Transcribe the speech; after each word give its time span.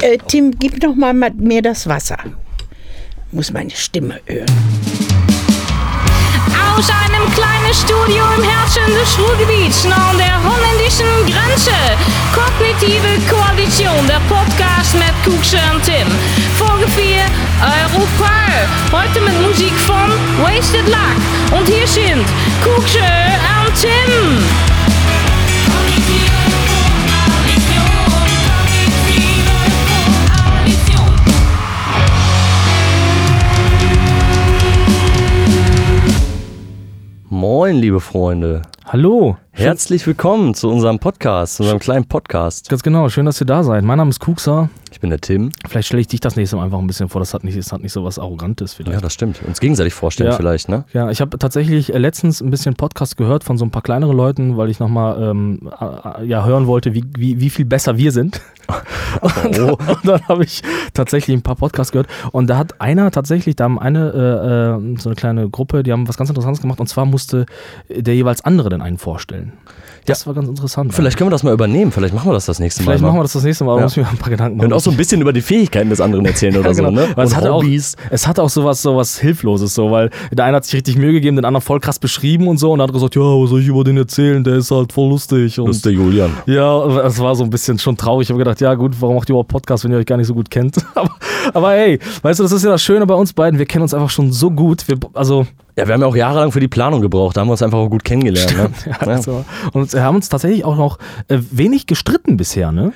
Äh, 0.00 0.18
Tim, 0.28 0.52
gib 0.56 0.80
noch 0.82 0.94
mal 0.94 1.12
mir 1.12 1.60
das 1.60 1.88
Wasser. 1.88 2.18
Muss 3.32 3.52
meine 3.52 3.70
Stimme 3.70 4.20
hören. 4.26 4.46
Aus 6.76 6.88
einem 6.88 7.26
kleinen 7.34 7.74
Studio 7.74 8.22
im 8.36 8.44
Herzen 8.44 8.86
des 8.94 9.18
Ruhrgebiets 9.18 9.84
nahe 9.84 10.16
der 10.16 10.38
holländischen 10.38 11.06
Grenze. 11.26 11.74
Kognitive 12.32 13.18
Koalition, 13.28 14.06
der 14.06 14.20
Podcast 14.32 14.94
mit 14.94 15.12
Kuxe 15.24 15.58
und 15.74 15.82
Tim. 15.82 16.06
Folge 16.54 16.86
4, 16.92 17.18
Europa. 17.60 18.32
Heute 18.92 19.20
mit 19.20 19.34
Musik 19.42 19.72
von 19.80 20.12
Wasted 20.40 20.86
Luck. 20.86 21.58
Und 21.58 21.68
hier 21.68 21.88
sind 21.88 22.24
Kuxe 22.62 23.00
und 23.66 23.74
Tim. 23.74 24.77
Moin, 37.50 37.80
liebe 37.80 37.98
Freunde. 37.98 38.60
Hallo. 38.84 39.38
Herzlich 39.58 40.06
willkommen 40.06 40.54
zu 40.54 40.70
unserem 40.70 41.00
Podcast, 41.00 41.56
zu 41.56 41.64
unserem 41.64 41.80
kleinen 41.80 42.04
Podcast. 42.04 42.68
Ganz 42.68 42.84
genau, 42.84 43.08
schön, 43.08 43.26
dass 43.26 43.40
ihr 43.42 43.46
da 43.46 43.64
seid. 43.64 43.82
Mein 43.82 43.98
Name 43.98 44.10
ist 44.10 44.20
Kuxa. 44.20 44.70
Ich 44.92 45.00
bin 45.00 45.10
der 45.10 45.20
Tim. 45.20 45.50
Vielleicht 45.68 45.88
stelle 45.88 46.00
ich 46.00 46.06
dich 46.06 46.20
das 46.20 46.36
nächste 46.36 46.54
Mal 46.56 46.62
einfach 46.64 46.78
ein 46.78 46.86
bisschen 46.86 47.08
vor. 47.08 47.20
Das 47.20 47.34
hat 47.34 47.42
nicht, 47.42 47.58
das 47.58 47.72
hat 47.72 47.82
nicht 47.82 47.92
so 47.92 48.04
was 48.04 48.20
Arrogantes 48.20 48.74
vielleicht. 48.74 48.94
Ja, 48.94 49.00
das 49.00 49.12
stimmt. 49.12 49.42
Uns 49.42 49.58
gegenseitig 49.58 49.94
vorstellen 49.94 50.30
Ja. 50.30 50.36
vielleicht, 50.36 50.68
ne? 50.68 50.84
Ja, 50.92 51.10
ich 51.10 51.20
habe 51.20 51.36
tatsächlich 51.38 51.92
äh, 51.92 51.98
letztens 51.98 52.40
ein 52.40 52.50
bisschen 52.50 52.74
Podcast 52.76 53.16
gehört 53.16 53.42
von 53.42 53.58
so 53.58 53.64
ein 53.64 53.72
paar 53.72 53.82
kleineren 53.82 54.16
Leuten, 54.16 54.56
weil 54.56 54.70
ich 54.70 54.78
nochmal 54.78 55.20
ähm, 55.20 55.68
äh, 55.80 56.24
ja, 56.24 56.44
hören 56.44 56.68
wollte, 56.68 56.94
wie, 56.94 57.04
wie, 57.16 57.40
wie 57.40 57.50
viel 57.50 57.64
besser 57.64 57.96
wir 57.98 58.12
sind. 58.12 58.40
Und, 59.22 59.58
Oh. 59.60 59.72
und 59.88 59.98
dann 60.06 60.20
habe 60.28 60.44
ich 60.44 60.62
tatsächlich 60.92 61.34
ein 61.34 61.40
paar 61.42 61.56
Podcasts 61.56 61.90
gehört. 61.90 62.08
Und 62.30 62.48
da 62.50 62.58
hat 62.58 62.80
einer 62.80 63.10
tatsächlich, 63.10 63.56
da 63.56 63.64
haben 63.64 63.78
eine, 63.78 64.10
äh, 64.12 64.92
äh, 64.94 64.98
so 65.00 65.08
eine 65.08 65.16
kleine 65.16 65.48
Gruppe, 65.48 65.82
die 65.82 65.90
haben 65.92 66.06
was 66.06 66.18
ganz 66.18 66.28
Interessantes 66.28 66.60
gemacht. 66.60 66.78
Und 66.78 66.88
zwar 66.88 67.06
musste 67.06 67.46
der 67.88 68.14
jeweils 68.14 68.44
andere 68.44 68.68
dann 68.68 68.82
einen 68.82 68.98
vorstellen. 68.98 69.47
Das 70.06 70.26
war 70.26 70.32
ganz 70.32 70.48
interessant. 70.48 70.94
Vielleicht 70.94 71.18
können 71.18 71.26
wir 71.28 71.32
das 71.32 71.42
mal 71.42 71.52
übernehmen. 71.52 71.92
Vielleicht 71.92 72.14
machen 72.14 72.30
wir 72.30 72.32
das 72.32 72.46
das 72.46 72.58
nächste 72.60 72.80
Mal. 72.82 72.84
Vielleicht 72.92 73.02
mal. 73.02 73.08
machen 73.08 73.18
wir 73.18 73.24
das 73.24 73.34
das 73.34 73.42
nächste 73.44 73.64
Mal, 73.64 73.72
aber 73.72 73.80
Ja. 73.80 73.84
muss 73.84 73.92
ich 73.94 74.02
mir 74.02 74.08
ein 74.08 74.16
paar 74.16 74.30
Gedanken 74.30 74.56
machen. 74.56 74.66
Und 74.68 74.72
auch 74.72 74.80
so 74.80 74.90
ein 74.90 74.96
bisschen 74.96 75.20
über 75.20 75.34
die 75.34 75.42
Fähigkeiten 75.42 75.90
des 75.90 76.00
anderen 76.00 76.24
erzählen 76.24 76.56
oder 76.58 76.70
Ja, 76.70 76.72
genau. 76.76 76.88
so, 76.88 76.94
ne? 76.94 77.08
Weil 77.14 77.26
es 77.26 77.36
hatte 77.36 77.52
auch, 77.52 77.62
es 78.10 78.26
hatte 78.26 78.42
auch 78.42 78.48
sowas, 78.48 78.80
sowas 78.80 79.18
Hilfloses, 79.18 79.74
so, 79.74 79.90
weil 79.90 80.08
der 80.32 80.46
eine 80.46 80.56
hat 80.56 80.64
sich 80.64 80.72
richtig 80.76 80.96
Mühe 80.96 81.12
gegeben, 81.12 81.36
den 81.36 81.44
anderen 81.44 81.60
voll 81.62 81.78
krass 81.80 81.98
beschrieben 81.98 82.48
und 82.48 82.56
so, 82.56 82.72
und 82.72 82.78
der 82.78 82.84
andere 82.84 82.94
gesagt, 82.96 83.16
ja, 83.16 83.20
was 83.20 83.50
soll 83.50 83.60
ich 83.60 83.66
über 83.68 83.84
den 83.84 83.98
erzählen, 83.98 84.42
der 84.42 84.54
ist 84.54 84.70
halt 84.70 84.94
voll 84.94 85.10
lustig. 85.10 85.60
Und 85.60 85.68
Das 85.68 85.76
ist 85.76 85.84
der 85.84 85.92
Julian. 85.92 86.30
ja, 86.46 86.86
es 87.02 87.18
war 87.18 87.36
so 87.36 87.44
ein 87.44 87.50
bisschen 87.50 87.78
schon 87.78 87.94
traurig. 87.98 88.28
Ich 88.28 88.30
habe 88.30 88.38
gedacht, 88.38 88.62
ja 88.62 88.72
gut, 88.76 88.94
warum 89.00 89.16
macht 89.16 89.28
ihr 89.28 89.32
überhaupt 89.34 89.50
Podcast, 89.50 89.84
wenn 89.84 89.92
ihr 89.92 89.98
euch 89.98 90.06
gar 90.06 90.16
nicht 90.16 90.28
so 90.28 90.34
gut 90.34 90.50
kennt? 90.50 90.76
aber, 90.94 91.10
aber 91.52 91.70
hey, 91.72 91.98
weißt 92.22 92.38
du, 92.40 92.44
das 92.44 92.52
ist 92.52 92.64
ja 92.64 92.70
das 92.70 92.82
Schöne 92.82 93.04
bei 93.06 93.14
uns 93.14 93.34
beiden, 93.34 93.58
wir 93.58 93.66
kennen 93.66 93.82
uns 93.82 93.92
einfach 93.92 94.08
schon 94.08 94.32
so 94.32 94.50
gut. 94.50 94.88
Wir, 94.88 94.96
also, 95.12 95.46
Ja, 95.78 95.86
wir 95.86 95.94
haben 95.94 96.00
ja 96.00 96.06
auch 96.08 96.16
jahrelang 96.16 96.50
für 96.50 96.58
die 96.60 96.66
Planung 96.68 97.00
gebraucht. 97.00 97.36
Da 97.36 97.40
haben 97.42 97.48
wir 97.48 97.52
uns 97.52 97.62
einfach 97.62 97.78
auch 97.78 97.88
gut 97.88 98.02
kennengelernt. 98.04 98.56
Ne? 98.56 98.70
ja, 98.86 98.92
Ja. 99.00 99.06
also, 99.12 99.44
und 99.72 99.92
wir 99.92 100.02
haben 100.02 100.16
uns 100.16 100.28
tatsächlich 100.28 100.64
auch 100.64 100.76
noch 100.76 100.98
äh, 101.28 101.38
wenig 101.52 101.86
gestritten 101.86 102.36
bisher, 102.36 102.72
ne? 102.72 102.92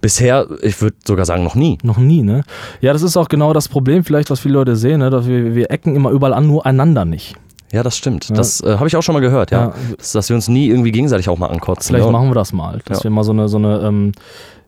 Bisher, 0.00 0.46
ich 0.60 0.82
würde 0.82 0.96
sogar 1.06 1.24
sagen, 1.24 1.44
noch 1.44 1.54
nie. 1.54 1.78
Noch 1.84 1.96
nie, 1.96 2.22
ne? 2.22 2.42
Ja, 2.80 2.92
das 2.92 3.02
ist 3.02 3.16
auch 3.16 3.28
genau 3.28 3.52
das 3.52 3.68
Problem, 3.68 4.04
vielleicht, 4.04 4.30
was 4.30 4.40
viele 4.40 4.54
Leute 4.54 4.74
sehen, 4.76 4.98
ne? 4.98 5.10
Dass 5.10 5.26
wir, 5.28 5.54
wir 5.54 5.70
ecken 5.70 5.94
immer 5.94 6.10
überall 6.10 6.34
an, 6.34 6.46
nur 6.46 6.66
einander 6.66 7.04
nicht. 7.04 7.36
Ja, 7.72 7.82
das 7.82 7.96
stimmt. 7.96 8.28
Das 8.36 8.60
äh, 8.60 8.76
habe 8.76 8.86
ich 8.88 8.96
auch 8.96 9.02
schon 9.02 9.14
mal 9.14 9.20
gehört, 9.20 9.50
ja. 9.50 9.66
Ja. 9.66 9.74
Dass, 9.96 10.12
dass 10.12 10.28
wir 10.28 10.36
uns 10.36 10.48
nie 10.48 10.66
irgendwie 10.68 10.92
gegenseitig 10.92 11.28
auch 11.28 11.38
mal 11.38 11.46
ankotzen. 11.48 11.88
Vielleicht 11.94 12.06
ne? 12.06 12.12
machen 12.12 12.28
wir 12.30 12.34
das 12.34 12.52
mal, 12.52 12.80
dass 12.84 12.98
Ja. 12.98 13.04
wir 13.04 13.10
mal 13.10 13.24
so 13.24 13.32
eine, 13.32 13.48
so 13.48 13.56
eine, 13.56 13.78
ähm, 13.80 14.12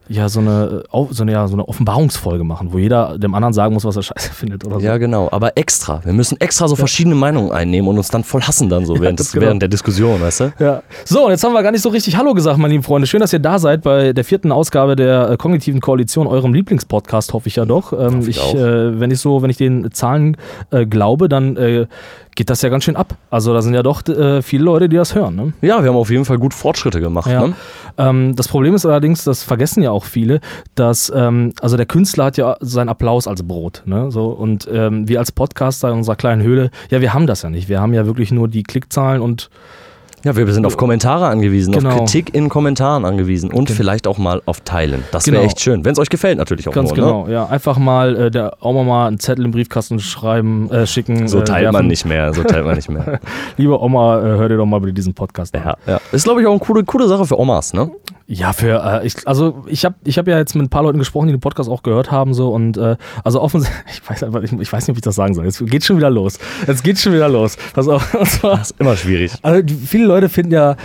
ja, 0.09 0.29
so 0.29 0.41
eine, 0.41 0.85
äh, 0.93 1.05
so 1.11 1.23
eine, 1.23 1.33
ja, 1.33 1.49
so 1.49 1.55
eine 1.55 1.67
Offenbarungsfolge 1.67 2.45
machen, 2.45 2.73
wo 2.73 2.79
jeder 2.79 3.19
dem 3.19 3.35
anderen 3.35 3.53
sagen 3.53 3.75
muss, 3.75 3.85
was 3.85 3.97
er 3.97 4.03
scheiße 4.03 4.31
findet 4.35 4.65
oder 4.65 4.79
so. 4.79 4.87
Ja, 4.87 4.99
genau. 4.99 5.29
Aber 5.33 5.57
extra. 5.57 6.05
Wir 6.05 6.13
müssen 6.13 6.41
extra 6.41 6.69
so 6.69 6.77
verschiedene 6.77 7.17
Meinungen 7.17 7.51
einnehmen 7.51 7.89
und 7.89 7.99
uns 7.99 8.09
dann 8.09 8.23
voll 8.23 8.43
hassen 8.43 8.69
dann 8.69 8.87
so 8.87 8.95
während, 9.01 9.19
ganz 9.19 9.19
des, 9.19 9.33
genau. 9.33 9.47
während 9.47 9.63
der 9.63 9.69
Diskussion, 9.69 10.21
weißt 10.21 10.41
du? 10.41 10.53
Ja. 10.61 10.83
So, 11.05 11.25
und 11.25 11.31
jetzt 11.31 11.43
haben 11.43 11.53
wir 11.53 11.63
gar 11.63 11.73
nicht 11.73 11.83
so 11.83 11.89
richtig 11.89 12.17
Hallo 12.17 12.35
gesagt, 12.35 12.59
meine 12.59 12.73
lieben 12.73 12.85
Freunde. 12.85 13.07
Schön, 13.07 13.21
dass 13.21 13.33
ihr 13.33 13.41
da 13.41 13.59
seid 13.59 13.83
bei 13.83 14.13
der 14.13 14.25
vierten 14.25 14.53
Ausgabe 14.53 14.95
der 14.95 15.31
äh, 15.31 15.37
Kognitiven 15.37 15.81
Koalition, 15.81 16.27
eurem 16.27 16.55
Lieblingspodcast, 16.55 17.33
hoffe 17.33 17.49
ich 17.49 17.57
ja 17.57 17.65
doch. 17.65 17.93
Ähm, 17.93 18.21
ich 18.21 18.37
ich, 18.37 18.55
äh, 18.55 19.01
wenn 19.01 19.11
ich 19.11 19.21
so, 19.21 19.43
wenn 19.43 19.51
ich 19.51 19.57
den 19.57 19.91
Zahlen 19.93 20.37
äh, 20.71 20.87
glaube, 20.87 21.29
dann 21.29 21.57
äh, 21.57 21.87
geht 22.35 22.51
das 22.51 22.63
ja 22.63 22.69
ganz 22.69 22.85
schön 22.85 22.97
ab. 22.97 23.15
Also 23.31 23.53
da 23.53 23.63
sind 23.63 23.75
ja 23.75 23.83
doch 23.83 24.07
äh, 24.07 24.43
viele 24.43 24.65
Leute, 24.65 24.89
die 24.89 24.97
das 24.97 25.15
hören. 25.15 25.35
Ne? 25.37 25.53
Ja, 25.63 25.83
wir 25.83 25.89
haben 25.89 25.97
auf 25.97 26.11
jeden 26.11 26.25
Fall 26.25 26.39
gut 26.39 26.55
Fortschritte 26.55 27.01
gemacht. 27.01 27.31
Ja. 27.31 27.49
Ne? 27.49 27.55
Ähm, 27.99 28.37
das 28.37 28.49
Problem 28.49 28.75
ist 28.75 28.85
allerdings, 28.85 29.25
das 29.25 29.43
vergessen 29.43 29.83
ja 29.83 29.91
auch 29.97 30.05
viele, 30.05 30.41
dass 30.77 31.13
ähm, 31.15 31.53
also 31.61 31.77
der 31.77 31.87
Künstler 31.87 32.27
hat 32.27 32.37
ja 32.37 32.57
seinen 32.61 32.89
Applaus 32.89 33.27
als 33.27 33.43
Brot, 33.43 33.83
ne? 33.87 34.11
So 34.11 34.27
und 34.29 34.69
ähm, 34.73 35.09
wir 35.09 35.19
als 35.19 35.33
Podcaster 35.33 35.89
in 35.91 35.97
unserer 35.99 36.17
kleinen 36.17 36.43
Höhle, 36.43 36.71
ja, 36.91 37.01
wir 37.01 37.13
haben 37.15 37.27
das 37.27 37.43
ja 37.43 37.51
nicht. 37.51 37.69
Wir 37.69 37.81
haben 37.81 37.95
ja 37.95 38.07
wirklich 38.07 38.31
nur 38.31 38.49
die 38.49 38.63
Klickzahlen 38.63 39.23
und 39.23 39.51
Ja, 40.25 40.35
wir 40.35 40.53
sind 40.53 40.67
auf 40.67 40.77
Kommentare 40.77 41.27
angewiesen, 41.27 41.73
Genau. 41.73 41.91
auf 41.91 41.97
Kritik 41.99 42.35
in 42.35 42.49
Kommentaren 42.49 43.05
angewiesen 43.05 43.53
und 43.53 43.71
vielleicht 43.71 44.09
auch 44.09 44.19
mal 44.19 44.43
auf 44.47 44.61
Teilen. 44.63 45.05
Das 45.13 45.27
wäre 45.27 45.37
Genau. 45.37 45.47
echt 45.47 45.61
schön. 45.61 45.85
Wenn 45.85 45.93
es 45.93 46.01
euch 46.01 46.09
gefällt, 46.09 46.37
natürlich 46.39 46.67
auch 46.69 46.73
ganz 46.73 46.89
nur. 46.91 46.97
Ne? 46.97 47.03
genau, 47.05 47.29
ja, 47.29 47.47
einfach 47.47 47.79
mal 47.79 48.17
äh, 48.17 48.31
der 48.33 48.57
Oma 48.61 48.83
mal 48.83 49.07
einen 49.07 49.21
Zettel 49.21 49.45
im 49.45 49.53
Briefkasten 49.53 50.01
schreiben, 50.01 50.69
äh, 50.73 50.85
schicken. 50.87 51.29
So 51.29 51.41
äh, 51.41 51.45
teilt 51.45 51.67
man 51.67 51.75
werfen. 51.75 51.87
nicht 51.87 52.07
mehr. 52.07 52.35
So 52.35 52.43
teilt 52.43 52.65
man 52.65 52.75
nicht 52.75 52.89
mehr. 52.91 53.21
Liebe 53.57 53.81
Oma, 53.81 54.19
äh, 54.19 54.23
hör 54.23 54.49
dir 54.49 54.57
doch 54.57 54.67
mal 54.67 54.81
bitte 54.81 54.95
diesen 54.95 55.15
Podcast 55.15 55.55
an. 55.55 55.63
ja, 55.65 55.77
ja. 55.87 56.01
Ist, 56.11 56.25
glaube 56.25 56.41
ich, 56.41 56.47
auch 56.49 56.53
eine 56.53 56.61
coole, 56.61 56.83
coole 56.83 57.07
Sache 57.07 57.25
für 57.25 57.39
Omas, 57.39 57.73
ne? 57.73 57.91
Ja, 58.29 58.53
für, 58.53 58.83
äh, 59.03 59.07
ich, 59.07 59.27
also 59.27 59.65
ich 59.69 59.85
habe 59.85 59.95
ich 60.05 60.19
hab 60.19 60.27
ja 60.27 60.37
jetzt 60.37 60.55
mit 60.55 60.65
ein 60.65 60.69
paar 60.69 60.83
Leuten 60.83 60.99
gesprochen, 60.99 61.29
die 61.29 61.33
den 61.35 61.41
Podcast 61.41 61.71
auch 61.71 61.85
gehört 61.85 62.11
haben, 62.11 62.35
so 62.35 62.49
und 62.49 62.77
äh, 62.77 62.97
also 63.23 63.41
offensichtlich, 63.41 63.85
ich 64.03 64.11
weiß 64.11 64.25
einfach, 64.25 64.43
ich, 64.43 64.53
ich 64.53 64.73
weiß 64.73 64.87
nicht, 64.87 64.95
ob 64.95 64.97
ich 64.97 65.03
das 65.03 65.15
sagen 65.15 65.35
soll. 65.35 65.45
Jetzt 65.45 65.65
geht 65.67 65.85
schon 65.85 65.97
wieder 65.97 66.11
los. 66.11 66.39
Jetzt 66.67 66.83
geht 66.83 66.99
schon 66.99 67.13
wieder 67.13 67.29
los. 67.29 67.57
Pass 67.73 67.87
auf, 67.87 68.15
und 68.19 68.27
zwar, 68.27 68.57
Das 68.59 68.71
ist 68.73 68.81
immer 68.81 68.97
schwierig. 68.97 69.33
also 69.43 69.63
viele 69.87 70.07
Leute 70.07 70.29
finden 70.29 70.53
ja 70.53 70.77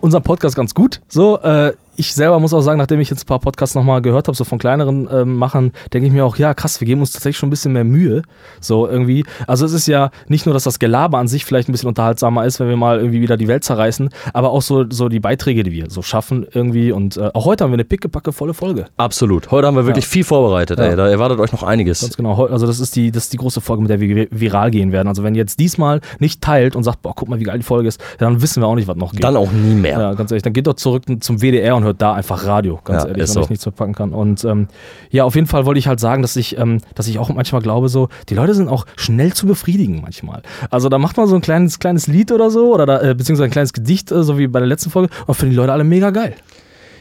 unseren 0.00 0.22
Podcast 0.22 0.56
ganz 0.56 0.72
gut. 0.74 1.00
So, 1.08 1.38
äh, 1.40 1.72
ich 1.96 2.14
selber 2.14 2.38
muss 2.40 2.52
auch 2.54 2.60
sagen, 2.60 2.78
nachdem 2.78 3.00
ich 3.00 3.10
jetzt 3.10 3.24
ein 3.24 3.26
paar 3.26 3.38
Podcasts 3.40 3.74
nochmal 3.74 4.02
gehört 4.02 4.28
habe, 4.28 4.36
so 4.36 4.44
von 4.44 4.58
kleineren 4.58 5.08
ähm, 5.12 5.36
Machern, 5.36 5.72
denke 5.92 6.06
ich 6.08 6.12
mir 6.12 6.24
auch, 6.24 6.36
ja 6.36 6.54
krass, 6.54 6.80
wir 6.80 6.86
geben 6.86 7.00
uns 7.00 7.12
tatsächlich 7.12 7.36
schon 7.38 7.48
ein 7.48 7.50
bisschen 7.50 7.72
mehr 7.72 7.84
Mühe. 7.84 8.22
So 8.60 8.86
irgendwie. 8.88 9.24
Also 9.46 9.64
es 9.66 9.72
ist 9.72 9.86
ja 9.88 10.10
nicht 10.28 10.46
nur, 10.46 10.52
dass 10.52 10.64
das 10.64 10.78
Gelaber 10.78 11.18
an 11.18 11.28
sich 11.28 11.44
vielleicht 11.44 11.68
ein 11.68 11.72
bisschen 11.72 11.88
unterhaltsamer 11.88 12.44
ist, 12.44 12.60
wenn 12.60 12.68
wir 12.68 12.76
mal 12.76 12.98
irgendwie 12.98 13.20
wieder 13.20 13.36
die 13.36 13.48
Welt 13.48 13.64
zerreißen, 13.64 14.10
aber 14.32 14.50
auch 14.50 14.62
so, 14.62 14.84
so 14.90 15.08
die 15.08 15.20
Beiträge, 15.20 15.62
die 15.62 15.72
wir 15.72 15.90
so 15.90 16.02
schaffen 16.02 16.46
irgendwie. 16.52 16.92
Und 16.92 17.16
äh, 17.16 17.30
auch 17.34 17.44
heute 17.44 17.64
haben 17.64 17.70
wir 17.70 17.76
eine 17.76 17.84
pickepacke 17.84 18.32
volle 18.32 18.54
Folge. 18.54 18.86
Absolut. 18.96 19.50
Heute 19.50 19.66
haben 19.66 19.76
wir 19.76 19.86
wirklich 19.86 20.06
viel 20.06 20.24
vorbereitet. 20.24 20.78
Ja. 20.78 20.86
Ey. 20.86 20.96
Da 20.96 21.08
erwartet 21.08 21.40
euch 21.40 21.52
noch 21.52 21.62
einiges. 21.62 22.00
Ganz 22.00 22.16
genau. 22.16 22.46
Also 22.46 22.66
das 22.66 22.80
ist 22.80 22.96
die, 22.96 23.10
das 23.10 23.24
ist 23.24 23.32
die 23.32 23.36
große 23.38 23.60
Folge, 23.60 23.82
mit 23.82 23.90
der 23.90 24.00
wir 24.00 24.08
vi- 24.16 24.28
viral 24.30 24.70
gehen 24.70 24.92
werden. 24.92 25.08
Also 25.08 25.22
wenn 25.22 25.34
ihr 25.34 25.40
jetzt 25.40 25.58
diesmal 25.58 26.00
nicht 26.18 26.40
teilt 26.42 26.76
und 26.76 26.82
sagt, 26.84 27.02
boah, 27.02 27.12
guck 27.14 27.28
mal, 27.28 27.40
wie 27.40 27.44
geil 27.44 27.58
die 27.58 27.64
Folge 27.64 27.88
ist, 27.88 28.00
dann 28.18 28.42
wissen 28.42 28.62
wir 28.62 28.66
auch 28.66 28.74
nicht, 28.74 28.88
was 28.88 28.96
noch 28.96 29.12
geht. 29.12 29.24
Dann 29.24 29.36
auch 29.36 29.50
nie 29.50 29.74
mehr. 29.74 29.98
Ja, 29.98 30.14
ganz 30.14 30.30
ehrlich. 30.30 30.42
Dann 30.42 30.52
geht 30.52 30.66
doch 30.66 30.74
zurück 30.74 31.04
zum 31.20 31.38
WDR 31.40 31.76
und 31.76 31.84
hört 31.86 32.02
da 32.02 32.12
einfach 32.12 32.44
Radio, 32.44 32.78
ganz 32.84 33.04
Ja, 33.04 33.08
ehrlich, 33.08 33.22
wenn 33.22 33.24
ich 33.24 33.32
so. 33.32 33.40
nichts 33.48 33.64
mitpacken 33.64 33.94
kann. 33.94 34.12
Und 34.12 34.44
ähm, 34.44 34.68
ja, 35.10 35.24
auf 35.24 35.34
jeden 35.34 35.46
Fall 35.46 35.64
wollte 35.64 35.78
ich 35.78 35.88
halt 35.88 36.00
sagen, 36.00 36.20
dass 36.20 36.36
ich, 36.36 36.58
ähm, 36.58 36.80
dass 36.94 37.08
ich 37.08 37.18
auch 37.18 37.30
manchmal 37.30 37.62
glaube, 37.62 37.88
so, 37.88 38.08
die 38.28 38.34
Leute 38.34 38.54
sind 38.54 38.68
auch 38.68 38.84
schnell 38.96 39.32
zu 39.32 39.46
befriedigen 39.46 40.00
manchmal. 40.02 40.42
Also 40.70 40.88
da 40.90 40.98
macht 40.98 41.16
man 41.16 41.26
so 41.26 41.34
ein 41.34 41.40
kleines, 41.40 41.78
kleines 41.78 42.06
Lied 42.06 42.30
oder 42.32 42.50
so, 42.50 42.74
oder 42.74 42.84
da, 42.84 43.00
äh, 43.00 43.14
beziehungsweise 43.14 43.44
ein 43.46 43.50
kleines 43.50 43.72
Gedicht, 43.72 44.12
äh, 44.12 44.22
so 44.22 44.36
wie 44.38 44.46
bei 44.46 44.58
der 44.58 44.68
letzten 44.68 44.90
Folge, 44.90 45.08
und 45.26 45.34
finden 45.34 45.52
die 45.52 45.56
Leute 45.56 45.72
alle 45.72 45.84
mega 45.84 46.10
geil. 46.10 46.34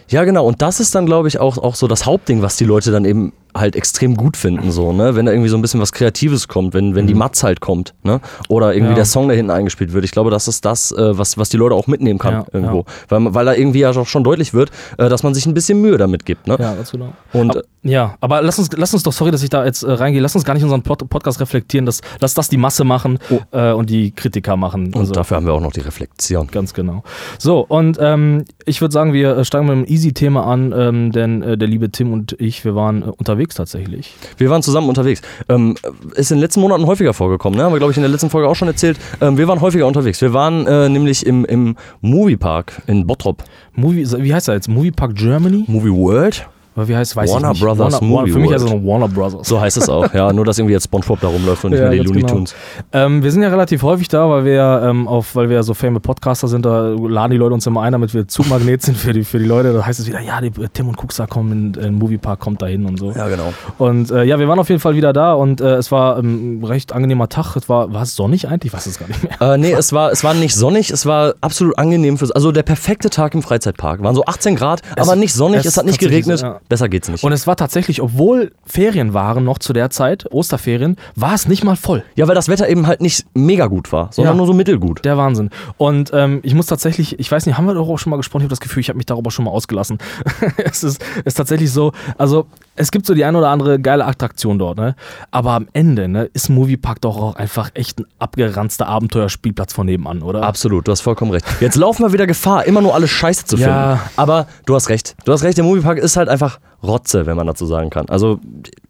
Ja, 0.07 0.23
genau. 0.23 0.45
Und 0.45 0.61
das 0.61 0.79
ist 0.79 0.93
dann, 0.93 1.05
glaube 1.05 1.27
ich, 1.27 1.39
auch, 1.39 1.57
auch 1.57 1.75
so 1.75 1.87
das 1.87 2.05
Hauptding, 2.05 2.41
was 2.41 2.57
die 2.57 2.65
Leute 2.65 2.91
dann 2.91 3.05
eben 3.05 3.33
halt 3.55 3.75
extrem 3.75 4.15
gut 4.15 4.35
finden, 4.37 4.71
so, 4.71 4.91
ne? 4.93 5.15
Wenn 5.15 5.25
da 5.25 5.31
irgendwie 5.31 5.49
so 5.49 5.57
ein 5.57 5.61
bisschen 5.61 5.79
was 5.79 5.91
Kreatives 5.93 6.47
kommt, 6.47 6.73
wenn, 6.73 6.93
wenn 6.93 7.07
die 7.07 7.13
Matz 7.13 7.41
halt 7.41 7.61
kommt, 7.61 7.93
ne? 8.03 8.19
Oder 8.49 8.73
irgendwie 8.73 8.85
Mhm. 8.85 8.89
Ja. 8.91 8.95
der 8.95 9.05
Song 9.05 9.27
da 9.29 9.33
hinten 9.33 9.49
eingespielt 9.51 9.93
wird. 9.93 10.03
Ich 10.05 10.11
glaube, 10.11 10.29
das 10.29 10.47
ist 10.47 10.65
das, 10.65 10.91
äh, 10.91 11.17
was, 11.17 11.37
was 11.37 11.49
die 11.49 11.57
Leute 11.57 11.73
auch 11.73 11.87
mitnehmen 11.87 12.19
kann 12.19 12.33
Ja, 12.33 12.45
irgendwo. 12.51 12.79
ja. 12.79 12.85
Weil, 13.09 13.33
weil 13.33 13.45
da 13.45 13.53
irgendwie 13.53 13.79
ja 13.79 13.91
auch 13.91 14.05
schon 14.07 14.23
deutlich 14.23 14.53
wird, 14.53 14.69
äh, 14.97 15.07
dass 15.09 15.23
man 15.23 15.33
sich 15.33 15.45
ein 15.45 15.53
bisschen 15.53 15.81
Mühe 15.81 15.97
damit 15.97 16.25
gibt, 16.25 16.47
ne? 16.47 16.57
Ja, 16.59 16.75
ganz 16.75 16.91
genau. 16.91 17.13
Und 17.33 17.51
aber, 17.51 17.61
ja, 17.83 18.15
aber 18.19 18.41
lass 18.41 18.59
uns, 18.59 18.69
lass 18.75 18.93
uns 18.93 19.03
doch, 19.03 19.13
sorry, 19.13 19.31
dass 19.31 19.41
ich 19.43 19.49
da 19.49 19.63
jetzt 19.65 19.83
äh, 19.83 19.91
reingehe, 19.91 20.21
lass 20.21 20.35
uns 20.35 20.43
gar 20.43 20.53
nicht 20.53 20.63
unseren 20.63 20.81
Pod 20.83 21.07
Podcast 21.09 21.39
reflektieren, 21.39 21.85
dass, 21.85 22.01
lass 22.19 22.33
das 22.33 22.49
die 22.49 22.57
Masse 22.57 22.83
machen 22.83 23.19
äh, 23.51 23.71
und 23.71 23.89
die 23.89 24.11
Kritiker 24.11 24.57
machen. 24.57 24.91
Oh. 24.95 24.99
und 24.99 25.15
dafür 25.15 25.37
haben 25.37 25.45
wir 25.45 25.53
auch 25.53 25.61
noch 25.61 25.71
die 25.71 25.81
Reflexion. 25.81 26.47
Ganz 26.47 26.73
genau. 26.73 27.03
So, 27.39 27.59
und 27.65 27.97
ähm, 28.01 28.43
ich 28.65 28.81
würde 28.81 28.91
sagen, 28.91 29.13
wir 29.13 29.37
äh, 29.37 29.45
steigen 29.45 29.65
mit 29.67 29.73
einem 29.73 29.85
Easy-Thema 29.85 30.45
an, 30.45 30.73
ähm, 30.77 31.11
denn 31.11 31.41
äh, 31.41 31.57
der 31.57 31.67
liebe 31.67 31.89
Tim 31.91 32.11
und 32.13 32.35
ich, 32.39 32.65
wir 32.65 32.75
waren 32.75 33.03
äh, 33.03 33.05
unterwegs 33.45 33.55
tatsächlich. 33.55 34.13
Wir 34.37 34.49
waren 34.49 34.61
zusammen 34.61 34.89
unterwegs. 34.89 35.21
Ähm, 35.49 35.75
ist 36.15 36.31
in 36.31 36.37
den 36.37 36.41
letzten 36.41 36.61
Monaten 36.61 36.85
häufiger 36.85 37.13
vorgekommen, 37.13 37.57
ne? 37.57 37.65
Haben 37.65 37.73
wir, 37.73 37.79
glaube 37.79 37.91
ich, 37.91 37.97
in 37.97 38.03
der 38.03 38.11
letzten 38.11 38.29
Folge 38.29 38.47
auch 38.47 38.55
schon 38.55 38.67
erzählt. 38.67 38.97
Ähm, 39.21 39.37
wir 39.37 39.47
waren 39.47 39.61
häufiger 39.61 39.87
unterwegs. 39.87 40.21
Wir 40.21 40.33
waren 40.33 40.65
äh, 40.67 40.89
nämlich 40.89 41.25
im, 41.25 41.45
im 41.45 41.75
Moviepark 42.01 42.81
in 42.87 43.05
Bottrop. 43.07 43.43
Movie, 43.73 44.05
wie 44.19 44.33
heißt 44.33 44.47
er 44.47 44.55
jetzt? 44.55 44.67
Movie 44.67 44.91
Park 44.91 45.15
Germany? 45.15 45.65
Movie 45.67 45.91
World? 45.91 46.47
Aber 46.75 46.87
wie 46.87 46.95
heißt, 46.95 47.15
weiß 47.15 47.31
Warner 47.31 47.51
ich 47.51 47.53
nicht. 47.53 47.63
Brothers 47.63 47.93
Warner, 47.93 48.05
Movie 48.05 48.31
Für 48.31 48.39
mich 48.39 48.51
es 48.51 48.63
World. 48.63 48.83
noch 48.83 48.91
Warner 48.91 49.07
Brothers. 49.07 49.47
So 49.47 49.61
heißt 49.61 49.77
es 49.77 49.87
auch, 49.87 50.13
ja. 50.13 50.31
Nur, 50.33 50.43
dass 50.43 50.57
irgendwie 50.57 50.73
jetzt 50.73 50.85
Spongebob 50.85 51.21
da 51.21 51.27
rumläuft 51.29 51.63
und 51.63 51.71
nicht 51.71 51.79
Ja, 51.79 51.89
mehr 51.89 51.99
die 51.99 52.05
Looney 52.05 52.21
genau. 52.21 52.33
Tunes. 52.33 52.55
Ähm, 52.91 53.23
wir 53.23 53.31
sind 53.31 53.43
ja 53.43 53.49
relativ 53.49 53.81
häufig 53.83 54.09
da, 54.09 54.29
weil 54.29 54.43
wir 54.43 54.81
ähm, 54.83 55.07
auf, 55.07 55.35
weil 55.35 55.49
wir 55.49 55.63
so 55.63 55.73
fame 55.73 56.01
Podcaster 56.01 56.47
sind, 56.49 56.65
da 56.65 56.89
laden 56.89 57.31
die 57.31 57.37
Leute 57.37 57.53
uns 57.53 57.65
immer 57.65 57.81
ein, 57.81 57.93
damit 57.93 58.13
wir 58.13 58.27
Zugmagnet 58.27 58.81
sind 58.81 58.97
für 58.97 59.13
die, 59.13 59.23
für 59.23 59.39
die 59.39 59.45
Leute. 59.45 59.71
Da 59.73 59.85
heißt 59.85 59.99
es 59.99 60.07
wieder, 60.07 60.19
ja, 60.19 60.41
die, 60.41 60.51
Tim 60.73 60.89
und 60.89 60.97
Kuxa 60.97 61.27
kommen 61.27 61.51
in, 61.51 61.73
den 61.73 61.93
Moviepark, 61.95 62.39
kommt 62.39 62.61
da 62.61 62.65
hin 62.65 62.85
und 62.85 62.97
so. 62.97 63.11
Ja, 63.11 63.29
genau. 63.29 63.53
Und 63.77 64.11
äh, 64.11 64.23
ja, 64.23 64.37
wir 64.39 64.47
waren 64.49 64.59
auf 64.59 64.67
jeden 64.69 64.81
Fall 64.81 64.95
wieder 64.95 65.13
da 65.13 65.33
und 65.33 65.61
äh, 65.61 65.75
es 65.75 65.91
war 65.91 66.19
ähm, 66.19 66.59
ein 66.59 66.63
recht 66.65 66.91
angenehmer 66.91 67.29
Tag. 67.29 67.55
Es 67.55 67.69
war, 67.69 67.93
war 67.93 68.01
es 68.01 68.15
sonnig 68.15 68.49
eigentlich? 68.49 68.73
Ich 68.73 68.73
weiß 68.73 68.85
es 68.85 68.99
gar 68.99 69.07
nicht 69.07 69.23
mehr. 69.23 69.53
Äh, 69.53 69.57
nee, 69.57 69.71
es 69.71 69.93
war, 69.93 70.11
es 70.11 70.23
war 70.23 70.33
nicht 70.33 70.55
sonnig, 70.55 70.91
es 70.91 71.05
war 71.05 71.35
absolut 71.39 71.77
angenehm 71.77 72.17
fürs. 72.17 72.31
Also 72.31 72.51
der 72.51 72.63
perfekte 72.63 73.09
Tag 73.09 73.33
im 73.33 73.41
Freizeitpark. 73.43 74.03
Waren 74.03 74.15
so 74.15 74.25
18 74.25 74.55
Grad, 74.55 74.81
aber 74.97 75.15
nicht 75.15 75.33
sonnig, 75.33 75.59
es 75.59 75.65
es, 75.67 75.77
hat 75.77 75.85
nicht 75.85 75.99
geregnet. 75.99 76.41
ja. 76.41 76.59
Besser 76.67 76.89
geht's 76.89 77.09
nicht. 77.09 77.23
Und 77.23 77.31
es 77.31 77.45
war 77.47 77.55
tatsächlich, 77.55 78.01
obwohl 78.01 78.51
Ferien 78.65 79.13
waren 79.13 79.43
noch 79.43 79.59
zu 79.59 79.71
der 79.73 79.89
Zeit, 79.89 80.25
Osterferien, 80.31 80.97
war 81.15 81.33
es 81.33 81.47
nicht 81.47 81.63
mal 81.63 81.75
voll. 81.75 82.03
ja, 82.15 82.27
weil 82.27 82.35
das 82.35 82.49
Wetter 82.49 82.67
eben 82.67 82.87
halt 82.87 83.01
nicht 83.01 83.25
mega 83.35 83.67
gut 83.67 83.91
war, 83.91 84.09
sondern 84.11 84.33
Ja. 84.33 84.37
nur 84.37 84.47
so 84.47 84.53
mittelgut. 84.53 85.05
Der 85.05 85.17
Wahnsinn. 85.17 85.49
Und 85.77 86.11
ähm, 86.13 86.39
ich 86.43 86.53
muss 86.55 86.65
tatsächlich, 86.65 87.19
ich 87.19 87.31
weiß 87.31 87.45
nicht, 87.45 87.57
haben 87.57 87.65
wir 87.65 87.73
darüber 87.73 87.93
auch 87.93 87.99
schon 87.99 88.09
mal 88.11 88.17
gesprochen? 88.17 88.41
Ich 88.41 88.45
habe 88.45 88.49
das 88.49 88.59
Gefühl, 88.61 88.81
ich 88.81 88.89
habe 88.89 88.97
mich 88.97 89.05
darüber 89.05 89.29
schon 89.31 89.45
mal 89.45 89.51
ausgelassen. 89.51 89.99
es 90.57 90.83
ist, 90.83 91.03
ist 91.23 91.35
tatsächlich 91.35 91.71
so, 91.71 91.91
also 92.17 92.47
es 92.75 92.91
gibt 92.91 93.05
so 93.05 93.13
die 93.13 93.23
ein 93.23 93.35
oder 93.35 93.49
andere 93.49 93.79
geile 93.79 94.05
Attraktion 94.05 94.59
dort, 94.59 94.77
ne? 94.77 94.95
Aber 95.31 95.53
am 95.53 95.67
Ende, 95.73 96.07
ne, 96.07 96.29
ist 96.33 96.49
Moviepark 96.49 97.01
doch 97.01 97.17
auch 97.17 97.35
einfach 97.35 97.71
echt 97.73 97.99
ein 97.99 98.05
abgeranzter 98.19 98.87
Abenteuerspielplatz 98.87 99.73
von 99.73 99.85
nebenan, 99.85 100.21
oder? 100.21 100.43
Absolut, 100.43 100.87
du 100.87 100.91
hast 100.91 101.01
vollkommen 101.01 101.31
recht. 101.31 101.45
Jetzt 101.61 101.75
laufen 101.75 102.03
wir 102.03 102.13
wieder 102.13 102.27
Gefahr, 102.27 102.65
immer 102.65 102.81
nur 102.81 102.93
alles 102.93 103.09
Scheiße 103.09 103.45
zu 103.45 103.57
finden. 103.57 103.71
Ja. 103.71 104.01
Aber 104.17 104.47
du 104.65 104.75
hast 104.75 104.89
recht. 104.89 105.15
Du 105.25 105.31
hast 105.31 105.43
recht, 105.43 105.57
der 105.57 105.63
Moviepark 105.63 105.97
ist 105.97 106.17
halt 106.17 106.29
einfach 106.29 106.59
Rotze, 106.83 107.25
wenn 107.25 107.37
man 107.37 107.47
dazu 107.47 107.65
sagen 107.65 107.89
kann. 107.89 108.09
Also 108.09 108.39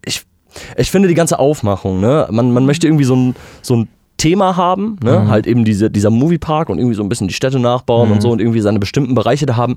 ich, 0.04 0.24
ich 0.76 0.90
finde 0.90 1.08
die 1.08 1.14
ganze 1.14 1.38
Aufmachung, 1.38 2.00
ne? 2.00 2.26
Man, 2.30 2.52
man 2.52 2.66
möchte 2.66 2.86
irgendwie 2.86 3.04
so 3.04 3.14
ein, 3.14 3.36
so 3.62 3.76
ein 3.76 3.88
Thema 4.16 4.56
haben, 4.56 4.96
ne? 5.04 5.28
Halt 5.28 5.46
eben 5.46 5.64
diese, 5.64 5.90
dieser 5.90 6.10
Moviepark 6.10 6.70
und 6.70 6.78
irgendwie 6.78 6.96
so 6.96 7.02
ein 7.02 7.08
bisschen 7.08 7.28
die 7.28 7.34
Städte 7.34 7.60
nachbauen 7.60 8.10
und 8.10 8.22
so 8.22 8.30
und 8.30 8.40
irgendwie 8.40 8.60
seine 8.60 8.78
bestimmten 8.78 9.14
Bereiche 9.14 9.46
da 9.46 9.56
haben. 9.56 9.76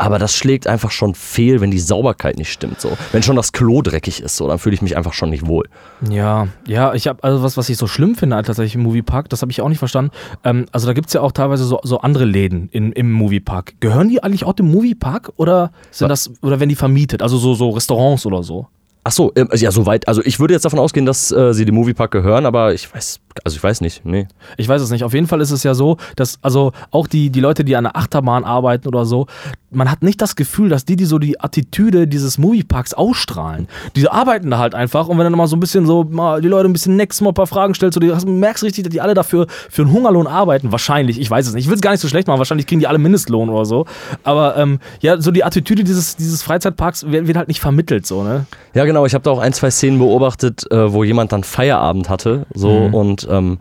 Aber 0.00 0.18
das 0.18 0.34
schlägt 0.34 0.66
einfach 0.66 0.90
schon 0.90 1.14
fehl, 1.14 1.60
wenn 1.60 1.70
die 1.70 1.78
Sauberkeit 1.78 2.38
nicht 2.38 2.50
stimmt. 2.50 2.80
So. 2.80 2.96
Wenn 3.12 3.22
schon 3.22 3.36
das 3.36 3.52
Klo 3.52 3.82
dreckig 3.82 4.22
ist, 4.22 4.34
so, 4.34 4.48
dann 4.48 4.58
fühle 4.58 4.74
ich 4.74 4.80
mich 4.80 4.96
einfach 4.96 5.12
schon 5.12 5.28
nicht 5.28 5.46
wohl. 5.46 5.68
Ja, 6.08 6.48
ja, 6.66 6.94
ich 6.94 7.06
habe, 7.06 7.22
also 7.22 7.42
was, 7.42 7.58
was 7.58 7.68
ich 7.68 7.76
so 7.76 7.86
schlimm 7.86 8.14
finde 8.14 8.36
halt 8.36 8.46
tatsächlich 8.46 8.76
im 8.76 8.80
Moviepark, 8.80 9.28
das 9.28 9.42
habe 9.42 9.52
ich 9.52 9.60
auch 9.60 9.68
nicht 9.68 9.78
verstanden. 9.78 10.10
Ähm, 10.42 10.64
also 10.72 10.86
da 10.86 10.94
gibt 10.94 11.08
es 11.08 11.12
ja 11.12 11.20
auch 11.20 11.32
teilweise 11.32 11.64
so, 11.64 11.80
so 11.82 12.00
andere 12.00 12.24
Läden 12.24 12.70
in, 12.70 12.92
im 12.92 13.12
Moviepark. 13.12 13.74
Gehören 13.80 14.08
die 14.08 14.22
eigentlich 14.22 14.44
auch 14.44 14.54
dem 14.54 14.70
Moviepark 14.70 15.34
oder 15.36 15.70
sind 15.90 16.08
das, 16.08 16.30
oder 16.40 16.60
werden 16.60 16.70
die 16.70 16.76
vermietet? 16.76 17.20
Also 17.20 17.36
so, 17.36 17.52
so 17.52 17.68
Restaurants 17.68 18.24
oder 18.24 18.42
so? 18.42 18.68
Ach 19.04 19.12
so, 19.12 19.32
ähm, 19.34 19.48
ja, 19.54 19.70
soweit. 19.70 20.08
Also 20.08 20.22
ich 20.24 20.40
würde 20.40 20.54
jetzt 20.54 20.64
davon 20.64 20.78
ausgehen, 20.78 21.04
dass 21.04 21.30
äh, 21.30 21.52
sie 21.52 21.66
dem 21.66 21.74
Moviepark 21.74 22.10
gehören, 22.10 22.46
aber 22.46 22.72
ich 22.72 22.94
weiß, 22.94 23.20
also 23.44 23.56
ich 23.56 23.62
weiß 23.62 23.80
nicht. 23.80 24.04
Nee. 24.04 24.26
Ich 24.56 24.68
weiß 24.68 24.82
es 24.82 24.90
nicht. 24.90 25.04
Auf 25.04 25.14
jeden 25.14 25.26
Fall 25.26 25.40
ist 25.40 25.50
es 25.50 25.62
ja 25.62 25.74
so, 25.74 25.96
dass 26.16 26.38
also 26.42 26.72
auch 26.90 27.06
die, 27.06 27.30
die 27.30 27.40
Leute, 27.40 27.64
die 27.64 27.76
an 27.76 27.84
der 27.84 27.96
Achterbahn 27.96 28.44
arbeiten 28.44 28.88
oder 28.88 29.04
so, 29.04 29.26
man 29.70 29.90
hat 29.90 30.02
nicht 30.02 30.20
das 30.20 30.36
Gefühl, 30.36 30.68
dass 30.68 30.84
die, 30.84 30.96
die 30.96 31.04
so 31.04 31.18
die 31.18 31.40
Attitüde 31.40 32.08
dieses 32.08 32.38
Movieparks 32.38 32.94
ausstrahlen. 32.94 33.68
Die 33.94 34.08
arbeiten 34.08 34.50
da 34.50 34.58
halt 34.58 34.74
einfach 34.74 35.08
und 35.08 35.16
wenn 35.18 35.24
dann 35.24 35.36
mal 35.36 35.46
so 35.46 35.56
ein 35.56 35.60
bisschen 35.60 35.86
so 35.86 36.04
mal 36.04 36.40
die 36.40 36.48
Leute 36.48 36.68
ein 36.68 36.72
bisschen 36.72 36.96
next 36.96 37.22
mal 37.22 37.30
ein 37.30 37.34
paar 37.34 37.46
Fragen 37.46 37.74
stellst, 37.74 37.94
so, 37.94 38.00
die, 38.00 38.08
du 38.08 38.30
merkst 38.30 38.64
richtig, 38.64 38.84
dass 38.84 38.92
die 38.92 39.00
alle 39.00 39.14
dafür 39.14 39.46
für 39.68 39.82
einen 39.82 39.92
Hungerlohn 39.92 40.26
arbeiten. 40.26 40.72
Wahrscheinlich, 40.72 41.20
ich 41.20 41.30
weiß 41.30 41.46
es 41.46 41.54
nicht. 41.54 41.64
Ich 41.64 41.68
will 41.68 41.76
es 41.76 41.80
gar 41.80 41.92
nicht 41.92 42.00
so 42.00 42.08
schlecht 42.08 42.26
machen. 42.26 42.38
Wahrscheinlich 42.38 42.66
kriegen 42.66 42.80
die 42.80 42.86
alle 42.86 42.98
Mindestlohn 42.98 43.48
oder 43.48 43.64
so. 43.64 43.86
Aber 44.24 44.56
ähm, 44.56 44.80
ja, 45.00 45.20
so 45.20 45.30
die 45.30 45.44
Attitüde 45.44 45.84
dieses, 45.84 46.16
dieses 46.16 46.42
Freizeitparks 46.42 47.10
wird, 47.10 47.26
wird 47.26 47.36
halt 47.36 47.48
nicht 47.48 47.60
vermittelt, 47.60 48.06
so, 48.06 48.22
ne? 48.22 48.46
Ja, 48.74 48.84
genau. 48.84 49.06
Ich 49.06 49.14
habe 49.14 49.22
da 49.22 49.30
auch 49.30 49.38
ein, 49.40 49.52
zwei 49.52 49.70
Szenen 49.70 49.98
beobachtet, 49.98 50.70
äh, 50.70 50.92
wo 50.92 51.04
jemand 51.04 51.32
dann 51.32 51.44
Feierabend 51.44 52.08
hatte. 52.08 52.46
So 52.54 52.70
und 52.70 53.19
ähm, 53.30 53.58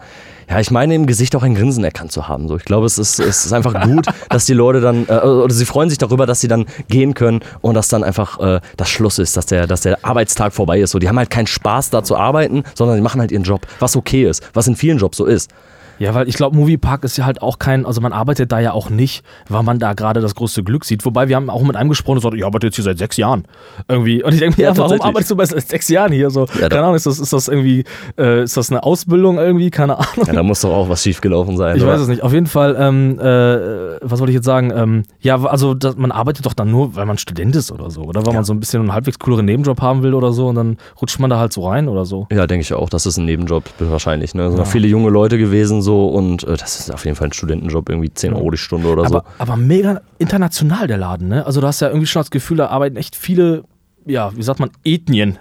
ja, 0.49 0.59
ich 0.59 0.71
meine 0.71 0.95
im 0.95 1.05
Gesicht 1.05 1.35
auch 1.35 1.43
ein 1.43 1.53
Grinsen 1.53 1.83
erkannt 1.83 2.11
zu 2.11 2.27
haben. 2.27 2.47
So, 2.47 2.57
ich 2.57 2.65
glaube, 2.65 2.87
es 2.87 2.97
ist, 2.97 3.19
es 3.19 3.45
ist 3.45 3.53
einfach 3.53 3.83
gut, 3.83 4.07
dass 4.29 4.45
die 4.45 4.53
Leute 4.53 4.81
dann, 4.81 5.07
äh, 5.07 5.19
oder 5.19 5.53
sie 5.53 5.65
freuen 5.65 5.89
sich 5.89 5.99
darüber, 5.99 6.25
dass 6.25 6.41
sie 6.41 6.47
dann 6.47 6.65
gehen 6.87 7.13
können 7.13 7.41
und 7.61 7.75
dass 7.75 7.87
dann 7.87 8.03
einfach 8.03 8.39
äh, 8.39 8.61
das 8.75 8.89
Schluss 8.89 9.19
ist, 9.19 9.37
dass 9.37 9.45
der, 9.45 9.67
dass 9.67 9.81
der 9.81 10.03
Arbeitstag 10.03 10.53
vorbei 10.53 10.79
ist. 10.79 10.91
So, 10.91 10.99
die 10.99 11.07
haben 11.07 11.19
halt 11.19 11.29
keinen 11.29 11.47
Spaß 11.47 11.91
da 11.91 12.03
zu 12.03 12.17
arbeiten, 12.17 12.63
sondern 12.73 12.97
die 12.97 13.03
machen 13.03 13.21
halt 13.21 13.31
ihren 13.31 13.43
Job, 13.43 13.67
was 13.79 13.95
okay 13.95 14.27
ist, 14.27 14.43
was 14.53 14.67
in 14.67 14.75
vielen 14.75 14.97
Jobs 14.97 15.17
so 15.17 15.25
ist. 15.25 15.51
Ja, 15.99 16.13
weil 16.13 16.27
ich 16.27 16.35
glaube, 16.35 16.55
Moviepark 16.55 17.03
ist 17.03 17.17
ja 17.17 17.25
halt 17.25 17.41
auch 17.41 17.59
kein, 17.59 17.85
also 17.85 18.01
man 18.01 18.13
arbeitet 18.13 18.51
da 18.51 18.59
ja 18.59 18.71
auch 18.71 18.89
nicht, 18.89 19.23
weil 19.49 19.63
man 19.63 19.79
da 19.79 19.93
gerade 19.93 20.21
das 20.21 20.33
größte 20.35 20.63
Glück 20.63 20.85
sieht. 20.85 21.05
Wobei 21.05 21.27
wir 21.27 21.35
haben 21.35 21.49
auch 21.49 21.61
mit 21.61 21.75
einem 21.75 21.89
gesprochen, 21.89 22.15
der 22.15 22.23
sagt, 22.23 22.35
ich 22.35 22.45
arbeite 22.45 22.67
jetzt 22.67 22.75
hier 22.75 22.83
seit 22.85 22.97
sechs 22.97 23.17
Jahren. 23.17 23.43
Irgendwie. 23.87 24.23
Und 24.23 24.33
ich 24.33 24.39
denke 24.39 24.59
mir, 24.59 24.67
Ja, 24.67 24.73
ja, 24.73 24.77
warum 24.77 25.01
arbeitest 25.01 25.31
du 25.31 25.35
bei 25.35 25.45
seit 25.45 25.67
sechs 25.67 25.89
Jahren 25.89 26.11
hier? 26.11 26.29
So, 26.29 26.45
Ja, 26.59 26.69
keine 26.69 26.83
Ahnung, 26.83 26.95
ist 26.95 27.05
das, 27.05 27.19
ist 27.19 27.33
das 27.33 27.47
irgendwie, 27.47 27.83
äh, 28.17 28.43
ist 28.43 28.55
das 28.55 28.71
eine 28.71 28.83
Ausbildung 28.83 29.37
irgendwie? 29.37 29.69
Keine 29.69 29.97
Ahnung. 29.97 30.25
Ja, 30.25 30.33
da 30.33 30.43
muss 30.43 30.61
doch 30.61 30.71
auch 30.71 30.89
was 30.89 31.03
schiefgelaufen 31.03 31.57
sein. 31.57 31.75
Ich 31.75 31.83
oder? 31.83 31.93
weiß 31.93 32.01
es 32.01 32.07
nicht. 32.07 32.23
Auf 32.23 32.33
jeden 32.33 32.47
Fall, 32.47 32.77
ähm, 32.79 33.19
äh, 33.19 33.97
was 34.01 34.19
wollte 34.19 34.31
ich 34.31 34.35
jetzt 34.35 34.45
sagen? 34.45 34.71
Ähm, 34.73 35.03
ja, 35.19 35.43
also 35.43 35.73
das, 35.73 35.97
man 35.97 36.11
arbeitet 36.11 36.45
doch 36.45 36.53
dann 36.53 36.71
nur, 36.71 36.95
weil 36.95 37.05
man 37.05 37.17
Student 37.17 37.55
ist 37.55 37.71
oder 37.71 37.89
so. 37.89 38.03
Oder 38.03 38.25
weil 38.25 38.33
man 38.33 38.43
so 38.45 38.53
ein 38.53 38.59
bisschen 38.59 38.81
einen 38.81 38.93
halbwegs 38.93 39.19
cooleren 39.19 39.45
Nebenjob 39.45 39.81
haben 39.81 40.03
will 40.03 40.13
oder 40.13 40.31
so 40.31 40.47
und 40.47 40.55
dann 40.55 40.77
rutscht 41.01 41.19
man 41.19 41.29
da 41.29 41.39
halt 41.39 41.51
so 41.51 41.67
rein 41.67 41.89
oder 41.89 42.05
so. 42.05 42.27
Ja, 42.31 42.47
denke 42.47 42.61
ich 42.61 42.73
auch. 42.73 42.89
Das 42.89 43.05
ist 43.05 43.17
ein 43.17 43.25
Nebenjob 43.25 43.63
wahrscheinlich. 43.79 44.33
Ne? 44.33 44.43
Es 44.43 44.51
sind 44.51 44.59
noch 44.59 44.67
viele 44.67 44.87
junge 44.87 45.09
Leute 45.09 45.37
gewesen 45.37 45.81
so 45.81 45.88
und 46.07 46.43
äh, 46.43 46.57
das 46.57 46.79
ist 46.79 46.93
auf 46.93 47.05
jeden 47.05 47.15
Fall 47.15 47.27
ein 47.29 47.33
Studentenjob, 47.33 47.89
irgendwie 47.89 48.13
10 48.13 48.33
Euro 48.33 48.51
die 48.51 48.57
Stunde 48.57 48.87
oder 48.87 49.07
so. 49.07 49.17
Aber, 49.17 49.25
aber 49.37 49.55
mega 49.57 50.01
international 50.17 50.87
der 50.87 50.97
Laden, 50.97 51.27
ne? 51.27 51.45
Also 51.45 51.61
du 51.61 51.67
hast 51.67 51.79
ja 51.81 51.87
irgendwie 51.89 52.07
schon 52.07 52.21
das 52.21 52.31
Gefühl, 52.31 52.57
da 52.57 52.67
arbeiten 52.67 52.95
echt 52.97 53.15
viele, 53.15 53.63
ja, 54.05 54.31
wie 54.35 54.43
sagt 54.43 54.59
man, 54.59 54.69
Ethnien. 54.83 55.37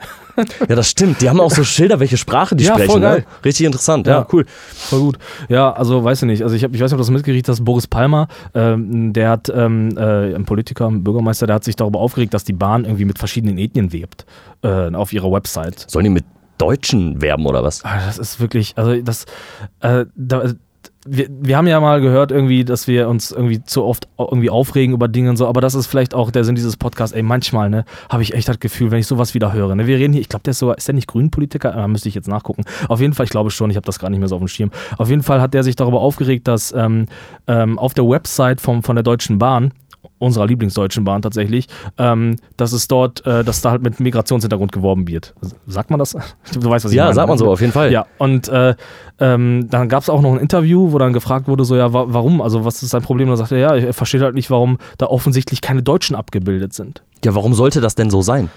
Ja, 0.68 0.76
das 0.76 0.88
stimmt. 0.88 1.20
Die 1.20 1.28
haben 1.28 1.40
auch 1.40 1.50
so 1.50 1.64
Schilder, 1.64 1.98
welche 1.98 2.16
Sprache 2.16 2.54
die 2.54 2.62
Ja, 2.62 2.74
voll 2.74 2.84
sprechen. 2.84 3.00
geil. 3.02 3.18
Ne? 3.18 3.24
Richtig 3.44 3.66
interessant. 3.66 4.06
Ja, 4.06 4.18
Ja. 4.20 4.26
cool. 4.32 4.44
Voll 4.46 5.00
gut. 5.00 5.18
Ja, 5.48 5.72
also 5.72 6.04
weiß 6.04 6.22
ich 6.22 6.26
nicht. 6.28 6.42
Also 6.44 6.54
ich, 6.54 6.62
hab, 6.62 6.72
ich 6.72 6.80
weiß 6.80 6.92
nicht, 6.92 6.92
ob 6.92 6.98
du 6.98 7.02
das 7.02 7.10
mitgekriegt 7.10 7.48
hast. 7.48 7.64
Boris 7.64 7.88
Palmer, 7.88 8.28
ähm, 8.54 9.12
der 9.12 9.30
hat, 9.30 9.50
ähm, 9.52 9.96
äh, 9.98 10.32
ein 10.36 10.44
Politiker, 10.44 10.86
ein 10.86 11.02
Bürgermeister, 11.02 11.48
der 11.48 11.56
hat 11.56 11.64
sich 11.64 11.74
darüber 11.74 11.98
aufgeregt, 11.98 12.34
dass 12.34 12.44
die 12.44 12.52
Bahn 12.52 12.84
irgendwie 12.84 13.04
mit 13.04 13.18
verschiedenen 13.18 13.58
Ethnien 13.58 13.92
wirbt 13.92 14.26
äh, 14.62 14.94
auf 14.94 15.12
ihrer 15.12 15.32
Website. 15.32 15.86
Sollen 15.90 16.04
die 16.04 16.10
mit 16.10 16.24
Deutschen 16.58 17.22
werben 17.22 17.46
oder 17.46 17.62
was? 17.62 17.84
Ah, 17.84 17.98
Das 18.06 18.18
ist 18.18 18.40
wirklich, 18.40 18.74
also 18.76 19.00
das, 19.00 19.24
äh, 19.80 20.04
da, 20.14 20.52
wir, 21.06 21.26
wir 21.30 21.56
haben 21.56 21.66
ja 21.66 21.80
mal 21.80 22.00
gehört 22.00 22.30
irgendwie, 22.30 22.64
dass 22.64 22.86
wir 22.86 23.08
uns 23.08 23.30
irgendwie 23.30 23.62
zu 23.62 23.84
oft 23.84 24.08
irgendwie 24.18 24.50
aufregen 24.50 24.94
über 24.94 25.08
Dinge 25.08 25.30
und 25.30 25.36
so, 25.36 25.46
aber 25.46 25.60
das 25.60 25.74
ist 25.74 25.86
vielleicht 25.86 26.14
auch 26.14 26.30
der 26.30 26.44
Sinn 26.44 26.54
dieses 26.54 26.76
Podcasts. 26.76 27.14
Ey, 27.14 27.22
manchmal, 27.22 27.70
ne, 27.70 27.84
habe 28.10 28.22
ich 28.22 28.34
echt 28.34 28.48
das 28.48 28.60
Gefühl, 28.60 28.90
wenn 28.90 28.98
ich 28.98 29.06
sowas 29.06 29.32
wieder 29.34 29.52
höre, 29.52 29.74
ne, 29.74 29.86
wir 29.86 29.96
reden 29.96 30.12
hier, 30.12 30.20
ich 30.20 30.28
glaube, 30.28 30.42
der 30.42 30.50
ist 30.50 30.58
sogar, 30.58 30.76
ist 30.76 30.88
der 30.88 30.94
nicht 30.94 31.08
Grünpolitiker? 31.08 31.74
Äh, 31.74 31.88
müsste 31.88 32.08
ich 32.08 32.14
jetzt 32.14 32.28
nachgucken. 32.28 32.64
Auf 32.88 33.00
jeden 33.00 33.14
Fall, 33.14 33.24
ich 33.24 33.30
glaube 33.30 33.50
schon, 33.50 33.70
ich 33.70 33.76
habe 33.76 33.86
das 33.86 33.98
gar 33.98 34.10
nicht 34.10 34.18
mehr 34.18 34.28
so 34.28 34.34
auf 34.36 34.42
dem 34.42 34.48
Schirm. 34.48 34.70
Auf 34.98 35.08
jeden 35.08 35.22
Fall 35.22 35.40
hat 35.40 35.54
der 35.54 35.62
sich 35.62 35.76
darüber 35.76 36.00
aufgeregt, 36.00 36.46
dass 36.48 36.72
ähm, 36.76 37.06
ähm, 37.46 37.78
auf 37.78 37.94
der 37.94 38.06
Website 38.08 38.60
vom, 38.60 38.82
von 38.82 38.96
der 38.96 39.02
Deutschen 39.02 39.38
Bahn 39.38 39.72
unserer 40.18 40.46
Lieblingsdeutschen 40.46 41.04
Bahn 41.04 41.22
tatsächlich, 41.22 41.66
ähm, 41.98 42.36
dass 42.56 42.72
es 42.72 42.88
dort, 42.88 43.24
äh, 43.26 43.44
dass 43.44 43.60
da 43.60 43.70
halt 43.70 43.82
mit 43.82 44.00
Migrationshintergrund 44.00 44.72
geworben 44.72 45.06
wird. 45.08 45.34
Sagt 45.66 45.90
man 45.90 45.98
das? 45.98 46.12
Du 46.12 46.68
weißt, 46.68 46.84
was 46.84 46.92
ich 46.92 46.96
Ja, 46.96 47.04
meine. 47.04 47.14
sagt 47.14 47.28
man 47.28 47.38
so, 47.38 47.50
auf 47.50 47.60
jeden 47.60 47.72
Fall. 47.72 47.92
Ja, 47.92 48.06
und 48.18 48.48
äh, 48.48 48.74
ähm, 49.20 49.66
dann 49.70 49.88
gab 49.88 50.02
es 50.02 50.08
auch 50.10 50.20
noch 50.22 50.32
ein 50.32 50.40
Interview, 50.40 50.92
wo 50.92 50.98
dann 50.98 51.12
gefragt 51.12 51.48
wurde, 51.48 51.64
so, 51.64 51.76
ja, 51.76 51.92
wa 51.92 52.04
warum? 52.08 52.40
Also, 52.40 52.64
was 52.64 52.82
ist 52.82 52.90
sein 52.90 53.02
Problem? 53.02 53.28
Und 53.28 53.34
er 53.34 53.38
sagte, 53.38 53.58
ja, 53.58 53.74
er 53.74 53.92
versteht 53.92 54.22
halt 54.22 54.34
nicht, 54.34 54.50
warum 54.50 54.78
da 54.98 55.06
offensichtlich 55.06 55.60
keine 55.60 55.82
Deutschen 55.82 56.14
abgebildet 56.16 56.72
sind. 56.74 57.02
Ja, 57.24 57.34
warum 57.34 57.54
sollte 57.54 57.80
das 57.80 57.94
denn 57.94 58.10
so 58.10 58.22
sein? 58.22 58.48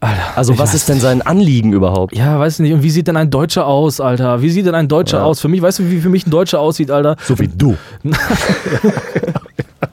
Alter, 0.00 0.20
Also, 0.36 0.52
ich 0.54 0.58
was 0.58 0.74
ist 0.74 0.88
denn 0.88 0.98
sein 0.98 1.22
Anliegen 1.22 1.72
überhaupt? 1.72 2.16
Ja, 2.16 2.38
weiß 2.38 2.58
nicht. 2.58 2.72
Und 2.72 2.82
wie 2.82 2.90
sieht 2.90 3.06
denn 3.06 3.16
ein 3.16 3.30
Deutscher 3.30 3.66
aus, 3.66 4.00
Alter? 4.00 4.42
Wie 4.42 4.50
sieht 4.50 4.66
denn 4.66 4.74
ein 4.74 4.88
Deutscher 4.88 5.18
Ja. 5.18 5.24
aus? 5.24 5.40
Für 5.40 5.46
mich, 5.48 5.62
weißt 5.62 5.78
du, 5.78 5.90
wie 5.90 6.00
für 6.00 6.08
mich 6.08 6.26
ein 6.26 6.30
Deutscher 6.30 6.58
aussieht, 6.58 6.90
Alter? 6.90 7.16
So 7.22 7.38
wie 7.38 7.46
du. 7.48 7.76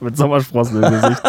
Mit 0.04 0.16
Sommersprossen 0.16 0.82
im 0.82 0.90
Gesicht. 0.90 1.22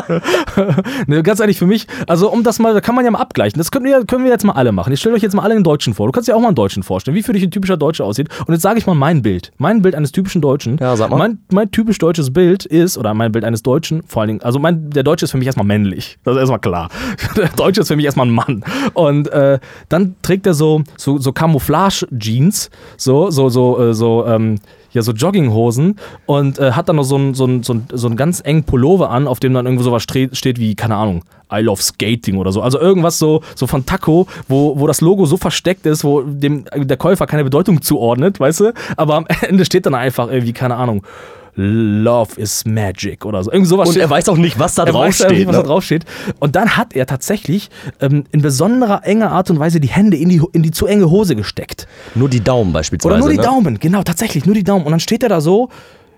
ne, 1.08 1.24
ganz 1.24 1.40
ehrlich, 1.40 1.60
für 1.60 1.68
mich, 1.68 1.88
also 2.08 2.32
um 2.32 2.44
das 2.44 2.60
mal, 2.60 2.74
da 2.74 2.82
kann 2.82 2.96
man 2.96 3.06
ja 3.06 3.12
mal 3.12 3.20
abgleichen. 3.20 3.58
Das 3.58 3.72
können 3.72 3.86
wir, 3.86 4.06
können 4.06 4.24
wir 4.24 4.32
jetzt 4.32 4.46
mal 4.46 4.54
alle 4.54 4.72
machen. 4.72 4.92
Jetzt 4.92 5.02
stellt 5.02 5.16
euch 5.16 5.22
jetzt 5.22 5.34
mal 5.34 5.44
alle 5.44 5.56
einen 5.56 5.64
Deutschen 5.64 5.94
vor. 5.94 6.08
Du 6.08 6.12
kannst 6.12 6.30
dir 6.30 6.36
auch 6.36 6.42
mal 6.42 6.48
einen 6.48 6.56
Deutschen 6.56 6.84
vorstellen, 6.84 7.16
wie 7.16 7.24
für 7.24 7.34
dich 7.34 7.44
ein 7.44 7.52
typischer 7.52 7.78
Deutscher 7.78 8.06
aussieht. 8.06 8.30
Und 8.46 8.54
jetzt 8.54 8.62
sage 8.62 8.80
ich 8.80 8.88
mal 8.88 8.96
mein 8.96 9.22
Bild. 9.22 9.52
Mein 9.58 9.82
Bild 9.82 9.96
eines 9.96 10.12
typischen 10.12 10.42
Deutschen. 10.42 10.78
Ja, 10.80 10.96
sag 10.96 11.10
mal. 11.10 11.18
Mein, 11.18 11.40
mein 11.52 11.72
typisch 11.72 11.98
deutsches 11.98 12.32
Bild 12.32 12.66
ist, 12.66 12.98
oder 12.98 13.14
mein 13.14 13.32
Bild 13.32 13.46
eines 13.46 13.62
Deutschen, 13.64 14.04
vor 14.04 14.22
allen 14.22 14.30
Dingen, 14.30 14.42
also 14.42 14.60
mein, 14.60 14.90
der 14.90 15.04
Deutsche 15.04 15.26
ist 15.26 15.32
für 15.32 15.38
mich 15.38 15.48
erstmal 15.48 15.66
männlich. 15.66 16.18
Das 16.24 16.36
ist 16.36 16.40
erstmal 16.40 16.60
klar. 16.60 16.90
Der 17.36 17.50
Deutsche 17.50 17.82
ist 17.82 17.88
für 17.88 17.96
mich 17.96 18.06
erstmal 18.06 18.28
ein 18.28 18.34
Mann. 18.34 18.64
Und 18.94 19.28
äh, 19.30 19.60
dann 19.90 20.16
trägt 20.22 20.46
er 20.46 20.54
so, 20.54 20.84
so, 20.98 21.18
so 21.18 21.32
Camouflage-Jeans, 21.32 22.70
so, 22.98 23.30
so, 23.30 23.50
so, 23.50 23.80
äh, 23.80 23.94
so, 23.94 24.26
ähm, 24.26 24.60
ja, 24.94 25.02
so 25.02 25.12
Jogginghosen 25.14 25.96
und 26.26 26.60
äh, 26.60 26.72
hat 26.74 26.90
dann 26.90 26.98
noch 26.98 27.04
so 27.04 27.16
einen 27.16 27.34
so 27.34 27.48
so 27.62 27.74
einen- 27.74 27.88
so 27.94 28.08
einen 28.08 28.16
ganz 28.18 28.42
engen 28.44 28.64
Pullover 28.64 29.10
an, 29.10 29.28
auf 29.28 29.40
dem 29.40 29.54
dann 29.54 29.66
irgendwo 29.66 29.84
sowas 29.84 30.04
steht 30.04 30.60
wie, 30.60 30.76
keine 30.76 30.96
Ahnung, 30.96 31.24
I 31.54 31.60
love 31.62 31.82
Skating 31.82 32.38
oder 32.38 32.52
so. 32.52 32.62
Also 32.62 32.80
irgendwas 32.80 33.20
so, 33.20 33.42
so 33.56 33.68
von 33.68 33.86
Taco, 33.86 34.28
wo, 34.48 34.80
wo 34.80 34.88
das 34.88 35.02
Logo 35.02 35.26
so 35.26 35.38
versteckt 35.38 35.86
ist, 35.86 36.04
wo 36.04 36.22
dem 36.22 36.66
der 36.76 36.98
Käufer 36.98 37.28
keine 37.28 37.44
Bedeutung 37.44 37.82
zuordnet, 37.82 38.40
weißt 38.40 38.60
du? 38.62 38.74
Aber 38.98 39.16
am 39.16 39.26
Ende 39.42 39.66
steht 39.66 39.86
dann 39.86 39.96
einfach 39.96 40.30
irgendwie, 40.30 40.54
keine 40.54 40.76
Ahnung, 40.76 41.04
Love 41.56 42.40
is 42.40 42.66
Magic 42.66 43.26
oder 43.26 43.44
so. 43.44 43.52
Irgend 43.52 43.68
sowas 43.68 43.88
Und 43.90 43.94
steht- 43.94 44.04
er 44.04 44.10
weiß 44.10 44.30
auch 44.30 44.38
nicht, 44.38 44.58
was 44.60 44.76
da 44.76 44.86
ja 44.86 44.92
draufsteht. 44.92 45.32
nicht, 45.32 45.48
was 45.48 45.56
da 45.56 45.62
Ne? 45.62 45.68
draufsteht. 45.68 46.06
Und 46.40 46.56
dann 46.56 46.78
hat 46.78 46.96
er 46.96 47.06
tatsächlich 47.06 47.70
ähm, 48.00 48.24
in 48.32 48.42
besonderer 48.42 49.02
enger 49.06 49.32
Art 49.32 49.50
und 49.50 49.60
Weise 49.60 49.80
die 49.80 49.90
Hände 49.90 50.18
in 50.18 50.30
die, 50.30 50.42
in 50.54 50.64
die 50.64 50.72
zu 50.72 50.86
enge 50.88 51.10
Hose 51.10 51.36
gesteckt. 51.36 51.88
Nur 52.16 52.30
die 52.30 52.40
Daumen 52.42 52.72
beispielsweise. 52.74 53.14
Oder 53.16 53.20
nur 53.20 53.30
die 53.30 53.38
ne? 53.38 53.44
Daumen, 53.44 53.80
genau, 53.80 54.04
tatsächlich, 54.04 54.46
nur 54.46 54.56
die 54.56 54.64
Daumen. 54.64 54.86
Und 54.86 54.92
dann 54.92 55.00
steht 55.00 55.24
er 55.24 55.30
da 55.30 55.42
so. 55.42 55.70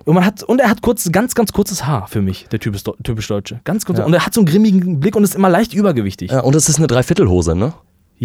Und, 0.06 0.16
man 0.16 0.26
hat, 0.26 0.44
und 0.44 0.60
er 0.60 0.70
hat 0.70 0.82
kurz, 0.82 1.10
ganz, 1.14 1.34
ganz 1.34 1.54
kurzes 1.54 1.86
Haar 1.86 2.08
für 2.08 2.22
mich, 2.22 2.48
der 2.52 2.60
typisch, 2.60 2.84
typisch 3.04 3.28
Deutsche. 3.30 3.62
Ganz 3.64 3.86
kurz. 3.86 4.00
Und 4.00 4.14
er 4.14 4.26
hat 4.26 4.34
so 4.34 4.42
einen 4.42 4.48
grimmigen 4.48 5.00
Blick 5.00 5.16
und 5.16 5.24
ist 5.24 5.34
immer 5.34 5.50
leicht 5.50 5.74
übergewichtig. 5.74 6.30
Ja, 6.32 6.38
Ja, 6.38 6.44
und 6.44 6.56
es 6.56 6.68
ist 6.68 6.78
eine 6.78 6.88
Dreiviertelhose, 6.88 7.56
ne? 7.56 7.74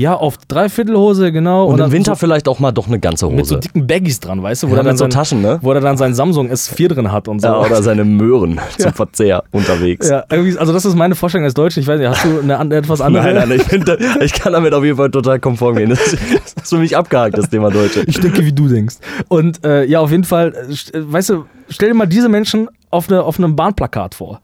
Auf 0.06 0.36
Dreiviertelhose, 0.48 1.32
genau. 1.32 1.66
Und, 1.66 1.72
im 1.74 1.78
dann 1.78 1.92
Winter 1.92 2.12
so, 2.12 2.16
vielleicht 2.20 2.46
auch 2.48 2.58
mal 2.58 2.72
doch 2.72 2.86
eine 2.86 2.98
ganze 3.00 3.26
Hose. 3.26 3.36
mit 3.36 3.46
so 3.46 3.56
dicken 3.56 3.86
Baggies 3.86 4.20
dran, 4.20 4.42
weißt 4.42 4.62
du? 4.62 4.68
Wo 4.68 4.72
Ja, 4.72 4.78
er 4.78 4.84
dann 4.84 4.92
mit 4.92 4.98
so 4.98 5.04
sein, 5.04 5.10
Taschen, 5.10 5.42
ne? 5.42 5.58
Wo 5.62 5.72
er 5.72 5.80
dann 5.80 5.96
sein 5.96 6.14
Samsung 6.14 6.50
S4 6.50 6.88
drin 6.88 7.10
hat 7.12 7.26
und 7.28 7.40
so. 7.40 7.48
ja, 7.48 7.58
oder 7.58 7.82
seine 7.82 8.04
Möhren 8.04 8.60
zum 8.78 8.92
Verzehr 8.92 9.42
unterwegs. 9.50 10.08
Ja, 10.08 10.24
irgendwie, 10.30 10.56
also 10.58 10.72
das 10.72 10.84
ist 10.84 10.94
meine 10.94 11.14
Vorstellung 11.14 11.44
als 11.44 11.54
Deutsche. 11.54 11.80
Ich 11.80 11.86
weiß 11.86 11.98
nicht, 11.98 12.08
hast 12.08 12.24
du 12.24 12.40
eine, 12.40 12.58
an- 12.58 12.70
etwas 12.70 13.00
andere? 13.00 13.24
Nein, 13.24 13.34
nein, 13.48 13.50
ich, 13.52 13.62
find, 13.64 13.88
ich 14.20 14.32
kann 14.32 14.52
damit 14.52 14.72
auf 14.74 14.84
jeden 14.84 14.96
Fall 14.96 15.10
total 15.10 15.38
konform 15.40 15.76
gehen. 15.76 15.90
Das 15.90 16.00
ist, 16.06 16.18
das 16.54 16.62
ist 16.64 16.68
für 16.68 16.78
mich 16.78 16.96
abgehakt, 16.96 17.36
das 17.38 17.48
Thema 17.50 17.70
Deutsche. 17.70 18.02
Ich 18.06 18.20
denke, 18.20 18.44
wie 18.44 18.52
du 18.52 18.68
denkst. 18.68 18.96
Und 19.28 19.64
äh, 19.64 19.84
ja, 19.84 20.00
auf 20.00 20.10
jeden 20.10 20.24
Fall, 20.24 20.52
äh, 20.54 20.96
äh, 20.98 21.12
weißt 21.12 21.30
du, 21.30 21.44
stell 21.68 21.88
dir 21.88 21.94
mal 21.94 22.06
diese 22.06 22.28
Menschen 22.28 22.68
auf, 22.90 23.08
eine, 23.10 23.22
auf 23.22 23.38
einem 23.38 23.56
Bahnplakat 23.56 24.14
vor. 24.14 24.40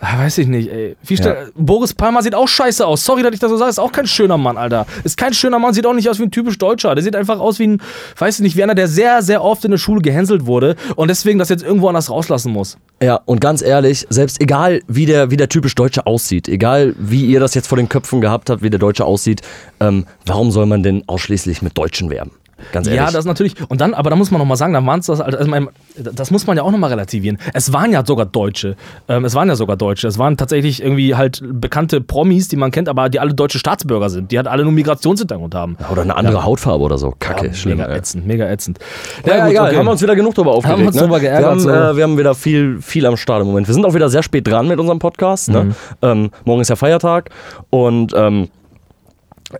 Ah, 0.00 0.18
weiß 0.18 0.38
ich 0.38 0.46
nicht, 0.46 0.70
ey. 0.70 0.96
Stell, 1.10 1.50
Boris 1.56 1.94
Palmer 1.94 2.22
sieht 2.22 2.34
auch 2.34 2.46
scheiße 2.46 2.86
aus. 2.86 3.04
Sorry, 3.04 3.22
dass 3.22 3.32
ich 3.32 3.40
das 3.40 3.50
so 3.50 3.56
sage. 3.56 3.70
Ist 3.70 3.78
auch 3.78 3.92
kein 3.92 4.06
schöner 4.06 4.36
Mann, 4.36 4.56
Alter. 4.56 4.86
Ist 5.04 5.16
kein 5.16 5.32
schöner 5.32 5.58
Mann, 5.58 5.72
sieht 5.72 5.86
auch 5.86 5.94
nicht 5.94 6.08
aus 6.08 6.18
wie 6.18 6.24
ein 6.24 6.30
typisch 6.30 6.58
Deutscher. 6.58 6.94
Der 6.94 7.02
sieht 7.02 7.16
einfach 7.16 7.40
aus 7.40 7.58
wie 7.58 7.66
ein, 7.68 7.82
weiß 8.18 8.36
ich 8.36 8.42
nicht, 8.42 8.56
wie 8.56 8.62
einer, 8.62 8.74
der 8.74 8.88
sehr, 8.88 9.22
sehr 9.22 9.42
oft 9.42 9.64
in 9.64 9.70
der 9.70 9.78
Schule 9.78 10.02
gehänselt 10.02 10.46
wurde 10.46 10.76
und 10.96 11.08
deswegen 11.08 11.38
das 11.38 11.48
jetzt 11.48 11.62
irgendwo 11.64 11.88
anders 11.88 12.10
rauslassen 12.10 12.52
muss. 12.52 12.76
Ja, 13.02 13.20
und 13.24 13.40
ganz 13.40 13.62
ehrlich, 13.62 14.06
selbst 14.10 14.40
egal, 14.40 14.82
wie 14.86 15.06
der, 15.06 15.30
wie 15.30 15.36
der 15.36 15.48
typisch 15.48 15.74
Deutsche 15.74 16.06
aussieht, 16.06 16.48
egal, 16.48 16.94
wie 16.98 17.24
ihr 17.26 17.40
das 17.40 17.54
jetzt 17.54 17.66
vor 17.66 17.76
den 17.76 17.88
Köpfen 17.88 18.20
gehabt 18.20 18.50
habt, 18.50 18.62
wie 18.62 18.70
der 18.70 18.80
Deutsche 18.80 19.04
aussieht, 19.04 19.42
ähm, 19.80 20.06
warum 20.24 20.50
soll 20.50 20.66
man 20.66 20.82
denn 20.82 21.04
ausschließlich 21.06 21.62
mit 21.62 21.76
Deutschen 21.76 22.10
werben? 22.10 22.32
Ganz 22.72 22.86
ehrlich. 22.86 23.00
Ja, 23.00 23.10
das 23.10 23.24
natürlich. 23.24 23.54
Und 23.68 23.80
dann, 23.80 23.92
aber 23.94 24.10
da 24.10 24.16
muss 24.16 24.30
man 24.30 24.38
nochmal 24.40 24.56
sagen, 24.56 24.72
da 24.72 24.84
waren 24.84 25.00
es 25.00 25.06
das, 25.06 25.20
also, 25.20 25.38
ich 25.38 25.46
meine, 25.46 25.68
das 25.96 26.30
muss 26.30 26.46
man 26.46 26.56
ja 26.56 26.62
auch 26.62 26.70
nochmal 26.70 26.90
relativieren. 26.90 27.38
Es 27.52 27.72
waren 27.72 27.92
ja 27.92 28.04
sogar 28.04 28.26
Deutsche. 28.26 28.76
Ähm, 29.08 29.24
es 29.24 29.34
waren 29.34 29.48
ja 29.48 29.56
sogar 29.56 29.76
Deutsche. 29.76 30.08
Es 30.08 30.18
waren 30.18 30.36
tatsächlich 30.36 30.82
irgendwie 30.82 31.14
halt 31.14 31.42
bekannte 31.44 32.00
Promis, 32.00 32.48
die 32.48 32.56
man 32.56 32.70
kennt, 32.70 32.88
aber 32.88 33.08
die 33.08 33.20
alle 33.20 33.34
deutsche 33.34 33.58
Staatsbürger 33.58 34.08
sind. 34.10 34.32
Die 34.32 34.36
halt 34.38 34.48
alle 34.48 34.62
nur 34.62 34.72
Migrationshintergrund 34.72 35.54
haben. 35.54 35.76
oder 35.90 36.02
eine 36.02 36.16
andere 36.16 36.44
Hautfarbe 36.44 36.82
oder 36.84 36.98
so. 36.98 37.14
Kacke, 37.18 37.48
Ja, 37.48 37.52
schlimm. 37.54 37.78
mega 37.78 37.90
ey. 37.90 37.98
ätzend, 37.98 38.26
mega 38.26 38.48
ätzend. 38.48 38.78
Ja, 39.24 39.36
ja, 39.36 39.42
gut, 39.44 39.50
egal. 39.52 39.66
okay. 39.68 39.76
Haben 39.76 39.86
wir 39.86 39.92
uns 39.92 40.02
wieder 40.02 40.16
genug 40.16 40.34
drüber 40.34 40.52
aufgeregt. 40.52 40.72
Haben 40.72 40.80
wir 40.82 40.86
uns 40.88 40.96
ne? 40.96 41.02
drüber 41.02 41.20
geärgert, 41.20 41.42
Wir 41.42 41.50
haben, 41.50 41.60
so. 41.60 41.70
äh, 41.70 41.96
wir 41.96 42.02
haben 42.04 42.18
wieder 42.18 42.34
viel, 42.34 42.80
viel 42.80 43.04
am 43.06 43.16
Start 43.16 43.42
im 43.42 43.48
Moment. 43.48 43.66
Wir 43.68 43.74
sind 43.74 43.84
auch 43.84 43.94
wieder 43.94 44.08
sehr 44.08 44.22
spät 44.22 44.46
dran 44.46 44.66
mit 44.68 44.78
unserem 44.78 44.98
Podcast. 44.98 45.48
Mhm. 45.48 45.54
Ne? 45.54 45.74
Ähm, 46.02 46.30
morgen 46.44 46.60
ist 46.62 46.70
ja 46.70 46.76
Feiertag. 46.76 47.30
Und 47.70 48.12
ähm, 48.16 48.48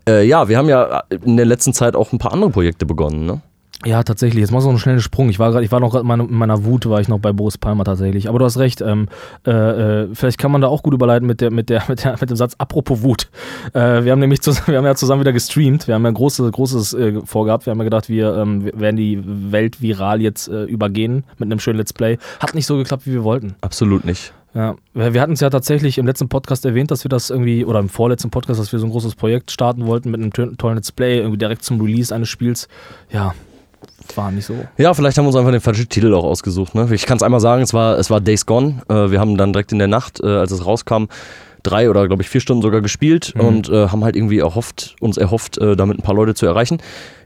äh, 0.08 0.26
ja, 0.26 0.48
wir 0.48 0.58
haben 0.58 0.68
ja 0.68 1.04
in 1.10 1.36
der 1.36 1.46
letzten 1.46 1.72
Zeit 1.72 1.96
auch 1.96 2.12
ein 2.12 2.18
paar 2.18 2.32
andere 2.32 2.50
Projekte 2.50 2.86
begonnen. 2.86 3.26
Ne? 3.26 3.40
Ja, 3.84 4.02
tatsächlich. 4.02 4.40
Jetzt 4.40 4.52
machst 4.52 4.64
du 4.64 4.68
noch 4.68 4.74
einen 4.74 4.78
schnellen 4.80 5.00
Sprung. 5.00 5.28
Ich 5.28 5.38
war 5.38 5.50
gerade, 5.50 5.64
ich 5.64 5.70
war 5.70 5.80
noch 5.80 5.90
gerade 5.90 6.00
in 6.00 6.08
meiner, 6.08 6.24
in 6.24 6.34
meiner 6.34 6.64
Wut, 6.64 6.88
war 6.88 7.00
ich 7.00 7.08
noch 7.08 7.18
bei 7.18 7.32
Boris 7.32 7.58
Palmer 7.58 7.84
tatsächlich. 7.84 8.28
Aber 8.28 8.38
du 8.38 8.44
hast 8.46 8.58
recht. 8.58 8.80
Ähm, 8.80 9.08
äh, 9.46 9.50
äh, 9.50 10.08
vielleicht 10.14 10.38
kann 10.38 10.50
man 10.50 10.62
da 10.62 10.68
auch 10.68 10.82
gut 10.82 10.94
überleiten 10.94 11.26
mit 11.26 11.42
der, 11.42 11.50
mit 11.50 11.68
der, 11.68 11.84
mit 11.88 12.02
der, 12.02 12.16
mit 12.18 12.30
dem 12.30 12.36
Satz. 12.36 12.54
Apropos 12.56 13.02
Wut. 13.02 13.28
Äh, 13.74 14.04
wir 14.04 14.12
haben 14.12 14.18
nämlich, 14.18 14.40
zusammen, 14.40 14.66
wir 14.68 14.78
haben 14.78 14.86
ja 14.86 14.94
zusammen 14.94 15.20
wieder 15.20 15.32
gestreamt. 15.32 15.86
Wir 15.86 15.94
haben 15.94 16.02
ja 16.02 16.08
ein 16.08 16.14
großes, 16.14 16.50
großes 16.52 16.94
äh, 16.94 17.20
vorgehabt. 17.24 17.66
Wir 17.66 17.72
haben 17.72 17.78
ja 17.78 17.84
gedacht, 17.84 18.08
wir, 18.08 18.34
ähm, 18.36 18.70
werden 18.74 18.96
die 18.96 19.22
Welt 19.24 19.82
viral 19.82 20.22
jetzt 20.22 20.48
äh, 20.48 20.64
übergehen 20.64 21.24
mit 21.38 21.46
einem 21.46 21.60
schönen 21.60 21.78
Let's 21.78 21.92
Play. 21.92 22.18
Hat 22.40 22.54
nicht 22.54 22.66
so 22.66 22.78
geklappt, 22.78 23.06
wie 23.06 23.12
wir 23.12 23.24
wollten. 23.24 23.56
Absolut 23.60 24.04
nicht. 24.04 24.32
Ja, 24.56 24.74
wir 24.94 25.20
hatten 25.20 25.34
es 25.34 25.40
ja 25.40 25.50
tatsächlich 25.50 25.98
im 25.98 26.06
letzten 26.06 26.30
Podcast 26.30 26.64
erwähnt, 26.64 26.90
dass 26.90 27.04
wir 27.04 27.10
das 27.10 27.28
irgendwie, 27.28 27.66
oder 27.66 27.78
im 27.78 27.90
vorletzten 27.90 28.30
Podcast, 28.30 28.58
dass 28.58 28.72
wir 28.72 28.78
so 28.78 28.86
ein 28.86 28.90
großes 28.90 29.14
Projekt 29.14 29.50
starten 29.50 29.84
wollten 29.84 30.10
mit 30.10 30.18
einem 30.18 30.32
tollen 30.32 30.76
Let's 30.76 30.92
Play, 30.92 31.18
irgendwie 31.18 31.36
direkt 31.36 31.62
zum 31.62 31.78
Release 31.78 32.14
eines 32.14 32.30
Spiels. 32.30 32.66
Ja, 33.10 33.34
war 34.14 34.30
nicht 34.30 34.46
so. 34.46 34.54
Ja, 34.78 34.94
vielleicht 34.94 35.18
haben 35.18 35.26
wir 35.26 35.28
uns 35.28 35.36
einfach 35.36 35.50
den 35.50 35.60
falschen 35.60 35.90
Titel 35.90 36.14
auch 36.14 36.24
ausgesucht. 36.24 36.74
Ne? 36.74 36.88
Ich 36.92 37.04
kann 37.04 37.18
es 37.18 37.22
einmal 37.22 37.40
sagen, 37.40 37.60
es 37.60 37.74
war, 37.74 37.98
es 37.98 38.08
war 38.08 38.22
Days 38.22 38.46
Gone. 38.46 38.80
Äh, 38.88 39.10
wir 39.10 39.20
haben 39.20 39.36
dann 39.36 39.52
direkt 39.52 39.72
in 39.72 39.78
der 39.78 39.88
Nacht, 39.88 40.20
äh, 40.20 40.26
als 40.26 40.52
es 40.52 40.64
rauskam, 40.64 41.04
drei 41.66 41.90
oder 41.90 42.06
glaube 42.06 42.22
ich 42.22 42.28
vier 42.28 42.40
Stunden 42.40 42.62
sogar 42.62 42.80
gespielt 42.80 43.34
und 43.36 43.68
äh, 43.68 43.88
haben 43.88 44.04
halt 44.04 44.16
irgendwie 44.16 44.38
erhofft, 44.38 44.96
uns 45.00 45.16
erhofft, 45.16 45.58
äh, 45.58 45.76
damit 45.76 45.98
ein 45.98 46.02
paar 46.02 46.14
Leute 46.14 46.34
zu 46.34 46.46
erreichen. 46.46 46.78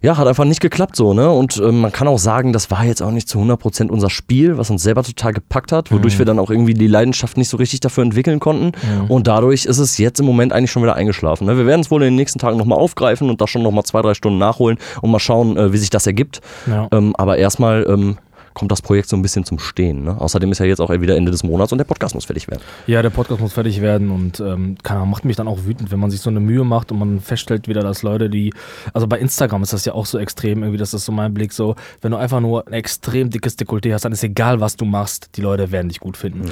Ja, 0.02 0.16
hat 0.16 0.26
einfach 0.26 0.46
nicht 0.46 0.60
geklappt 0.60 0.96
so, 0.96 1.12
ne? 1.12 1.30
Und 1.30 1.58
äh, 1.58 1.70
man 1.70 1.92
kann 1.92 2.08
auch 2.08 2.18
sagen, 2.18 2.54
das 2.54 2.70
war 2.70 2.84
jetzt 2.84 3.02
auch 3.02 3.10
nicht 3.10 3.28
zu 3.28 3.38
100% 3.38 3.88
unser 3.88 4.08
Spiel, 4.08 4.56
was 4.56 4.70
uns 4.70 4.82
selber 4.82 5.02
total 5.02 5.34
gepackt 5.34 5.72
hat, 5.72 5.92
wodurch 5.92 6.18
wir 6.18 6.24
dann 6.24 6.38
auch 6.38 6.50
irgendwie 6.50 6.72
die 6.72 6.86
Leidenschaft 6.86 7.36
nicht 7.36 7.50
so 7.50 7.58
richtig 7.58 7.80
dafür 7.80 8.02
entwickeln 8.02 8.40
konnten. 8.40 8.72
Und 9.08 9.26
dadurch 9.26 9.66
ist 9.66 9.78
es 9.78 9.98
jetzt 9.98 10.18
im 10.18 10.24
Moment 10.26 10.54
eigentlich 10.54 10.70
schon 10.70 10.82
wieder 10.82 10.94
eingeschlafen. 10.94 11.46
Ne? 11.46 11.58
Wir 11.58 11.66
werden 11.66 11.82
es 11.82 11.90
wohl 11.90 12.02
in 12.02 12.08
den 12.08 12.14
nächsten 12.14 12.38
Tagen 12.38 12.56
nochmal 12.56 12.78
aufgreifen 12.78 13.28
und 13.28 13.42
da 13.42 13.46
schon 13.46 13.62
nochmal 13.62 13.84
zwei, 13.84 14.00
drei 14.00 14.14
Stunden 14.14 14.38
nachholen 14.38 14.78
und 15.02 15.10
mal 15.10 15.18
schauen, 15.18 15.58
äh, 15.58 15.72
wie 15.72 15.78
sich 15.78 15.90
das 15.90 16.06
ergibt. 16.06 16.40
Ja. 16.66 16.88
Ähm, 16.92 17.14
aber 17.16 17.36
erstmal 17.36 17.86
ähm, 17.86 18.16
kommt 18.60 18.70
das 18.70 18.80
Projekt 18.82 19.08
so 19.08 19.16
ein 19.16 19.22
bisschen 19.22 19.44
zum 19.44 19.58
Stehen. 19.58 20.04
Ne? 20.04 20.20
Außerdem 20.20 20.52
ist 20.52 20.58
ja 20.58 20.66
jetzt 20.66 20.80
auch 20.80 20.90
wieder 20.90 21.16
Ende 21.16 21.32
des 21.32 21.42
Monats 21.42 21.72
und 21.72 21.78
der 21.78 21.84
Podcast 21.86 22.14
muss 22.14 22.26
fertig 22.26 22.46
werden. 22.46 22.60
Ja, 22.86 23.02
der 23.02 23.10
Podcast 23.10 23.40
muss 23.40 23.54
fertig 23.54 23.80
werden 23.80 24.10
und 24.10 24.38
ähm, 24.38 24.76
keine 24.82 25.00
Ahnung, 25.00 25.10
macht 25.10 25.24
mich 25.24 25.34
dann 25.36 25.48
auch 25.48 25.64
wütend, 25.64 25.90
wenn 25.90 25.98
man 25.98 26.10
sich 26.10 26.20
so 26.20 26.30
eine 26.30 26.38
Mühe 26.40 26.62
macht 26.62 26.92
und 26.92 26.98
man 26.98 27.20
feststellt 27.20 27.66
wieder, 27.66 27.80
dass 27.80 28.02
Leute, 28.02 28.30
die, 28.30 28.52
also 28.92 29.06
bei 29.08 29.18
Instagram 29.18 29.62
ist 29.64 29.72
das 29.72 29.84
ja 29.86 29.94
auch 29.94 30.06
so 30.06 30.18
extrem, 30.18 30.62
irgendwie, 30.62 30.78
das 30.78 30.94
ist 30.94 31.04
so 31.06 31.10
mein 31.12 31.34
Blick, 31.34 31.52
so, 31.52 31.74
wenn 32.02 32.12
du 32.12 32.18
einfach 32.18 32.40
nur 32.40 32.66
ein 32.68 32.72
extrem 32.74 33.30
dickes 33.30 33.58
Dekolleté 33.58 33.92
hast, 33.94 34.04
dann 34.04 34.12
ist 34.12 34.22
egal, 34.22 34.60
was 34.60 34.76
du 34.76 34.84
machst, 34.84 35.30
die 35.36 35.40
Leute 35.40 35.72
werden 35.72 35.88
dich 35.88 35.98
gut 35.98 36.16
finden. 36.16 36.42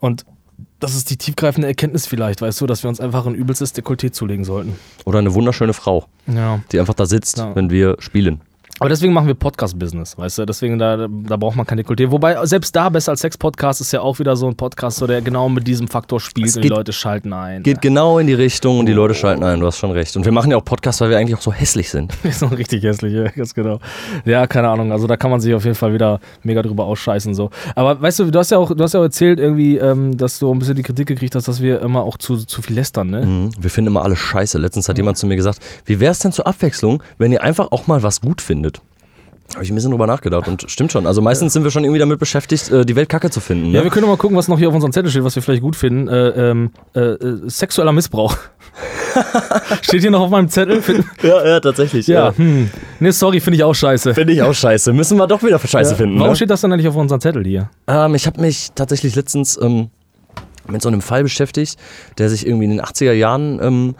Und 0.00 0.24
das 0.80 0.94
ist 0.96 1.08
die 1.10 1.16
tiefgreifende 1.16 1.68
Erkenntnis 1.68 2.06
vielleicht, 2.06 2.42
weißt 2.42 2.60
du, 2.60 2.66
dass 2.66 2.82
wir 2.82 2.88
uns 2.88 3.00
einfach 3.00 3.26
ein 3.26 3.34
übelstes 3.34 3.74
Dekolleté 3.74 4.10
zulegen 4.12 4.44
sollten. 4.44 4.74
Oder 5.04 5.20
eine 5.20 5.32
wunderschöne 5.34 5.72
Frau, 5.72 6.04
Ja. 6.26 6.60
die 6.72 6.80
einfach 6.80 6.94
da 6.94 7.06
sitzt, 7.06 7.38
Ja. 7.38 7.54
wenn 7.54 7.70
wir 7.70 7.96
spielen. 8.00 8.40
Aber 8.80 8.88
deswegen 8.88 9.12
machen 9.12 9.28
wir 9.28 9.34
Podcast-Business, 9.34 10.18
weißt 10.18 10.38
du? 10.38 10.46
Deswegen, 10.46 10.80
da, 10.80 11.06
da 11.08 11.36
braucht 11.36 11.54
man 11.54 11.64
kein 11.64 11.78
Dekolleté. 11.78 12.10
Wobei, 12.10 12.44
selbst 12.44 12.74
da, 12.74 12.88
besser 12.88 13.12
als 13.12 13.20
Sex-Podcast, 13.20 13.80
ist 13.80 13.92
ja 13.92 14.00
auch 14.00 14.18
wieder 14.18 14.34
so 14.34 14.48
ein 14.48 14.56
Podcast, 14.56 14.98
so, 14.98 15.06
der 15.06 15.22
genau 15.22 15.48
mit 15.48 15.66
diesem 15.66 15.86
Faktor 15.86 16.18
spielt 16.18 16.48
Es 16.48 16.56
und 16.56 16.62
die 16.62 16.68
Leute 16.68 16.92
schalten 16.92 17.32
ein. 17.32 17.62
Geht 17.62 17.80
genau 17.80 18.18
in 18.18 18.26
die 18.26 18.34
Richtung 18.34 18.80
und 18.80 18.86
die 18.86 18.92
Leute 18.92 19.14
schalten 19.14 19.44
ein, 19.44 19.60
du 19.60 19.66
hast 19.66 19.78
schon 19.78 19.92
recht. 19.92 20.16
Und 20.16 20.24
wir 20.24 20.32
machen 20.32 20.50
ja 20.50 20.56
auch 20.56 20.64
Podcasts, 20.64 21.00
weil 21.00 21.10
wir 21.10 21.18
eigentlich 21.18 21.36
auch 21.36 21.40
so 21.40 21.52
hässlich 21.52 21.88
sind. 21.88 22.12
so 22.32 22.46
richtig 22.46 22.82
hässlich, 22.82 23.14
ja, 23.14 23.28
ganz 23.28 23.54
genau. 23.54 23.78
Ja, 24.24 24.46
keine 24.48 24.68
Ahnung. 24.68 24.90
Also 24.90 25.06
da 25.06 25.16
kann 25.16 25.30
man 25.30 25.40
sich 25.40 25.54
auf 25.54 25.64
jeden 25.64 25.76
Fall 25.76 25.94
wieder 25.94 26.18
mega 26.42 26.60
drüber 26.60 26.84
ausscheißen. 26.84 27.32
So. 27.32 27.50
Aber 27.76 28.02
weißt 28.02 28.18
du, 28.18 28.30
du 28.32 28.38
hast 28.38 28.50
ja 28.50 28.58
auch, 28.58 28.74
du 28.74 28.82
hast 28.82 28.94
ja 28.94 29.00
auch 29.00 29.04
erzählt, 29.04 29.38
irgendwie, 29.38 29.78
ähm, 29.78 30.16
dass 30.16 30.40
du 30.40 30.52
ein 30.52 30.58
bisschen 30.58 30.74
die 30.74 30.82
Kritik 30.82 31.06
gekriegt 31.06 31.36
hast, 31.36 31.46
dass 31.46 31.62
wir 31.62 31.80
immer 31.80 32.02
auch 32.02 32.18
zu, 32.18 32.38
zu 32.38 32.60
viel 32.60 32.74
lästern, 32.74 33.10
ne? 33.10 33.24
Mhm. 33.24 33.50
Wir 33.58 33.70
finden 33.70 33.88
immer 33.92 34.02
alles 34.02 34.18
scheiße. 34.18 34.58
Letztens 34.58 34.88
hat 34.88 34.96
jemand 34.96 35.16
zu 35.16 35.26
mir 35.28 35.36
gesagt, 35.36 35.60
wie 35.84 36.00
wäre 36.00 36.10
es 36.10 36.18
denn 36.18 36.32
zur 36.32 36.46
Abwechslung, 36.46 37.02
wenn 37.18 37.30
ihr 37.30 37.42
einfach 37.42 37.70
auch 37.70 37.86
mal 37.86 38.02
was 38.02 38.20
gut 38.20 38.40
findet? 38.40 38.73
Habe 39.52 39.62
ich 39.62 39.70
ein 39.70 39.74
bisschen 39.74 39.90
drüber 39.90 40.06
nachgedacht 40.06 40.48
und 40.48 40.68
stimmt 40.68 40.90
schon. 40.90 41.06
Also 41.06 41.20
meistens 41.22 41.52
sind 41.52 41.62
wir 41.62 41.70
schon 41.70 41.84
irgendwie 41.84 42.00
damit 42.00 42.18
beschäftigt, 42.18 42.70
äh, 42.70 42.84
die 42.84 42.96
Welt 42.96 43.08
kacke 43.08 43.30
zu 43.30 43.40
finden. 43.40 43.70
Ne? 43.70 43.78
Ja, 43.78 43.84
wir 43.84 43.90
können 43.90 44.06
mal 44.06 44.16
gucken, 44.16 44.36
was 44.36 44.48
noch 44.48 44.58
hier 44.58 44.68
auf 44.68 44.74
unserem 44.74 44.92
Zettel 44.92 45.10
steht, 45.10 45.22
was 45.22 45.36
wir 45.36 45.42
vielleicht 45.42 45.62
gut 45.62 45.76
finden. 45.76 46.08
Äh, 46.08 46.28
ähm, 46.50 46.70
äh, 46.94 47.00
äh, 47.00 47.38
sexueller 47.48 47.92
Missbrauch. 47.92 48.36
steht 49.82 50.00
hier 50.00 50.10
noch 50.10 50.22
auf 50.22 50.30
meinem 50.30 50.48
Zettel? 50.48 50.82
Ja, 51.22 51.46
ja, 51.46 51.60
tatsächlich. 51.60 52.06
ja, 52.08 52.36
hm. 52.36 52.68
Ne, 52.98 53.12
sorry, 53.12 53.38
finde 53.38 53.56
ich 53.56 53.64
auch 53.64 53.74
scheiße. 53.74 54.14
Finde 54.14 54.32
ich 54.32 54.42
auch 54.42 54.54
scheiße. 54.54 54.92
Müssen 54.92 55.18
wir 55.18 55.26
doch 55.28 55.42
wieder 55.42 55.58
für 55.60 55.68
scheiße 55.68 55.92
Ja. 55.92 55.96
finden. 55.96 56.18
Warum 56.18 56.30
ne? 56.30 56.36
steht 56.36 56.50
das 56.50 56.62
dann 56.62 56.72
eigentlich 56.72 56.88
auf 56.88 56.96
unserem 56.96 57.20
Zettel 57.20 57.44
hier? 57.44 57.70
Ähm, 57.86 58.14
ich 58.16 58.26
habe 58.26 58.40
mich 58.40 58.70
tatsächlich 58.74 59.14
letztens 59.14 59.56
ähm, 59.62 59.90
mit 60.68 60.82
so 60.82 60.88
einem 60.88 61.00
Fall 61.02 61.22
beschäftigt, 61.22 61.78
der 62.18 62.28
sich 62.28 62.46
irgendwie 62.46 62.64
in 62.64 62.70
den 62.70 62.80
80er 62.80 63.12
Jahren, 63.12 63.60
ähm, 63.62 63.94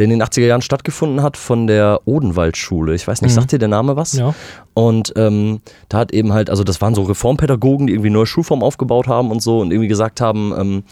der 0.00 0.06
in 0.06 0.10
den 0.10 0.22
80er 0.22 0.46
Jahren 0.46 0.62
stattgefunden 0.62 1.22
hat 1.22 1.36
von 1.36 1.66
der 1.66 2.00
Odenwaldschule. 2.06 2.94
Ich 2.94 3.06
weiß 3.06 3.20
nicht, 3.20 3.34
sagt 3.34 3.52
dir 3.52 3.58
der 3.58 3.68
Name 3.68 3.96
was? 3.96 4.14
Ja. 4.14 4.34
Und 4.72 5.12
ähm, 5.16 5.60
da 5.90 5.98
hat 5.98 6.12
eben 6.12 6.32
halt, 6.32 6.48
also 6.48 6.64
das 6.64 6.80
waren 6.80 6.94
so 6.94 7.02
Reformpädagogen, 7.02 7.86
die 7.86 7.92
irgendwie 7.92 8.08
neue 8.08 8.24
Schulformen 8.24 8.64
aufgebaut 8.64 9.08
haben 9.08 9.30
und 9.30 9.42
so 9.42 9.60
und 9.60 9.72
irgendwie 9.72 9.88
gesagt 9.88 10.22
haben, 10.22 10.54
ähm, 10.58 10.82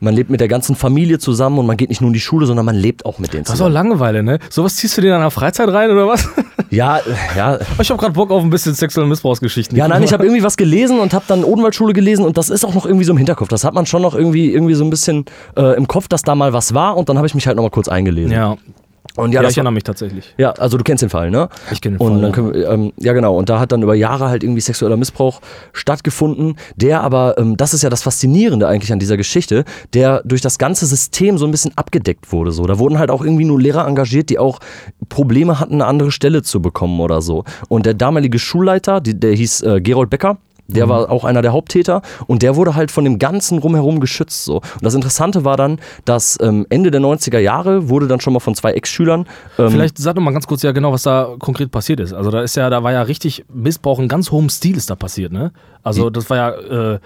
man 0.00 0.14
lebt 0.14 0.28
mit 0.28 0.40
der 0.40 0.48
ganzen 0.48 0.76
Familie 0.76 1.18
zusammen 1.18 1.58
und 1.58 1.66
man 1.66 1.78
geht 1.78 1.88
nicht 1.88 2.02
nur 2.02 2.08
in 2.08 2.14
die 2.14 2.20
Schule, 2.20 2.44
sondern 2.44 2.66
man 2.66 2.76
lebt 2.76 3.06
auch 3.06 3.18
mit 3.18 3.32
denen 3.32 3.44
Das 3.44 3.54
ist 3.54 3.60
auch 3.60 3.68
zusammen. 3.68 3.88
Langeweile, 3.88 4.22
ne? 4.22 4.38
Sowas 4.50 4.76
ziehst 4.76 4.98
du 4.98 5.00
dir 5.00 5.08
in 5.08 5.14
deiner 5.14 5.30
Freizeit 5.30 5.70
rein 5.70 5.90
oder 5.90 6.06
was? 6.06 6.28
Ja, 6.74 7.00
ja, 7.36 7.58
Ich 7.80 7.90
habe 7.90 8.00
gerade 8.00 8.12
Bock 8.12 8.30
auf 8.30 8.42
ein 8.42 8.50
bisschen 8.50 8.74
sexuelle 8.74 9.08
Missbrauchsgeschichten. 9.08 9.76
Ja, 9.76 9.88
nein, 9.88 10.02
ich 10.02 10.12
habe 10.12 10.24
irgendwie 10.24 10.42
was 10.42 10.56
gelesen 10.56 10.98
und 10.98 11.14
habe 11.14 11.24
dann 11.28 11.44
Odenwaldschule 11.44 11.92
gelesen 11.92 12.24
und 12.24 12.36
das 12.36 12.50
ist 12.50 12.64
auch 12.64 12.74
noch 12.74 12.86
irgendwie 12.86 13.04
so 13.04 13.12
im 13.12 13.18
Hinterkopf. 13.18 13.48
Das 13.48 13.64
hat 13.64 13.74
man 13.74 13.86
schon 13.86 14.02
noch 14.02 14.14
irgendwie, 14.14 14.52
irgendwie 14.52 14.74
so 14.74 14.84
ein 14.84 14.90
bisschen 14.90 15.24
äh, 15.56 15.76
im 15.76 15.88
Kopf, 15.88 16.08
dass 16.08 16.22
da 16.22 16.34
mal 16.34 16.52
was 16.52 16.74
war 16.74 16.96
und 16.96 17.08
dann 17.08 17.16
habe 17.16 17.26
ich 17.26 17.34
mich 17.34 17.46
halt 17.46 17.56
nochmal 17.56 17.70
kurz 17.70 17.88
eingelesen. 17.88 18.32
Ja, 18.32 18.56
und 19.16 19.32
ja, 19.32 19.36
ja, 19.36 19.42
das 19.42 19.52
ich 19.52 19.58
erinnere 19.58 19.74
mich 19.74 19.84
tatsächlich. 19.84 20.34
ja, 20.38 20.50
also 20.52 20.76
du 20.76 20.82
kennst 20.82 21.02
den 21.02 21.10
Fall, 21.10 21.30
ne? 21.30 21.48
Ich 21.70 21.80
kenne 21.80 21.96
den 21.96 22.00
Und 22.00 22.12
Fall, 22.12 22.20
dann 22.20 22.30
ja. 22.30 22.34
können 22.34 22.54
wir, 22.54 22.70
ähm, 22.70 22.92
ja 22.98 23.12
genau, 23.12 23.36
und 23.36 23.48
da 23.48 23.60
hat 23.60 23.70
dann 23.70 23.82
über 23.82 23.94
Jahre 23.94 24.28
halt 24.28 24.42
irgendwie 24.42 24.60
sexueller 24.60 24.96
Missbrauch 24.96 25.40
stattgefunden, 25.72 26.56
der 26.74 27.02
aber, 27.02 27.38
ähm, 27.38 27.56
das 27.56 27.74
ist 27.74 27.82
ja 27.82 27.90
das 27.90 28.02
Faszinierende 28.02 28.66
eigentlich 28.66 28.92
an 28.92 28.98
dieser 28.98 29.16
Geschichte, 29.16 29.64
der 29.92 30.22
durch 30.24 30.40
das 30.40 30.58
ganze 30.58 30.86
System 30.86 31.38
so 31.38 31.44
ein 31.44 31.52
bisschen 31.52 31.72
abgedeckt 31.76 32.32
wurde. 32.32 32.50
So. 32.50 32.66
Da 32.66 32.78
wurden 32.78 32.98
halt 32.98 33.10
auch 33.10 33.22
irgendwie 33.22 33.44
nur 33.44 33.60
Lehrer 33.60 33.86
engagiert, 33.86 34.30
die 34.30 34.38
auch 34.38 34.58
Probleme 35.08 35.60
hatten, 35.60 35.74
eine 35.74 35.86
andere 35.86 36.10
Stelle 36.10 36.42
zu 36.42 36.60
bekommen 36.60 36.98
oder 37.00 37.22
so. 37.22 37.44
Und 37.68 37.86
der 37.86 37.94
damalige 37.94 38.38
Schulleiter, 38.40 39.00
die, 39.00 39.18
der 39.18 39.34
hieß 39.34 39.62
äh, 39.62 39.80
Gerold 39.80 40.10
Becker, 40.10 40.38
Der 40.66 40.88
war 40.88 41.10
auch 41.10 41.24
einer 41.24 41.42
der 41.42 41.52
Haupttäter 41.52 42.00
und 42.26 42.42
der 42.42 42.56
wurde 42.56 42.74
halt 42.74 42.90
von 42.90 43.04
dem 43.04 43.18
ganzen 43.18 43.58
Rumherum 43.58 44.00
geschützt. 44.00 44.44
So. 44.44 44.56
Und 44.56 44.82
das 44.82 44.94
Interessante 44.94 45.44
war 45.44 45.56
dann, 45.56 45.78
dass 46.04 46.38
ähm, 46.40 46.66
Ende 46.70 46.90
der 46.90 47.02
90er 47.02 47.38
Jahre 47.38 47.90
wurde 47.90 48.08
dann 48.08 48.20
schon 48.20 48.32
mal 48.32 48.40
von 48.40 48.54
zwei 48.54 48.72
Ex-Schülern. 48.72 49.26
Ähm, 49.58 49.70
Vielleicht 49.70 49.98
sag 49.98 50.14
doch 50.16 50.22
mal 50.22 50.32
ganz 50.32 50.46
kurz 50.46 50.62
ja 50.62 50.72
genau, 50.72 50.92
was 50.92 51.02
da 51.02 51.34
konkret 51.38 51.70
passiert 51.70 52.00
ist. 52.00 52.14
Also 52.14 52.30
da 52.30 52.42
ist 52.42 52.56
ja, 52.56 52.70
da 52.70 52.82
war 52.82 52.92
ja 52.92 53.02
richtig 53.02 53.44
Missbrauch 53.52 53.98
in 53.98 54.08
ganz 54.08 54.30
hohem 54.30 54.48
Stil 54.48 54.76
ist 54.76 54.88
da 54.88 54.96
passiert, 54.96 55.32
ne? 55.32 55.52
Also 55.82 56.08
das 56.08 56.30
war 56.30 56.36
ja, 56.36 56.50
äh, 56.94 56.98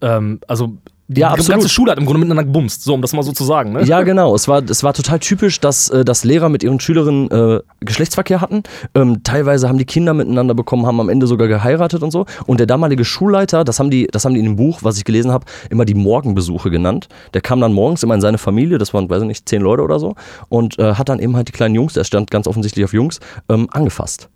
ähm, 0.00 0.40
also 0.48 0.78
Ja, 1.08 1.14
die 1.14 1.24
absolut. 1.24 1.50
ganze 1.50 1.68
Schule 1.68 1.92
hat 1.92 1.98
im 1.98 2.06
Grunde 2.06 2.20
miteinander 2.20 2.44
gebumst, 2.44 2.82
so 2.82 2.94
um 2.94 3.02
das 3.02 3.12
mal 3.12 3.22
so 3.22 3.32
zu 3.32 3.44
sagen, 3.44 3.72
ne? 3.72 3.84
Ja, 3.84 4.02
genau. 4.02 4.34
Es 4.34 4.48
war, 4.48 4.62
es 4.62 4.82
war 4.82 4.94
total 4.94 5.18
typisch, 5.18 5.60
dass, 5.60 5.90
äh, 5.90 6.02
dass 6.02 6.24
Lehrer 6.24 6.48
mit 6.48 6.62
ihren 6.62 6.80
Schülerinnen 6.80 7.30
äh, 7.30 7.60
Geschlechtsverkehr 7.80 8.40
hatten. 8.40 8.62
Ähm, 8.94 9.22
teilweise 9.22 9.68
haben 9.68 9.76
die 9.76 9.84
Kinder 9.84 10.14
miteinander 10.14 10.54
bekommen, 10.54 10.86
haben 10.86 11.00
am 11.00 11.10
Ende 11.10 11.26
sogar 11.26 11.46
geheiratet 11.46 12.02
und 12.02 12.10
so. 12.10 12.24
Und 12.46 12.58
der 12.58 12.66
damalige 12.66 13.04
Schulleiter, 13.04 13.64
das 13.64 13.80
haben 13.80 13.90
die, 13.90 14.06
das 14.10 14.24
haben 14.24 14.32
die 14.32 14.40
in 14.40 14.46
dem 14.46 14.56
Buch, 14.56 14.78
was 14.82 14.96
ich 14.96 15.04
gelesen 15.04 15.30
habe, 15.30 15.44
immer 15.68 15.84
die 15.84 15.94
Morgenbesuche 15.94 16.70
genannt. 16.70 17.08
Der 17.34 17.42
kam 17.42 17.60
dann 17.60 17.74
morgens 17.74 18.02
immer 18.02 18.14
in 18.14 18.22
seine 18.22 18.38
Familie, 18.38 18.78
das 18.78 18.94
waren, 18.94 19.10
weiß 19.10 19.22
ich 19.22 19.28
nicht, 19.28 19.46
zehn 19.46 19.60
Leute 19.60 19.82
oder 19.82 19.98
so, 19.98 20.14
und 20.48 20.78
äh, 20.78 20.94
hat 20.94 21.10
dann 21.10 21.18
eben 21.18 21.36
halt 21.36 21.48
die 21.48 21.52
kleinen 21.52 21.74
Jungs, 21.74 21.92
der 21.92 22.04
stand 22.04 22.30
ganz 22.30 22.46
offensichtlich 22.46 22.82
auf 22.82 22.94
Jungs, 22.94 23.20
ähm, 23.50 23.68
angefasst. 23.70 24.30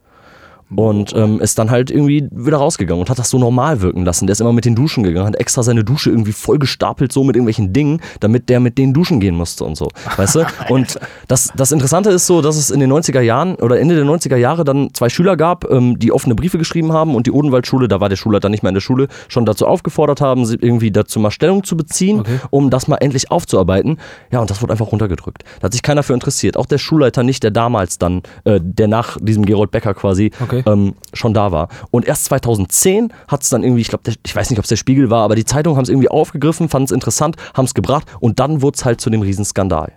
Und 0.74 1.14
ähm, 1.16 1.40
ist 1.40 1.58
dann 1.58 1.70
halt 1.70 1.90
irgendwie 1.90 2.28
wieder 2.30 2.58
rausgegangen 2.58 3.00
und 3.00 3.08
hat 3.08 3.18
das 3.18 3.30
so 3.30 3.38
normal 3.38 3.80
wirken 3.80 4.04
lassen. 4.04 4.26
Der 4.26 4.32
ist 4.32 4.40
immer 4.40 4.52
mit 4.52 4.64
den 4.66 4.74
Duschen 4.74 5.02
gegangen, 5.02 5.26
hat 5.26 5.36
extra 5.36 5.62
seine 5.62 5.82
Dusche 5.82 6.10
irgendwie 6.10 6.32
voll 6.32 6.58
gestapelt, 6.58 7.10
so 7.10 7.24
mit 7.24 7.36
irgendwelchen 7.36 7.72
Dingen, 7.72 8.00
damit 8.20 8.48
der 8.50 8.60
mit 8.60 8.76
denen 8.76 8.92
duschen 8.92 9.18
gehen 9.20 9.34
musste 9.34 9.64
und 9.64 9.76
so. 9.76 9.88
Weißt 10.16 10.34
du? 10.36 10.46
Und 10.68 10.98
das, 11.28 11.50
das 11.56 11.72
Interessante 11.72 12.10
ist 12.10 12.26
so, 12.26 12.42
dass 12.42 12.56
es 12.56 12.70
in 12.70 12.80
den 12.80 12.92
90er 12.92 13.20
Jahren 13.20 13.54
oder 13.56 13.80
Ende 13.80 13.94
der 13.94 14.04
90er 14.04 14.36
Jahre 14.36 14.64
dann 14.64 14.90
zwei 14.92 15.08
Schüler 15.08 15.36
gab, 15.36 15.70
ähm, 15.70 15.98
die 15.98 16.12
offene 16.12 16.34
Briefe 16.34 16.58
geschrieben 16.58 16.92
haben 16.92 17.14
und 17.14 17.26
die 17.26 17.32
Odenwaldschule, 17.32 17.88
da 17.88 18.00
war 18.00 18.08
der 18.10 18.16
Schulleiter 18.16 18.48
nicht 18.50 18.62
mehr 18.62 18.70
in 18.70 18.74
der 18.74 18.80
Schule, 18.82 19.08
schon 19.28 19.46
dazu 19.46 19.66
aufgefordert 19.66 20.20
haben, 20.20 20.44
sie 20.44 20.56
irgendwie 20.60 20.90
dazu 20.90 21.20
mal 21.20 21.30
Stellung 21.30 21.64
zu 21.64 21.76
beziehen, 21.76 22.20
Okay. 22.20 22.38
um 22.50 22.68
das 22.70 22.88
mal 22.88 22.96
endlich 22.96 23.30
aufzuarbeiten. 23.30 23.98
Ja, 24.30 24.40
und 24.40 24.50
das 24.50 24.60
wurde 24.60 24.72
einfach 24.72 24.90
runtergedrückt. 24.92 25.44
Da 25.60 25.64
hat 25.66 25.72
sich 25.72 25.82
keiner 25.82 26.02
für 26.02 26.12
interessiert. 26.14 26.56
Auch 26.56 26.66
der 26.66 26.78
Schulleiter 26.78 27.22
nicht, 27.22 27.42
der 27.42 27.50
damals 27.50 27.98
dann, 27.98 28.22
äh, 28.44 28.60
der 28.62 28.88
nach 28.88 29.16
diesem 29.20 29.44
Gerold 29.46 29.70
Becker 29.70 29.94
quasi 29.94 30.30
Okay. 30.60 30.70
ähm, 30.70 30.94
schon 31.12 31.34
da 31.34 31.52
war. 31.52 31.68
Und 31.90 32.06
erst 32.06 32.24
2010 32.26 33.12
hat 33.28 33.42
es 33.42 33.48
dann 33.48 33.62
irgendwie, 33.62 33.82
ich 33.82 33.88
glaube, 33.88 34.10
ich 34.24 34.36
weiß 34.36 34.50
nicht, 34.50 34.58
ob 34.58 34.64
es 34.64 34.68
der 34.68 34.76
Spiegel 34.76 35.10
war, 35.10 35.24
aber 35.24 35.34
die 35.34 35.44
Zeitungen 35.44 35.76
haben 35.76 35.84
es 35.84 35.88
irgendwie 35.88 36.08
aufgegriffen, 36.08 36.68
fanden 36.68 36.86
es 36.86 36.90
interessant, 36.92 37.36
haben 37.54 37.64
es 37.64 37.74
gebracht 37.74 38.06
und 38.20 38.40
dann 38.40 38.62
wurde 38.62 38.76
es 38.76 38.84
halt 38.84 39.00
zu 39.00 39.10
dem 39.10 39.22
Riesenskandal. 39.22 39.92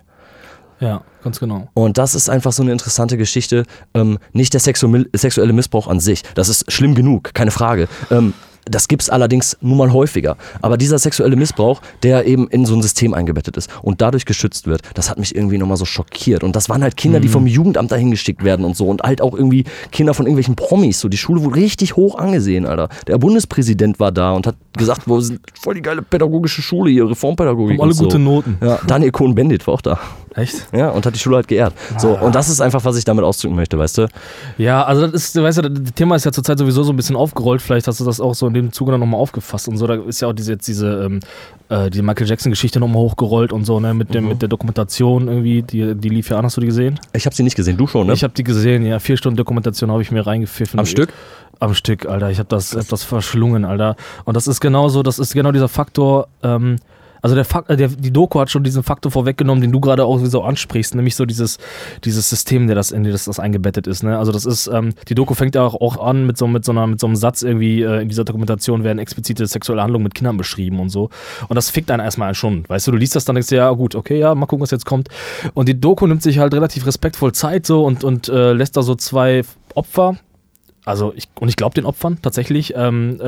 Ja, 0.80 1.02
ganz 1.22 1.38
genau. 1.38 1.68
Und 1.74 1.96
das 1.96 2.16
ist 2.16 2.28
einfach 2.28 2.50
so 2.50 2.62
eine 2.62 2.72
interessante 2.72 3.16
Geschichte. 3.16 3.64
Ähm, 3.94 4.18
nicht 4.32 4.52
der 4.52 4.60
sexu 4.60 4.92
sexuelle 5.12 5.52
Missbrauch 5.52 5.86
an 5.86 6.00
sich. 6.00 6.22
Das 6.34 6.48
ist 6.48 6.70
schlimm 6.72 6.96
genug, 6.96 7.34
keine 7.34 7.52
Frage. 7.52 7.88
Ähm, 8.10 8.34
das 8.64 8.88
gibt 8.88 9.02
es 9.02 9.10
allerdings 9.10 9.56
nun 9.60 9.76
mal 9.76 9.92
häufiger. 9.92 10.36
Aber 10.60 10.76
dieser 10.76 10.98
sexuelle 10.98 11.36
Missbrauch, 11.36 11.80
der 12.02 12.26
eben 12.26 12.48
in 12.48 12.64
so 12.66 12.74
ein 12.74 12.82
System 12.82 13.14
eingebettet 13.14 13.56
ist 13.56 13.70
und 13.82 14.00
dadurch 14.00 14.24
geschützt 14.24 14.66
wird, 14.66 14.82
das 14.94 15.10
hat 15.10 15.18
mich 15.18 15.34
irgendwie 15.34 15.58
nochmal 15.58 15.76
so 15.76 15.84
schockiert. 15.84 16.44
Und 16.44 16.54
das 16.54 16.68
waren 16.68 16.82
halt 16.82 16.96
Kinder, 16.96 17.20
die 17.20 17.28
vom 17.28 17.46
Jugendamt 17.46 17.90
dahin 17.90 18.10
geschickt 18.10 18.44
werden 18.44 18.64
und 18.64 18.76
so. 18.76 18.88
Und 18.88 19.02
halt 19.02 19.20
auch 19.20 19.34
irgendwie 19.34 19.64
Kinder 19.90 20.14
von 20.14 20.26
irgendwelchen 20.26 20.56
Promis. 20.56 21.00
So, 21.00 21.08
die 21.08 21.16
Schule 21.16 21.42
wurde 21.42 21.56
richtig 21.56 21.96
hoch 21.96 22.16
angesehen, 22.18 22.66
Alter. 22.66 22.88
Der 23.06 23.18
Bundespräsident 23.18 23.98
war 24.00 24.12
da 24.12 24.32
und 24.32 24.46
hat 24.46 24.56
gesagt, 24.76 25.02
wo 25.06 25.20
sind 25.20 25.40
voll 25.60 25.74
die 25.74 25.82
geile 25.82 26.02
pädagogische 26.02 26.62
Schule 26.62 26.90
hier, 26.90 27.08
Reformpädagogik. 27.08 27.78
Haben 27.78 27.82
alle 27.82 27.90
und 27.90 27.96
so. 27.96 28.04
gute 28.04 28.18
Noten. 28.18 28.58
Ja, 28.60 28.78
Daniel 28.86 29.10
Cohn-Bendit 29.10 29.66
war 29.66 29.74
auch 29.74 29.82
da. 29.82 29.98
Echt? 30.34 30.66
Ja, 30.72 30.90
und 30.90 31.04
hat 31.04 31.14
die 31.14 31.18
Schule 31.18 31.36
halt 31.36 31.48
geehrt. 31.48 31.74
So, 31.98 32.18
und 32.18 32.34
das 32.34 32.48
ist 32.48 32.60
einfach, 32.60 32.84
was 32.84 32.96
ich 32.96 33.04
damit 33.04 33.24
ausdrücken 33.24 33.54
möchte, 33.54 33.78
weißt 33.78 33.98
du? 33.98 34.08
Ja, 34.56 34.84
also 34.84 35.06
das 35.06 35.12
ist, 35.12 35.36
du 35.36 35.42
weißt 35.42 35.58
ja, 35.58 35.68
das 35.68 35.92
Thema 35.94 36.16
ist 36.16 36.24
ja 36.24 36.32
zurzeit 36.32 36.58
sowieso 36.58 36.82
so 36.82 36.92
ein 36.92 36.96
bisschen 36.96 37.16
aufgerollt. 37.16 37.60
Vielleicht 37.60 37.86
hast 37.86 38.00
du 38.00 38.04
das 38.04 38.20
auch 38.20 38.34
so 38.34 38.46
in 38.46 38.54
dem 38.54 38.72
Zuge 38.72 38.92
dann 38.92 39.00
nochmal 39.00 39.20
aufgefasst 39.20 39.68
und 39.68 39.76
so. 39.76 39.86
Da 39.86 39.94
ist 39.94 40.20
ja 40.20 40.28
auch 40.28 40.32
diese, 40.32 40.52
jetzt 40.52 40.66
diese, 40.68 41.04
ähm, 41.04 41.20
äh, 41.68 41.90
die 41.90 42.02
Michael 42.02 42.26
Jackson-Geschichte 42.26 42.80
nochmal 42.80 43.02
hochgerollt 43.02 43.52
und 43.52 43.64
so, 43.64 43.80
ne, 43.80 43.94
mit, 43.94 44.14
dem, 44.14 44.28
mit 44.28 44.40
der 44.40 44.48
Dokumentation 44.48 45.28
irgendwie, 45.28 45.62
die, 45.62 45.94
die 45.94 46.08
lief 46.08 46.30
ja 46.30 46.38
an, 46.38 46.44
hast 46.44 46.56
du 46.56 46.60
die 46.60 46.66
gesehen? 46.66 46.98
Ich 47.12 47.26
habe 47.26 47.34
sie 47.34 47.42
nicht 47.42 47.56
gesehen, 47.56 47.76
du 47.76 47.86
schon, 47.86 48.06
ne? 48.06 48.14
Ich 48.14 48.24
habe 48.24 48.34
die 48.34 48.44
gesehen, 48.44 48.86
ja, 48.86 48.98
vier 48.98 49.16
Stunden 49.16 49.36
Dokumentation 49.36 49.90
habe 49.90 50.02
ich 50.02 50.10
mir 50.10 50.26
reingepfiffen. 50.26 50.78
Am 50.80 50.86
Stück? 50.86 51.12
Am 51.60 51.74
Stück, 51.74 52.06
Alter. 52.06 52.30
Ich 52.30 52.38
habe 52.38 52.48
das, 52.48 52.74
hab 52.74 52.88
das 52.88 53.04
verschlungen, 53.04 53.64
Alter. 53.64 53.96
Und 54.24 54.36
das 54.36 54.46
ist 54.48 54.60
genauso, 54.60 55.02
das 55.02 55.18
ist 55.18 55.32
genau 55.34 55.52
dieser 55.52 55.68
Faktor, 55.68 56.28
ähm, 56.42 56.76
also 57.22 57.34
der, 57.34 57.46
Fak- 57.46 57.70
äh, 57.70 57.76
der 57.76 57.88
die 57.88 58.12
Doku 58.12 58.40
hat 58.40 58.50
schon 58.50 58.64
diesen 58.64 58.82
Faktor 58.82 59.10
vorweggenommen, 59.10 59.62
den 59.62 59.72
du 59.72 59.80
gerade 59.80 60.04
auch 60.04 60.18
so 60.18 60.42
ansprichst, 60.42 60.94
nämlich 60.94 61.16
so 61.16 61.24
dieses, 61.24 61.58
dieses 62.04 62.28
System, 62.28 62.66
der 62.66 62.76
das 62.76 62.90
in 62.90 63.04
das, 63.04 63.24
das 63.24 63.40
eingebettet 63.40 63.86
ist. 63.86 64.02
Ne? 64.02 64.18
Also 64.18 64.32
das 64.32 64.44
ist, 64.44 64.66
ähm, 64.66 64.92
die 65.08 65.14
Doku 65.14 65.34
fängt 65.34 65.54
ja 65.54 65.62
auch, 65.62 65.80
auch 65.80 66.04
an 66.04 66.26
mit 66.26 66.36
so, 66.36 66.46
mit, 66.46 66.64
so 66.64 66.72
einer, 66.72 66.86
mit 66.86 67.00
so 67.00 67.06
einem 67.06 67.16
Satz 67.16 67.42
irgendwie, 67.42 67.82
äh, 67.82 68.02
in 68.02 68.08
dieser 68.08 68.24
Dokumentation 68.24 68.84
werden 68.84 68.98
explizite 68.98 69.46
sexuelle 69.46 69.82
Handlungen 69.82 70.02
mit 70.04 70.14
Kindern 70.14 70.36
beschrieben 70.36 70.80
und 70.80 70.90
so. 70.90 71.08
Und 71.48 71.54
das 71.56 71.70
fickt 71.70 71.90
einen 71.90 72.02
erstmal 72.02 72.34
schon. 72.34 72.64
Weißt 72.68 72.86
du, 72.86 72.90
du 72.90 72.98
liest 72.98 73.14
das 73.16 73.24
dann 73.24 73.36
denkst 73.36 73.48
du, 73.50 73.56
ja 73.56 73.70
gut, 73.70 73.94
okay, 73.94 74.18
ja, 74.18 74.34
mal 74.34 74.46
gucken, 74.46 74.62
was 74.62 74.72
jetzt 74.72 74.86
kommt. 74.86 75.08
Und 75.54 75.68
die 75.68 75.80
Doku 75.80 76.06
nimmt 76.06 76.22
sich 76.22 76.38
halt 76.38 76.52
relativ 76.54 76.86
respektvoll 76.86 77.32
Zeit 77.32 77.66
so 77.66 77.84
und, 77.84 78.02
und 78.04 78.28
äh, 78.28 78.52
lässt 78.52 78.76
da 78.76 78.82
so 78.82 78.96
zwei 78.96 79.42
Opfer, 79.74 80.16
also 80.84 81.12
ich, 81.14 81.28
und 81.38 81.48
ich 81.48 81.56
glaube 81.56 81.74
den 81.74 81.84
Opfern 81.84 82.18
tatsächlich. 82.22 82.74
Ähm, 82.76 83.18
äh, 83.20 83.26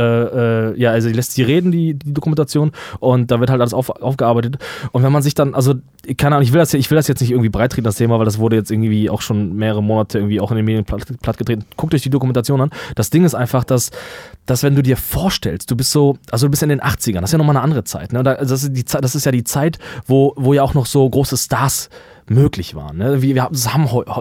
äh, 0.72 0.80
ja, 0.80 0.90
also 0.90 1.08
die 1.08 1.14
lässt 1.14 1.32
sie 1.32 1.42
reden, 1.42 1.70
die, 1.70 1.94
die 1.94 2.12
Dokumentation, 2.12 2.72
und 2.98 3.30
da 3.30 3.38
wird 3.38 3.50
halt 3.50 3.60
alles 3.60 3.74
auf, 3.74 3.90
aufgearbeitet. 3.90 4.58
Und 4.90 5.04
wenn 5.04 5.12
man 5.12 5.22
sich 5.22 5.34
dann, 5.34 5.54
also, 5.54 5.74
keine 6.16 6.36
Ahnung, 6.36 6.44
ich 6.44 6.52
will 6.52 6.58
das, 6.58 6.74
ich 6.74 6.90
will 6.90 6.96
das 6.96 7.06
jetzt 7.06 7.20
nicht 7.20 7.30
irgendwie 7.30 7.50
breitreten, 7.50 7.84
das 7.84 7.96
Thema, 7.96 8.18
weil 8.18 8.24
das 8.24 8.38
wurde 8.38 8.56
jetzt 8.56 8.70
irgendwie 8.70 9.08
auch 9.08 9.22
schon 9.22 9.54
mehrere 9.54 9.82
Monate 9.82 10.18
irgendwie 10.18 10.40
auch 10.40 10.50
in 10.50 10.56
den 10.56 10.64
Medien 10.64 10.84
platt, 10.84 11.04
plattgetreten. 11.22 11.64
Guckt 11.76 11.94
euch 11.94 12.02
die 12.02 12.10
Dokumentation 12.10 12.60
an. 12.60 12.70
Das 12.96 13.10
Ding 13.10 13.24
ist 13.24 13.34
einfach, 13.34 13.62
dass, 13.62 13.90
dass 14.46 14.64
wenn 14.64 14.74
du 14.74 14.82
dir 14.82 14.96
vorstellst, 14.96 15.70
du 15.70 15.76
bist 15.76 15.92
so, 15.92 16.16
also 16.32 16.46
du 16.46 16.50
bist 16.50 16.62
in 16.64 16.70
den 16.70 16.80
80ern, 16.80 17.20
das 17.20 17.30
ist 17.30 17.32
ja 17.32 17.38
nochmal 17.38 17.56
eine 17.56 17.64
andere 17.64 17.84
Zeit. 17.84 18.12
Ne? 18.12 18.18
Also 18.18 18.54
das, 18.54 18.64
ist 18.64 18.72
die 18.72 18.84
das 18.84 19.14
ist 19.14 19.26
ja 19.26 19.32
die 19.32 19.44
Zeit, 19.44 19.78
wo, 20.06 20.34
wo 20.36 20.54
ja 20.54 20.62
auch 20.62 20.74
noch 20.74 20.86
so 20.86 21.08
große 21.08 21.36
Stars 21.36 21.88
möglich 22.28 22.74
waren. 22.74 22.98
Ne? 22.98 23.22
Wie, 23.22 23.34
wir 23.34 23.42
haben, 23.42 23.54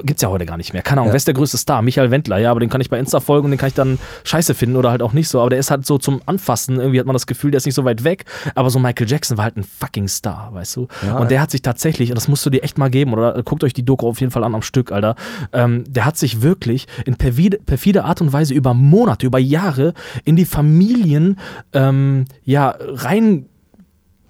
gibt 0.05 0.17
es 0.17 0.21
ja 0.21 0.29
heute 0.29 0.45
gar 0.45 0.57
nicht 0.57 0.73
mehr. 0.73 0.81
Keine 0.81 1.01
Ahnung, 1.01 1.11
wer 1.11 1.17
ist 1.17 1.27
der 1.27 1.33
größte 1.33 1.57
Star? 1.57 1.81
Michael 1.81 2.11
Wendler, 2.11 2.37
ja, 2.37 2.51
aber 2.51 2.59
den 2.59 2.69
kann 2.69 2.81
ich 2.81 2.89
bei 2.89 2.99
Insta 2.99 3.19
folgen 3.19 3.45
und 3.45 3.51
den 3.51 3.57
kann 3.57 3.67
ich 3.67 3.73
dann 3.73 3.99
scheiße 4.23 4.53
finden 4.53 4.75
oder 4.75 4.91
halt 4.91 5.01
auch 5.01 5.13
nicht 5.13 5.29
so. 5.29 5.39
Aber 5.39 5.49
der 5.49 5.59
ist 5.59 5.71
halt 5.71 5.85
so 5.85 5.97
zum 5.97 6.21
Anfassen, 6.25 6.77
irgendwie 6.77 6.99
hat 6.99 7.05
man 7.05 7.13
das 7.13 7.27
Gefühl, 7.27 7.51
der 7.51 7.59
ist 7.59 7.65
nicht 7.65 7.75
so 7.75 7.85
weit 7.85 8.03
weg. 8.03 8.25
Aber 8.55 8.69
so 8.69 8.79
Michael 8.79 9.07
Jackson 9.07 9.37
war 9.37 9.45
halt 9.45 9.57
ein 9.57 9.63
fucking 9.63 10.07
Star, 10.07 10.53
weißt 10.53 10.75
du? 10.75 10.87
und 11.19 11.31
der 11.31 11.41
hat 11.41 11.51
sich 11.51 11.61
tatsächlich, 11.61 12.09
und 12.09 12.15
das 12.15 12.27
musst 12.27 12.45
du 12.45 12.49
dir 12.49 12.63
echt 12.63 12.77
mal 12.77 12.89
geben, 12.89 13.13
oder 13.13 13.41
guckt 13.43 13.63
euch 13.63 13.73
die 13.73 13.83
Doku 13.83 14.07
auf 14.07 14.19
jeden 14.19 14.31
Fall 14.31 14.43
an 14.43 14.55
am 14.55 14.61
Stück, 14.61 14.91
Alter. 14.91 15.15
Ähm, 15.51 15.83
der 15.87 16.05
hat 16.05 16.17
sich 16.17 16.41
wirklich 16.41 16.87
in 17.05 17.15
perfide, 17.15 17.59
perfide 17.65 18.03
Art 18.03 18.21
und 18.21 18.33
Weise 18.33 18.53
über 18.53 18.73
Monate, 18.73 19.25
über 19.25 19.39
Jahre 19.39 19.93
in 20.23 20.35
die 20.35 20.45
Familien 20.45 21.37
ähm, 21.73 22.25
ja, 22.43 22.75
rein 22.79 23.47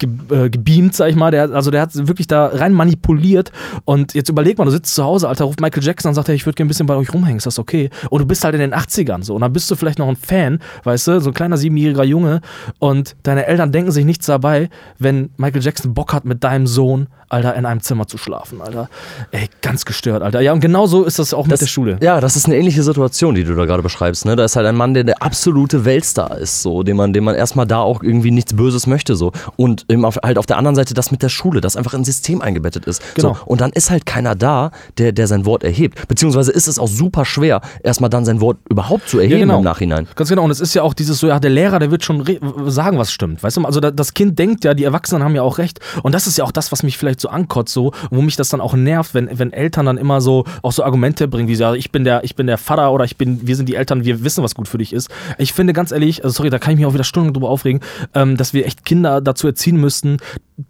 ge 0.03 0.45
äh, 0.45 0.49
gebeamt, 0.49 0.95
sag 0.95 1.09
ich 1.09 1.15
mal. 1.15 1.31
Der, 1.31 1.51
also 1.51 1.71
der 1.71 1.81
hat 1.81 1.95
wirklich 2.07 2.27
da 2.27 2.47
rein 2.47 2.73
manipuliert. 2.73 3.51
Und 3.85 4.13
jetzt 4.13 4.29
überleg 4.29 4.57
mal, 4.57 4.65
du 4.65 4.71
sitzt 4.71 4.95
zu 4.95 5.03
Hause, 5.03 5.27
Alter, 5.27 5.45
ruft 5.45 5.61
Michael 5.61 5.83
Jackson 5.83 6.09
und 6.09 6.15
sagt, 6.15 6.27
hey, 6.27 6.35
ich 6.35 6.45
würde 6.45 6.55
gerne 6.55 6.67
ein 6.67 6.69
bisschen 6.69 6.85
bei 6.85 6.95
euch 6.95 7.13
rumhängen, 7.13 7.37
ist 7.37 7.47
das 7.47 7.59
okay? 7.59 7.89
Und 8.09 8.19
du 8.19 8.25
bist 8.25 8.43
halt 8.43 8.53
in 8.53 8.61
den 8.61 8.73
80ern 8.73 9.23
so. 9.23 9.35
Und 9.35 9.41
dann 9.41 9.53
bist 9.53 9.69
du 9.71 9.75
vielleicht 9.75 9.99
noch 9.99 10.07
ein 10.07 10.15
Fan, 10.15 10.59
weißt 10.83 11.07
du, 11.07 11.21
so 11.21 11.29
ein 11.29 11.33
kleiner 11.33 11.57
siebenjähriger 11.57 12.03
Junge. 12.03 12.41
Und 12.79 13.15
deine 13.23 13.45
Eltern 13.47 13.71
denken 13.71 13.91
sich 13.91 14.05
nichts 14.05 14.25
dabei, 14.25 14.69
wenn 14.99 15.29
Michael 15.37 15.63
Jackson 15.63 15.93
Bock 15.93 16.13
hat, 16.13 16.25
mit 16.25 16.43
deinem 16.43 16.67
Sohn, 16.67 17.07
Alter, 17.33 17.55
in 17.55 17.65
einem 17.65 17.81
Zimmer 17.81 18.07
zu 18.07 18.17
schlafen, 18.17 18.61
Alter. 18.61 18.89
Ey, 19.31 19.49
ganz 19.61 19.85
gestört, 19.85 20.21
Alter. 20.21 20.39
Ja, 20.41 20.53
und 20.53 20.59
genau 20.59 20.85
so 20.85 21.03
ist 21.03 21.17
das 21.17 21.33
auch 21.33 21.47
mit 21.47 21.59
der 21.59 21.65
Schule. 21.65 21.97
Ja, 22.01 22.21
das 22.21 22.35
ist 22.35 22.45
eine 22.45 22.55
ähnliche 22.55 22.83
Situation, 22.83 23.33
die 23.33 23.43
du 23.43 23.55
da 23.55 23.65
gerade 23.65 23.81
beschreibst. 23.81 24.25
Ne? 24.25 24.35
Da 24.35 24.45
ist 24.45 24.55
halt 24.55 24.67
ein 24.67 24.75
Mann, 24.75 24.93
der 24.93 25.03
der 25.03 25.21
absolute 25.21 25.83
Weltstar 25.83 26.37
ist, 26.37 26.61
so, 26.61 26.83
dem 26.83 26.97
man, 26.97 27.11
dem 27.11 27.23
man 27.23 27.33
erstmal 27.33 27.65
da 27.65 27.79
auch 27.79 28.03
irgendwie 28.03 28.29
nichts 28.29 28.55
Böses 28.55 28.85
möchte. 28.85 29.15
So. 29.15 29.31
Und 29.55 29.85
eben 29.89 30.05
auf, 30.05 30.17
halt 30.23 30.37
auf 30.37 30.45
der 30.45 30.57
anderen 30.57 30.75
Seite 30.75 30.93
das 30.93 31.11
mit 31.11 31.23
der 31.23 31.29
Schule, 31.29 31.59
das 31.59 31.75
einfach 31.75 31.95
ins 31.95 32.05
System 32.05 32.41
eingebettet 32.41 32.85
ist. 32.85 33.01
Genau. 33.15 33.33
So. 33.33 33.39
Und 33.45 33.61
dann 33.61 33.71
ist 33.71 33.89
halt 33.89 34.05
keiner 34.05 34.35
da, 34.35 34.69
der, 34.99 35.11
der 35.11 35.27
sein 35.27 35.45
Wort 35.45 35.63
erhebt. 35.63 36.07
Beziehungsweise 36.07 36.51
ist 36.51 36.67
es 36.67 36.77
auch 36.77 36.87
super 36.87 37.25
schwer, 37.25 37.61
erstmal 37.81 38.11
dann 38.11 38.25
sein 38.25 38.41
Wort 38.41 38.57
überhaupt 38.69 39.09
zu 39.09 39.17
erheben 39.17 39.39
genau. 39.39 39.57
im 39.57 39.63
Nachhinein. 39.63 40.07
Ganz 40.15 40.29
genau. 40.29 40.43
Und 40.43 40.51
es 40.51 40.59
ist 40.59 40.75
ja 40.75 40.83
auch 40.83 40.93
dieses 40.93 41.17
so, 41.17 41.27
ja, 41.27 41.39
der 41.39 41.49
Lehrer, 41.49 41.79
der 41.79 41.89
wird 41.89 42.03
schon 42.03 42.23
sagen, 42.67 42.99
was 42.99 43.11
stimmt. 43.11 43.41
Weißt 43.41 43.57
du, 43.57 43.65
also 43.65 43.79
da, 43.79 43.89
das 43.89 44.13
Kind 44.13 44.37
denkt 44.37 44.63
ja, 44.63 44.75
die 44.75 44.83
Erwachsenen 44.83 45.23
haben 45.23 45.35
ja 45.35 45.41
auch 45.41 45.57
recht. 45.57 45.79
Und 46.03 46.13
das 46.13 46.27
ist 46.27 46.37
ja 46.37 46.43
auch 46.43 46.51
das, 46.51 46.71
was 46.71 46.83
mich 46.83 46.99
vielleicht 46.99 47.22
so 47.23 47.29
ankotzt, 47.29 47.73
so, 47.73 47.91
wo 48.11 48.21
mich 48.21 48.35
das 48.35 48.49
dann 48.49 48.61
auch 48.61 48.73
nervt, 48.73 49.13
wenn, 49.13 49.27
wenn 49.37 49.51
Eltern 49.51 49.87
dann 49.87 49.97
immer 49.97 50.21
so 50.21 50.45
auch 50.61 50.71
so 50.71 50.83
Argumente 50.83 51.27
bringen, 51.27 51.47
wie 51.47 51.55
so, 51.55 51.73
ich 51.73 51.91
bin 51.91 52.03
der, 52.03 52.23
ich 52.23 52.35
bin 52.35 52.47
der 52.47 52.57
Vater 52.57 52.91
oder 52.91 53.05
ich 53.05 53.17
bin, 53.17 53.47
wir 53.47 53.55
sind 53.55 53.67
die 53.67 53.75
Eltern, 53.75 54.05
wir 54.05 54.23
wissen, 54.23 54.43
was 54.43 54.55
gut 54.55 54.67
für 54.67 54.77
dich 54.77 54.93
ist. 54.93 55.09
Ich 55.37 55.53
finde 55.53 55.73
ganz 55.73 55.91
ehrlich, 55.91 56.23
also 56.23 56.35
sorry, 56.35 56.49
da 56.49 56.59
kann 56.59 56.73
ich 56.73 56.77
mich 56.77 56.85
auch 56.85 56.93
wieder 56.93 57.03
Stunden 57.03 57.33
drüber 57.33 57.49
aufregen, 57.49 57.81
ähm, 58.13 58.37
dass 58.37 58.53
wir 58.53 58.65
echt 58.65 58.85
Kinder 58.85 59.21
dazu 59.21 59.47
erziehen 59.47 59.77
müssten, 59.77 60.17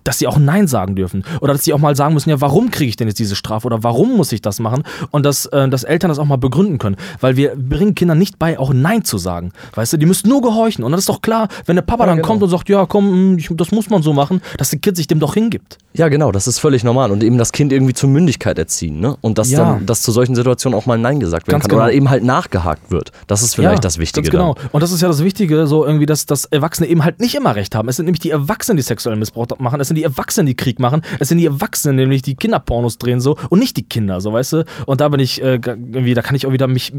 dass 0.04 0.20
sie 0.20 0.28
auch 0.28 0.38
Nein 0.38 0.68
sagen 0.68 0.96
dürfen. 0.96 1.24
Oder 1.42 1.54
dass 1.54 1.64
sie 1.64 1.74
auch 1.74 1.80
mal 1.80 1.96
sagen 1.96 2.14
müssen, 2.14 2.30
ja, 2.30 2.40
warum 2.42 2.72
kriege 2.72 2.90
ich 2.90 2.96
denn 2.96 3.08
jetzt 3.08 3.20
diese 3.20 3.36
Strafe 3.36 3.66
oder 3.68 3.84
warum 3.84 4.16
muss 4.16 4.32
ich 4.32 4.42
das 4.42 4.60
machen? 4.60 4.84
Und 5.12 5.26
dass, 5.26 5.46
äh, 5.48 5.68
dass 5.70 5.84
Eltern 5.84 6.10
das 6.10 6.20
auch 6.20 6.26
mal 6.26 6.38
begründen 6.38 6.78
können. 6.78 6.96
Weil 7.20 7.36
wir 7.36 7.56
bringen 7.56 7.96
Kindern 7.96 8.18
nicht 8.18 8.40
bei, 8.40 8.58
auch 8.58 8.74
Nein 8.74 9.04
zu 9.04 9.18
sagen. 9.18 9.52
Weißt 9.76 9.94
du, 9.94 9.98
die 9.98 10.06
müssen 10.06 10.30
nur 10.30 10.42
gehorchen. 10.42 10.84
Und 10.84 10.92
dann 10.92 11.00
ist 11.00 11.10
doch 11.10 11.22
klar, 11.22 11.48
wenn 11.66 11.76
der 11.76 11.84
Papa 11.84 12.06
dann 12.06 12.18
genau. 12.18 12.28
kommt 12.28 12.44
und 12.44 12.50
sagt, 12.50 12.70
ja, 12.70 12.86
komm, 12.86 13.38
hm, 13.38 13.58
das 13.58 13.72
muss 13.72 13.90
man 13.90 14.02
so 14.02 14.14
machen, 14.14 14.42
dass 14.58 14.70
der 14.70 14.80
Kind 14.80 14.98
sich 14.98 15.08
dem 15.08 15.20
doch 15.20 15.34
hingibt. 15.34 15.78
Ja, 15.94 16.08
genau, 16.08 16.32
das 16.32 16.43
ist 16.48 16.60
völlig 16.60 16.84
normal. 16.84 17.12
Und 17.12 17.24
eben 17.24 17.38
das 17.38 17.52
Kind 17.52 17.72
irgendwie 17.74 17.94
zur 17.94 18.10
Mündigkeit 18.10 18.58
erziehen, 18.58 19.00
ne? 19.00 19.18
Und 19.22 19.38
dass 19.38 19.52
Ja. 19.52 19.60
dann, 19.60 19.86
dass 19.86 20.02
zu 20.02 20.12
solchen 20.12 20.36
Situationen 20.36 20.78
auch 20.78 20.86
mal 20.86 20.98
Nein 20.98 21.20
gesagt 21.20 21.48
werden 21.48 21.54
Ganz 21.54 21.68
kann. 21.68 21.78
Oder 21.78 21.88
genau. 21.88 21.98
eben 21.98 22.10
halt 22.10 22.24
nachgehakt 22.24 22.92
wird. 22.92 23.12
Das 23.28 23.42
ist 23.44 23.56
vielleicht 23.56 23.84
das 23.86 23.98
Wichtige. 23.98 24.30
Ganz 24.30 24.32
genau. 24.32 24.54
Dann. 24.56 24.70
Und 24.72 24.82
das 24.84 24.92
ist 24.92 25.02
ja 25.02 25.08
das 25.08 25.24
Wichtige, 25.24 25.68
so 25.68 25.86
irgendwie, 25.86 26.06
dass, 26.06 26.26
dass 26.26 26.46
Erwachsene 26.46 26.88
eben 26.88 27.04
halt 27.04 27.20
nicht 27.20 27.36
immer 27.36 27.56
recht 27.56 27.76
haben. 27.76 27.88
Es 27.90 27.98
sind 27.98 28.06
nämlich 28.06 28.20
die 28.22 28.32
Erwachsenen, 28.32 28.78
die 28.78 28.84
sexuellen 28.84 29.20
Missbrauch 29.20 29.48
machen. 29.60 29.80
Es 29.80 29.88
sind 29.88 29.96
die 29.96 30.04
Erwachsenen, 30.04 30.48
die 30.48 30.56
Krieg 30.56 30.80
machen. 30.80 31.02
Es 31.20 31.30
sind 31.30 31.38
die 31.38 31.46
Erwachsenen, 31.46 31.96
nämlich 31.96 32.22
die 32.22 32.36
Kinderpornos 32.36 32.98
drehen 32.98 33.20
so 33.20 33.38
und 33.50 33.60
nicht 33.60 33.78
die 33.78 33.84
Kinder, 33.84 34.22
so 34.22 34.34
weißt 34.34 34.54
du. 34.54 34.66
Und 34.86 35.02
da 35.02 35.10
bin 35.10 35.20
ich 35.20 35.42
äh, 35.42 35.56
irgendwie, 35.56 36.14
da 36.14 36.22
kann 36.22 36.36
ich 36.36 36.46
auch 36.48 36.52
wieder 36.52 36.68
mich 36.68 36.94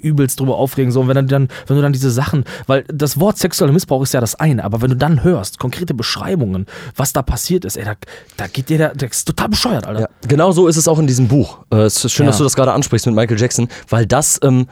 übelst 0.00 0.40
drüber 0.40 0.56
aufregen. 0.56 0.92
So, 0.92 1.00
und 1.00 1.08
wenn 1.08 1.16
du 1.16 1.24
dann, 1.24 1.48
wenn 1.66 1.76
du 1.76 1.82
dann 1.82 1.92
diese 1.92 2.10
Sachen, 2.10 2.44
weil 2.66 2.84
das 2.92 3.18
Wort 3.20 3.38
sexueller 3.38 3.72
Missbrauch 3.72 4.02
ist 4.02 4.14
ja 4.14 4.20
das 4.20 4.34
eine, 4.34 4.64
aber 4.64 4.80
wenn 4.82 4.90
du 4.90 4.96
dann 4.96 5.22
hörst, 5.24 5.58
konkrete 5.58 5.94
Beschreibungen, 5.94 6.66
was 6.96 7.12
da 7.12 7.22
passiert 7.22 7.64
ist, 7.64 7.76
ey, 7.76 7.84
da, 7.84 7.94
da 8.36 8.46
geht 8.46 8.68
dir 8.68 8.77
der, 8.78 8.94
der 8.94 9.10
ist 9.10 9.24
total 9.26 9.48
bescheuert, 9.48 9.86
Alter. 9.86 10.00
Ja, 10.02 10.08
genau 10.26 10.52
so 10.52 10.66
ist 10.68 10.76
es 10.76 10.88
auch 10.88 10.98
in 10.98 11.06
diesem 11.06 11.28
Buch. 11.28 11.58
Äh, 11.70 11.78
es 11.82 12.04
ist 12.04 12.12
schön, 12.12 12.24
Ja. 12.24 12.30
dass 12.30 12.38
du 12.38 12.44
das 12.44 12.56
gerade 12.56 12.72
ansprichst 12.72 13.06
mit 13.06 13.14
Michael 13.14 13.38
Jackson, 13.38 13.68
weil 13.88 14.06
das 14.06 14.38
ähm, 14.42 14.66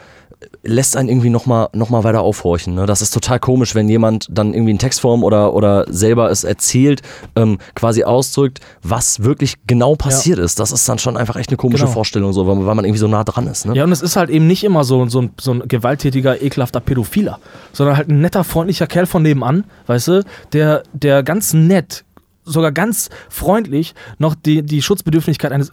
lässt 0.63 0.97
einen 0.99 1.09
irgendwie 1.09 1.31
nochmal 1.31 1.69
noch 1.73 1.89
mal 1.89 2.05
weiter 2.05 2.21
aufhorchen. 2.21 2.75
Ne? 2.75 2.85
Das 2.85 3.01
ist 3.01 3.13
total 3.15 3.41
komisch, 3.41 3.75
wenn 3.75 3.89
jemand 3.89 4.27
dann 4.31 4.53
irgendwie 4.53 4.73
in 4.73 4.79
Textform 4.79 5.25
oder, 5.25 5.55
oder 5.55 5.87
selber 5.89 6.31
es 6.31 6.45
erzählt, 6.45 7.01
ähm, 7.37 7.57
quasi 7.75 8.05
ausdrückt, 8.05 8.61
was 8.83 9.23
wirklich 9.23 9.55
genau 9.67 9.95
passiert 9.95 10.39
ist. 10.39 10.61
Das 10.61 10.73
ist 10.73 10.87
dann 10.89 10.99
schon 10.99 11.17
einfach 11.17 11.37
echt 11.37 11.49
eine 11.49 11.57
komische 11.57 11.85
Genau. 11.85 11.95
Vorstellung, 11.95 12.33
so, 12.35 12.47
weil, 12.47 12.67
weil 12.67 12.75
man 12.75 12.85
irgendwie 12.85 12.99
so 13.01 13.09
nah 13.09 13.25
dran 13.25 13.47
ist. 13.47 13.65
Ne? 13.65 13.75
Ja, 13.75 13.85
und 13.85 13.93
es 13.93 14.03
ist 14.03 14.17
halt 14.17 14.29
eben 14.29 14.47
nicht 14.47 14.63
immer 14.63 14.85
so, 14.85 15.09
so, 15.09 15.23
ein, 15.23 15.31
so 15.41 15.53
ein 15.53 15.63
gewalttätiger, 15.67 16.43
ekelhafter 16.43 16.81
Pädophiler, 16.81 17.39
sondern 17.73 17.97
halt 17.97 18.09
ein 18.09 18.21
netter, 18.21 18.45
freundlicher 18.45 18.87
Kerl 18.87 19.07
von 19.07 19.23
nebenan, 19.23 19.65
weißt 19.87 20.09
du, 20.09 20.25
der, 20.53 20.83
der 20.93 21.23
ganz 21.23 21.55
nett, 21.55 22.05
sogar 22.47 22.73
ganz 22.73 23.11
freundlich 23.29 23.95
noch 24.19 24.35
die, 24.35 24.63
die 24.63 24.81
Schutzbedürftigkeit 24.83 25.53
eines 25.53 25.71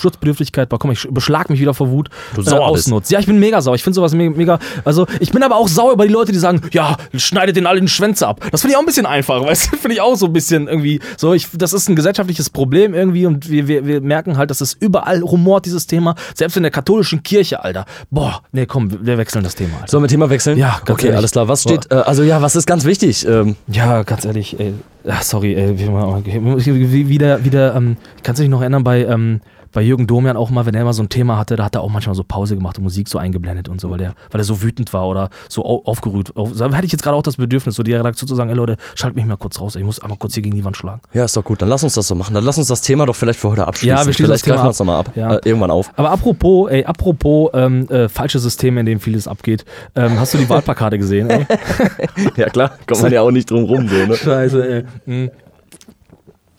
Schutzbedürftigkeit, 0.00 0.68
boah, 0.68 0.78
komm, 0.78 0.90
ich 0.90 1.06
beschlag 1.10 1.50
mich 1.50 1.60
wieder 1.60 1.74
vor 1.74 1.90
Wut, 1.90 2.08
Du 2.34 2.42
äh, 2.42 2.50
ausnutzt. 2.54 3.10
Ja, 3.10 3.18
ich 3.18 3.26
bin 3.26 3.38
mega 3.38 3.60
sauer. 3.60 3.74
Ich 3.74 3.82
finde 3.82 3.94
sowas 3.94 4.12
mega, 4.12 4.30
mega, 4.36 4.58
also 4.84 5.06
ich 5.20 5.30
bin 5.30 5.42
aber 5.42 5.56
auch 5.56 5.68
sauer 5.68 5.92
über 5.92 6.06
die 6.06 6.12
Leute, 6.12 6.32
die 6.32 6.38
sagen, 6.38 6.60
ja, 6.72 6.96
schneidet 7.14 7.56
den 7.56 7.66
alle 7.66 7.80
den 7.80 7.88
Schwänze 7.88 8.26
ab. 8.26 8.40
Das 8.50 8.60
finde 8.60 8.72
ich 8.72 8.76
auch 8.76 8.80
ein 8.82 8.86
bisschen 8.86 9.06
einfach, 9.06 9.42
weißt 9.42 9.72
du, 9.72 9.76
finde 9.80 9.94
ich 9.94 10.00
auch 10.00 10.16
so 10.16 10.26
ein 10.26 10.32
bisschen 10.32 10.68
irgendwie 10.68 11.00
so, 11.16 11.32
ich, 11.34 11.48
das 11.54 11.72
ist 11.72 11.88
ein 11.88 11.96
gesellschaftliches 11.96 12.50
Problem 12.50 12.94
irgendwie 12.94 13.26
und 13.26 13.48
wir, 13.50 13.68
wir, 13.68 13.86
wir 13.86 14.00
merken 14.00 14.36
halt, 14.36 14.50
dass 14.50 14.60
es 14.60 14.72
überall 14.74 15.20
rumort, 15.22 15.66
dieses 15.66 15.86
Thema, 15.86 16.14
selbst 16.34 16.56
in 16.56 16.62
der 16.62 16.72
katholischen 16.72 17.22
Kirche, 17.22 17.62
Alter. 17.62 17.84
Boah, 18.10 18.42
nee, 18.52 18.66
komm, 18.66 18.90
wir- 18.90 19.06
wir 19.06 19.18
wechseln 19.18 19.44
das 19.44 19.54
Thema, 19.54 19.76
Alter. 19.76 19.88
Sollen 19.88 20.02
wir 20.04 20.08
Thema 20.08 20.28
wechseln? 20.30 20.58
Ja, 20.58 20.80
ganz 20.84 20.90
Okay, 20.98 21.06
ehrlich. 21.06 21.18
alles 21.18 21.30
klar. 21.32 21.48
Was 21.48 21.62
steht, 21.62 21.90
äh, 21.90 21.94
also 21.94 22.22
ja, 22.22 22.42
was 22.42 22.56
ist 22.56 22.66
ganz 22.66 22.84
wichtig? 22.84 23.26
Ähm, 23.26 23.56
Ja, 23.68 24.02
ganz 24.02 24.24
ehrlich, 24.24 24.58
ey. 24.58 24.74
Ach, 25.08 25.22
sorry, 25.22 25.56
wie, 25.78 27.08
wieder, 27.08 27.44
wieder, 27.44 27.74
ähm, 27.76 27.96
kannst 28.22 28.40
du 28.40 28.42
dich 28.42 28.50
noch 28.50 28.60
erinnern 28.60 28.82
bei, 28.82 29.04
ähm, 29.04 29.40
bei 29.72 29.82
Jürgen 29.82 30.06
Domian 30.06 30.36
auch 30.36 30.50
mal, 30.50 30.66
wenn 30.66 30.74
er 30.74 30.84
mal 30.84 30.92
so 30.92 31.02
ein 31.02 31.08
Thema 31.08 31.38
hatte, 31.38 31.56
da 31.56 31.64
hat 31.64 31.74
er 31.74 31.82
auch 31.82 31.90
manchmal 31.90 32.14
so 32.14 32.24
Pause 32.24 32.56
gemacht 32.56 32.78
und 32.78 32.84
Musik 32.84 33.08
so 33.08 33.18
eingeblendet 33.18 33.68
und 33.68 33.80
so, 33.80 33.90
weil 33.90 34.00
er, 34.00 34.14
weil 34.30 34.40
er 34.40 34.44
so 34.44 34.62
wütend 34.62 34.92
war 34.92 35.06
oder 35.08 35.30
so 35.48 35.64
au 35.64 35.82
aufgerührt. 35.84 36.36
Auf, 36.36 36.52
da 36.56 36.72
hätte 36.72 36.86
ich 36.86 36.92
jetzt 36.92 37.02
gerade 37.02 37.16
auch 37.16 37.22
das 37.22 37.36
Bedürfnis, 37.36 37.74
so 37.74 37.82
die 37.82 37.94
Redaktion 37.94 38.28
zu 38.28 38.34
sagen, 38.34 38.50
ey 38.50 38.56
Leute, 38.56 38.76
schalt 38.94 39.14
mich 39.14 39.24
mal 39.24 39.36
kurz 39.36 39.60
raus, 39.60 39.76
ich 39.76 39.84
muss 39.84 40.00
einmal 40.00 40.18
kurz 40.18 40.34
hier 40.34 40.42
gegen 40.42 40.56
die 40.56 40.64
Wand 40.64 40.76
schlagen. 40.76 41.00
ja, 41.12 41.24
ist 41.24 41.36
doch 41.36 41.44
gut. 41.44 41.62
Dann 41.62 41.68
lass 41.68 41.84
uns 41.84 41.94
das 41.94 42.08
so 42.08 42.14
machen. 42.14 42.34
Dann 42.34 42.44
lass 42.44 42.58
uns 42.58 42.68
das 42.68 42.80
Thema 42.80 43.06
doch 43.06 43.16
vielleicht 43.16 43.38
für 43.38 43.50
heute 43.50 43.66
abschließen. 43.66 43.96
Ja, 43.96 44.06
wir 44.06 44.12
schließen 44.12 44.26
vielleicht 44.26 44.40
das 44.40 44.42
Thema 44.42 44.54
greifen 44.56 44.64
wir 44.64 44.68
uns 44.68 44.78
nochmal 44.78 45.00
ab. 45.00 45.12
Ja. 45.14 45.34
Äh, 45.36 45.40
irgendwann 45.44 45.70
auf. 45.70 45.90
Aber 45.96 46.10
apropos, 46.10 46.70
ey, 46.70 46.84
apropos 46.84 47.50
ähm, 47.54 47.88
äh, 47.88 48.08
falsche 48.08 48.38
Systeme, 48.38 48.80
in 48.80 48.86
denen 48.86 49.00
vieles 49.00 49.28
abgeht, 49.28 49.64
ähm, 49.94 50.18
hast 50.18 50.34
du 50.34 50.38
die 50.38 50.48
Wahlplakate 50.48 50.98
gesehen, 50.98 51.30
ey? 51.30 51.46
Ja 52.36 52.48
klar, 52.48 52.72
kommt 52.86 53.02
man 53.02 53.12
ja 53.12 53.22
auch 53.22 53.30
nicht 53.30 53.50
drum 53.50 53.64
rum. 53.64 53.88
So, 53.88 53.94
ne? 54.06 54.16
Scheiße, 54.16 54.68
ey. 54.68 54.84
Mhm. 55.06 55.30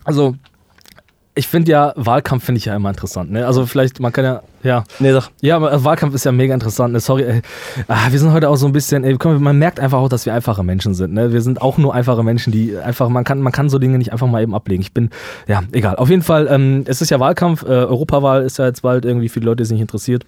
Also, 0.03 0.35
ich 1.37 1.47
finde 1.47 1.71
ja, 1.71 1.93
Wahlkampf 1.95 2.43
finde 2.43 2.57
ich 2.57 2.65
ja 2.65 2.75
immer 2.75 2.89
interessant. 2.89 3.31
Ne? 3.31 3.45
Also 3.45 3.65
vielleicht, 3.65 3.99
man 3.99 4.11
kann 4.11 4.25
ja, 4.25 4.41
ja. 4.63 4.83
Nee, 4.99 5.13
sag. 5.13 5.29
Ja, 5.41 5.55
aber 5.55 5.83
Wahlkampf 5.83 6.15
ist 6.15 6.25
ja 6.25 6.31
mega 6.31 6.53
interessant. 6.53 6.93
Ne? 6.93 6.99
Sorry, 6.99 7.23
ey. 7.23 7.41
Ah, 7.87 8.07
wir 8.09 8.19
sind 8.19 8.31
heute 8.33 8.49
auch 8.49 8.55
so 8.55 8.65
ein 8.65 8.73
bisschen, 8.73 9.03
ey, 9.03 9.15
komm, 9.17 9.41
man 9.41 9.57
merkt 9.57 9.79
einfach 9.79 9.99
auch, 9.99 10.09
dass 10.09 10.25
wir 10.25 10.33
einfache 10.33 10.63
Menschen 10.63 10.93
sind. 10.93 11.13
Ne? 11.13 11.31
Wir 11.31 11.41
sind 11.41 11.61
auch 11.61 11.77
nur 11.77 11.93
einfache 11.93 12.23
Menschen, 12.23 12.51
die 12.51 12.75
einfach, 12.77 13.09
man 13.09 13.23
kann, 13.23 13.39
man 13.39 13.53
kann 13.53 13.69
so 13.69 13.79
Dinge 13.79 13.97
nicht 13.97 14.11
einfach 14.11 14.27
mal 14.27 14.41
eben 14.41 14.55
ablegen. 14.55 14.81
Ich 14.81 14.93
bin, 14.93 15.09
ja, 15.47 15.61
egal. 15.71 15.95
Auf 15.95 16.09
jeden 16.09 16.23
Fall, 16.23 16.47
ähm, 16.49 16.83
es 16.87 17.01
ist 17.01 17.11
ja 17.11 17.19
Wahlkampf, 17.19 17.63
äh, 17.63 17.67
Europawahl 17.67 18.43
ist 18.43 18.57
ja 18.57 18.65
jetzt 18.65 18.81
bald 18.81 19.05
irgendwie 19.05 19.29
viele 19.29 19.45
Leute, 19.45 19.63
es 19.63 19.71
nicht 19.71 19.81
interessiert. 19.81 20.25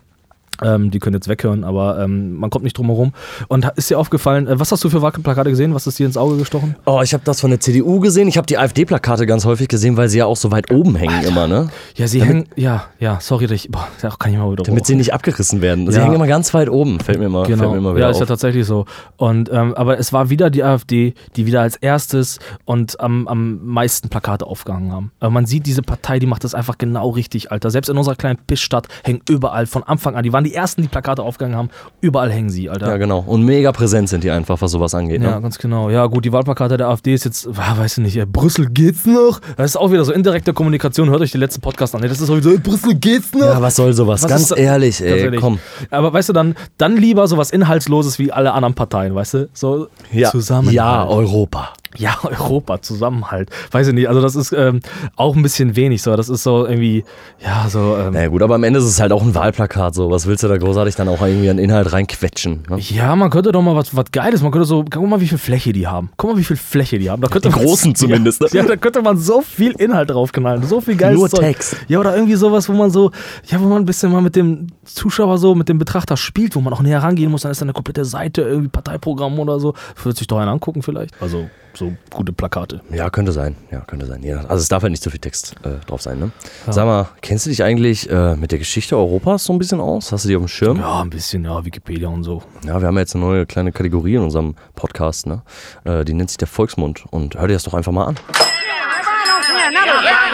Ähm, 0.64 0.92
die 0.92 1.00
können 1.00 1.14
jetzt 1.16 1.28
weghören, 1.28 1.64
aber 1.64 2.00
ähm, 2.00 2.34
man 2.36 2.50
kommt 2.50 2.64
nicht 2.64 2.78
drum 2.78 2.88
herum. 2.88 3.14
Und 3.48 3.66
ist 3.76 3.90
dir 3.90 3.98
aufgefallen, 4.00 4.48
äh, 4.48 4.60
was 4.60 4.72
hast 4.72 4.84
du 4.84 4.90
für 4.90 5.02
Wahlplakate 5.02 5.50
gesehen? 5.50 5.74
Was 5.74 5.88
ist 5.88 6.00
dir 6.00 6.06
ins 6.06 6.18
Auge 6.18 6.38
gestochen? 6.38 6.76
Oh, 6.86 7.02
ich 7.04 7.14
habe 7.14 7.24
das 7.24 7.42
von 7.42 7.50
der 7.50 7.60
CDU 7.60 8.00
gesehen. 8.00 8.28
Ich 8.28 8.38
habe 8.38 8.46
die 8.48 8.58
AfD-Plakate 8.58 9.26
ganz 9.26 9.46
häufig 9.46 9.68
gesehen, 9.68 9.98
weil 9.98 10.10
sie 10.10 10.18
ja 10.20 10.26
auch 10.26 10.38
so 10.38 10.52
weit 10.52 10.72
oben 10.72 10.96
hängen 10.96 11.24
immer, 11.24 11.48
ne? 11.48 11.70
Ja, 11.96 12.08
sie 12.08 12.22
hängen, 12.24 12.46
ja, 12.56 12.86
ja, 13.00 13.20
sorry, 13.22 13.46
ich, 13.54 13.70
boah, 13.72 13.88
kann 14.20 14.32
ich 14.32 14.38
mal 14.38 14.52
wieder 14.52 14.64
Damit 14.64 14.82
hoch. 14.84 14.88
sie 14.88 14.96
nicht 14.96 15.14
abgerissen 15.14 15.62
werden. 15.62 15.90
Sie 15.90 15.98
Ja. 15.98 16.04
hängen 16.04 16.16
immer 16.16 16.28
ganz 16.28 16.54
weit 16.54 16.70
oben, 16.70 17.00
fällt 17.00 17.20
mir 17.20 17.26
immer, 17.28 17.46
fällt 17.46 17.58
Genau, 17.60 17.72
mir 17.72 17.78
immer 17.78 17.96
wieder 17.96 18.06
ja, 18.06 18.10
ist 18.12 18.18
ja 18.18 18.24
auf. 18.24 18.28
tatsächlich 18.28 18.66
so. 18.66 18.86
Und, 19.18 19.50
ähm, 19.52 19.74
aber 19.76 19.98
es 20.00 20.12
war 20.14 20.30
wieder 20.30 20.50
die 20.50 20.64
AfD, 20.64 21.14
die 21.36 21.46
wieder 21.46 21.62
als 21.62 21.76
erstes 21.78 22.40
und 22.66 23.00
am, 23.00 23.28
am 23.28 23.66
meisten 23.66 24.10
Plakate 24.10 24.46
aufgehangen 24.46 24.92
haben. 24.92 25.12
Aber 25.20 25.32
man 25.32 25.46
sieht, 25.46 25.66
diese 25.66 25.82
Partei, 25.82 26.20
die 26.20 26.26
macht 26.26 26.44
das 26.44 26.54
einfach 26.54 26.78
genau 26.78 27.10
richtig, 27.10 27.52
Alter. 27.52 27.72
Selbst 27.72 27.90
in 27.90 27.98
unserer 27.98 28.16
kleinen 28.16 28.40
Pissstadt 28.48 28.88
hängen 29.04 29.22
überall 29.30 29.66
von 29.66 29.84
Anfang 29.84 30.16
an. 30.16 30.24
Die 30.24 30.34
waren 30.34 30.44
die 30.44 30.49
ersten, 30.54 30.82
die 30.82 30.88
Plakate 30.88 31.24
aufgehangen 31.24 31.56
haben. 31.58 31.70
Überall 32.02 32.32
hängen 32.32 32.50
sie, 32.50 32.70
Alter. 32.70 32.88
Ja, 32.88 32.98
genau. 32.98 33.20
Und 33.26 33.44
mega 33.44 33.72
präsent 33.72 34.10
sind 34.10 34.24
die 34.24 34.32
einfach, 34.32 34.62
was 34.62 34.72
sowas 34.72 34.94
angeht. 34.96 35.22
Ja, 35.22 35.36
Ne? 35.36 35.42
ganz 35.42 35.58
genau. 35.58 35.90
Ja, 35.90 36.06
gut, 36.08 36.26
die 36.26 36.32
Wahlplakate 36.32 36.78
der 36.78 36.88
AfD 36.90 37.14
ist 37.14 37.26
jetzt, 37.26 37.48
ah, 37.56 37.78
weiß 37.78 37.98
ich 37.98 38.04
nicht, 38.04 38.18
ey, 38.18 38.26
Brüssel 38.26 38.70
geht's 38.70 39.06
noch? 39.06 39.40
Das 39.58 39.72
ist 39.72 39.76
auch 39.78 39.92
wieder 39.92 40.06
so 40.06 40.12
indirekte 40.14 40.54
Kommunikation. 40.54 41.10
Hört 41.10 41.22
euch 41.22 41.32
die 41.32 41.38
letzten 41.38 41.62
Podcast 41.62 41.94
an. 41.96 42.04
ey, 42.04 42.10
Das 42.10 42.20
ist 42.22 42.28
sowieso, 42.28 42.58
Brüssel 42.60 42.96
geht's 42.96 43.34
noch? 43.34 43.42
Ja, 43.46 43.62
was 43.62 43.76
soll 43.76 43.94
sowas? 43.94 44.24
Was 44.24 44.30
ganz 44.30 44.54
ehrlich, 44.56 45.02
ey, 45.02 45.10
Ganz 45.10 45.22
ehrlich. 45.24 45.42
komm. 45.42 45.60
Aber 45.92 46.12
weißt 46.14 46.30
du, 46.30 46.34
dann, 46.34 46.56
dann 46.78 46.96
lieber 46.98 47.28
sowas 47.28 47.52
Inhaltsloses 47.52 48.20
wie 48.20 48.32
alle 48.32 48.54
anderen 48.54 48.74
Parteien, 48.76 49.16
weißt 49.16 49.34
du? 49.34 49.50
So 49.54 49.88
Ja, 50.12 50.30
Zusammenhalt. 50.32 50.76
ja 50.76 51.06
Europa. 51.08 51.70
Ja, 51.98 52.18
Europa, 52.24 52.82
Zusammenhalt. 52.82 53.50
Weiß 53.72 53.88
ich 53.88 53.94
nicht, 53.94 54.08
also 54.10 54.22
das 54.22 54.36
ist 54.36 54.52
ähm, 54.54 54.80
auch 55.16 55.36
ein 55.36 55.42
bisschen 55.42 55.76
wenig 55.76 56.02
so. 56.02 56.16
Das 56.16 56.30
ist 56.30 56.44
so 56.44 56.66
irgendwie, 56.66 57.04
ja, 57.44 57.68
so. 57.70 57.98
Ähm, 57.98 58.14
Naja 58.14 58.28
gut, 58.28 58.42
aber 58.44 58.56
am 58.56 58.64
Ende 58.64 58.80
ist 58.80 58.86
es 58.86 59.00
halt 59.00 59.12
auch 59.12 59.24
ein 59.24 59.34
Wahlplakat 59.36 59.96
so. 59.96 60.12
Was 60.12 60.28
willst 60.28 60.44
du 60.44 60.48
da 60.48 60.58
großartig 60.58 60.96
dann 60.96 61.08
auch 61.08 61.22
irgendwie 61.22 61.50
an 61.50 61.58
Inhalt 61.58 61.92
reinquetschen? 61.92 62.64
Ne? 62.70 62.78
ja, 62.80 63.16
man 63.16 63.30
könnte 63.30 63.52
doch 63.52 63.62
mal 63.62 63.76
was, 63.76 63.96
was 63.96 64.06
Geiles, 64.12 64.42
man 64.42 64.52
könnte 64.52 64.66
so, 64.68 64.86
guck 64.90 65.08
mal, 65.08 65.20
wie 65.22 65.28
viel 65.28 65.38
Fläche 65.40 65.74
die 65.74 65.88
haben. 65.88 66.12
Guck 66.18 66.32
mal, 66.32 66.38
wie 66.38 66.44
viel 66.44 66.58
Fläche 66.58 67.00
die 67.00 67.10
haben. 67.10 67.22
Da 67.22 67.28
könnte 67.28 67.50
Die 67.50 67.56
man- 67.56 67.66
großen 67.66 67.96
zumindest, 67.96 68.42
ne? 68.42 68.48
Ja, 68.52 68.62
ja, 68.62 68.68
da 68.68 68.76
könnte 68.76 69.02
man 69.02 69.18
so 69.18 69.42
viel 69.42 69.72
Inhalt 69.72 70.10
draufknallen, 70.12 70.64
so 70.64 70.82
viel 70.82 70.96
geiles 70.96 71.18
Nur 71.18 71.30
Zeug. 71.30 71.40
Text. 71.42 71.76
Ja, 71.88 72.00
oder 72.00 72.16
irgendwie 72.16 72.36
sowas, 72.36 72.70
wo 72.70 72.74
man 72.74 72.92
so, 72.92 73.12
ja, 73.48 73.60
wo 73.60 73.66
man 73.66 73.82
ein 73.82 73.86
bisschen 73.86 74.12
mal 74.12 74.22
mit 74.22 74.36
dem 74.36 74.68
Zuschauer 74.86 75.38
so, 75.38 75.56
mit 75.56 75.70
dem 75.70 75.80
Betrachter 75.80 76.18
spielt, 76.18 76.56
wo 76.56 76.62
man 76.62 76.74
auch 76.74 76.82
näher 76.82 77.02
rangehen 77.02 77.32
muss, 77.32 77.42
dann 77.42 77.52
ist 77.52 77.62
da 77.62 77.66
eine 77.66 77.74
komplette 77.74 78.06
Seite, 78.06 78.42
irgendwie 78.44 78.70
Parteiprogramm 78.70 79.40
oder 79.40 79.60
so. 79.60 79.74
Wird 80.04 80.18
sich 80.18 80.28
doch 80.28 80.38
einer 80.38 80.52
angucken 80.52 80.82
vielleicht. 80.84 81.20
Also, 81.22 81.50
so 81.74 81.94
gute 82.14 82.34
Plakate. 82.34 82.82
Ja, 82.92 83.10
könnte 83.10 83.32
sein. 83.32 83.56
Ja, 83.72 83.82
könnte 83.82 84.06
sein. 84.06 84.24
Ja, 84.24 84.40
also 84.42 84.56
es 84.56 84.68
darf 84.68 84.84
halt 84.84 84.92
nicht 84.92 85.04
so 85.04 85.10
viel 85.10 85.20
Text 85.20 85.56
äh, 85.64 85.86
drauf 85.86 86.02
sein, 86.02 86.20
ne? 86.20 86.32
Sag 86.68 86.86
mal, 86.86 87.10
kennst 87.22 87.46
du 87.46 87.50
dich 87.50 87.64
eigentlich 87.64 88.10
äh, 88.10 88.36
mit 88.36 88.52
der 88.52 88.60
Geschichte 88.60 88.98
Europas 88.98 89.46
so 89.46 89.54
ein 89.54 89.60
bisschen 89.60 89.80
aus? 89.80 90.12
Hast 90.12 90.26
du 90.26 90.30
die 90.30 90.36
auf 90.36 90.44
dem 90.44 90.48
Schirm? 90.48 90.80
Ja, 90.80 91.02
ein 91.02 91.10
bisschen, 91.10 91.46
ja, 91.46 91.64
Wikipedia 91.64 92.08
und 92.08 92.24
so. 92.24 92.44
Ja, 92.66 92.80
wir 92.80 92.88
haben 92.88 92.96
ja 92.96 93.02
jetzt 93.02 93.16
eine 93.16 93.24
neue 93.24 93.46
kleine 93.46 93.72
Kategorie 93.72 94.16
in 94.16 94.24
unserem 94.24 94.56
Podcast, 94.76 95.28
ne? 95.28 95.42
Äh, 95.84 96.06
die 96.06 96.14
nennt 96.14 96.30
sich 96.30 96.38
der 96.38 96.48
Volksmund. 96.48 97.06
Und 97.12 97.36
hör 97.36 97.48
dir 97.48 97.54
das 97.54 97.64
doch 97.64 97.74
einfach 97.74 97.92
mal 97.92 98.06
an. 98.06 98.20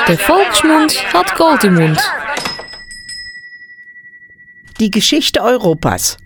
Der 0.08 0.18
Volksmund 0.18 1.14
hat 1.14 1.36
Gold 1.36 1.64
im 1.64 1.76
Mund. 1.76 2.00
Die 4.80 4.92
Geschichte 4.92 5.42
Europas. 5.42 6.18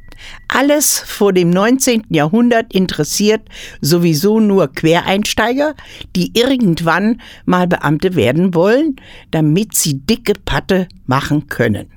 Alles 0.47 0.99
vor 0.99 1.34
dem 1.34 1.49
19. 1.49 2.03
Jahrhundert 2.10 2.73
interessiert 2.73 3.41
sowieso 3.82 4.39
nur 4.39 4.67
Quereinsteiger, 4.67 5.75
die 6.15 6.32
irgendwann 6.34 7.21
mal 7.45 7.67
Beamte 7.67 8.15
werden 8.15 8.53
wollen, 8.53 8.95
damit 9.32 9.75
sie 9.75 9.99
dicke 9.99 10.34
Patte 10.34 10.88
machen 11.05 11.47
können. 11.47 11.88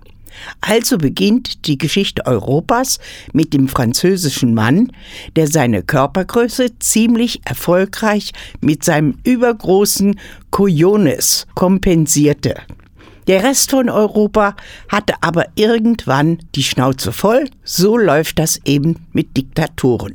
Also 0.61 0.99
beginnt 0.99 1.67
die 1.67 1.79
Geschichte 1.79 2.27
Europas 2.27 2.99
mit 3.33 3.53
dem 3.53 3.69
französischen 3.69 4.55
Mann, 4.55 4.93
der 5.37 5.47
seine 5.47 5.83
Körpergröße 5.83 6.79
ziemlich 6.79 7.41
erfolgreich 7.45 8.33
mit 8.61 8.85
seinem 8.85 9.19
übergroßen 9.25 10.19
Cojones 10.51 11.47
kompensierte. 11.55 12.57
Der 13.27 13.43
Rest 13.45 13.71
von 13.71 13.89
Europa 13.89 14.57
hatte 14.89 15.15
aber 15.21 15.47
irgendwann 15.55 16.39
die 16.55 16.63
Schnauze 16.63 17.13
voll. 17.13 17.49
So 17.65 17.97
läuft 17.97 18.39
das 18.39 18.61
eben 18.65 19.07
mit 19.13 19.37
Diktatoren. 19.37 20.15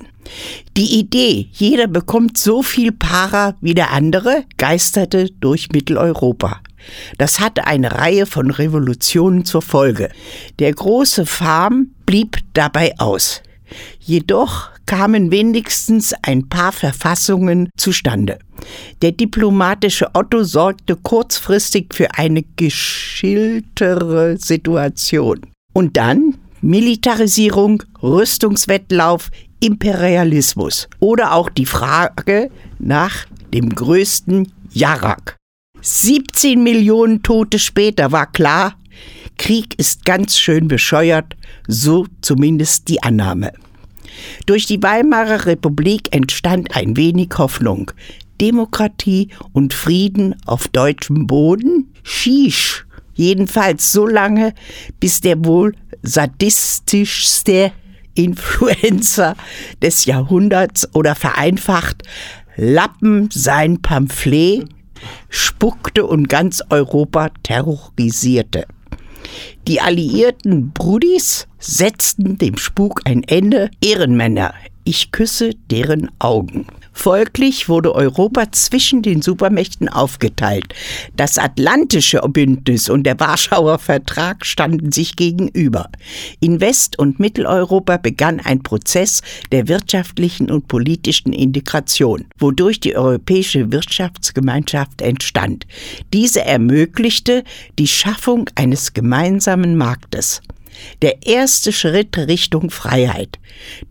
Die 0.76 1.00
Idee, 1.00 1.48
jeder 1.54 1.88
bekommt 1.88 2.38
so 2.38 2.62
viel 2.62 2.92
Para 2.92 3.56
wie 3.62 3.74
der 3.74 3.92
andere, 3.92 4.44
geisterte 4.58 5.30
durch 5.40 5.70
Mitteleuropa. 5.72 6.60
Das 7.18 7.40
hatte 7.40 7.66
eine 7.66 7.94
Reihe 7.94 8.26
von 8.26 8.52
Revolutionen 8.52 9.46
zur 9.46 9.62
Folge. 9.62 10.10
Der 10.60 10.74
große 10.74 11.26
Farm 11.26 11.92
blieb 12.06 12.38
dabei 12.54 12.94
aus. 12.98 13.42
Jedoch 14.00 14.70
kamen 14.88 15.30
wenigstens 15.30 16.16
ein 16.24 16.50
paar 16.50 16.72
Verfassungen 16.72 17.70
zustande. 17.78 18.40
Der 19.04 19.12
diplomatische 19.12 20.10
Otto 20.16 20.44
sorgte 20.44 20.96
kurzfristig 20.96 21.94
für 21.94 22.16
eine 22.16 22.44
geschiltere 22.56 24.38
Situation. 24.38 25.42
Und 25.74 25.96
dann 25.98 26.36
Militarisierung, 26.62 27.84
Rüstungswettlauf, 28.02 29.30
Imperialismus 29.60 30.88
oder 31.00 31.34
auch 31.34 31.50
die 31.50 31.66
Frage 31.66 32.50
nach 32.80 33.26
dem 33.54 33.70
größten 33.70 34.52
Jarak. 34.72 35.36
17 35.82 36.64
Millionen 36.64 37.22
Tote 37.22 37.60
später 37.60 38.12
war 38.12 38.32
klar, 38.32 38.76
Krieg 39.38 39.78
ist 39.78 40.06
ganz 40.06 40.38
schön 40.40 40.68
bescheuert, 40.68 41.36
so 41.68 42.08
zumindest 42.22 42.88
die 42.88 43.04
Annahme. 43.04 43.54
Durch 44.46 44.66
die 44.66 44.82
Weimarer 44.82 45.46
Republik 45.46 46.16
entstand 46.16 46.76
ein 46.76 46.98
wenig 46.98 47.30
Hoffnung. 47.38 47.92
Demokratie 48.40 49.30
und 49.54 49.74
Frieden 49.74 50.36
auf 50.46 50.68
deutschem 50.68 51.28
Boden? 51.28 51.94
Shish. 52.04 52.86
Jedenfalls 53.14 53.92
so 53.92 54.06
lange, 54.06 54.54
bis 55.00 55.22
der 55.22 55.44
wohl 55.44 55.74
sadistischste 56.04 57.72
Influencer 58.14 59.36
des 59.82 60.06
Jahrhunderts 60.06 60.94
oder 60.94 61.16
vereinfacht 61.16 62.04
Lappen 62.56 63.30
sein 63.32 63.82
Pamphlet 63.82 64.68
spuckte 65.30 66.06
und 66.06 66.28
ganz 66.28 66.64
Europa 66.70 67.30
terrorisierte. 67.44 68.66
Die 69.68 69.82
alliierten 69.82 70.72
Brudis 70.72 71.48
setzten 71.60 72.38
dem 72.38 72.58
Spuk 72.58 73.02
ein 73.06 73.24
Ende. 73.24 73.70
Ehrenmänner, 73.82 74.54
ich 74.88 75.12
küsse 75.12 75.52
deren 75.70 76.10
Augen. 76.18 76.66
Folglich 76.94 77.70
wurde 77.70 77.94
Europa 77.94 78.52
zwischen 78.54 79.02
den 79.02 79.22
Supermächten 79.22 79.90
aufgeteilt. 79.90 80.74
Das 81.16 81.38
Atlantische 81.38 82.22
Bündnis 82.28 82.90
und 82.90 83.04
der 83.04 83.20
Warschauer 83.20 83.80
Vertrag 83.80 84.46
standen 84.46 84.92
sich 84.92 85.16
gegenüber. 85.16 85.90
In 86.40 86.60
West- 86.62 86.98
und 86.98 87.20
Mitteleuropa 87.20 87.98
begann 87.98 88.40
ein 88.40 88.64
Prozess 88.64 89.22
der 89.52 89.68
wirtschaftlichen 89.68 90.50
und 90.50 90.68
politischen 90.68 91.34
Integration, 91.34 92.26
wodurch 92.40 92.80
die 92.80 92.96
Europäische 92.96 93.72
Wirtschaftsgemeinschaft 93.72 95.02
entstand. 95.02 95.68
Diese 96.14 96.44
ermöglichte 96.44 97.44
die 97.78 97.88
Schaffung 97.88 98.50
eines 98.56 98.94
gemeinsamen 98.94 99.78
Marktes. 99.78 100.42
Der 101.02 101.26
erste 101.26 101.72
Schritt 101.72 102.18
Richtung 102.18 102.70
Freiheit. 102.70 103.40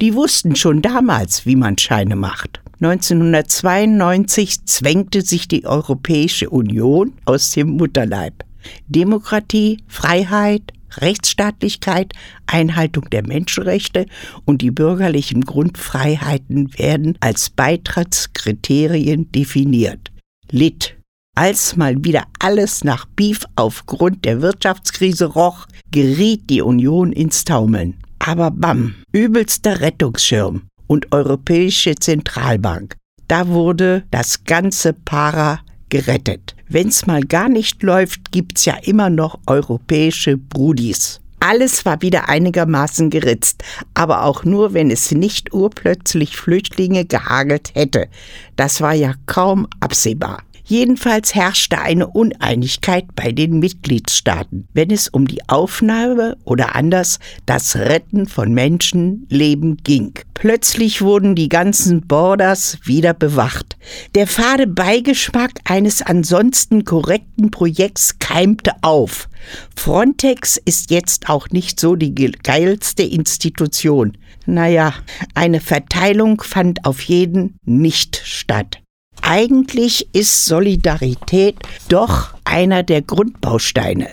Die 0.01 0.15
wussten 0.15 0.57
schon 0.57 0.83
damals, 0.83 1.47
wie 1.47 1.57
man 1.57 1.79
Scheine 1.79 2.17
macht. 2.17 2.61
1992 2.81 4.67
zwängte 4.67 5.23
sich 5.23 5.49
die 5.49 5.65
Europäische 5.65 6.51
Union 6.51 7.15
aus 7.25 7.51
dem 7.51 7.77
Mutterleib. 7.77 8.45
Demokratie, 8.89 9.79
Freiheit, 9.87 10.73
Rechtsstaatlichkeit, 10.99 12.13
Einhaltung 12.47 13.09
der 13.11 13.27
Menschenrechte 13.27 14.07
und 14.45 14.63
die 14.63 14.71
bürgerlichen 14.71 15.43
Grundfreiheiten 15.43 16.79
werden 16.79 17.17
als 17.21 17.51
Beitrittskriterien 17.51 19.31
definiert. 19.33 20.13
Lit. 20.51 20.97
Als 21.35 21.77
mal 21.77 22.03
wieder 22.03 22.25
alles 22.39 22.83
nach 22.83 23.05
Beef 23.05 23.45
aufgrund 23.57 24.25
der 24.25 24.41
Wirtschaftskrise 24.41 25.27
roch, 25.27 25.67
geriet 25.91 26.51
die 26.51 26.63
Union 26.63 27.13
ins 27.13 27.45
Taumeln. 27.45 27.95
Aber 28.19 28.51
bam, 28.51 28.95
übelster 29.13 29.81
Rettungsschirm 29.81 30.63
und 30.87 31.13
Europäische 31.13 31.95
Zentralbank. 31.95 32.97
Da 33.29 33.49
wurde 33.49 34.05
das 34.11 34.45
ganze 34.45 34.93
Para 34.93 35.61
gerettet. 35.89 36.55
Wenn's 36.69 37.07
mal 37.07 37.23
gar 37.23 37.49
nicht 37.49 37.83
läuft, 37.83 38.33
gibt's 38.33 38.65
ja 38.65 38.77
immer 38.83 39.11
noch 39.11 39.39
europäische 39.47 40.37
Brudis. 40.37 41.21
Alles 41.39 41.85
war 41.85 42.03
wieder 42.03 42.29
einigermaßen 42.29 43.11
geritzt, 43.11 43.63
aber 43.95 44.25
auch 44.25 44.45
nur, 44.45 44.73
wenn 44.73 44.91
es 44.91 45.13
nicht 45.13 45.53
urplötzlich 45.53 46.37
Flüchtlinge 46.37 47.05
gehagelt 47.05 47.73
hätte. 47.75 48.09
Das 48.57 48.81
war 48.81 48.95
ja 48.95 49.15
kaum 49.27 49.69
absehbar. 49.81 50.43
Jedenfalls 50.69 51.33
herrschte 51.33 51.79
eine 51.79 52.09
Uneinigkeit 52.09 53.05
bei 53.15 53.31
den 53.31 53.61
Mitgliedstaaten, 53.61 54.67
wenn 54.75 54.91
es 54.91 55.07
um 55.09 55.29
die 55.29 55.49
Aufnahme 55.49 56.37
oder 56.43 56.75
anders 56.75 57.21
das 57.47 57.77
Retten 57.77 58.27
von 58.27 58.53
Menschenleben 58.53 59.77
ging. 59.85 60.15
Plötzlich 60.35 61.03
wurden 61.03 61.37
die 61.37 61.49
ganzen 61.49 62.09
Borders 62.09 62.79
wieder 62.83 63.15
bewacht. 63.15 63.77
Der 64.17 64.27
fade 64.27 64.67
Beigeschmack 64.67 65.53
eines 65.65 66.03
ansonsten 66.03 66.85
korrekten 66.85 67.53
Projekts 67.53 68.19
keimte 68.19 68.73
auf. 68.83 69.29
Frontex 69.77 70.57
ist 70.65 70.91
jetzt 70.91 71.29
auch 71.29 71.49
nicht 71.51 71.79
so 71.79 71.95
die 71.95 72.13
geilste 72.13 73.05
Institution. 73.05 74.19
Naja, 74.47 74.95
eine 75.35 75.61
Verteilung 75.61 76.41
fand 76.41 76.85
auf 76.85 77.03
jeden 77.03 77.57
nicht 77.65 78.21
statt. 78.25 78.81
Eigentlich 79.23 80.09
ist 80.13 80.45
Solidarität 80.45 81.57
doch 81.89 82.35
einer 82.45 82.83
der 82.83 83.03
Grundbausteine. 83.03 84.09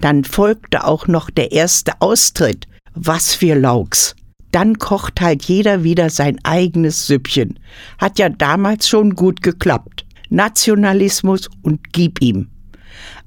Dann 0.00 0.24
folgte 0.24 0.84
auch 0.84 1.06
noch 1.06 1.30
der 1.30 1.52
erste 1.52 2.00
Austritt. 2.00 2.66
Was 2.94 3.34
für 3.34 3.54
Lauks. 3.54 4.14
Dann 4.52 4.78
kocht 4.78 5.20
halt 5.20 5.44
jeder 5.44 5.82
wieder 5.82 6.10
sein 6.10 6.38
eigenes 6.44 7.06
Süppchen. 7.06 7.58
Hat 7.98 8.18
ja 8.18 8.28
damals 8.28 8.88
schon 8.88 9.14
gut 9.14 9.42
geklappt. 9.42 10.06
Nationalismus 10.30 11.48
und 11.62 11.92
gib 11.92 12.22
ihm. 12.22 12.48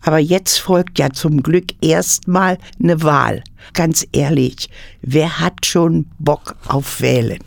Aber 0.01 0.19
jetzt 0.19 0.57
folgt 0.59 0.99
ja 0.99 1.09
zum 1.09 1.43
Glück 1.43 1.65
erstmal 1.81 2.57
eine 2.81 3.03
Wahl. 3.03 3.43
Ganz 3.73 4.07
ehrlich, 4.13 4.69
wer 5.01 5.39
hat 5.39 5.65
schon 5.65 6.05
Bock 6.17 6.55
auf 6.67 7.01
Wählen? 7.01 7.39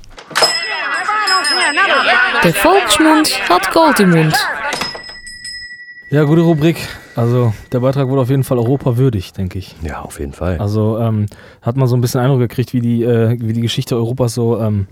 Der 2.42 2.54
Volksmund 2.54 3.48
hat 3.48 3.72
Gold 3.72 4.00
im 4.00 4.10
Mund. 4.10 4.34
Ja, 6.10 6.24
gute 6.24 6.40
Rubrik. 6.40 6.76
Also 7.14 7.52
der 7.70 7.80
Beitrag 7.80 8.08
wurde 8.08 8.22
auf 8.22 8.30
jeden 8.30 8.42
Fall 8.42 8.58
Europa 8.58 8.96
würdig, 8.96 9.32
denke 9.32 9.58
ich. 9.58 9.76
Ja, 9.82 10.00
auf 10.00 10.18
jeden 10.18 10.32
Fall. 10.32 10.58
Also 10.58 10.98
ähm, 10.98 11.26
hat 11.62 11.76
man 11.76 11.86
so 11.86 11.96
ein 11.96 12.00
bisschen 12.00 12.20
Eindruck 12.20 12.40
gekriegt, 12.40 12.72
wie 12.72 12.80
die, 12.80 13.04
äh, 13.04 13.36
wie 13.40 13.52
die 13.52 13.60
Geschichte 13.60 13.94
Europas 13.94 14.34
so 14.34 14.58
ähm, 14.58 14.88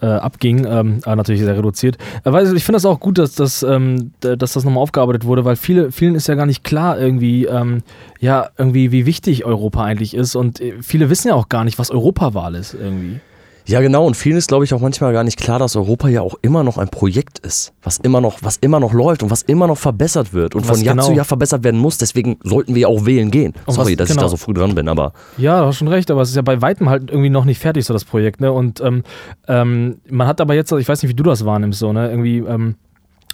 äh, 0.00 0.06
abging. 0.06 0.64
Ähm, 0.64 1.00
aber 1.02 1.16
natürlich 1.16 1.42
sehr 1.42 1.56
reduziert. 1.56 1.98
Äh, 2.24 2.32
weil 2.32 2.56
ich 2.56 2.64
finde 2.64 2.76
das 2.76 2.86
auch 2.86 3.00
gut, 3.00 3.18
dass 3.18 3.34
das, 3.34 3.62
ähm, 3.62 4.12
dass 4.20 4.52
das 4.52 4.64
nochmal 4.64 4.82
aufgearbeitet 4.82 5.26
wurde, 5.26 5.44
weil 5.44 5.56
viele, 5.56 5.92
vielen 5.92 6.14
ist 6.14 6.28
ja 6.28 6.34
gar 6.34 6.46
nicht 6.46 6.64
klar 6.64 6.98
irgendwie, 6.98 7.44
ähm, 7.44 7.82
ja, 8.20 8.48
irgendwie, 8.56 8.92
wie 8.92 9.04
wichtig 9.04 9.44
Europa 9.44 9.84
eigentlich 9.84 10.14
ist. 10.14 10.34
Und 10.34 10.60
äh, 10.60 10.76
viele 10.80 11.10
wissen 11.10 11.28
ja 11.28 11.34
auch 11.34 11.50
gar 11.50 11.64
nicht, 11.64 11.78
was 11.78 11.90
Europawahl 11.90 12.54
ist 12.54 12.72
irgendwie. 12.72 13.20
Ja, 13.66 13.80
genau. 13.80 14.06
Und 14.06 14.16
vielen 14.16 14.36
ist, 14.36 14.48
glaube 14.48 14.64
ich, 14.64 14.74
auch 14.74 14.80
manchmal 14.80 15.12
gar 15.12 15.24
nicht 15.24 15.38
klar, 15.38 15.58
dass 15.58 15.76
Europa 15.76 16.08
ja 16.08 16.20
auch 16.20 16.34
immer 16.42 16.64
noch 16.64 16.78
ein 16.78 16.88
Projekt 16.88 17.38
ist, 17.38 17.72
was 17.82 17.98
immer 17.98 18.20
noch, 18.20 18.38
was 18.42 18.56
immer 18.56 18.80
noch 18.80 18.92
läuft 18.92 19.22
und 19.22 19.30
was 19.30 19.42
immer 19.42 19.66
noch 19.66 19.78
verbessert 19.78 20.32
wird 20.32 20.54
und 20.54 20.68
Was 20.68 20.78
von 20.78 20.84
Jahr 20.84 20.94
genau? 20.94 21.06
zu 21.06 21.12
Jahr 21.12 21.24
verbessert 21.24 21.62
werden 21.64 21.80
muss. 21.80 21.98
Deswegen 21.98 22.38
sollten 22.42 22.74
wir 22.74 22.82
ja 22.82 22.88
auch 22.88 23.06
wählen 23.06 23.30
gehen. 23.30 23.52
Und 23.66 23.74
Sorry, 23.74 23.92
was- 23.92 23.96
dass 23.98 24.10
ich 24.10 24.16
genau. 24.16 24.26
da 24.26 24.28
so 24.30 24.36
früh 24.36 24.52
dran 24.54 24.74
bin, 24.74 24.88
aber 24.88 25.12
Ja, 25.38 25.60
du 25.60 25.66
hast 25.66 25.76
schon 25.76 25.88
recht, 25.88 26.10
aber 26.10 26.22
es 26.22 26.30
ist 26.30 26.36
ja 26.36 26.42
bei 26.42 26.60
weitem 26.60 26.88
halt 26.88 27.10
irgendwie 27.10 27.30
noch 27.30 27.44
nicht 27.44 27.58
fertig, 27.60 27.84
so 27.84 27.92
das 27.92 28.04
Projekt, 28.04 28.40
ne? 28.40 28.50
Und 28.52 28.80
ähm, 28.80 29.04
ähm, 29.48 30.00
man 30.10 30.26
hat 30.26 30.40
aber 30.40 30.54
jetzt, 30.54 30.72
ich 30.72 30.88
weiß 30.88 31.02
nicht, 31.02 31.10
wie 31.10 31.14
du 31.16 31.22
das 31.22 31.44
wahrnimmst, 31.44 31.78
so, 31.78 31.92
ne? 31.92 32.10
Irgendwie, 32.10 32.38
ähm, 32.38 32.74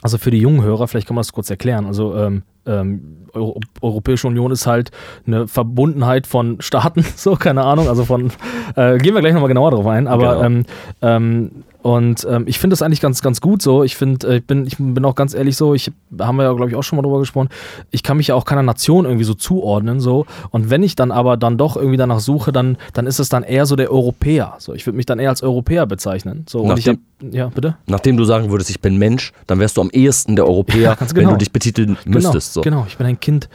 also 0.02 0.18
für 0.18 0.30
die 0.30 0.38
jungen 0.38 0.62
Hörer, 0.62 0.86
vielleicht 0.88 1.08
kann 1.08 1.14
man 1.16 1.22
das 1.22 1.32
kurz 1.32 1.50
erklären. 1.50 1.86
Also 1.86 2.14
ähm, 2.14 2.42
ähm, 2.68 3.16
Euro 3.34 3.60
Europäische 3.82 4.26
Union 4.26 4.50
ist 4.50 4.66
halt 4.66 4.90
eine 5.26 5.46
Verbundenheit 5.48 6.26
von 6.26 6.60
Staaten, 6.60 7.04
so, 7.16 7.36
keine 7.36 7.64
Ahnung, 7.64 7.88
also 7.88 8.04
von, 8.04 8.32
äh, 8.76 8.98
gehen 8.98 9.14
wir 9.14 9.20
gleich 9.20 9.34
nochmal 9.34 9.48
genauer 9.48 9.70
drauf 9.72 9.86
ein, 9.86 10.06
aber 10.06 10.36
Genau. 10.36 10.44
ähm, 10.44 10.64
ähm, 11.02 11.50
und 11.80 12.26
ähm, 12.28 12.44
ich 12.46 12.58
finde 12.58 12.74
das 12.74 12.82
eigentlich 12.82 13.00
ganz, 13.00 13.22
ganz 13.22 13.40
gut 13.40 13.62
so. 13.62 13.84
Ich 13.84 13.96
finde, 13.96 14.26
äh, 14.28 14.36
ich 14.38 14.44
bin, 14.44 14.66
ich 14.66 14.76
bin 14.78 15.04
auch 15.04 15.14
ganz 15.14 15.32
ehrlich 15.32 15.56
so, 15.56 15.74
ich 15.74 15.92
haben 16.18 16.36
wir 16.36 16.42
ja, 16.42 16.52
glaube 16.52 16.70
ich, 16.70 16.76
auch 16.76 16.82
schon 16.82 16.96
mal 16.96 17.02
drüber 17.02 17.20
gesprochen, 17.20 17.48
ich 17.90 18.02
kann 18.02 18.16
mich 18.16 18.26
ja 18.26 18.34
auch 18.34 18.44
keiner 18.44 18.64
Nation 18.64 19.04
irgendwie 19.04 19.24
so 19.24 19.34
zuordnen, 19.34 20.00
so. 20.00 20.26
Und 20.50 20.70
wenn 20.70 20.82
ich 20.82 20.96
dann 20.96 21.12
aber 21.12 21.36
dann 21.36 21.56
doch 21.56 21.76
irgendwie 21.76 21.96
danach 21.96 22.18
suche, 22.18 22.50
dann, 22.50 22.76
dann 22.94 23.06
ist 23.06 23.20
es 23.20 23.28
dann 23.28 23.44
eher 23.44 23.64
so 23.64 23.76
der 23.76 23.92
Europäer. 23.92 24.56
So, 24.58 24.74
ich 24.74 24.86
würde 24.86 24.96
mich 24.96 25.06
dann 25.06 25.20
eher 25.20 25.30
als 25.30 25.42
Europäer 25.42 25.86
bezeichnen. 25.86 26.44
So, 26.48 26.60
und 26.62 26.78
ich 26.78 26.88
hab, 26.88 26.96
Nachdem- 27.20 27.32
ja, 27.32 27.46
bitte? 27.48 27.76
nachdem 27.86 28.16
du 28.16 28.24
sagen 28.24 28.50
würdest, 28.50 28.70
ich 28.70 28.80
bin 28.80 28.96
Mensch, 28.96 29.32
dann 29.46 29.60
wärst 29.60 29.76
du 29.76 29.80
am 29.80 29.90
ehesten 29.90 30.36
der 30.36 30.46
Europäer, 30.46 30.96
wenn 30.98 31.08
genau. 31.08 31.30
du 31.30 31.36
dich 31.38 31.52
betiteln 31.52 31.96
müsstest. 32.04 32.54
So. 32.58 32.62
Genau, 32.62 32.84
ich 32.88 32.96
bin 32.96 33.06
ein 33.06 33.20
Kind 33.20 33.48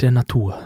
der 0.00 0.10
Natur. 0.10 0.58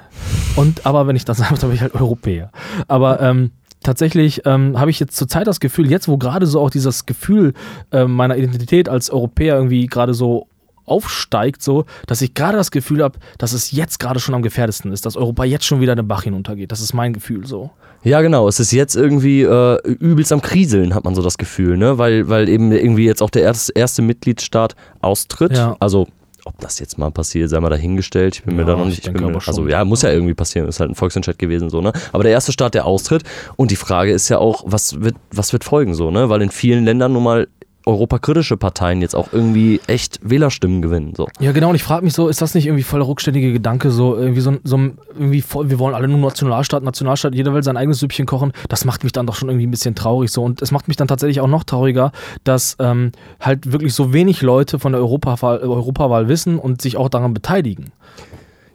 Und 0.56 0.86
aber 0.86 1.06
wenn 1.06 1.16
ich 1.16 1.24
das 1.24 1.38
sage, 1.38 1.54
dann 1.54 1.68
bin 1.70 1.76
ich 1.76 1.82
halt 1.82 1.94
Europäer. 1.94 2.50
Aber 2.88 3.20
ähm, 3.20 3.52
tatsächlich 3.82 4.42
ähm, 4.46 4.78
habe 4.78 4.90
ich 4.90 5.00
jetzt 5.00 5.16
zurzeit 5.16 5.46
das 5.46 5.60
Gefühl, 5.60 5.90
jetzt 5.90 6.08
wo 6.08 6.18
gerade 6.18 6.46
so 6.46 6.60
auch 6.60 6.70
dieses 6.70 7.06
Gefühl 7.06 7.52
äh, 7.92 8.04
meiner 8.04 8.36
Identität 8.36 8.88
als 8.88 9.10
Europäer 9.10 9.56
irgendwie 9.56 9.86
gerade 9.86 10.14
so 10.14 10.48
aufsteigt, 10.86 11.62
so, 11.62 11.86
dass 12.06 12.20
ich 12.20 12.34
gerade 12.34 12.58
das 12.58 12.70
Gefühl 12.70 13.02
habe, 13.02 13.18
dass 13.38 13.52
es 13.52 13.72
jetzt 13.72 13.98
gerade 13.98 14.20
schon 14.20 14.34
am 14.34 14.42
gefährdesten 14.42 14.92
ist, 14.92 15.06
dass 15.06 15.16
Europa 15.16 15.44
jetzt 15.44 15.64
schon 15.64 15.80
wieder 15.80 15.96
den 15.96 16.06
Bach 16.06 16.24
hinuntergeht. 16.24 16.72
Das 16.72 16.80
ist 16.80 16.92
mein 16.92 17.12
Gefühl 17.12 17.46
so. 17.46 17.70
Ja, 18.02 18.20
genau. 18.20 18.46
Es 18.48 18.60
ist 18.60 18.70
jetzt 18.70 18.96
irgendwie 18.96 19.42
äh, 19.42 19.78
übelst 19.88 20.30
am 20.30 20.42
Kriseln, 20.42 20.94
hat 20.94 21.04
man 21.04 21.14
so 21.14 21.22
das 21.22 21.38
Gefühl, 21.38 21.78
ne? 21.78 21.96
Weil, 21.96 22.28
weil 22.28 22.50
eben 22.50 22.70
irgendwie 22.70 23.06
jetzt 23.06 23.22
auch 23.22 23.30
der 23.30 23.42
erste, 23.42 23.72
erste 23.74 24.02
Mitgliedstaat 24.02 24.76
austritt. 25.00 25.56
Ja. 25.56 25.74
Also, 25.80 26.06
ob 26.44 26.58
das 26.60 26.78
jetzt 26.78 26.98
mal 26.98 27.10
passiert, 27.10 27.50
sei 27.50 27.60
mal 27.60 27.70
dahingestellt. 27.70 28.36
Ich 28.36 28.42
bin 28.44 28.56
mir 28.56 28.62
Ja, 28.62 28.68
da 28.68 28.76
noch 28.76 28.86
ich 28.88 29.04
nicht. 29.06 29.20
Mir, 29.20 29.40
also, 29.46 29.66
ja, 29.66 29.84
muss 29.84 30.02
ja 30.02 30.10
irgendwie 30.10 30.34
passieren. 30.34 30.68
Ist 30.68 30.80
halt 30.80 30.90
ein 30.90 30.94
Volksentscheid 30.94 31.38
gewesen, 31.38 31.70
so, 31.70 31.80
ne? 31.80 31.92
Aber 32.12 32.22
der 32.22 32.32
erste 32.32 32.52
Staat, 32.52 32.74
der 32.74 32.86
austritt. 32.86 33.22
Und 33.56 33.70
die 33.70 33.76
Frage 33.76 34.12
ist 34.12 34.28
ja 34.28 34.38
auch, 34.38 34.62
was 34.66 35.00
wird, 35.00 35.16
was 35.30 35.52
wird 35.52 35.64
folgen, 35.64 35.94
so, 35.94 36.10
ne? 36.10 36.28
Weil 36.28 36.42
in 36.42 36.50
vielen 36.50 36.84
Ländern 36.84 37.12
nun 37.12 37.22
mal 37.22 37.48
europakritische 37.86 38.56
Parteien 38.56 39.02
jetzt 39.02 39.14
auch 39.14 39.28
irgendwie 39.32 39.80
echt 39.86 40.18
Wählerstimmen 40.22 40.80
gewinnen, 40.80 41.14
so. 41.16 41.28
Ja, 41.40 41.52
genau, 41.52 41.70
und 41.70 41.74
ich 41.74 41.82
frage 41.82 42.04
mich 42.04 42.14
so, 42.14 42.28
ist 42.28 42.40
das 42.40 42.54
nicht 42.54 42.66
irgendwie 42.66 42.82
voll 42.82 43.00
der 43.00 43.08
rückständige 43.08 43.52
Gedanke, 43.52 43.90
so 43.90 44.16
irgendwie 44.16 44.40
so, 44.40 44.56
so 44.64 44.76
irgendwie 45.14 45.42
voll, 45.42 45.70
wir 45.70 45.78
wollen 45.78 45.94
alle 45.94 46.08
nur 46.08 46.18
Nationalstaat, 46.18 46.82
Nationalstaat, 46.82 47.34
jeder 47.34 47.52
will 47.52 47.62
sein 47.62 47.76
eigenes 47.76 47.98
Süppchen 47.98 48.26
kochen, 48.26 48.52
das 48.68 48.84
macht 48.84 49.04
mich 49.04 49.12
dann 49.12 49.26
doch 49.26 49.34
schon 49.34 49.48
irgendwie 49.48 49.66
ein 49.66 49.70
bisschen 49.70 49.94
traurig 49.94 50.30
so 50.30 50.42
und 50.42 50.62
es 50.62 50.70
macht 50.70 50.88
mich 50.88 50.96
dann 50.96 51.08
tatsächlich 51.08 51.40
auch 51.40 51.48
noch 51.48 51.64
trauriger, 51.64 52.12
dass 52.44 52.76
ähm, 52.78 53.12
halt 53.40 53.70
wirklich 53.72 53.94
so 53.94 54.12
wenig 54.12 54.40
Leute 54.42 54.78
von 54.78 54.92
der 54.92 55.00
Europawahl, 55.00 55.58
Europawahl 55.58 56.28
wissen 56.28 56.58
und 56.58 56.80
sich 56.80 56.96
auch 56.96 57.08
daran 57.08 57.34
beteiligen. 57.34 57.92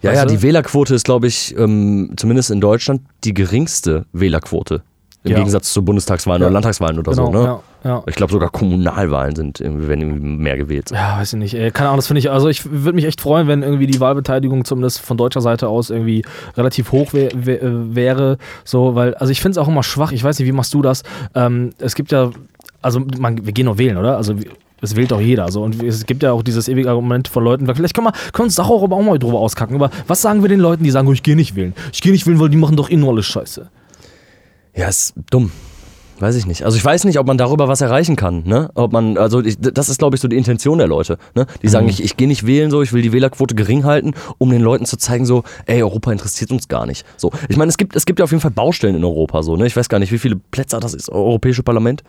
Ja, 0.01 0.11
Weißt 0.11 0.17
ja, 0.17 0.25
du? 0.25 0.35
die 0.35 0.41
Wählerquote 0.41 0.95
ist, 0.95 1.03
glaube 1.03 1.27
ich, 1.27 1.55
ähm, 1.57 2.13
zumindest 2.15 2.51
in 2.51 2.61
Deutschland 2.61 3.01
die 3.23 3.33
geringste 3.33 4.05
Wählerquote. 4.13 4.81
Im 5.23 5.31
Ja. 5.31 5.37
Gegensatz 5.37 5.73
zu 5.73 5.83
Bundestagswahlen 5.83 6.41
Ja. 6.41 6.47
oder 6.47 6.53
Landtagswahlen 6.53 6.97
oder 6.97 7.11
genau, 7.11 7.25
so, 7.25 7.31
ne? 7.31 7.59
ja. 7.83 8.03
Ich 8.07 8.15
glaube 8.15 8.31
sogar 8.31 8.49
Kommunalwahlen 8.49 9.35
sind 9.35 9.59
werden 9.59 10.37
mehr 10.37 10.55
gewählt. 10.55 10.91
Ja, 10.91 11.17
weiß 11.17 11.33
ich 11.33 11.39
nicht. 11.39 11.53
Ey, 11.55 11.71
keine 11.71 11.89
Ahnung, 11.89 11.97
das 11.97 12.07
finde 12.07 12.19
ich, 12.19 12.31
also 12.31 12.47
ich 12.47 12.69
würde 12.71 12.93
mich 12.93 13.03
echt 13.03 13.19
freuen, 13.19 13.47
wenn 13.49 13.61
irgendwie 13.61 13.87
die 13.87 13.99
Wahlbeteiligung 13.99 14.63
zumindest 14.63 15.01
von 15.01 15.17
deutscher 15.17 15.41
Seite 15.41 15.67
aus 15.67 15.89
irgendwie 15.89 16.23
relativ 16.55 16.93
hoch 16.93 17.11
wä 17.13 17.29
wä 17.35 17.55
äh, 17.55 17.95
wäre. 17.95 18.37
So, 18.63 18.95
weil, 18.95 19.13
also 19.15 19.31
ich 19.31 19.41
finde 19.41 19.51
es 19.51 19.57
auch 19.57 19.67
immer 19.67 19.83
schwach. 19.83 20.13
Ich 20.13 20.23
weiß 20.23 20.39
nicht, 20.39 20.47
wie 20.47 20.53
machst 20.53 20.73
du 20.73 20.81
das? 20.81 21.03
Ähm, 21.35 21.71
es 21.79 21.95
gibt 21.95 22.13
ja, 22.13 22.31
also 22.81 23.01
man, 23.19 23.45
wir 23.45 23.51
gehen 23.51 23.65
doch 23.65 23.77
wählen, 23.77 23.97
oder? 23.97 24.15
Also 24.15 24.35
es 24.81 24.95
wählt 24.95 25.11
doch 25.11 25.19
jeder. 25.19 25.51
So. 25.51 25.63
Und 25.63 25.83
es 25.83 26.05
gibt 26.05 26.23
ja 26.23 26.31
auch 26.31 26.43
dieses 26.43 26.69
ewige 26.69 26.89
Argument 26.89 27.27
von 27.27 27.43
Leuten, 27.43 27.65
vielleicht 27.75 27.93
können 27.93 28.07
wir, 28.07 28.13
können 28.13 28.37
wir 28.37 28.43
uns 28.45 28.59
auch, 28.59 28.69
auch 28.69 29.01
mal 29.01 29.19
drüber 29.19 29.39
auskacken. 29.39 29.75
Aber 29.75 29.89
was 30.07 30.21
sagen 30.21 30.41
wir 30.41 30.47
den 30.47 30.61
Leuten, 30.61 30.85
die 30.85 30.91
sagen, 30.91 31.09
oh, 31.09 31.11
ich 31.13 31.23
gehe 31.23 31.35
nicht 31.35 31.57
wählen? 31.57 31.73
Ich 31.91 32.01
gehe 32.01 32.13
nicht 32.13 32.25
wählen, 32.25 32.39
weil 32.39 32.47
die 32.47 32.55
machen 32.57 32.77
doch 32.77 32.89
eh 32.89 32.95
nur 32.95 33.11
alles 33.11 33.25
Scheiße. 33.25 33.69
Ja, 34.75 34.87
ist 34.87 35.13
dumm. 35.29 35.51
Weiß 36.19 36.35
ich 36.35 36.45
nicht. 36.45 36.63
Also 36.63 36.75
ich 36.75 36.83
weiß 36.83 37.05
nicht, 37.05 37.17
ob 37.17 37.27
man 37.27 37.37
darüber 37.37 37.69
was 37.69 37.79
erreichen 37.79 38.17
kann. 38.17 38.43
Ne? 38.45 38.69
Ob 38.75 38.91
man, 38.91 39.17
also 39.17 39.41
ich, 39.41 39.57
das 39.57 39.87
ist, 39.87 39.99
glaube 39.99 40.17
ich, 40.17 40.21
so 40.21 40.27
die 40.27 40.35
Intention 40.35 40.77
der 40.77 40.87
Leute. 40.87 41.17
Ne? 41.33 41.45
Die 41.61 41.69
sagen, 41.69 41.87
ich, 41.87 42.03
ich 42.03 42.17
gehe 42.17 42.27
nicht 42.27 42.45
wählen, 42.45 42.69
so, 42.71 42.81
ich 42.81 42.91
will 42.91 43.01
die 43.01 43.13
Wählerquote 43.13 43.55
gering 43.55 43.85
halten, 43.85 44.13
um 44.37 44.49
den 44.49 44.61
Leuten 44.61 44.85
zu 44.85 44.97
zeigen, 44.97 45.25
so, 45.25 45.43
ey, 45.65 45.81
Europa 45.81 46.11
interessiert 46.11 46.51
uns 46.51 46.67
gar 46.67 46.85
nicht. 46.85 47.05
So, 47.15 47.31
ich 47.47 47.55
meine, 47.55 47.69
es 47.69 47.77
gibt, 47.77 47.95
es 47.95 48.05
gibt 48.05 48.19
ja 48.19 48.25
auf 48.25 48.31
jeden 48.31 48.41
Fall 48.41 48.51
Baustellen 48.51 48.95
in 48.95 49.03
Europa, 49.05 49.43
so, 49.43 49.55
ne? 49.55 49.65
Ich 49.65 49.77
weiß 49.77 49.87
gar 49.87 49.99
nicht, 49.99 50.11
wie 50.11 50.19
viele 50.19 50.35
Plätze 50.35 50.75
hat 50.75 50.83
das 50.83 50.93
ist, 50.93 51.09
Europäische 51.09 51.63
Parlament? 51.63 52.03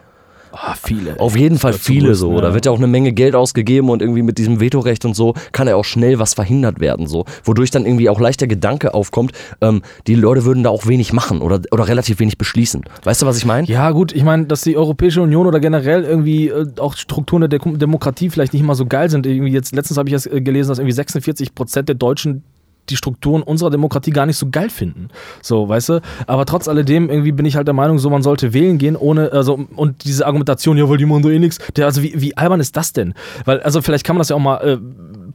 Ah, 0.53 0.75
viele. 0.75 1.19
Auf 1.19 1.37
jeden 1.37 1.59
Fall 1.59 1.73
viele 1.73 2.15
so. 2.15 2.35
ja. 2.35 2.41
Da 2.41 2.55
wird 2.55 2.67
ja 2.67 2.73
auch 2.73 2.79
eine 2.79 2.87
Menge 2.87 3.13
Geld 3.13 3.35
ausgegeben 3.35 3.91
und 3.91 4.03
irgendwie 4.03 4.23
mit 4.23 4.39
diesem 4.39 4.61
Vetorecht 4.61 5.05
und 5.05 5.15
so 5.15 5.35
kann 5.53 5.69
ja 5.69 5.77
auch 5.77 5.85
schnell 5.85 6.19
was 6.19 6.35
verhindert 6.35 6.81
werden. 6.81 7.07
So. 7.07 7.25
Wodurch 7.45 7.71
dann 7.71 7.87
irgendwie 7.87 8.09
auch 8.09 8.21
leicht 8.21 8.41
der 8.41 8.49
Gedanke 8.49 8.95
aufkommt, 8.95 9.33
ähm, 9.61 9.83
die 10.07 10.15
Leute 10.15 10.45
würden 10.45 10.63
da 10.63 10.71
auch 10.71 10.87
wenig 10.87 11.13
machen 11.13 11.41
oder, 11.41 11.61
oder 11.71 11.89
relativ 11.89 12.21
wenig 12.21 12.39
beschließen. 12.39 12.85
Weißt 13.05 13.23
du, 13.23 13.27
was 13.27 13.39
ich 13.39 13.45
meine? 13.45 13.67
Ja, 13.69 13.91
gut, 13.93 14.13
ich 14.13 14.25
meine, 14.25 14.47
dass 14.47 14.63
die 14.63 14.77
Europäische 14.77 15.23
Union 15.23 15.47
oder 15.47 15.61
generell 15.61 16.05
irgendwie 16.05 16.49
äh, 16.49 16.67
auch 16.79 16.97
Strukturen 16.97 17.49
der 17.49 17.59
Demokratie 17.59 18.31
vielleicht 18.31 18.53
nicht 18.53 18.63
mal 18.63 18.75
so 18.75 18.87
geil 18.87 19.11
sind. 19.11 19.27
Irgendwie 19.27 19.53
jetzt, 19.53 19.75
letztens 19.75 19.99
habe 19.99 20.09
ich 20.09 20.13
jetzt 20.13 20.27
äh, 20.27 20.41
gelesen, 20.41 20.71
dass 20.71 20.79
irgendwie 20.79 20.93
46 20.93 21.55
Prozent 21.55 21.89
der 21.89 21.97
Deutschen 21.97 22.43
die 22.89 22.97
Strukturen 22.97 23.43
unserer 23.43 23.71
Demokratie 23.71 24.11
gar 24.11 24.27
nicht 24.27 24.37
so 24.37 24.49
geil 24.51 24.71
finden. 24.71 25.09
So, 25.43 25.69
weißt 25.69 25.89
du? 25.91 26.01
Aber 26.27 26.47
trotz 26.47 26.69
alledem, 26.69 27.11
irgendwie 27.11 27.33
bin 27.33 27.47
ich 27.47 27.57
halt 27.57 27.67
der 27.67 27.75
Meinung, 27.75 27.99
so 27.99 28.11
man 28.11 28.23
sollte 28.23 28.53
wählen 28.53 28.79
gehen, 28.79 28.97
ohne, 28.97 29.33
also, 29.33 29.67
und 29.77 30.05
diese 30.05 30.27
Argumentation, 30.27 30.77
ja, 30.77 30.89
weil 30.89 30.99
die 30.99 31.07
machen 31.07 31.23
doch 31.23 31.31
eh 31.31 31.39
nichts. 31.39 31.59
Der, 31.77 31.87
also, 31.87 32.03
wie, 32.03 32.21
wie 32.21 32.37
albern 32.37 32.61
ist 32.61 32.77
das 32.77 32.93
denn? 32.93 33.15
Weil, 33.45 33.61
also, 33.61 33.83
vielleicht 33.83 34.05
kann 34.05 34.17
man 34.17 34.21
das 34.21 34.31
ja 34.31 34.37
auch 34.37 34.41
mal 34.41 34.57
äh, 34.59 34.79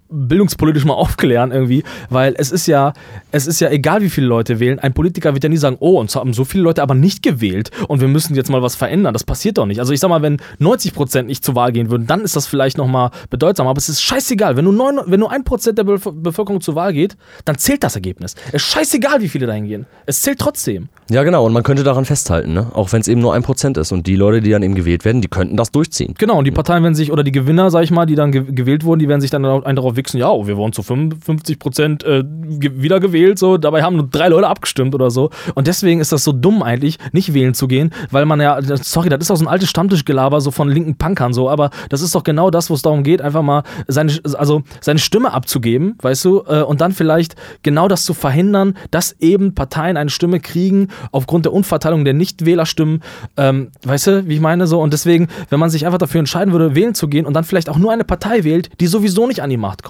bildungspolitisch 0.10 0.86
mal 0.86 0.94
aufklären 1.06 1.52
irgendwie, 1.52 1.84
weil 2.10 2.36
es 2.38 2.52
ist 2.52 2.68
ja, 2.68 2.94
es 3.32 3.48
ist 3.48 3.60
ja 3.60 3.70
egal, 3.70 4.02
wie 4.02 4.10
viele 4.10 4.28
Leute 4.28 4.60
wählen. 4.60 4.80
Ein 4.80 4.94
Politiker 4.94 5.34
wird 5.34 5.44
ja 5.44 5.50
nie 5.50 5.58
sagen, 5.58 5.78
oh, 5.80 6.00
uns 6.00 6.15
haben 6.15 6.34
so 6.34 6.46
viele 6.46 6.63
Leute 6.63 6.82
aber 6.82 6.96
nicht 6.96 7.24
gewählt 7.24 7.72
und 7.88 8.02
wir 8.02 8.08
müssen 8.08 8.36
jetzt 8.36 8.50
mal 8.50 8.62
was 8.62 8.76
verändern. 8.76 9.13
Das 9.13 9.24
passiert 9.24 9.58
doch 9.58 9.65
nicht. 9.65 9.80
Also 9.80 9.94
ich 9.94 10.00
sag 10.00 10.10
mal, 10.10 10.22
wenn 10.22 10.38
90 10.60 10.94
Prozent 10.94 11.28
nicht 11.28 11.44
zur 11.44 11.56
Wahl 11.56 11.72
gehen 11.72 11.89
würden, 11.89 12.08
dann 12.08 12.22
ist 12.22 12.36
das 12.36 12.48
vielleicht 12.48 12.78
noch 12.78 12.88
mal 12.88 13.12
bedeutsam. 13.30 13.68
Aber 13.68 13.78
es 13.78 13.89
ist 13.89 14.02
scheißegal. 14.02 14.56
Wenn 14.56 14.65
nur, 14.65 14.74
neun, 14.74 15.00
wenn 15.06 15.20
nur 15.20 15.32
ein 15.32 15.44
Prozent 15.44 15.78
der 15.78 15.86
Bevölker- 15.86 16.12
Bevölkerung 16.12 16.62
zur 16.62 16.76
Wahl 16.76 16.94
geht, 16.94 17.18
dann 17.46 17.58
zählt 17.58 17.84
das 17.84 17.96
Ergebnis. 17.96 18.36
Es 18.48 18.56
ist 18.56 18.63
scheißegal, 18.63 19.22
wie 19.22 19.30
viele 19.30 19.48
dahin 19.48 19.68
gehen. 19.68 19.86
Es 20.06 20.22
zählt 20.22 20.39
trotzdem. 20.39 20.89
Ja, 21.10 21.24
genau. 21.24 21.46
Und 21.46 21.54
man 21.54 21.63
könnte 21.63 21.84
daran 21.84 22.06
festhalten, 22.06 22.54
ne? 22.54 22.68
auch 22.74 22.91
wenn 22.91 23.02
es 23.02 23.08
eben 23.08 23.22
nur 23.22 23.34
ein 23.34 23.44
Prozent 23.44 23.78
ist. 23.78 23.91
Und 23.91 24.08
die 24.08 24.15
Leute, 24.15 24.41
die 24.41 24.50
dann 24.52 24.63
eben 24.63 24.76
gewählt 24.76 25.06
werden, 25.06 25.22
die 25.22 25.28
könnten 25.28 25.58
das 25.58 25.72
durchziehen. 25.72 26.15
Genau, 26.18 26.38
und 26.38 26.46
die 26.46 26.52
Parteien 26.52 26.84
werden 26.84 26.96
sich, 26.96 27.12
oder 27.12 27.24
die 27.24 27.32
Gewinner, 27.32 27.70
sag 27.70 27.84
ich 27.84 27.91
mal, 27.91 28.06
die 28.06 28.15
dann 28.15 28.32
ge 28.32 28.46
gewählt 28.48 28.84
wurden, 28.84 29.00
die 29.00 29.08
werden 29.08 29.22
sich 29.22 29.32
dann 29.32 29.44
einen 29.46 29.76
darauf 29.76 29.96
wichsen, 30.06 30.18
ja, 30.20 30.30
oh, 30.30 30.48
wir 30.48 30.56
wurden 30.58 30.72
zu 30.74 30.84
55 30.84 31.60
Prozent 31.60 32.04
äh, 32.04 32.24
ge- 32.24 32.72
wieder 32.76 33.00
gewählt, 33.00 33.39
so, 33.39 33.58
dabei 33.58 33.84
haben 33.84 33.96
nur 33.96 34.08
drei 34.08 34.28
Leute 34.30 34.48
abgestimmt 34.48 34.94
oder 34.96 35.10
so. 35.10 35.32
Und 35.56 35.68
deswegen 35.68 36.00
ist 36.00 36.12
das 36.12 36.24
so 36.24 36.32
dumm 36.32 36.62
eigentlich, 36.63 36.98
nicht 37.12 37.34
wählen 37.34 37.54
zu 37.54 37.68
gehen, 37.68 37.91
weil 38.12 38.26
man 38.26 38.39
ja, 38.39 38.60
sorry, 38.82 39.10
das 39.10 39.22
ist 39.22 39.32
auch 39.32 39.36
so 39.38 39.46
ein 39.46 39.48
altes 39.50 39.70
Stammtischgelaber, 39.70 40.41
so 40.41 40.52
von 40.52 40.70
linken 40.70 40.96
Punkern, 40.98 41.34
so, 41.34 41.50
aber 41.50 41.72
das 41.89 42.02
ist 42.02 42.13
doch 42.15 42.24
genau 42.24 42.50
das, 42.52 42.70
wo 42.70 42.76
es 42.76 42.82
darum 42.82 43.04
geht, 43.04 43.22
einfach 43.22 43.41
mal 43.41 43.63
seine, 43.88 44.13
also 44.38 44.62
seine 44.82 45.00
Stimme 45.00 45.34
abzugeben, 45.34 45.96
weißt 46.02 46.24
du, 46.26 46.44
äh, 46.48 46.62
und 46.62 46.82
dann 46.82 46.91
vielleicht 46.91 47.36
genau 47.63 47.88
das 47.88 48.06
zu 48.06 48.13
verhindern, 48.13 48.76
dass 48.91 49.13
eben 49.20 49.56
Parteien 49.56 49.98
eine 49.98 50.10
Stimme 50.10 50.39
kriegen 50.39 50.89
aufgrund 51.12 51.46
der 51.46 51.54
Unverteilung 51.54 52.06
der 52.06 52.13
Nichtwählerstimmen, 52.13 53.02
ähm, 53.38 53.72
weißt 53.84 54.08
du, 54.08 54.28
wie 54.28 54.36
ich 54.36 54.41
meine, 54.41 54.68
so, 54.68 54.82
und 54.82 54.94
deswegen, 54.94 55.28
wenn 55.50 55.60
man 55.60 55.70
sich 55.70 55.86
einfach 55.86 55.98
dafür 55.98 56.20
entscheiden 56.20 56.52
würde, 56.54 56.76
wählen 56.76 56.94
zu 56.94 57.08
gehen 57.08 57.26
und 57.26 57.34
dann 57.34 57.44
vielleicht 57.44 57.70
auch 57.70 57.78
nur 57.78 57.91
eine 57.91 58.04
Partei 58.04 58.44
wählt, 58.44 58.70
die 58.80 58.88
sowieso 58.88 59.26
nicht 59.28 59.41
an 59.41 59.50
die 59.50 59.58
Macht 59.58 59.84
kommt. 59.84 59.85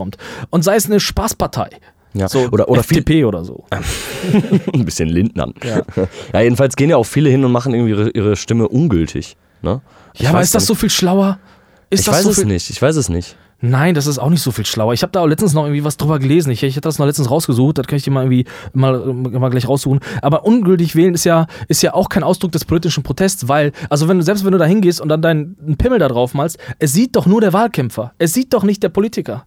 Und 0.49 0.63
sei 0.63 0.75
es 0.75 0.85
eine 0.85 0.99
Spaßpartei. 0.99 1.69
Ja. 2.13 2.29
So, 2.29 2.47
oder 2.51 2.69
oder 2.69 2.81
viel, 2.81 2.99
FDP 2.99 3.25
oder 3.25 3.43
so. 3.43 3.65
ein 4.73 4.85
bisschen 4.85 5.09
Lindnern. 5.09 5.53
Ja. 5.63 5.81
ja, 6.33 6.41
jedenfalls 6.41 6.75
gehen 6.75 6.89
ja 6.89 6.97
auch 6.97 7.05
viele 7.05 7.29
hin 7.29 7.43
und 7.43 7.51
machen 7.51 7.73
irgendwie 7.73 7.91
ihre, 7.91 8.09
ihre 8.11 8.35
Stimme 8.37 8.69
ungültig. 8.69 9.35
Ne? 9.61 9.81
Ich 10.13 10.21
Ja, 10.21 10.29
aber 10.29 10.41
ist 10.41 10.55
das 10.55 10.63
nicht. 10.63 10.67
so 10.67 10.75
viel 10.75 10.89
schlauer? 10.89 11.39
Ist 11.89 12.01
Ich 12.01 12.07
weiß 12.07 12.23
so 12.23 12.29
es 12.29 12.37
viel 12.37 12.45
nicht. 12.45 12.69
Ich 12.69 12.81
weiß 12.81 12.95
es 12.95 13.09
nicht. 13.09 13.35
Nein, 13.61 13.95
das 13.95 14.05
ist 14.05 14.19
auch 14.19 14.29
nicht 14.29 14.41
so 14.41 14.51
viel 14.51 14.65
schlauer. 14.65 14.93
Ich 14.93 15.01
habe 15.01 15.11
da 15.11 15.21
auch 15.21 15.27
letztens 15.27 15.53
noch 15.53 15.63
irgendwie 15.63 15.83
was 15.83 15.97
drüber 15.97 16.19
gelesen. 16.19 16.51
Ich, 16.51 16.61
ich 16.61 16.75
hatte 16.75 16.81
das 16.81 16.99
noch 16.99 17.05
letztens 17.05 17.31
rausgesucht, 17.31 17.77
das 17.77 17.87
kann 17.87 17.97
ich 17.97 18.03
dir 18.03 18.11
mal 18.11 18.23
irgendwie 18.23 18.45
mal, 18.73 19.13
mal 19.13 19.49
gleich 19.49 19.67
raussuchen. 19.67 20.01
Aber 20.21 20.45
ungültig 20.45 20.95
wählen 20.95 21.13
ist 21.13 21.23
ja, 21.23 21.47
ist 21.67 21.81
ja 21.81 21.93
auch 21.93 22.09
kein 22.09 22.23
Ausdruck 22.23 22.51
des 22.51 22.65
politischen 22.65 23.03
Protests, 23.03 23.47
weil, 23.47 23.71
also 23.89 24.07
wenn 24.07 24.17
du, 24.17 24.23
selbst 24.23 24.43
wenn 24.45 24.51
du 24.51 24.57
da 24.57 24.65
hingehst 24.65 24.99
und 24.99 25.09
dann 25.09 25.21
deinen 25.21 25.77
Pimmel 25.77 25.99
da 25.99 26.09
drauf 26.09 26.33
malst, 26.33 26.57
es 26.79 26.93
sieht 26.93 27.15
doch 27.15 27.25
nur 27.25 27.41
der 27.41 27.53
Wahlkämpfer. 27.53 28.13
Es 28.17 28.33
sieht 28.33 28.53
doch 28.53 28.63
nicht 28.63 28.83
der 28.83 28.89
Politiker. 28.89 29.45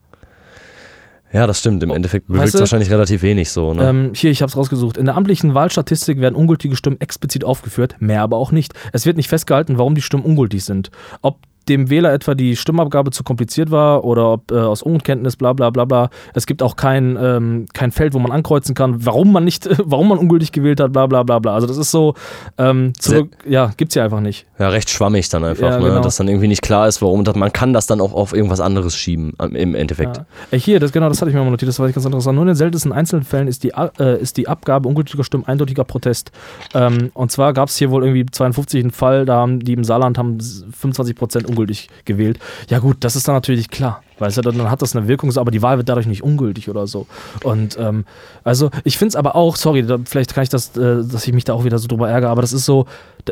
Ja, 1.32 1.46
das 1.46 1.58
stimmt. 1.60 1.82
Im 1.82 1.90
Endeffekt 1.90 2.26
bewegt 2.28 2.46
es 2.46 2.52
du- 2.52 2.60
wahrscheinlich 2.60 2.90
relativ 2.90 3.22
wenig 3.22 3.50
so. 3.50 3.74
Ne? 3.74 3.88
Ähm, 3.88 4.12
hier, 4.14 4.30
ich 4.30 4.40
habe 4.42 4.48
es 4.48 4.56
rausgesucht. 4.56 4.96
In 4.96 5.04
der 5.04 5.16
amtlichen 5.16 5.54
Wahlstatistik 5.54 6.20
werden 6.20 6.34
ungültige 6.34 6.74
Stimmen 6.76 7.00
explizit 7.00 7.44
aufgeführt, 7.44 7.96
mehr 8.00 8.22
aber 8.22 8.36
auch 8.38 8.50
nicht. 8.52 8.72
Es 8.92 9.04
wird 9.06 9.16
nicht 9.16 9.28
festgehalten, 9.28 9.76
warum 9.78 9.94
die 9.94 10.02
Stimmen 10.02 10.24
ungültig 10.24 10.64
sind. 10.64 10.90
Ob 11.20 11.38
dem 11.68 11.90
Wähler 11.90 12.12
etwa 12.12 12.34
die 12.34 12.56
Stimmabgabe 12.56 13.10
zu 13.10 13.22
kompliziert 13.22 13.70
war 13.70 14.04
oder 14.04 14.32
ob 14.32 14.50
äh, 14.50 14.56
aus 14.56 14.82
Unkenntnis, 14.82 15.36
bla 15.36 15.52
bla 15.52 15.70
bla 15.70 15.84
bla. 15.84 16.10
Es 16.34 16.46
gibt 16.46 16.62
auch 16.62 16.76
kein, 16.76 17.18
ähm, 17.20 17.66
kein 17.72 17.92
Feld, 17.92 18.14
wo 18.14 18.18
man 18.18 18.32
ankreuzen 18.32 18.74
kann, 18.74 19.04
warum 19.06 19.32
man 19.32 19.44
nicht, 19.44 19.68
warum 19.84 20.08
man 20.08 20.18
ungültig 20.18 20.52
gewählt 20.52 20.80
hat, 20.80 20.92
bla 20.92 21.06
bla 21.06 21.22
bla 21.22 21.38
bla. 21.38 21.54
Also 21.54 21.66
das 21.66 21.76
ist 21.76 21.90
so, 21.90 22.14
ähm, 22.56 22.92
zurück, 22.98 23.36
ja, 23.46 23.72
gibt's 23.76 23.94
ja 23.94 24.04
einfach 24.04 24.20
nicht. 24.20 24.46
ja, 24.58 24.68
recht 24.68 24.90
schwammig 24.90 25.28
dann 25.28 25.44
einfach, 25.44 25.70
Ja, 25.70 25.78
ne? 25.78 25.88
genau. 25.88 26.00
dass 26.00 26.16
dann 26.16 26.28
irgendwie 26.28 26.48
nicht 26.48 26.62
klar 26.62 26.88
ist, 26.88 27.02
warum 27.02 27.24
man 27.34 27.52
kann 27.52 27.72
das 27.72 27.86
dann 27.86 28.00
auch 28.00 28.12
auf 28.12 28.32
irgendwas 28.32 28.60
anderes 28.60 28.96
schieben 28.96 29.34
im 29.52 29.74
Endeffekt. 29.74 30.22
Ja. 30.50 30.58
Hier, 30.58 30.80
das, 30.80 30.92
genau, 30.92 31.08
das 31.08 31.20
hatte 31.20 31.30
ich 31.30 31.36
mir 31.36 31.42
mal 31.44 31.50
notiert, 31.50 31.68
das 31.68 31.78
war 31.78 31.90
ganz 31.90 32.04
interessant. 32.04 32.34
Nur 32.34 32.44
in 32.44 32.48
den 32.48 32.56
seltensten 32.56 32.92
Einzelfällen 32.92 33.48
ist 33.48 33.64
die, 33.64 33.72
äh, 33.98 34.20
ist 34.20 34.36
die 34.36 34.48
Abgabe 34.48 34.88
ungültiger 34.88 35.24
Stimmen 35.24 35.44
eindeutiger 35.46 35.84
Protest. 35.84 36.30
Ähm, 36.74 37.10
und 37.14 37.30
zwar 37.30 37.52
gab 37.52 37.68
es 37.68 37.76
hier 37.76 37.90
wohl 37.90 38.04
irgendwie 38.04 38.26
52 38.26 38.82
einen 38.82 38.90
Fall, 38.90 39.26
da 39.26 39.36
haben 39.36 39.60
die 39.60 39.72
im 39.72 39.84
Saarland 39.84 40.18
haben 40.18 40.38
25% 40.38 41.46
ungültig 41.58 41.88
gewählt. 42.04 42.38
Ja 42.70 42.78
gut, 42.78 42.98
das 43.00 43.16
ist 43.16 43.26
dann 43.26 43.34
natürlich 43.34 43.68
klar. 43.68 44.02
Weißt 44.18 44.36
du, 44.36 44.42
dann 44.42 44.70
hat 44.70 44.82
das 44.82 44.96
eine 44.96 45.06
Wirkung, 45.06 45.36
aber 45.36 45.50
die 45.50 45.62
Wahl 45.62 45.76
wird 45.76 45.88
dadurch 45.88 46.06
nicht 46.06 46.22
ungültig 46.22 46.68
oder 46.68 46.86
so. 46.86 47.06
Und 47.44 47.76
ähm, 47.78 48.04
also 48.44 48.70
ich 48.84 48.98
finde 48.98 49.10
es 49.10 49.16
aber 49.16 49.36
auch, 49.36 49.56
sorry, 49.56 49.84
da, 49.84 49.98
vielleicht 50.04 50.34
kann 50.34 50.42
ich 50.42 50.48
das, 50.48 50.76
äh, 50.76 51.04
dass 51.04 51.26
ich 51.26 51.32
mich 51.32 51.44
da 51.44 51.54
auch 51.54 51.64
wieder 51.64 51.78
so 51.78 51.88
drüber 51.88 52.08
ärgere, 52.08 52.30
aber 52.30 52.42
das 52.42 52.52
ist 52.52 52.64
so, 52.64 52.86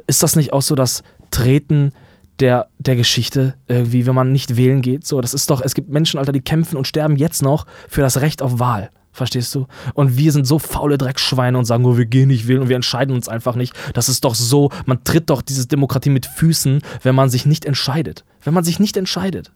ist 0.07 0.23
das 0.23 0.37
nicht 0.37 0.53
auch 0.53 0.62
so 0.62 0.75
das 0.75 1.03
Treten 1.31 1.93
der, 2.39 2.69
der 2.79 2.97
Geschichte, 2.97 3.55
irgendwie, 3.67 4.07
wenn 4.07 4.15
man 4.15 4.31
nicht 4.31 4.57
wählen 4.57 4.83
geht. 4.83 5.07
So, 5.07 5.21
das 5.21 5.35
ist 5.35 5.51
doch, 5.51 5.61
es 5.62 5.75
gibt 5.75 5.89
Menschen, 5.89 6.19
Alter, 6.19 6.33
die 6.33 6.43
kämpfen 6.43 6.77
und 6.77 6.87
sterben 6.87 7.17
jetzt 7.17 7.43
noch 7.43 7.67
für 7.89 8.03
das 8.03 8.21
Recht 8.21 8.43
auf 8.43 8.59
Wahl. 8.59 8.91
Verstehst 9.16 9.55
du? 9.55 9.66
Und 9.94 10.18
wir 10.18 10.31
sind 10.31 10.46
so 10.46 10.59
faule 10.59 10.98
Dreckschweine 10.98 11.57
und 11.57 11.64
sagen, 11.64 11.87
oh, 11.87 11.96
wir 11.96 12.05
gehen 12.05 12.29
nicht 12.29 12.48
wählen 12.48 12.61
und 12.61 12.68
wir 12.68 12.76
entscheiden 12.76 13.14
uns 13.14 13.29
einfach 13.29 13.55
nicht. 13.57 13.72
Das 13.94 14.11
ist 14.11 14.24
doch 14.26 14.35
so, 14.35 14.70
man 14.85 15.02
tritt 15.05 15.31
doch 15.31 15.40
diese 15.40 15.66
Demokratie 15.66 16.11
mit 16.11 16.26
Füßen, 16.26 16.83
wenn 17.02 17.14
man 17.14 17.31
sich 17.31 17.46
nicht 17.46 17.64
entscheidet. 17.64 18.24
Wenn 18.44 18.52
man 18.52 18.62
sich 18.62 18.79
nicht 18.79 18.94
entscheidet. 18.98 19.52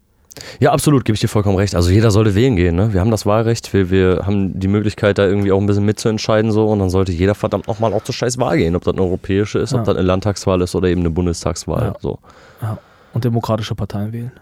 Ja, 0.60 0.72
absolut, 0.72 1.04
gebe 1.04 1.14
ich 1.14 1.20
dir 1.20 1.28
vollkommen 1.28 1.56
recht. 1.58 1.74
Also 1.74 1.90
jeder 1.90 2.10
sollte 2.10 2.34
wählen 2.34 2.56
gehen. 2.56 2.74
Ne? 2.74 2.94
Wir 2.94 3.00
haben 3.00 3.10
das 3.10 3.26
Wahlrecht, 3.26 3.74
wir, 3.74 3.90
wir 3.90 4.22
haben 4.24 4.58
die 4.58 4.68
Möglichkeit, 4.68 5.18
da 5.18 5.26
irgendwie 5.26 5.52
auch 5.52 5.60
ein 5.60 5.66
bisschen 5.66 5.84
mitzuentscheiden 5.84 6.52
so 6.52 6.66
und 6.68 6.78
dann 6.78 6.88
sollte 6.88 7.12
jeder 7.12 7.34
verdammt 7.34 7.66
nochmal 7.68 7.92
auch 7.92 8.02
zur 8.04 8.14
scheiß 8.14 8.38
Wahl 8.38 8.56
gehen, 8.56 8.74
ob 8.76 8.84
das 8.84 8.94
eine 8.94 9.02
europäische 9.02 9.58
ist, 9.58 9.72
Ja. 9.72 9.80
ob 9.80 9.84
das 9.84 9.96
eine 9.96 10.06
Landtagswahl 10.06 10.62
ist 10.62 10.74
oder 10.74 10.88
eben 10.88 11.00
eine 11.00 11.10
Bundestagswahl. 11.10 11.82
Ja. 11.82 11.94
So. 12.00 12.18
Ja. 12.62 12.78
Und 13.12 13.24
demokratische 13.26 13.74
Parteien 13.74 14.12
wählen. 14.14 14.32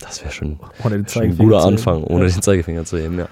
Das 0.00 0.22
wäre 0.22 0.32
schon, 0.32 0.58
schon 0.82 1.22
ein 1.22 1.36
guter. 1.38 1.64
Anfang, 1.64 2.02
ohne 2.04 2.26
Ja. 2.26 2.32
den 2.32 2.42
Zeigefinger 2.42 2.84
zu 2.84 2.96
heben, 2.98 3.18
ja. 3.18 3.28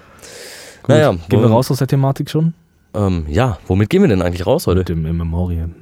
Gut. 0.85 0.89
Naja, 0.89 1.15
Gehen 1.29 1.41
wir 1.41 1.49
raus 1.49 1.71
aus 1.71 1.79
der 1.79 1.87
Thematik 1.87 2.29
schon? 2.29 2.53
Ähm, 2.93 3.25
ja, 3.27 3.57
womit 3.65 3.89
gehen 3.89 4.03
wir 4.03 4.07
denn 4.07 4.21
eigentlich 4.21 4.45
raus 4.45 4.67
heute? 4.67 4.79
Mit 4.81 4.89
dem 4.89 5.05
In 5.07 5.17
Memoriam. 5.17 5.73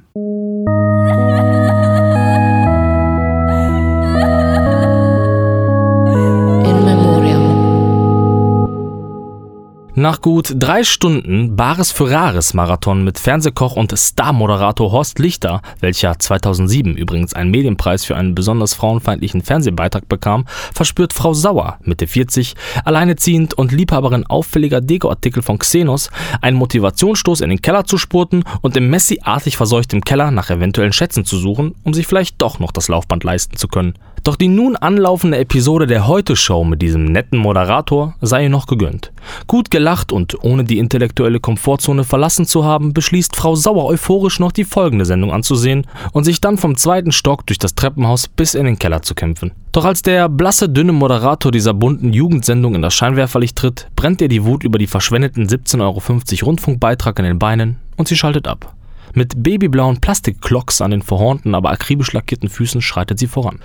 Nach 9.96 10.20
gut 10.20 10.54
drei 10.58 10.82
Stunden 10.82 11.54
Bares 11.54 11.92
für 11.92 12.10
Rares 12.10 12.52
Marathon 12.52 13.04
mit 13.04 13.16
Fernsehkoch 13.16 13.76
und 13.76 13.96
Star-Moderator 13.96 14.90
Horst 14.90 15.20
Lichter, 15.20 15.62
welcher 15.78 16.18
2007 16.18 16.96
übrigens 16.96 17.32
einen 17.32 17.52
Medienpreis 17.52 18.04
für 18.04 18.16
einen 18.16 18.34
besonders 18.34 18.74
frauenfeindlichen 18.74 19.42
Fernsehbeitrag 19.42 20.08
bekam, 20.08 20.46
verspürt 20.74 21.12
Frau 21.12 21.32
Sauer, 21.32 21.78
Mitte 21.84 22.08
40, 22.08 22.56
alleineziehend 22.84 23.54
und 23.54 23.70
Liebhaberin 23.70 24.26
auffälliger 24.26 24.80
Dekoartikel 24.80 25.44
von 25.44 25.60
Xenos, 25.60 26.10
einen 26.40 26.56
Motivationsstoß 26.56 27.40
in 27.40 27.50
den 27.50 27.62
Keller 27.62 27.84
zu 27.84 27.96
spurten 27.96 28.42
und 28.62 28.76
im 28.76 28.90
Messi-artig 28.90 29.56
verseuchtem 29.56 30.00
Keller 30.00 30.32
nach 30.32 30.50
eventuellen 30.50 30.92
Schätzen 30.92 31.24
zu 31.24 31.38
suchen, 31.38 31.76
um 31.84 31.94
sich 31.94 32.08
vielleicht 32.08 32.42
doch 32.42 32.58
noch 32.58 32.72
das 32.72 32.88
Laufband 32.88 33.22
leisten 33.22 33.56
zu 33.56 33.68
können. 33.68 33.94
Doch 34.24 34.36
die 34.36 34.48
nun 34.48 34.74
anlaufende 34.74 35.36
Episode 35.36 35.86
der 35.86 36.06
Heute-Show 36.06 36.64
mit 36.64 36.80
diesem 36.80 37.04
netten 37.04 37.38
Moderator 37.38 38.14
sei 38.22 38.44
ihr 38.44 38.48
noch 38.48 38.66
gegönnt. 38.66 39.12
Gut 39.46 39.70
gelacht 39.84 40.12
und 40.12 40.42
ohne 40.42 40.64
die 40.64 40.78
intellektuelle 40.78 41.40
Komfortzone 41.40 42.04
verlassen 42.04 42.46
zu 42.46 42.64
haben, 42.64 42.94
beschließt 42.94 43.36
Frau 43.36 43.54
Sauer 43.54 43.84
euphorisch 43.84 44.40
noch 44.40 44.50
die 44.50 44.64
folgende 44.64 45.04
Sendung 45.04 45.30
anzusehen 45.30 45.86
und 46.12 46.24
sich 46.24 46.40
dann 46.40 46.56
vom 46.56 46.78
zweiten 46.78 47.12
Stock 47.12 47.44
durch 47.44 47.58
das 47.58 47.74
Treppenhaus 47.74 48.26
bis 48.26 48.54
in 48.54 48.64
den 48.64 48.78
Keller 48.78 49.02
zu 49.02 49.14
kämpfen. 49.14 49.52
Doch 49.72 49.84
als 49.84 50.00
der 50.00 50.30
blasse, 50.30 50.70
dünne 50.70 50.92
Moderator 50.92 51.52
dieser 51.52 51.74
bunten 51.74 52.14
Jugendsendung 52.14 52.74
in 52.74 52.80
das 52.80 52.94
Scheinwerferlicht 52.94 53.56
tritt, 53.56 53.88
brennt 53.94 54.22
ihr 54.22 54.28
die 54.28 54.46
Wut 54.46 54.64
über 54.64 54.78
die 54.78 54.86
verschwendeten 54.86 55.46
17,50 55.46 55.82
Euro 55.82 56.46
Rundfunkbeitrag 56.46 57.18
in 57.18 57.26
den 57.26 57.38
Beinen 57.38 57.76
und 57.98 58.08
sie 58.08 58.16
schaltet 58.16 58.48
ab. 58.48 58.74
Mit 59.14 59.42
babyblauen 59.42 60.00
Plastikklocks 60.00 60.80
an 60.80 60.90
den 60.90 61.02
verhornten, 61.02 61.54
aber 61.54 61.70
akribisch 61.70 62.12
lackierten 62.12 62.48
Füßen 62.48 62.82
schreitet 62.82 63.18
sie 63.18 63.28
voran. 63.28 63.60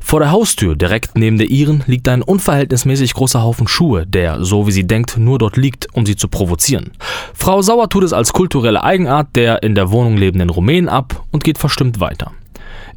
Vor 0.00 0.20
der 0.20 0.30
Haustür, 0.30 0.76
direkt 0.76 1.16
neben 1.16 1.36
der 1.36 1.50
ihren, 1.50 1.84
liegt 1.86 2.08
ein 2.08 2.22
unverhältnismäßig 2.22 3.12
großer 3.14 3.42
Haufen 3.42 3.68
Schuhe, 3.68 4.06
der, 4.06 4.44
so 4.44 4.66
wie 4.66 4.72
sie 4.72 4.86
denkt, 4.86 5.18
nur 5.18 5.38
dort 5.38 5.58
liegt, 5.58 5.94
um 5.94 6.06
sie 6.06 6.16
zu 6.16 6.28
provozieren. 6.28 6.92
Frau 7.34 7.60
Sauer 7.60 7.88
tut 7.88 8.04
es 8.04 8.12
als 8.12 8.32
kulturelle 8.32 8.82
Eigenart 8.82 9.36
der 9.36 9.62
in 9.62 9.74
der 9.74 9.90
Wohnung 9.90 10.16
lebenden 10.16 10.50
Rumänen 10.50 10.88
ab 10.88 11.24
und 11.30 11.44
geht 11.44 11.58
verstimmt 11.58 12.00
weiter. 12.00 12.32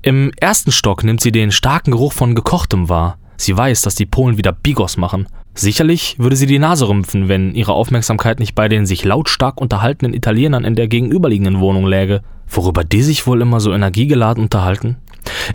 Im 0.02 0.32
ersten 0.40 0.72
Stock 0.72 1.04
nimmt 1.04 1.22
sie 1.22 1.32
den 1.32 1.52
starken 1.52 1.92
Geruch 1.92 2.14
von 2.14 2.36
Gekochtem 2.36 2.90
wahr. 2.90 3.18
Sie 3.38 3.56
weiß, 3.56 3.82
dass 3.82 3.96
die 3.96 4.06
Polen 4.06 4.38
wieder 4.38 4.52
Bigos 4.52 4.98
machen. 4.98 5.28
Sicherlich 5.54 6.16
würde 6.18 6.38
sie 6.38 6.46
die 6.46 6.60
Nase 6.60 6.88
rümpfen, 6.88 7.28
wenn 7.28 7.54
ihre 7.56 7.74
Aufmerksamkeit 7.74 8.40
nicht 8.40 8.56
bei 8.56 8.70
den 8.70 8.86
sich 8.86 9.04
lautstark 9.04 9.60
unterhaltenen 9.60 10.14
Italienern 10.14 10.64
in 10.64 10.76
der 10.76 10.88
gegenüberliegenden 10.88 11.60
Wohnung 11.60 11.86
läge. 11.86 12.22
Worüber 12.48 12.84
die 12.84 13.02
sich 13.02 13.28
wohl 13.28 13.42
immer 13.42 13.60
so 13.60 13.74
energiegeladen 13.74 14.44
unterhalten? 14.44 14.98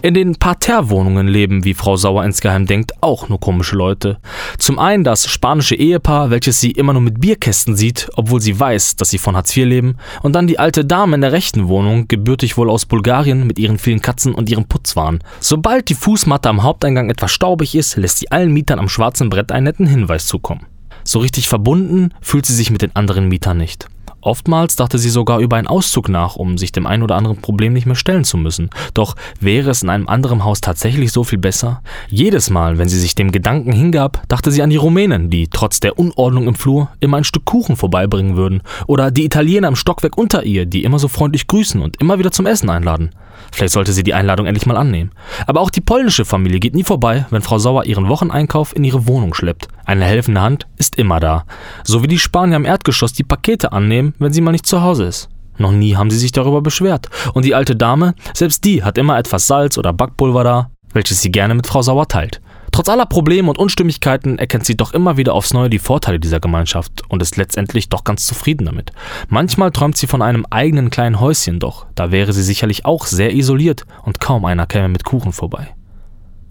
In 0.03 0.15
den 0.15 0.37
Parterre-Wohnungen 0.37 1.29
leben, 1.29 1.65
wie 1.65 1.75
Frau 1.75 1.97
Sauer 1.97 2.25
insgeheim 2.25 2.67
denkt, 2.67 2.93
auch 3.03 3.29
nur 3.29 3.41
komische 3.41 3.77
Leute. 3.77 4.19
Zum 4.59 4.79
einen 4.79 5.05
das 5.05 5.29
spanische 5.29 5.75
Ehepaar, 5.75 6.31
welches 6.31 6.61
sie 6.61 6.71
immer 6.71 6.93
nur 6.93 7.03
mit 7.03 7.21
Bierkästen 7.21 7.77
sieht, 7.77 8.09
obwohl 8.17 8.41
sie 8.41 8.59
weiß, 8.59 8.97
dass 8.97 9.11
sie 9.11 9.19
von 9.19 9.37
Hartz 9.37 9.57
IV 9.57 9.67
leben. 9.67 9.97
Und 10.23 10.35
dann 10.35 10.47
die 10.47 10.59
alte 10.59 10.85
Dame 10.85 11.15
in 11.15 11.21
der 11.21 11.33
rechten 11.33 11.69
Wohnung, 11.69 12.09
gebürtig 12.09 12.57
wohl 12.57 12.71
aus 12.71 12.87
Bulgarien, 12.87 13.47
mit 13.47 13.59
ihren 13.59 13.79
vielen 13.79 14.03
Katzen 14.03 14.35
und 14.35 14.51
ihrem 14.51 14.67
Putzwahn. 14.67 15.21
Sobald 15.41 15.89
die 15.89 15.95
Fußmatte 15.95 16.49
am 16.49 16.63
Haupteingang 16.63 17.11
etwas 17.11 17.33
staubig 17.33 17.75
ist, 17.75 17.97
lässt 17.97 18.19
sie 18.19 18.31
allen 18.31 18.53
Mietern 18.53 18.79
am 18.79 18.89
schwarzen 18.89 19.31
Brett 19.31 19.53
einen 19.53 19.65
netten 19.65 19.87
Hinweis 19.87 20.27
zukommen. 20.27 20.67
So 21.05 21.21
richtig 21.21 21.49
verbunden 21.49 22.13
fühlt 22.21 22.47
sie 22.47 22.55
sich 22.55 22.71
mit 22.71 22.83
den 22.83 22.97
anderen 22.97 23.29
Mietern 23.29 23.59
nicht. 23.59 23.87
Oftmals 24.27 24.75
dachte 24.75 24.99
sie 24.99 25.09
sogar 25.09 25.39
über 25.39 25.57
einen 25.57 25.69
Auszug 25.69 26.09
nach, 26.09 26.35
um 26.35 26.59
sich 26.59 26.73
dem 26.73 26.85
ein 26.85 27.05
oder 27.05 27.15
anderen 27.15 27.37
Problem 27.37 27.73
nicht 27.73 27.87
mehr 27.87 27.95
stellen 27.95 28.25
zu 28.25 28.37
müssen. 28.37 28.71
Doch 28.93 29.15
wäre 29.39 29.71
es 29.71 29.85
in 29.85 29.89
einem 29.89 30.09
anderen 30.09 30.43
Haus 30.43 30.61
tatsächlich 30.61 31.13
so 31.13 31.23
viel 31.23 31.39
besser? 31.39 31.81
Jedes 32.09 32.51
Mal, 32.51 32.77
wenn 32.77 32.89
sie 32.89 32.99
sich 32.99 33.15
dem 33.15 33.31
Gedanken 33.31 33.71
hingab, 33.71 34.25
dachte 34.27 34.51
sie 34.51 34.63
an 34.63 34.71
die 34.71 34.77
Rumänen, 34.77 35.31
die 35.31 35.47
trotz 35.47 35.79
der 35.79 35.97
Unordnung 35.97 36.49
im 36.49 36.57
Flur 36.57 36.89
immer 36.99 37.19
ein 37.19 37.25
Stück 37.25 37.45
Kuchen 37.45 37.77
vorbeibringen 37.77 38.37
würden. 38.37 38.63
Oder 38.89 39.13
die 39.13 39.25
Italiener 39.25 39.69
im 39.69 39.77
Stockwerk 39.77 40.19
unter 40.19 40.43
ihr, 40.43 40.67
die 40.67 40.83
immer 40.83 40.99
so 40.99 41.07
freundlich 41.07 41.47
grüßen 41.47 41.81
und 41.81 42.01
immer 42.01 42.19
wieder 42.19 42.33
zum 42.33 42.47
Essen 42.47 42.69
einladen. 42.69 43.11
Vielleicht 43.53 43.73
sollte 43.73 43.93
sie 43.93 44.03
die 44.03 44.15
Einladung 44.15 44.47
endlich 44.47 44.67
mal 44.67 44.77
annehmen. 44.77 45.13
Aber 45.47 45.61
auch 45.61 45.71
die 45.71 45.81
polnische 45.81 46.25
Familie 46.25 46.61
geht 46.61 46.75
nie 46.75 46.85
vorbei, 46.85 47.27
wenn 47.31 47.43
Frau 47.43 47.59
Sauer 47.59 47.85
ihren 47.85 48.09
Wocheneinkauf 48.09 48.75
in 48.75 48.85
ihre 48.85 49.07
Wohnung 49.07 49.35
schleppt. 49.35 49.69
Eine 49.85 50.05
helfende 50.05 50.41
Hand 50.41 50.67
ist 50.77 50.97
immer 50.97 51.21
da. 51.21 51.45
So 51.85 52.03
wie 52.03 52.09
die 52.09 52.19
Spanier 52.19 52.57
im 52.57 52.65
Erdgeschoss 52.65 53.13
die 53.13 53.25
Pakete 53.25 53.73
annehmen, 53.73 54.15
wenn 54.19 54.33
sie 54.33 54.41
mal 54.41 54.53
nicht 54.53 54.67
zu 54.67 54.83
Hause 54.83 55.05
ist. 55.05 55.29
Noch 55.59 55.73
nie 55.73 55.97
haben 55.97 56.11
sie 56.11 56.19
sich 56.19 56.33
darüber 56.33 56.61
beschwert. 56.61 57.09
Und 57.33 57.45
die 57.45 57.55
alte 57.55 57.77
Dame, 57.77 58.15
selbst 58.35 58.65
die 58.65 58.83
hat 58.83 58.99
immer 58.99 59.19
etwas 59.19 59.47
Salz 59.47 59.79
oder 59.79 59.93
Backpulver 59.93 60.45
da, 60.45 60.71
welches 60.93 61.23
sie 61.23 61.31
gerne 61.31 61.55
mit 61.55 61.67
Frau 61.67 61.83
Sauer 61.83 62.09
teilt. 62.09 62.41
Trotz 62.77 62.91
aller 62.91 63.07
Probleme 63.07 63.49
und 63.49 63.57
Unstimmigkeiten 63.57 64.39
erkennt 64.39 64.67
sie 64.67 64.77
doch 64.77 64.93
immer 64.93 65.17
wieder 65.17 65.33
aufs 65.33 65.55
Neue 65.55 65.71
die 65.71 65.79
Vorteile 65.79 66.21
dieser 66.21 66.41
Gemeinschaft 66.41 67.05
und 67.09 67.23
ist 67.23 67.39
letztendlich 67.39 67.89
doch 67.89 68.05
ganz 68.05 68.27
zufrieden 68.27 68.67
damit. 68.67 68.93
Manchmal 69.31 69.71
träumt 69.71 69.97
sie 69.97 70.07
von 70.07 70.21
einem 70.21 70.45
eigenen 70.51 70.91
kleinen 70.91 71.19
Häuschen, 71.19 71.59
doch 71.59 71.87
da 71.95 72.11
wäre 72.11 72.35
sie 72.35 72.43
sicherlich 72.43 72.85
auch 72.85 73.07
sehr 73.07 73.33
isoliert 73.33 73.87
und 74.03 74.21
kaum 74.21 74.45
einer 74.45 74.67
käme 74.67 74.91
mit 74.91 75.05
Kuchen 75.05 75.33
vorbei. 75.33 75.69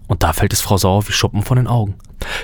Und 0.08 0.24
da 0.24 0.32
fällt 0.32 0.52
es 0.52 0.60
Frau 0.60 0.76
Sauer 0.76 1.06
wie 1.06 1.12
Schuppen 1.12 1.44
von 1.44 1.58
den 1.58 1.68
Augen. 1.68 1.94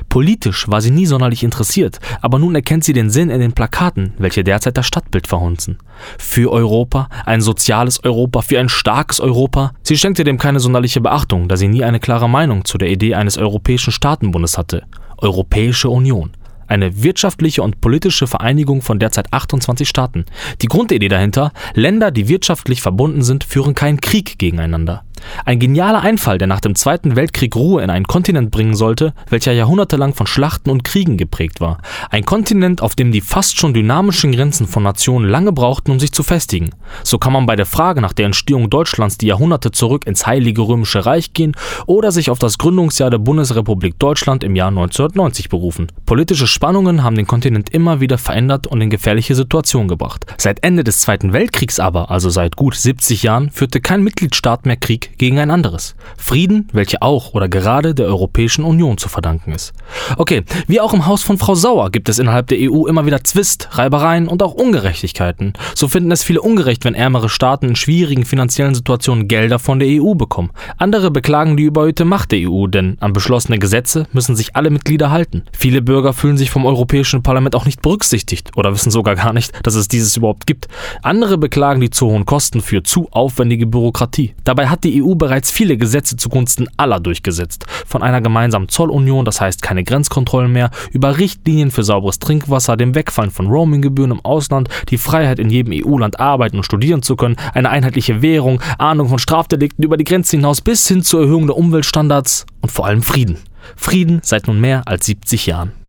Politisch 0.09 0.69
war 0.69 0.81
sie 0.81 0.91
nie 0.91 1.07
sonderlich 1.07 1.43
interessiert, 1.43 1.99
aber 2.21 2.39
nun 2.39 2.55
erkennt 2.55 2.85
sie 2.85 2.93
den 2.93 3.11
Sinn 3.11 3.31
in 3.31 3.41
den 3.41 3.53
Plakaten, 3.53 4.15
welche 4.19 4.45
derzeit 4.45 4.77
das 4.77 4.87
Stadtbild 4.87 5.27
verhunzen. 5.27 5.79
Für 6.19 6.53
Europa, 6.53 7.09
ein 7.25 7.41
soziales 7.41 8.03
Europa, 8.05 8.43
für 8.43 8.59
ein 8.59 8.69
starkes 8.69 9.21
Europa. 9.21 9.73
Sie 9.83 9.97
schenkte 9.97 10.25
dem 10.25 10.39
keine 10.39 10.61
sonderliche 10.61 11.01
Beachtung, 11.01 11.49
da 11.49 11.57
sie 11.57 11.69
nie 11.69 11.85
eine 11.85 12.01
klare 12.01 12.29
Meinung 12.29 12.65
zu 12.65 12.79
der 12.79 12.91
Idee 12.91 13.15
eines 13.15 13.39
europäischen 13.39 13.93
Staatenbundes 13.93 14.59
hatte. 14.59 14.85
Europäische 15.19 15.89
Union. 15.89 16.33
Eine 16.73 17.03
wirtschaftliche 17.03 17.63
und 17.63 17.83
politische 17.83 18.27
Vereinigung 18.27 18.81
von 18.81 18.99
derzeit 18.99 19.31
28 19.31 19.87
Staaten. 19.87 20.25
Die 20.63 20.69
Grundidee 20.69 21.09
dahinter, 21.09 21.53
Länder, 21.75 22.11
die 22.11 22.29
wirtschaftlich 22.29 22.81
verbunden 22.81 23.21
sind, 23.21 23.45
führen 23.45 23.75
keinen 23.75 24.01
Krieg 24.01 24.39
gegeneinander. 24.39 25.05
Ein 25.45 25.59
genialer 25.59 26.01
Einfall, 26.01 26.39
der 26.39 26.49
nach 26.49 26.61
dem 26.61 26.75
Zweiten 26.75 27.17
Weltkrieg 27.17 27.55
Ruhe 27.57 27.83
in 27.83 27.91
einen 27.91 28.07
Kontinent 28.07 28.51
bringen 28.51 28.75
sollte, 28.75 29.15
welcher 29.29 29.53
jahrhundertelang 29.53 30.15
von 30.15 30.27
Schlachten 30.27 30.71
und 30.71 30.85
Kriegen 30.85 31.17
geprägt 31.17 31.61
war. 31.61 31.79
Ein 32.11 32.25
Kontinent, 32.25 32.83
auf 32.83 32.95
dem 32.95 33.13
die 33.13 33.21
fast 33.21 33.59
schon 33.59 33.75
dynamischen 33.75 34.33
Grenzen 34.33 34.67
von 34.67 34.83
Nationen 34.83 35.29
lange 35.29 35.53
brauchten, 35.53 35.91
um 35.91 36.01
sich 36.01 36.13
zu 36.13 36.23
festigen. 36.23 36.71
So 37.03 37.19
kann 37.19 37.33
man 37.33 37.47
bei 37.47 37.57
der 37.57 37.67
Frage 37.67 38.01
nach 38.01 38.13
der 38.13 38.27
Entstehung 38.27 38.71
Deutschlands 38.71 39.19
die 39.19 39.27
Jahrhunderte 39.27 39.71
zurück 39.71 40.07
ins 40.07 40.27
Heilige 40.27 40.63
Römische 40.63 41.07
Reich 41.07 41.33
gehen 41.33 41.57
oder 41.87 42.13
sich 42.13 42.31
auf 42.31 42.39
das 42.39 42.59
Gründungsjahr 42.59 43.11
der 43.11 43.19
Bundesrepublik 43.19 43.99
Deutschland 43.99 44.45
im 44.45 44.57
Jahr 44.57 44.69
1990 44.69 45.49
berufen. 45.49 45.89
Politische 46.07 46.47
Spannungen 46.63 47.03
haben 47.03 47.17
den 47.17 47.27
Kontinent 47.27 47.71
immer 47.71 48.01
wieder 48.01 48.19
verändert 48.19 48.69
und 48.69 48.81
in 48.81 48.89
gefährliche 48.89 49.35
Situationen 49.35 49.89
gebracht. 49.89 50.27
Seit 50.39 50.63
Ende 50.63 50.85
des 50.85 51.01
Zweiten 51.01 51.33
Weltkriegs 51.33 51.81
aber, 51.81 52.13
also 52.13 52.31
seit 52.31 52.55
gut 52.55 52.77
70 52.77 53.25
Jahren, 53.25 53.51
führte 53.51 53.81
kein 53.81 54.05
Mitgliedstaat 54.05 54.65
mehr 54.65 54.77
Krieg 54.77 55.19
gegen 55.19 55.41
ein 55.41 55.51
anderes. 55.51 55.97
Frieden, 56.17 56.69
welcher 56.73 57.03
auch 57.03 57.35
oder 57.35 57.49
gerade 57.49 57.97
der 57.97 58.07
Europäischen 58.07 58.63
Union 58.63 58.97
zu 58.97 59.09
verdanken 59.09 59.51
ist. 59.51 59.73
Okay, 60.19 60.45
wie 60.69 60.81
auch 60.81 60.95
im 60.95 61.07
Haus 61.07 61.25
von 61.25 61.37
Frau 61.37 61.57
Sauer 61.57 61.91
gibt 61.91 62.09
es 62.09 62.21
innerhalb 62.21 62.47
der 62.47 62.59
EU 62.61 62.87
immer 62.87 63.07
wieder 63.07 63.25
Zwist, 63.25 63.71
Reibereien 63.73 64.29
und 64.29 64.41
auch 64.41 64.55
Ungerechtigkeiten. 64.55 65.55
So 65.75 65.89
finden 65.89 66.13
es 66.13 66.23
viele 66.23 66.43
ungerecht, 66.43 66.85
wenn 66.85 66.95
ärmere 66.95 67.29
Staaten 67.29 67.71
in 67.71 67.75
schwierigen 67.75 68.25
finanziellen 68.25 68.77
Situationen 68.77 69.27
Gelder 69.27 69.59
von 69.59 69.81
der 69.81 69.89
EU 70.01 70.15
bekommen. 70.15 70.53
Andere 70.77 71.11
beklagen 71.11 71.57
die 71.57 71.65
überhöhte 71.65 72.05
Macht 72.05 72.31
der 72.31 72.49
EU, 72.49 72.69
denn 72.69 72.99
an 73.01 73.13
beschlossene 73.13 73.59
Gesetze 73.59 74.07
müssen 74.13 74.37
sich 74.37 74.55
alle 74.55 74.71
Mitglieder 74.71 75.11
halten. 75.11 75.43
Viele 75.53 75.83
Bürger 75.83 76.13
fühlen 76.13 76.37
sich 76.37 76.52
vom 76.53 76.67
Europäischen 76.67 77.23
Parlament 77.23 77.57
auch 77.57 77.65
nicht 77.65 77.83
berücksichtigt 77.83 78.51
oder 78.57 78.73
wissen 78.73 78.91
sogar 78.91 79.17
gar 79.17 79.33
nicht, 79.33 79.53
dass 79.63 79.75
es 79.75 79.89
dieses 79.89 80.17
überhaupt 80.17 80.47
gibt. 80.47 80.69
Andere 81.03 81.39
beklagen 81.39 81.81
die 81.81 81.91
zu 81.91 82.07
hohen 82.07 82.27
Kosten 82.27 82.61
für 82.61 82.83
zu 82.83 83.09
aufwendige 83.11 83.67
Bürokratie. 83.67 84.35
Dabei 84.45 84.69
hat 84.69 84.85
die 84.85 85.03
EU 85.03 85.15
bereits 85.15 85.51
viele 85.51 85.77
Gesetze 85.77 86.17
zugunsten 86.17 86.69
aller 86.77 87.01
durchgesetzt. 87.01 87.65
Von 87.87 88.03
einer 88.03 88.21
gemeinsamen 88.21 88.69
Zollunion, 88.69 89.25
das 89.25 89.41
heißt 89.41 89.63
keine 89.63 89.83
Grenzkontrollen 89.83 90.53
mehr, 90.53 90.71
über 90.93 91.19
Richtlinien 91.19 91.71
für 91.71 91.85
sauberes 91.85 92.19
Trinkwasser, 92.19 92.77
dem 92.77 92.95
Wegfallen 92.95 93.31
von 93.31 93.47
Roaminggebühren 93.47 94.13
im 94.13 94.25
Ausland, 94.25 94.69
die 94.91 94.99
Freiheit 94.99 95.39
in 95.39 95.49
jedem 95.49 95.73
EU-Land 95.75 96.21
arbeiten 96.21 96.59
und 96.59 96.65
studieren 96.65 97.03
zu 97.03 97.17
können, 97.17 97.37
eine 97.55 97.71
einheitliche 97.71 98.21
Währung, 98.21 98.61
Ahndung 98.79 99.09
von 99.09 99.19
Strafdelikten 99.19 99.85
über 99.85 99.97
die 99.97 100.05
Grenze 100.05 100.37
hinaus 100.37 100.61
bis 100.61 100.87
hin 100.87 101.03
zur 101.03 101.23
Erhöhung 101.23 101.47
der 101.47 101.57
Umweltstandards 101.57 102.45
und 102.61 102.71
vor 102.71 102.87
allem 102.87 103.03
Frieden. 103.03 103.39
Frieden 103.77 104.21
seit 104.23 104.49
nun 104.49 104.61
mehr 104.61 104.83
als 104.87 105.07
70 105.07 105.47
Jahren. 105.47 105.82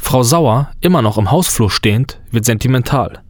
Frau 0.00 0.22
Sauer, 0.22 0.70
immer 0.80 1.02
noch 1.02 1.18
im 1.18 1.30
Hausflur 1.30 1.70
stehend, 1.70 2.20
wird 2.30 2.44
sentimental. 2.44 3.22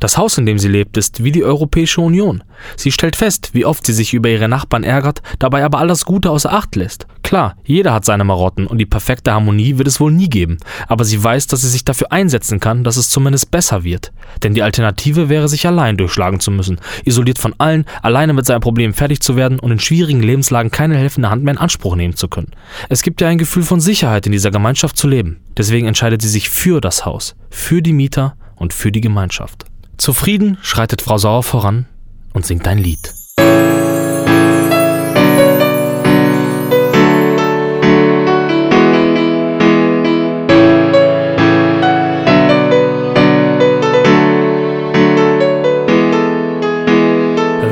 Das 0.00 0.18
Haus, 0.18 0.38
in 0.38 0.46
dem 0.46 0.58
sie 0.58 0.68
lebt, 0.68 0.96
ist 0.96 1.24
wie 1.24 1.32
die 1.32 1.44
Europäische 1.44 2.00
Union. 2.00 2.42
Sie 2.76 2.92
stellt 2.92 3.16
fest, 3.16 3.50
wie 3.52 3.64
oft 3.64 3.86
sie 3.86 3.92
sich 3.92 4.14
über 4.14 4.28
ihre 4.28 4.48
Nachbarn 4.48 4.84
ärgert, 4.84 5.22
dabei 5.38 5.64
aber 5.64 5.78
all 5.78 5.88
das 5.88 6.04
Gute 6.04 6.30
außer 6.30 6.52
Acht 6.52 6.76
lässt. 6.76 7.06
Klar, 7.22 7.56
jeder 7.64 7.94
hat 7.94 8.04
seine 8.04 8.22
Marotten 8.22 8.66
und 8.66 8.78
die 8.78 8.86
perfekte 8.86 9.32
Harmonie 9.32 9.78
wird 9.78 9.88
es 9.88 9.98
wohl 9.98 10.12
nie 10.12 10.28
geben, 10.28 10.58
aber 10.88 11.04
sie 11.04 11.22
weiß, 11.22 11.46
dass 11.46 11.62
sie 11.62 11.68
sich 11.68 11.82
dafür 11.82 12.12
einsetzen 12.12 12.60
kann, 12.60 12.84
dass 12.84 12.98
es 12.98 13.08
zumindest 13.08 13.50
besser 13.50 13.82
wird. 13.82 14.12
Denn 14.42 14.52
die 14.52 14.62
Alternative 14.62 15.30
wäre, 15.30 15.48
sich 15.48 15.66
allein 15.66 15.96
durchschlagen 15.96 16.38
zu 16.38 16.50
müssen, 16.50 16.80
isoliert 17.04 17.38
von 17.38 17.54
allen, 17.58 17.86
alleine 18.02 18.34
mit 18.34 18.44
seinem 18.44 18.60
Problem 18.60 18.92
fertig 18.92 19.20
zu 19.20 19.36
werden 19.36 19.58
und 19.58 19.72
in 19.72 19.80
schwierigen 19.80 20.22
Lebenslagen 20.22 20.70
keine 20.70 20.96
helfende 20.96 21.30
Hand 21.30 21.44
mehr 21.44 21.54
in 21.54 21.58
Anspruch 21.58 21.96
nehmen 21.96 22.14
zu 22.14 22.28
können. 22.28 22.52
Es 22.88 23.02
gibt 23.02 23.20
ja 23.20 23.28
ein 23.28 23.38
Gefühl 23.38 23.62
von 23.62 23.80
Sicherheit 23.80 24.26
in 24.26 24.32
dieser 24.32 24.50
Gemeinschaft 24.50 24.98
zu 24.98 25.08
leben. 25.08 25.40
Deswegen 25.56 25.86
entscheidet 25.86 26.20
sie 26.20 26.28
sich 26.28 26.50
für 26.50 26.80
das 26.80 27.06
Haus, 27.06 27.36
für 27.48 27.80
die 27.80 27.94
Mieter 27.94 28.36
und 28.56 28.72
für 28.74 28.92
die 28.92 29.00
Gemeinschaft. 29.00 29.64
Zufrieden 29.96 30.58
schreitet 30.60 31.02
Frau 31.02 31.18
Sauer 31.18 31.42
voran 31.42 31.86
und 32.32 32.44
singt 32.44 32.66
ein 32.66 32.78
Lied. 32.78 33.14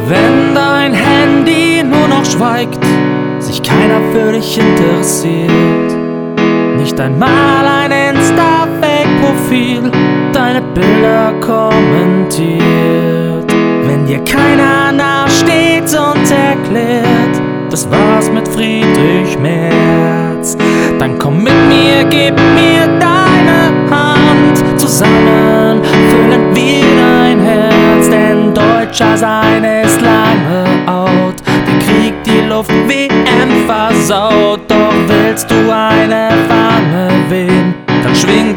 Wenn 0.07 0.55
dein 0.55 0.95
Handy 0.95 1.83
nur 1.83 2.09
noch 2.09 2.25
schweigt, 2.25 2.85
sich 3.41 3.63
keiner 3.63 4.01
für 4.13 4.33
dich 4.33 4.59
interessiert, 4.59 5.93
nicht 6.79 6.99
einmal 7.01 7.67
ein 7.67 8.17
Insta-Fake-Profil 9.03 9.91
deine 10.33 10.61
Bilder 10.61 11.33
kommentiert. 11.41 12.63
Wenn 13.87 14.07
dir 14.07 14.21
keiner 14.25 14.93
nachsteht 14.93 15.93
und 15.95 16.31
erklärt, 16.31 17.41
das 17.71 17.91
war's 17.91 18.31
mit 18.31 18.47
Friedrich 18.49 19.39
Merz, 19.39 20.57
dann 20.99 21.19
komm 21.19 21.43
mit 21.43 21.53
mir, 21.69 22.05
gib 22.09 22.37
mir 22.37 22.87
deine 23.01 23.91
Hand. 23.91 24.79
Zusammen 24.79 25.83
füllen 26.11 26.55
wir 26.55 26.85
dein 26.97 27.41
Herz, 27.41 28.09
denn 28.09 28.55
Deutscher 28.55 29.17
sein 29.17 29.65
ist 29.65 30.01
lange 30.01 30.65
out. 30.87 31.35
Der 31.67 31.79
Krieg 31.87 32.15
die 32.25 32.49
Luft 32.49 32.73
WM 32.89 33.67
versaut, 33.67 34.61
doch 34.69 34.95
willst 35.09 35.51
du 35.51 35.57
eine 35.73 36.22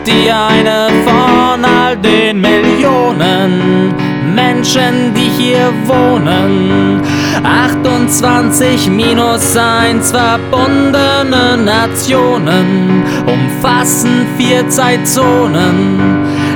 die 0.05 0.31
eine 0.31 0.89
von 1.05 1.65
all 1.65 1.97
den 1.97 2.39
Millionen 2.41 3.93
Menschen, 4.35 5.13
die 5.15 5.29
hier 5.41 5.73
wohnen. 5.85 7.01
28 7.43 8.89
minus 8.89 9.55
1 9.55 10.11
verbundene 10.11 11.55
Nationen 11.57 13.03
umfassen 13.25 14.25
vier 14.37 14.67
Zeitzonen. 14.69 15.99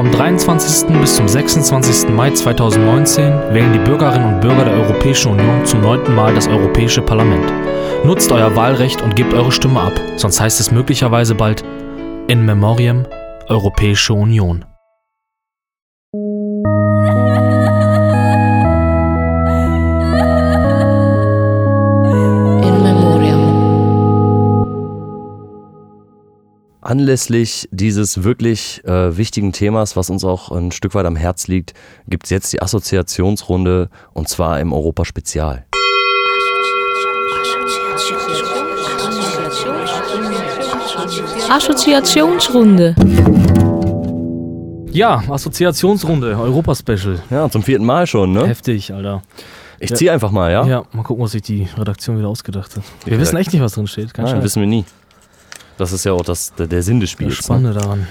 Vom 0.00 0.10
23. 0.10 0.98
bis 0.98 1.16
zum 1.16 1.28
26. 1.28 2.08
Mai 2.08 2.30
2019 2.30 3.52
wählen 3.52 3.70
die 3.74 3.78
Bürgerinnen 3.78 4.36
und 4.36 4.40
Bürger 4.40 4.64
der 4.64 4.72
Europäischen 4.72 5.32
Union 5.32 5.66
zum 5.66 5.82
neunten 5.82 6.14
Mal 6.14 6.34
das 6.34 6.48
Europäische 6.48 7.02
Parlament. 7.02 7.52
Nutzt 8.02 8.32
euer 8.32 8.56
Wahlrecht 8.56 9.02
und 9.02 9.14
gebt 9.14 9.34
eure 9.34 9.52
Stimme 9.52 9.78
ab, 9.78 9.92
sonst 10.16 10.40
heißt 10.40 10.58
es 10.58 10.70
möglicherweise 10.70 11.34
bald 11.34 11.64
In 12.28 12.46
Memoriam 12.46 13.04
Europäische 13.50 14.14
Union. 14.14 14.64
Anlässlich 26.94 27.68
dieses 27.70 28.24
wirklich 28.24 28.82
äh, 28.84 29.16
wichtigen 29.16 29.52
Themas, 29.52 29.94
was 29.94 30.10
uns 30.10 30.24
auch 30.24 30.50
ein 30.50 30.72
Stück 30.72 30.96
weit 30.96 31.06
am 31.06 31.14
Herz 31.14 31.46
liegt, 31.46 31.72
gibt 32.08 32.24
es 32.24 32.30
jetzt 32.30 32.52
die 32.52 32.60
Assoziationsrunde 32.60 33.88
und 34.12 34.28
zwar 34.28 34.58
im 34.58 34.72
Europa 34.72 35.04
Spezial. 35.04 35.64
Assoziationsrunde. 41.60 42.94
Ja, 44.92 45.22
Assoziationsrunde, 45.28 46.36
Europa-Special. 46.38 47.20
Ja, 47.30 47.48
zum 47.50 47.62
vierten 47.62 47.84
Mal 47.84 48.06
schon, 48.06 48.32
ne? 48.32 48.46
Heftig, 48.46 48.92
Alter. 48.92 49.22
Ich 49.78 49.94
zieh 49.94 50.10
einfach 50.10 50.30
mal, 50.30 50.50
ja? 50.50 50.64
Ja, 50.66 50.82
mal 50.92 51.02
gucken, 51.02 51.24
was 51.24 51.32
sich 51.32 51.42
die 51.42 51.68
Redaktion 51.76 52.18
wieder 52.18 52.28
ausgedacht 52.28 52.76
hat. 52.76 52.82
Wir 53.04 53.14
Ja. 53.14 53.20
wissen 53.20 53.36
echt 53.36 53.52
nicht, 53.52 53.62
was 53.62 53.72
drin 53.74 53.86
steht. 53.86 54.14
Kein 54.14 54.24
Nein, 54.24 54.36
Scheiß. 54.36 54.44
wissen 54.44 54.60
wir 54.60 54.66
nie. 54.68 54.84
Das 55.80 55.92
ist 55.92 56.04
ja 56.04 56.12
auch 56.12 56.20
das, 56.20 56.54
der, 56.56 56.66
der 56.66 56.82
Sinn 56.82 57.00
des 57.00 57.08
Das 57.08 57.12
Spiels. 57.12 57.36
Ne? 57.38 57.42
Spannende 57.42 57.72
daran. 57.72 58.06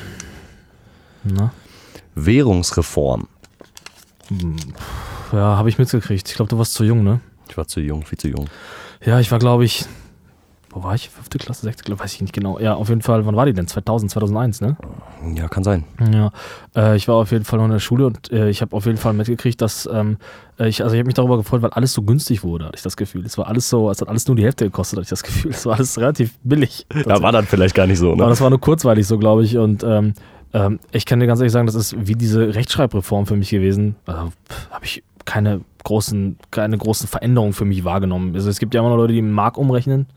Na? 1.24 1.54
Währungsreform. 2.16 3.28
Ja, 5.32 5.56
habe 5.56 5.70
ich 5.70 5.78
mitgekriegt. 5.78 6.28
Ich 6.28 6.36
glaube, 6.36 6.50
du 6.50 6.58
warst 6.58 6.74
zu 6.74 6.84
jung, 6.84 7.04
ne? 7.04 7.20
Ich 7.48 7.58
war 7.58 7.68
zu 7.68 7.80
jung, 7.80 8.04
viel 8.08 8.18
zu 8.18 8.28
jung. 8.28 8.50
Ja, 9.06 9.20
ich 9.20 9.30
war, 9.30 9.38
glaube 9.38 9.66
ich. 9.66 9.86
Wo 10.72 10.84
war 10.84 10.94
ich? 10.94 11.10
Fünfte 11.10 11.40
Klasse, 11.40 11.64
sechste 11.64 11.84
Klasse? 11.84 12.04
Weiß 12.04 12.14
ich 12.14 12.22
nicht 12.22 12.34
genau. 12.34 12.60
Ja, 12.60 12.76
auf 12.76 12.90
jeden 12.90 13.02
Fall. 13.02 13.26
Wann 13.26 13.36
war 13.36 13.46
die 13.46 13.54
denn? 13.54 13.68
2000, 13.68 14.12
2001, 14.12 14.62
ne? 14.62 14.78
Ja, 15.36 15.48
kann 15.48 15.64
sein. 15.64 15.84
Ja, 16.14 16.32
äh, 16.76 16.96
ich 16.96 17.08
war 17.08 17.16
auf 17.16 17.32
jeden 17.32 17.44
Fall 17.44 17.58
noch 17.58 17.66
in 17.66 17.72
der 17.72 17.80
Schule 17.80 18.06
und 18.06 18.32
äh, 18.32 18.50
ich 18.50 18.62
habe 18.62 18.76
auf 18.76 18.86
jeden 18.86 18.98
Fall 18.98 19.14
mitgekriegt, 19.14 19.62
dass 19.62 19.90
ähm, 19.92 20.18
äh, 20.60 20.68
ich, 20.68 20.84
also 20.84 20.94
ich 20.94 21.00
habe 21.00 21.08
mich 21.08 21.16
darüber 21.16 21.38
gefreut, 21.38 21.62
weil 21.64 21.72
alles 21.72 21.94
so 21.94 22.04
günstig 22.04 22.44
wurde, 22.44 22.66
hatte 22.66 22.76
ich 22.78 22.84
das 22.84 22.98
Gefühl. 22.98 23.26
Es 23.26 23.38
war 23.38 23.48
alles 23.48 23.70
so, 23.70 23.90
es 23.90 24.00
hat 24.00 24.10
alles 24.10 24.28
nur 24.28 24.36
die 24.36 24.44
Hälfte 24.44 24.66
gekostet, 24.66 24.98
hatte 24.98 25.04
ich 25.04 25.10
das 25.10 25.24
Gefühl. 25.24 25.52
Es 25.52 25.66
war 25.66 25.76
alles 25.76 25.98
relativ 25.98 26.38
billig. 26.44 26.86
Ja, 26.94 27.22
war 27.22 27.32
dann 27.32 27.46
vielleicht 27.46 27.74
gar 27.74 27.88
nicht 27.88 28.00
so, 28.00 28.12
Aber 28.12 28.26
ne? 28.26 28.30
das 28.30 28.42
war 28.42 28.50
nur 28.50 28.62
kurzweilig 28.62 29.08
so, 29.08 29.18
glaube 29.18 29.44
ich. 29.44 29.58
Und 29.58 29.84
ähm, 29.84 30.14
ähm, 30.54 30.80
ich 30.92 31.06
kann 31.06 31.20
dir 31.20 31.28
ganz 31.28 31.40
ehrlich 31.40 31.54
sagen, 31.54 31.66
das 31.66 31.76
ist 31.76 31.96
wie 31.98 32.16
diese 32.16 32.54
Rechtschreibreform 32.54 33.26
für 33.26 33.36
mich 33.36 33.50
gewesen. 33.50 33.96
Also, 34.06 34.32
habe 34.72 34.86
ich 34.86 35.04
keine 35.26 35.62
großen, 35.84 36.38
keine 36.52 36.78
großen 36.78 37.08
Veränderungen 37.08 37.54
für 37.54 37.66
mich 37.66 37.84
wahrgenommen. 37.84 38.34
Also 38.36 38.50
es 38.50 38.60
gibt 38.60 38.74
ja 38.74 38.82
immer 38.82 38.90
noch 38.90 38.98
Leute, 38.98 39.14
die 39.14 39.22
Mark 39.22 39.58
umrechnen. 39.58 40.08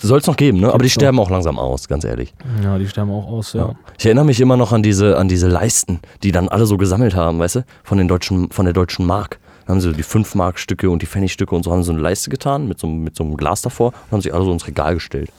Soll 0.00 0.18
es 0.20 0.26
noch 0.26 0.36
geben, 0.36 0.60
ne? 0.60 0.72
Aber 0.72 0.82
die 0.82 0.90
sterben 0.90 1.18
auch 1.20 1.30
langsam 1.30 1.58
aus, 1.58 1.86
ganz 1.88 2.04
ehrlich. 2.04 2.34
Ja, 2.62 2.78
die 2.78 2.88
sterben 2.88 3.10
auch 3.10 3.26
aus, 3.26 3.52
ja. 3.52 3.74
Ich 3.98 4.06
erinnere 4.06 4.24
mich 4.24 4.40
immer 4.40 4.56
noch 4.56 4.72
an 4.72 4.82
diese, 4.82 5.18
an 5.18 5.28
diese 5.28 5.48
Leisten, 5.48 6.00
die 6.22 6.32
dann 6.32 6.48
alle 6.48 6.66
so 6.66 6.76
gesammelt 6.76 7.14
haben, 7.14 7.38
weißt 7.38 7.56
du? 7.56 7.64
Von, 7.84 7.98
den 7.98 8.08
deutschen, 8.08 8.50
von 8.50 8.64
der 8.64 8.72
deutschen 8.74 9.04
Mark. 9.06 9.38
Da 9.66 9.72
haben 9.72 9.80
sie 9.80 9.92
die 9.92 10.04
5-Mark-Stücke 10.04 10.88
und 10.88 11.02
die 11.02 11.06
Pfennigstücke 11.06 11.54
und 11.54 11.64
so 11.64 11.72
haben 11.72 11.82
so 11.82 11.92
eine 11.92 12.00
Leiste 12.00 12.30
getan 12.30 12.68
mit 12.68 12.78
so, 12.78 12.86
einem- 12.86 13.02
mit 13.02 13.16
so 13.16 13.24
einem 13.24 13.36
Glas 13.36 13.62
davor 13.62 13.88
und 13.88 14.12
haben 14.12 14.20
sich 14.22 14.32
alle 14.32 14.44
so 14.44 14.52
ins 14.52 14.66
Regal 14.66 14.94
gestellt. 14.94 15.30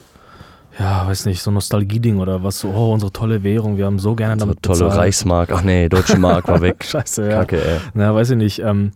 Ja, 0.78 1.06
weiß 1.08 1.24
nicht, 1.26 1.42
so 1.42 1.50
Nostalgie-Ding 1.50 2.18
oder 2.18 2.44
was 2.44 2.60
so, 2.60 2.68
oh, 2.68 2.92
unsere 2.92 3.10
tolle 3.10 3.42
Währung, 3.42 3.78
wir 3.78 3.86
haben 3.86 3.98
so 3.98 4.14
gerne 4.14 4.34
So 4.38 4.46
damit 4.46 4.62
tolle 4.62 4.84
bezahlt. 4.84 5.00
Reichsmark. 5.00 5.50
Ach 5.52 5.62
nee, 5.62 5.88
deutsche 5.88 6.18
Mark 6.18 6.46
war 6.46 6.60
weg. 6.60 6.84
Scheiße, 6.84 7.24
ja. 7.28 7.38
Kacke, 7.40 7.56
ey. 7.64 7.78
Na, 7.94 8.14
weiß 8.14 8.30
ich 8.30 8.36
nicht. 8.36 8.60
Ähm, 8.60 8.92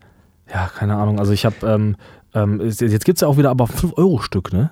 ja, 0.52 0.68
keine 0.68 0.96
Ahnung. 0.96 1.18
Also 1.18 1.32
ich 1.32 1.44
habe, 1.44 1.56
ähm, 1.66 1.96
ähm, 2.34 2.60
jetzt 2.62 3.04
gibt 3.04 3.16
es 3.16 3.22
ja 3.22 3.26
auch 3.28 3.36
wieder 3.36 3.50
aber 3.50 3.64
5-Euro-Stück, 3.64 4.52
ne? 4.52 4.70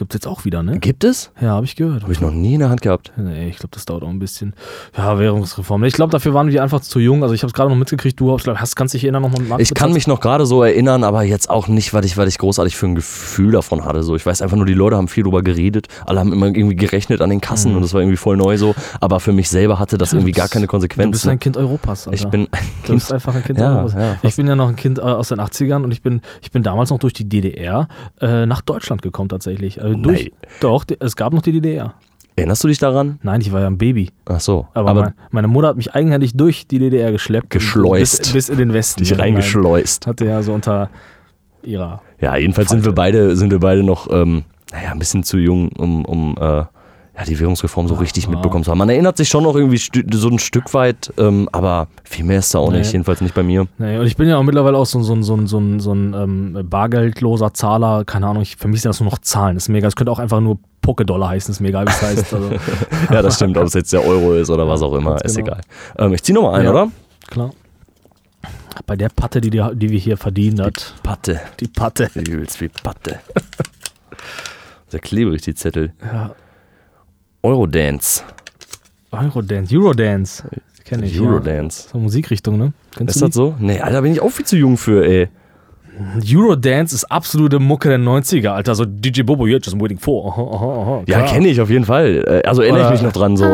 Gibt 0.00 0.14
es 0.14 0.20
jetzt 0.20 0.26
auch 0.26 0.46
wieder, 0.46 0.62
ne? 0.62 0.78
Gibt 0.78 1.04
es? 1.04 1.30
Ja, 1.42 1.48
habe 1.50 1.66
ich 1.66 1.76
gehört. 1.76 2.04
Habe 2.04 2.12
ich 2.12 2.22
noch 2.22 2.30
nie 2.30 2.54
in 2.54 2.60
der 2.60 2.70
Hand 2.70 2.80
gehabt. 2.80 3.12
Nee, 3.18 3.50
ich 3.50 3.58
glaube, 3.58 3.68
das 3.72 3.84
dauert 3.84 4.02
auch 4.02 4.08
ein 4.08 4.18
bisschen. 4.18 4.54
Ja, 4.96 5.18
Währungsreform. 5.18 5.84
Ich 5.84 5.92
glaube, 5.92 6.10
dafür 6.10 6.32
waren 6.32 6.48
wir 6.50 6.62
einfach 6.62 6.80
zu 6.80 7.00
jung. 7.00 7.22
Also 7.22 7.34
ich 7.34 7.42
habe 7.42 7.48
es 7.48 7.52
gerade 7.52 7.68
noch 7.68 7.76
mitgekriegt. 7.76 8.18
Du 8.18 8.32
hast, 8.32 8.76
kannst 8.76 8.94
dich 8.94 9.04
erinnern 9.04 9.20
noch 9.20 9.38
mal 9.38 9.60
Ich 9.60 9.74
kann 9.74 9.92
mich 9.92 10.06
noch 10.06 10.20
gerade 10.20 10.46
so 10.46 10.62
erinnern, 10.62 11.04
aber 11.04 11.22
jetzt 11.22 11.50
auch 11.50 11.68
nicht, 11.68 11.92
was 11.92 12.06
ich, 12.06 12.16
was 12.16 12.28
ich 12.30 12.38
großartig 12.38 12.76
für 12.76 12.86
ein 12.86 12.94
Gefühl 12.94 13.52
davon 13.52 13.84
hatte. 13.84 14.02
So, 14.02 14.16
ich 14.16 14.24
weiß 14.24 14.40
einfach 14.40 14.56
nur, 14.56 14.64
die 14.64 14.72
Leute 14.72 14.96
haben 14.96 15.06
viel 15.08 15.22
drüber 15.24 15.42
geredet, 15.42 15.88
alle 16.06 16.18
haben 16.18 16.32
immer 16.32 16.46
irgendwie 16.46 16.76
gerechnet 16.76 17.20
an 17.20 17.28
den 17.28 17.42
Kassen 17.42 17.76
und 17.76 17.82
das 17.82 17.92
war 17.92 18.00
irgendwie 18.00 18.16
voll 18.16 18.38
neu 18.38 18.56
so. 18.56 18.74
Aber 19.00 19.20
für 19.20 19.32
mich 19.34 19.50
selber 19.50 19.78
hatte 19.78 19.98
das 19.98 20.14
irgendwie 20.14 20.32
gar 20.32 20.48
keine 20.48 20.64
Du 20.66 20.72
bist 20.78 20.88
Konsequenzen. 20.88 21.28
ein 21.28 21.38
Kind 21.40 21.58
Europas, 21.58 22.08
Alter. 22.08 22.18
Ich 22.24 22.26
bin 22.30 22.48
Du 22.86 22.94
bist 22.94 23.12
einfach 23.12 23.34
ein 23.34 23.44
Kind 23.44 23.58
Ja, 23.58 23.74
Europas. 23.80 23.92
ja, 23.94 24.16
ich 24.22 24.34
bin 24.36 24.46
ja 24.46 24.56
noch 24.56 24.70
ein 24.70 24.76
Kind 24.76 24.98
äh, 24.98 25.02
aus 25.02 25.28
den 25.28 25.40
80ern 25.40 25.84
und 25.84 25.92
ich 25.92 26.00
bin, 26.00 26.22
ich 26.40 26.50
bin 26.50 26.62
damals 26.62 26.88
noch 26.88 26.98
durch 26.98 27.12
die 27.12 27.28
DDR 27.28 27.86
äh, 28.22 28.46
nach 28.46 28.62
Deutschland 28.62 29.02
gekommen 29.02 29.28
tatsächlich. 29.28 29.82
Also 29.82 29.89
durch, 29.96 30.24
Nein. 30.24 30.50
doch, 30.60 30.84
es 30.98 31.16
gab 31.16 31.32
noch 31.32 31.42
die 31.42 31.52
DDR. 31.52 31.94
Erinnerst 32.36 32.64
du 32.64 32.68
dich 32.68 32.78
daran? 32.78 33.18
Nein, 33.22 33.40
ich 33.40 33.52
war 33.52 33.60
ja 33.60 33.66
ein 33.66 33.76
Baby. 33.76 34.10
Ach 34.24 34.40
so. 34.40 34.66
Aber, 34.72 34.90
Aber, 34.90 35.00
mein, 35.02 35.14
meine 35.30 35.48
Mutter 35.48 35.68
hat 35.68 35.76
mich 35.76 35.94
eigenhändig 35.94 36.32
durch 36.34 36.66
die 36.66 36.78
DDR 36.78 37.12
geschleppt. 37.12 37.50
Geschleust. 37.50 38.20
Bis, 38.20 38.32
bis 38.32 38.48
in 38.48 38.58
den 38.58 38.72
Westen. 38.72 39.02
dich 39.02 39.18
reingeschleust. 39.18 40.06
Hatte 40.06 40.24
ja 40.24 40.42
so 40.42 40.54
unter 40.54 40.90
ihrer. 41.62 42.02
Ja, 42.20 42.36
jedenfalls 42.36 42.70
sind 42.70 42.84
wir 42.84 42.92
beide, 42.92 43.36
sind 43.36 43.50
wir 43.50 43.60
beide 43.60 43.82
noch, 43.82 44.08
ähm, 44.10 44.44
naja, 44.72 44.92
ein 44.92 44.98
bisschen 44.98 45.22
zu 45.22 45.38
jung, 45.38 45.70
um, 45.76 46.04
um 46.04 46.36
äh, 46.40 46.64
ja, 47.20 47.26
die 47.26 47.38
Währungsreform 47.38 47.86
so 47.86 47.94
richtig 47.94 48.28
mitbekommen 48.28 48.64
zu 48.64 48.70
haben. 48.70 48.78
Man 48.78 48.88
erinnert 48.88 49.16
sich 49.18 49.28
schon 49.28 49.42
noch 49.44 49.54
irgendwie 49.54 49.78
so 50.16 50.28
ein 50.28 50.38
Stück 50.38 50.72
weit, 50.72 51.12
ähm, 51.18 51.48
aber 51.52 51.88
viel 52.04 52.24
mehr 52.24 52.38
ist 52.38 52.54
da 52.54 52.60
auch 52.60 52.70
Nee. 52.72 52.78
nicht, 52.78 52.92
jedenfalls 52.92 53.20
nicht 53.20 53.34
bei 53.34 53.42
mir. 53.42 53.66
Nee, 53.78 53.98
und 53.98 54.06
ich 54.06 54.16
bin 54.16 54.26
ja 54.28 54.38
auch 54.38 54.42
mittlerweile 54.42 54.78
auch 54.78 54.86
so, 54.86 55.02
so, 55.02 55.12
ein- 55.14 55.22
so, 55.22 55.34
ein- 55.36 55.46
so, 55.46 55.58
ein- 55.58 55.80
so 55.80 55.92
ein 55.92 56.14
ähm, 56.14 56.58
bargeldloser 56.68 57.52
Zahler. 57.52 58.04
Keine 58.06 58.26
Ahnung, 58.26 58.42
ich, 58.42 58.56
für 58.56 58.68
mich 58.68 58.80
sind 58.82 58.88
das 58.88 59.00
nur 59.00 59.10
noch 59.10 59.18
Zahlen. 59.18 59.54
Das 59.56 59.64
ist 59.64 59.68
mega. 59.68 59.86
Es 59.86 59.96
könnte 59.96 60.10
auch 60.10 60.18
einfach 60.18 60.40
nur 60.40 60.58
Poké-Dollar 60.82 61.28
heißen. 61.28 61.52
Ist 61.52 61.60
mir 61.60 61.68
egal, 61.68 61.86
wie 61.86 61.90
es 61.90 62.00
heißt. 62.00 62.32
Also, 62.34 62.50
Ja, 63.12 63.20
das 63.20 63.36
stimmt, 63.36 63.58
ob 63.58 63.64
es 63.64 63.74
jetzt 63.74 63.92
der 63.92 64.04
Euro 64.04 64.32
ist 64.34 64.48
oder 64.48 64.66
was 64.66 64.80
auch 64.80 64.94
immer, 64.94 65.22
ist 65.24 65.36
genau. 65.36 65.48
egal. 65.48 65.60
Ähm, 65.98 66.14
ich 66.14 66.22
zieh 66.22 66.32
nochmal 66.32 66.60
ein, 66.60 66.64
Ja. 66.64 66.70
oder? 66.70 66.88
klar. 67.28 67.50
Bei 68.86 68.96
der 68.96 69.10
Patte, 69.10 69.40
die, 69.42 69.50
die, 69.50 69.62
die 69.74 69.90
wir 69.90 69.98
hier 69.98 70.16
verdient 70.16 70.58
hat. 70.60 70.94
Patte. 71.02 71.40
Die 71.60 71.68
Patte. 71.68 72.08
Übelst 72.14 72.60
wie 72.62 72.68
Patte. 72.68 73.20
Sehr 74.88 75.00
klebrig, 75.00 75.42
die 75.42 75.54
Zettel. 75.54 75.92
Ja. 76.02 76.30
Eurodance. 77.42 78.22
Eurodance. 79.12 79.74
Eurodance. 79.74 80.44
Kenne 80.84 81.06
ich. 81.06 81.16
Ja. 81.16 81.22
Eurodance. 81.22 81.88
So 81.90 81.98
Musikrichtung, 81.98 82.58
ne? 82.58 82.72
Kennst 82.96 83.16
Ist 83.16 83.22
das 83.22 83.34
so? 83.34 83.54
Nee, 83.58 83.80
Alter, 83.80 84.02
bin 84.02 84.12
ich 84.12 84.20
auch 84.20 84.30
viel 84.30 84.44
zu 84.46 84.56
jung 84.56 84.76
für, 84.76 85.04
ey. 85.06 85.28
Eurodance 86.26 86.94
ist 86.94 87.04
absolute 87.04 87.58
Mucke 87.58 87.88
der 87.88 87.98
90er, 87.98 88.48
Alter. 88.48 88.74
So 88.74 88.84
DJ 88.86 89.22
Bobo, 89.22 89.44
you're 89.44 89.62
just 89.62 89.78
waiting 89.80 89.98
for. 89.98 90.32
Aha, 90.32 90.42
aha, 90.42 90.82
aha. 90.82 91.02
Ja, 91.06 91.22
kenne 91.22 91.48
ich 91.48 91.60
auf 91.60 91.68
jeden 91.70 91.84
Fall. 91.84 92.24
Äh, 92.26 92.48
Also 92.48 92.62
erinnere 92.62 92.86
ich 92.86 92.90
mich 92.92 93.02
noch 93.02 93.12
dran. 93.12 93.36
So. 93.36 93.44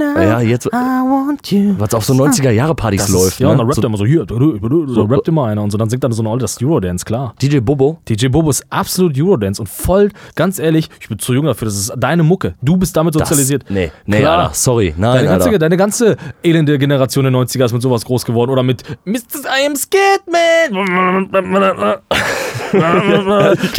Ah, 0.00 0.22
Ja, 0.22 0.40
jetzt, 0.40 0.66
was 0.66 1.94
auf 1.94 2.04
so 2.04 2.14
90er-Jahre-Partys 2.14 3.02
Das 3.02 3.10
läuft. 3.10 3.26
ist, 3.28 3.38
ja, 3.40 3.48
und 3.48 3.58
dann 3.58 3.66
ne? 3.66 3.72
rappt 3.72 3.84
er 3.84 3.88
immer 3.88 3.98
so, 3.98 4.06
hier, 4.06 4.24
so 4.28 5.02
rappt 5.02 5.28
immer 5.28 5.46
einer 5.46 5.62
und 5.62 5.70
so, 5.70 5.78
dann 5.78 5.90
singt 5.90 6.04
er 6.04 6.12
so, 6.12 6.36
das 6.36 6.52
ist 6.52 6.62
Eurodance, 6.62 7.04
klar. 7.04 7.34
so, 7.40 7.48
DJ 7.48 7.58
Bobo. 7.60 7.98
DJ 8.08 8.28
Bobo 8.28 8.50
ist 8.50 8.64
absolut 8.70 9.18
Eurodance 9.18 9.60
und 9.60 9.68
voll, 9.68 10.10
ganz 10.34 10.58
ehrlich, 10.58 10.88
ich 11.00 11.08
bin 11.08 11.18
zu 11.18 11.34
jung 11.34 11.46
dafür, 11.46 11.66
das 11.66 11.76
ist 11.76 11.92
deine 11.96 12.22
Mucke. 12.22 12.54
Du 12.62 12.76
bist 12.76 12.96
damit 12.96 13.14
Das- 13.14 13.28
sozialisiert. 13.28 13.64
Nee, 13.68 13.90
nee, 14.06 14.20
Klar. 14.20 14.38
Alter, 14.38 14.54
sorry. 14.54 14.94
Nein, 14.96 15.14
Deine 15.16 15.28
ganze, 15.28 15.46
Alter. 15.48 15.58
deine 15.58 15.76
ganze 15.76 16.16
elende 16.42 16.78
Generation 16.78 17.24
der 17.24 17.32
90er 17.32 17.64
ist 17.64 17.72
mit 17.72 17.82
sowas 17.82 18.04
groß 18.04 18.24
geworden. 18.24 18.50
Oder 18.50 18.62
mit 18.62 18.82
Mr. 19.04 19.16
I 19.62 19.66
am 19.66 19.76
scared, 19.76 20.22
man. 20.30 21.30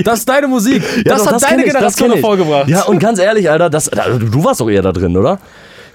Das 0.03 0.19
ist 0.19 0.29
deine 0.29 0.47
Musik. 0.47 0.81
Ja, 0.97 1.03
das 1.15 1.23
doch, 1.23 1.31
hat 1.33 1.41
kenn 1.41 1.49
deine 1.57 1.65
ich, 1.65 1.73
das 1.73 1.95
Generation 1.95 2.11
hervorgebracht. 2.11 2.67
Ja, 2.69 2.83
und 2.83 2.99
ganz 2.99 3.19
ehrlich, 3.19 3.49
Alter, 3.49 3.69
das, 3.69 3.89
also, 3.89 4.19
du 4.19 4.43
warst 4.43 4.61
doch 4.61 4.69
eher 4.69 4.81
da 4.81 4.91
drin, 4.91 5.15
oder? 5.17 5.39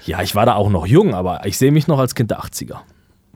Ja, 0.05 0.21
ich 0.21 0.35
war 0.35 0.45
da 0.45 0.55
auch 0.55 0.69
noch 0.69 0.85
jung, 0.85 1.13
aber 1.13 1.45
ich 1.45 1.57
sehe 1.57 1.71
mich 1.71 1.87
noch 1.87 1.99
als 1.99 2.15
Kind 2.15 2.31
der 2.31 2.39
80er. 2.41 2.77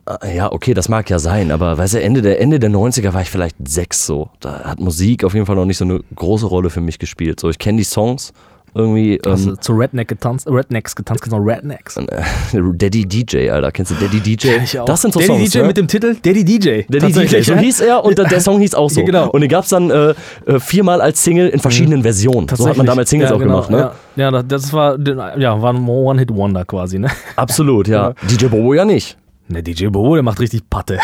Ah, 0.05 0.25
Ja, 0.27 0.51
okay, 0.51 0.73
das 0.73 0.89
mag 0.89 1.09
ja 1.09 1.19
sein, 1.19 1.51
aber 1.51 1.77
weißt 1.77 1.95
du, 1.95 2.01
Ende 2.01 2.21
der, 2.21 2.39
Ende 2.39 2.59
der 2.59 2.69
90er 2.69 3.13
war 3.13 3.21
ich 3.21 3.29
vielleicht 3.29 3.55
sechs 3.67 4.05
so. 4.05 4.29
Da 4.39 4.63
hat 4.63 4.79
Musik 4.79 5.23
auf 5.23 5.33
jeden 5.33 5.45
Fall 5.45 5.55
noch 5.55 5.65
nicht 5.65 5.77
so 5.77 5.85
eine 5.85 6.01
große 6.15 6.45
Rolle 6.45 6.69
für 6.69 6.81
mich 6.81 6.99
gespielt. 6.99 7.39
So, 7.39 7.49
ich 7.49 7.59
kenne 7.59 7.77
die 7.77 7.83
Songs 7.83 8.33
irgendwie. 8.77 9.19
Also 9.25 9.51
Ähm, 9.51 9.61
zu 9.61 9.73
Redneck 9.73 10.07
getanzt, 10.07 10.47
Rednecks 10.47 10.95
getanzt, 10.95 11.23
genau, 11.23 11.37
Rednecks. 11.37 11.95
Daddy 12.53 13.05
DJ, 13.05 13.49
Alter. 13.49 13.71
Kennst 13.71 13.91
du 13.91 13.95
Daddy 13.95 14.19
DJ? 14.19 14.47
Ich 14.63 14.79
auch. 14.79 14.85
Das 14.85 15.01
sind 15.01 15.13
so 15.13 15.19
Daddy 15.19 15.33
Songs. 15.33 15.51
DJ 15.51 15.57
ne? 15.59 15.67
mit 15.67 15.77
dem 15.77 15.87
Titel 15.87 16.15
Daddy 16.21 16.43
DJ. 16.43 16.81
Daddy 16.89 17.11
DJ, 17.11 17.41
so 17.41 17.53
ja. 17.53 17.59
hieß 17.59 17.81
er 17.81 18.05
und 18.05 18.17
der- 18.17 18.37
Song 18.39 18.59
hieß 18.59 18.75
auch 18.75 18.89
so. 18.89 19.01
Ja, 19.01 19.05
genau. 19.05 19.29
Und 19.29 19.41
den 19.41 19.49
gab 19.49 19.63
es 19.63 19.69
dann 19.69 19.89
äh, 19.89 20.13
äh, 20.45 20.59
viermal 20.59 21.01
als 21.01 21.23
Single 21.23 21.49
in 21.49 21.59
verschiedenen 21.59 22.03
Versionen. 22.03 22.47
So 22.47 22.67
hat 22.67 22.77
man 22.77 22.85
damals 22.85 23.09
Singles 23.09 23.29
ja, 23.29 23.35
auch 23.35 23.39
genau, 23.39 23.61
gemacht, 23.61 23.71
ne? 23.71 23.91
Ja, 24.15 24.31
ja 24.31 24.43
das 24.43 24.71
war, 24.73 24.97
ja, 25.37 25.61
war 25.61 25.73
ein 25.73 25.87
One-Hit-Wonder 25.87 26.65
quasi, 26.65 26.99
ne? 26.99 27.09
Absolut, 27.35 27.87
ja. 27.87 28.13
DJ 28.29 28.45
Bobo 28.45 28.73
ja 28.73 28.85
nicht. 28.85 29.17
Der 29.49 29.61
DJ 29.61 29.87
Bobo, 29.87 30.15
der 30.15 30.23
macht 30.23 30.39
richtig 30.39 30.69
Patte. 30.69 30.99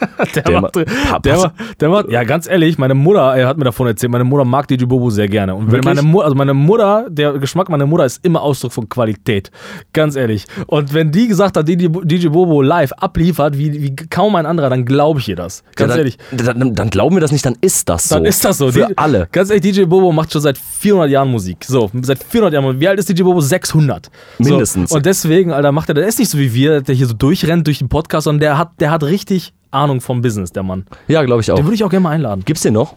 der, 0.34 0.42
Der 0.42 0.60
macht, 0.60 0.76
der, 0.76 1.36
macht, 1.36 1.52
der 1.80 1.88
macht, 1.88 2.10
ja, 2.10 2.24
ganz 2.24 2.48
ehrlich, 2.48 2.78
meine 2.78 2.94
Mutter, 2.94 3.36
er 3.36 3.46
hat 3.48 3.58
mir 3.58 3.64
davon 3.64 3.86
erzählt, 3.86 4.12
meine 4.12 4.24
Mutter 4.24 4.44
mag 4.44 4.68
DJ 4.68 4.84
Bobo 4.84 5.10
sehr 5.10 5.28
gerne. 5.28 5.54
Und 5.54 5.66
wenn 5.66 5.72
Wirklich? 5.72 5.84
meine 5.96 6.02
Mutter, 6.02 6.24
also 6.24 6.36
meine 6.36 6.54
Mutter, 6.54 7.06
der 7.08 7.32
Geschmack 7.38 7.68
meiner 7.68 7.86
Mutter 7.86 8.04
ist 8.04 8.24
immer 8.24 8.42
Ausdruck 8.42 8.72
von 8.72 8.88
Qualität. 8.88 9.50
Ganz 9.92 10.16
ehrlich. 10.16 10.44
Und 10.66 10.94
wenn 10.94 11.10
die 11.10 11.28
gesagt 11.28 11.56
hat, 11.56 11.68
DJ, 11.68 11.88
DJ 12.04 12.28
Bobo 12.28 12.62
live 12.62 12.92
abliefert, 12.92 13.56
wie, 13.58 13.82
wie 13.82 13.96
kaum 13.96 14.36
ein 14.36 14.46
anderer, 14.46 14.70
dann 14.70 14.84
glaube 14.84 15.20
ich 15.20 15.28
ihr 15.28 15.36
das. 15.36 15.62
Ganz 15.74 15.78
ja, 15.80 15.86
dann, 15.88 15.98
ehrlich. 15.98 16.18
Dann, 16.32 16.74
dann 16.74 16.90
glauben 16.90 17.16
wir 17.16 17.20
das 17.20 17.32
nicht, 17.32 17.44
dann 17.44 17.56
ist 17.60 17.88
das 17.88 18.08
so. 18.08 18.14
Dann 18.16 18.24
ist 18.24 18.44
das 18.44 18.58
so. 18.58 18.70
Für 18.72 18.86
Die- 18.86 18.98
alle. 18.98 19.28
Ganz 19.32 19.50
ehrlich, 19.50 19.74
DJ 19.74 19.84
Bobo 19.84 20.12
macht 20.12 20.32
schon 20.32 20.42
seit 20.42 20.58
400 20.58 21.10
Jahren 21.10 21.30
Musik. 21.30 21.64
So, 21.66 21.90
seit 22.02 22.22
400 22.22 22.52
Jahren. 22.54 22.80
Wie 22.80 22.88
alt 22.88 22.98
ist 22.98 23.08
DJ 23.08 23.22
Bobo? 23.22 23.40
600. 23.40 24.10
Mindestens. 24.38 24.90
So. 24.90 24.96
Und 24.96 25.06
deswegen, 25.06 25.52
Alter, 25.52 25.72
macht 25.72 25.88
er, 25.88 25.94
der 25.94 26.06
ist 26.06 26.18
nicht 26.18 26.30
so 26.30 26.38
wie 26.38 26.54
wir, 26.54 26.80
der 26.80 26.94
hier 26.94 27.06
so 27.06 27.14
durchrennt 27.14 27.66
durch 27.66 27.78
den 27.78 27.88
Podcast, 27.88 28.24
sondern 28.24 28.40
der 28.40 28.58
hat, 28.58 28.72
der 28.80 28.90
hat 28.90 29.02
richtig 29.04 29.52
Ahnung 29.70 30.00
vom 30.00 30.22
Business, 30.22 30.52
der 30.52 30.62
Mann. 30.62 30.86
Ja, 31.08 31.22
glaube 31.24 31.42
ich 31.42 31.50
auch. 31.50 31.56
Den 31.56 31.64
würde 31.64 31.74
ich 31.74 31.84
auch 31.84 31.90
gerne 31.90 32.04
mal 32.04 32.10
einladen. 32.10 32.42
Gibt's 32.44 32.62
den 32.62 32.74
noch? 32.74 32.94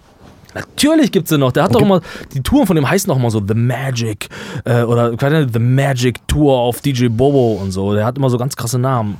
Natürlich 0.54 1.12
gibt's 1.12 1.30
den 1.30 1.40
noch. 1.40 1.52
Der 1.52 1.64
hat 1.64 1.74
doch 1.74 1.82
immer, 1.82 2.02
die 2.34 2.42
Touren 2.42 2.68
von 2.68 2.76
dem 2.76 2.90
heißen 2.90 3.08
doch 3.08 3.18
immer 3.18 3.32
so 3.32 3.42
The 3.46 3.54
Magic 3.54 4.28
äh, 4.66 4.84
oder 4.84 5.16
The 5.18 5.60
Magic 5.60 6.28
Tour 6.28 6.68
of 6.68 6.82
DJ 6.82 7.08
Bobo 7.08 7.54
und 7.62 7.72
so. 7.72 7.94
Der 7.94 8.06
hat 8.06 8.18
immer 8.18 8.30
so 8.30 8.38
ganz 8.38 8.56
krasse 8.56 8.78
Namen. 8.78 9.18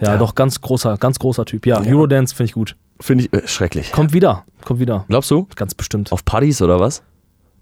Ja, 0.00 0.16
doch, 0.18 0.34
ganz 0.34 0.60
großer, 0.60 0.98
ganz 0.98 1.18
großer 1.18 1.44
Typ. 1.46 1.66
Ja, 1.66 1.80
Eurodance 1.80 2.34
finde 2.34 2.48
ich 2.48 2.54
gut. 2.54 2.76
Finde 3.00 3.24
ich 3.24 3.32
äh, 3.32 3.46
schrecklich. 3.46 3.92
Kommt 3.92 4.12
wieder, 4.12 4.44
kommt 4.64 4.80
wieder. 4.80 5.04
Glaubst 5.08 5.30
du? 5.30 5.48
Ganz 5.56 5.74
bestimmt. 5.74 6.12
Auf 6.12 6.24
Partys 6.24 6.60
oder 6.60 6.78
was? 6.80 7.02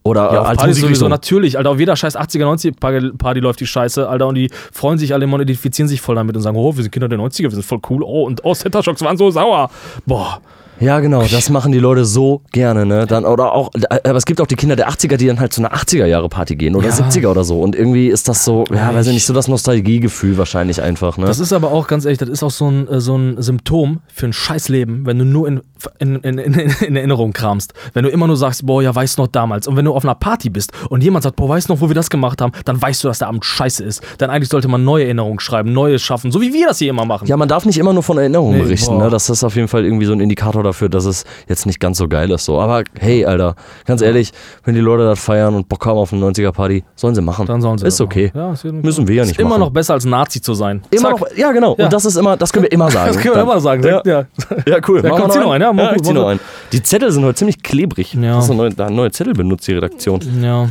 Oder 0.04 0.22
Ja, 0.24 0.34
äh, 0.34 0.38
auf 0.38 0.46
als 0.48 0.58
Partys 0.58 0.80
sowieso 0.80 1.08
natürlich, 1.08 1.56
Alter. 1.58 1.70
Auf 1.70 1.78
jeder 1.78 1.94
scheiß 1.94 2.16
80er, 2.16 2.44
90er 2.44 2.78
Party- 2.78 3.12
Party 3.16 3.40
läuft 3.40 3.60
die 3.60 3.66
Scheiße, 3.66 4.08
Alter. 4.08 4.26
Und 4.26 4.34
die 4.34 4.50
freuen 4.72 4.98
sich 4.98 5.14
alle 5.14 5.24
immer 5.24 5.34
und 5.34 5.42
identifizieren 5.42 5.88
sich 5.88 6.00
voll 6.00 6.16
damit 6.16 6.34
und 6.36 6.42
sagen, 6.42 6.56
oh, 6.56 6.74
wir 6.76 6.82
sind 6.82 6.90
Kinder 6.90 7.08
der 7.08 7.18
90er, 7.18 7.42
wir 7.44 7.50
sind 7.50 7.64
voll 7.64 7.80
cool. 7.88 8.02
Oh, 8.02 8.24
und 8.24 8.40
oh, 8.44 8.54
Center 8.54 8.82
Shocks 8.82 9.02
waren 9.02 9.16
so 9.16 9.30
sauer. 9.30 9.70
Boah. 10.06 10.40
Ja, 10.82 11.00
genau, 11.00 11.22
das 11.22 11.48
machen 11.50 11.72
die 11.72 11.78
Leute 11.78 12.04
so 12.04 12.42
gerne, 12.52 12.84
ne? 12.84 13.06
Dann, 13.06 13.24
oder 13.24 13.52
auch, 13.52 13.70
aber 14.04 14.16
es 14.16 14.24
gibt 14.26 14.40
auch 14.40 14.46
die 14.46 14.56
Kinder 14.56 14.76
der 14.76 14.88
80er, 14.90 15.16
die 15.16 15.26
dann 15.26 15.38
halt 15.40 15.52
zu 15.52 15.60
einer 15.62 15.72
80er-Jahre-Party 15.74 16.56
gehen 16.56 16.74
oder 16.74 16.88
Ja. 16.88 16.94
70er 16.94 17.28
oder 17.28 17.44
so. 17.44 17.60
Und 17.60 17.76
irgendwie 17.76 18.08
ist 18.08 18.28
das 18.28 18.44
so, 18.44 18.64
ja, 18.74 18.94
weiß 18.94 19.06
ich 19.06 19.14
nicht, 19.14 19.26
so 19.26 19.32
das 19.32 19.48
Nostalgiegefühl 19.48 20.36
wahrscheinlich 20.38 20.82
einfach, 20.82 21.16
ne? 21.18 21.26
Das 21.26 21.38
ist 21.38 21.52
aber 21.52 21.70
auch 21.72 21.86
ganz 21.86 22.04
ehrlich, 22.04 22.18
das 22.18 22.28
ist 22.28 22.42
auch 22.42 22.50
so 22.50 22.68
ein, 22.68 22.88
äh, 22.88 23.00
so 23.00 23.16
ein 23.16 23.40
Symptom 23.40 24.00
für 24.12 24.26
ein 24.26 24.32
scheiß 24.32 24.68
Leben, 24.68 25.06
wenn 25.06 25.18
du 25.18 25.24
nur 25.24 25.46
in, 25.48 25.60
in, 25.98 26.16
in, 26.16 26.38
in, 26.38 26.54
in 26.54 26.96
Erinnerung 26.96 27.32
kramst. 27.32 27.72
Wenn 27.94 28.04
du 28.04 28.10
immer 28.10 28.26
nur 28.26 28.36
sagst, 28.36 28.66
boah, 28.66 28.82
ja, 28.82 28.94
weißt 28.94 29.18
noch 29.18 29.28
damals. 29.28 29.66
Und 29.68 29.76
wenn 29.76 29.84
du 29.84 29.92
auf 29.94 30.04
einer 30.04 30.14
Party 30.14 30.50
bist 30.50 30.72
und 30.90 31.02
jemand 31.02 31.22
sagt, 31.22 31.36
boah, 31.36 31.48
weißt 31.48 31.68
noch, 31.68 31.80
wo 31.80 31.88
wir 31.88 31.94
das 31.94 32.10
gemacht 32.10 32.40
haben, 32.40 32.52
dann 32.64 32.80
weißt 32.82 33.04
du, 33.04 33.08
dass 33.08 33.18
der 33.20 33.28
Abend 33.28 33.44
scheiße 33.44 33.84
ist. 33.84 34.02
Dann 34.18 34.30
eigentlich 34.30 34.48
sollte 34.48 34.68
man 34.68 34.84
neue 34.84 35.04
Erinnerungen 35.04 35.40
schreiben, 35.40 35.72
Neues 35.72 36.02
schaffen, 36.02 36.32
so 36.32 36.40
wie 36.40 36.52
wir 36.52 36.66
das 36.68 36.78
hier 36.78 36.90
immer 36.90 37.04
machen. 37.04 37.26
ja, 37.28 37.36
man 37.36 37.48
darf 37.48 37.64
nicht 37.66 37.78
immer 37.78 37.92
nur 37.92 38.02
von 38.02 38.18
Erinnerungen 38.18 38.56
Nee, 38.58 38.62
berichten, 38.64 38.96
boah. 38.98 39.04
ne? 39.04 39.10
Das 39.10 39.30
ist 39.30 39.44
auf 39.44 39.54
jeden 39.56 39.68
Fall 39.68 39.84
irgendwie 39.84 40.06
so 40.06 40.12
ein 40.12 40.20
Indikator 40.20 40.62
dafür, 40.62 40.71
dass 40.80 41.04
es 41.04 41.24
jetzt 41.48 41.66
nicht 41.66 41.80
ganz 41.80 41.98
so 41.98 42.08
geil 42.08 42.30
ist. 42.30 42.44
So. 42.44 42.60
Aber 42.60 42.82
hey, 42.98 43.24
Alter, 43.24 43.54
ganz 43.84 44.02
ehrlich, 44.02 44.32
wenn 44.64 44.74
die 44.74 44.80
Leute 44.80 45.04
das 45.04 45.20
feiern 45.20 45.54
und 45.54 45.68
Bock 45.68 45.84
haben 45.86 45.96
auf 45.98 46.12
eine 46.12 46.24
90er-Party, 46.24 46.84
sollen 46.96 47.14
sie 47.14 47.22
machen. 47.22 47.46
Dann 47.46 47.60
sollen 47.62 47.78
sie 47.78 47.86
Ist 47.86 48.00
das 48.00 48.04
okay. 48.06 48.30
machen. 48.34 48.46
Ja, 48.46 48.52
ist 48.52 48.64
Müssen 48.64 49.08
wir 49.08 49.14
ja 49.16 49.22
nicht 49.24 49.32
ist 49.32 49.38
immer 49.40 49.50
machen. 49.50 49.60
noch 49.60 49.70
besser 49.70 49.94
als 49.94 50.04
Nazi 50.04 50.40
zu 50.40 50.54
sein. 50.54 50.82
Immer 50.90 51.10
noch, 51.10 51.26
ja, 51.36 51.52
genau. 51.52 51.74
Ja. 51.78 51.84
Und 51.84 51.92
das 51.92 52.04
ist 52.04 52.16
immer, 52.16 52.36
das 52.36 52.52
können 52.52 52.64
wir 52.64 52.72
immer 52.72 52.90
sagen. 52.90 53.08
Das 53.12 53.16
können 53.22 53.34
wir 53.34 53.38
Dann. 53.40 53.48
immer 53.50 53.60
sagen. 53.60 53.82
Ja. 53.84 54.02
Ja. 54.04 54.24
Ja, 54.66 54.78
cool. 54.88 55.02
Ja, 55.02 55.10
Machen 55.10 55.20
komm, 55.22 55.30
wir 55.30 55.34
zieh 55.34 55.38
noch 55.40 55.50
einen, 55.52 55.62
ja, 55.62 55.72
mach 55.72 55.82
ja, 55.84 55.94
gut, 55.94 56.06
zieh 56.06 56.12
noch 56.12 56.28
einen. 56.28 56.40
Die 56.72 56.82
Zettel 56.82 57.10
sind 57.12 57.24
heute 57.24 57.34
ziemlich 57.36 57.62
klebrig. 57.62 58.14
Ja. 58.14 58.36
Das 58.36 58.48
ist 58.48 58.54
neue, 58.54 58.70
da 58.70 58.90
neue 58.90 59.10
Zettel 59.10 59.32
benutzt, 59.34 59.66
die 59.68 59.72
Redaktion. 59.72 60.20
ja. 60.42 60.68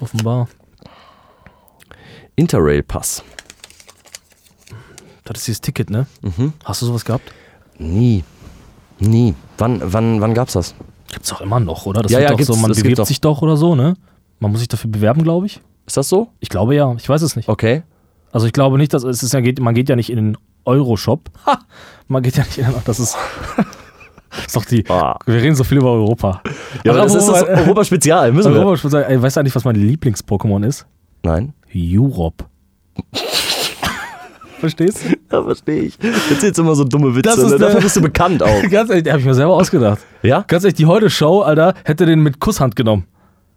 Offenbar. 0.00 0.48
Interrail-Pass. 2.36 3.22
Das 5.24 5.38
ist 5.38 5.46
dieses 5.48 5.60
Ticket, 5.60 5.90
ne? 5.90 6.06
Mhm. 6.22 6.52
Hast 6.64 6.82
du 6.82 6.86
sowas 6.86 7.04
gehabt? 7.04 7.32
Nie. 7.78 8.24
Nie. 9.00 9.34
Wann, 9.58 9.80
wann, 9.84 10.20
wann 10.20 10.34
gab's 10.34 10.52
das? 10.54 10.74
Gibt's 11.12 11.32
auch 11.32 11.40
immer 11.40 11.60
noch, 11.60 11.86
oder? 11.86 12.02
Das 12.02 12.12
Ja, 12.12 12.20
ja, 12.20 12.30
doch 12.30 12.40
so, 12.40 12.56
man 12.56 12.72
bewirbt 12.72 13.06
sich 13.06 13.20
doch 13.20 13.42
oder 13.42 13.56
so, 13.56 13.74
ne? 13.74 13.94
Man 14.40 14.50
muss 14.50 14.60
sich 14.60 14.68
dafür 14.68 14.90
bewerben, 14.90 15.22
glaube 15.22 15.46
ich. 15.46 15.60
Ist 15.86 15.96
das 15.96 16.08
so? 16.08 16.28
Ich 16.40 16.48
glaube 16.48 16.74
ja. 16.74 16.94
Ich 16.98 17.08
weiß 17.08 17.22
es 17.22 17.34
nicht. 17.36 17.48
Okay. 17.48 17.82
Also 18.30 18.46
ich 18.46 18.52
glaube 18.52 18.76
nicht, 18.76 18.92
dass 18.92 19.04
es 19.04 19.22
ist 19.22 19.32
ja 19.32 19.40
geht, 19.40 19.58
man 19.60 19.74
geht 19.74 19.88
ja 19.88 19.96
nicht 19.96 20.10
in 20.10 20.16
den 20.16 20.36
Euro-Shop. 20.64 21.30
Ha! 21.46 21.60
Man 22.08 22.22
geht 22.22 22.36
ja 22.36 22.44
nicht 22.44 22.58
in 22.58 22.64
den, 22.66 22.74
das 22.86 23.00
ist, 23.00 23.16
das 24.30 24.46
ist 24.46 24.56
doch 24.56 24.64
die, 24.64 24.84
Ah. 24.88 25.18
wir 25.26 25.34
reden 25.42 25.54
so 25.54 25.62
viel 25.64 25.78
über 25.78 25.92
Europa. 25.92 26.42
Ja, 26.84 26.92
aber 26.92 27.00
Aber 27.00 27.02
das 27.02 27.14
ist 27.14 27.26
das 27.28 27.42
Europa- 27.42 27.60
Europa-Spezial. 27.62 28.32
Müssen 28.32 28.52
wir. 28.52 28.60
Europa, 28.60 28.74
ich 28.76 28.84
würde 28.84 28.92
sagen, 28.92 29.10
ey, 29.10 29.22
weißt 29.22 29.36
du 29.36 29.40
eigentlich, 29.40 29.54
was 29.54 29.64
mein 29.64 29.76
Lieblings-Pokémon 29.76 30.66
ist? 30.66 30.86
Nein. 31.22 31.52
Europe. 31.74 32.44
Verstehst 34.58 35.04
du? 35.04 35.36
Ja, 35.36 35.42
verstehe 35.42 35.82
ich. 35.82 35.98
Jetzt 36.30 36.42
jetzt 36.42 36.58
immer 36.58 36.74
so 36.74 36.84
dumme 36.84 37.14
Witze. 37.14 37.22
Das 37.22 37.38
ist 37.38 37.50
ne? 37.50 37.58
Dafür 37.58 37.80
bist 37.80 37.96
du 37.96 38.00
bekannt 38.00 38.42
auch. 38.42 38.62
Ganz 38.70 38.90
ehrlich, 38.90 39.08
habe 39.08 39.20
ich 39.20 39.26
mir 39.26 39.34
selber 39.34 39.54
ausgedacht. 39.54 40.00
Ja? 40.22 40.44
Ganz 40.46 40.64
ehrlich, 40.64 40.76
die 40.76 40.86
Heute-Show, 40.86 41.42
Alter, 41.42 41.74
hätte 41.84 42.06
den 42.06 42.20
mit 42.20 42.40
Kusshand 42.40 42.74
genommen. 42.76 43.04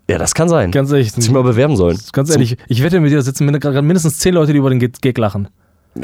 Ja, 0.09 0.17
das 0.17 0.33
kann 0.35 0.49
sein. 0.49 0.71
Ganz 0.71 0.91
ehrlich. 0.91 1.11
Sich 1.11 1.31
mal 1.31 1.43
bewerben 1.43 1.75
sollen. 1.75 1.97
Ganz 2.11 2.29
ehrlich, 2.29 2.57
ich 2.67 2.83
wette 2.83 2.99
mit 2.99 3.11
dir, 3.11 3.17
da 3.17 3.21
sitzen 3.21 3.47
gerade 3.59 3.81
mindestens 3.81 4.19
zehn 4.19 4.33
Leute, 4.33 4.51
die 4.51 4.59
über 4.59 4.69
den 4.69 4.79
Gag 4.79 5.17
lachen. 5.17 5.47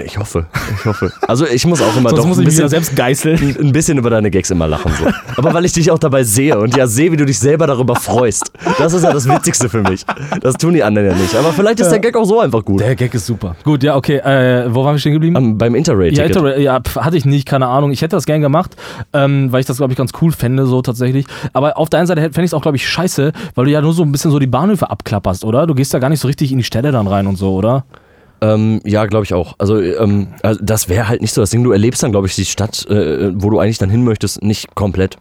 Ich 0.06 0.18
hoffe. 0.20 0.48
Ich 0.80 0.86
hoffe. 0.86 1.14
Also 1.28 1.48
ich 1.48 1.66
muss 1.66 1.82
auch 1.82 1.96
immer 1.96 2.10
Sonst 2.10 2.22
doch 2.22 2.28
muss 2.28 2.40
ein 2.40 2.44
bisschen, 2.44 2.68
selbst 2.68 2.94
geißeln. 2.94 3.56
ein 3.62 3.72
bisschen 3.72 3.98
über 3.98 4.10
deine 4.10 4.30
Gags 4.30 4.52
immer 4.52 4.68
lachen. 4.68 4.92
So. 5.00 5.06
Aber 5.38 5.54
weil 5.54 5.64
ich 5.64 5.72
dich 5.72 5.90
auch 5.92 5.98
dabei 5.98 6.24
sehe 6.26 6.60
und 6.60 6.76
ja 6.76 6.88
sehe, 6.88 7.10
wie 7.14 7.16
du 7.16 7.26
dich 7.26 7.40
selber 7.40 7.68
darüber 7.68 7.96
freust. 7.96 8.52
Das 8.78 8.92
ist 8.92 9.04
ja 9.04 9.14
das 9.14 9.30
Witzigste 9.30 9.70
für 9.70 9.84
mich. 9.84 10.06
Das 10.42 10.56
tun 10.56 10.74
die 10.74 10.84
anderen 10.84 11.12
ja 11.12 11.16
nicht. 11.16 11.34
Aber 11.38 11.54
vielleicht 11.54 11.80
ist 11.80 11.90
der 11.90 12.00
Gag 12.00 12.18
auch 12.18 12.26
so 12.26 12.42
einfach 12.42 12.66
gut. 12.66 12.82
Der 12.82 12.96
Gag 12.98 13.14
ist 13.14 13.26
super. 13.26 13.56
Gut, 13.64 13.82
ja, 13.82 13.96
okay. 13.96 14.18
Äh, 14.18 14.66
wo 14.74 14.84
waren 14.84 14.96
wir 14.96 15.00
stehen 15.00 15.14
geblieben? 15.14 15.38
Am, 15.38 15.58
beim 15.58 15.74
Ja, 15.74 15.78
Interrail-Ticket. 15.80 16.26
Interrail, 16.36 16.62
ja, 16.62 16.82
pf, 16.82 16.98
hatte 16.98 17.16
ich 17.16 17.24
nicht, 17.24 17.48
keine 17.48 17.68
Ahnung. 17.68 17.92
Ich 17.92 18.02
hätte 18.02 18.18
das 18.18 18.26
gern 18.26 18.42
gemacht, 18.42 18.76
ähm, 19.14 19.54
weil 19.54 19.62
ich 19.62 19.68
das, 19.68 19.78
glaube 19.78 19.94
ich, 19.94 19.98
ganz 19.98 20.12
cool 20.22 20.34
fände, 20.34 20.66
so 20.68 20.82
tatsächlich. 20.82 21.26
Aber 21.54 21.78
auf 21.78 21.90
der 21.90 22.00
einen 22.00 22.08
Seite 22.08 22.22
fände 22.24 22.42
ich 22.42 22.48
es 22.50 22.54
auch, 22.54 22.62
glaube 22.62 22.76
ich, 22.76 22.86
scheiße, 22.88 23.32
weil 23.56 23.66
du 23.66 23.72
ja 23.72 23.82
nur 23.82 23.94
so 23.94 24.04
ein 24.04 24.12
bisschen 24.12 24.32
so 24.32 24.40
die 24.40 24.48
Bahnhöfe 24.48 24.90
abklapperst, 24.90 25.46
oder? 25.46 25.66
Du 25.66 25.76
gehst 25.76 25.94
ja 25.94 26.00
gar 26.00 26.10
nicht 26.10 26.20
so 26.20 26.28
richtig 26.28 26.52
in 26.52 26.58
die 26.58 26.66
Städte 26.66 26.92
dann 26.92 27.08
rein 27.08 27.26
und 27.26 27.38
so, 27.38 27.54
oder? 27.54 27.86
Ähm, 28.42 28.82
ja, 28.84 29.06
glaube 29.06 29.26
ich 29.26 29.34
auch. 29.34 29.56
Also, 29.58 29.82
ähm, 29.82 30.28
also 30.44 30.60
das 30.64 30.90
wäre 30.90 31.08
halt 31.08 31.22
nicht 31.22 31.34
so 31.34 31.42
das 31.42 31.50
Ding. 31.50 31.64
Du 31.64 31.72
erlebst 31.72 32.04
dann, 32.04 32.12
glaube 32.12 32.28
ich, 32.28 32.36
die 32.36 32.46
Stadt, 32.46 32.86
äh, 32.90 33.32
wo 33.34 33.50
du 33.50 33.60
eigentlich 33.60 33.78
dann 33.78 33.90
hin 33.90 34.04
möchtest, 34.04 34.44
nicht 34.44 34.76
komplett. 34.76 35.18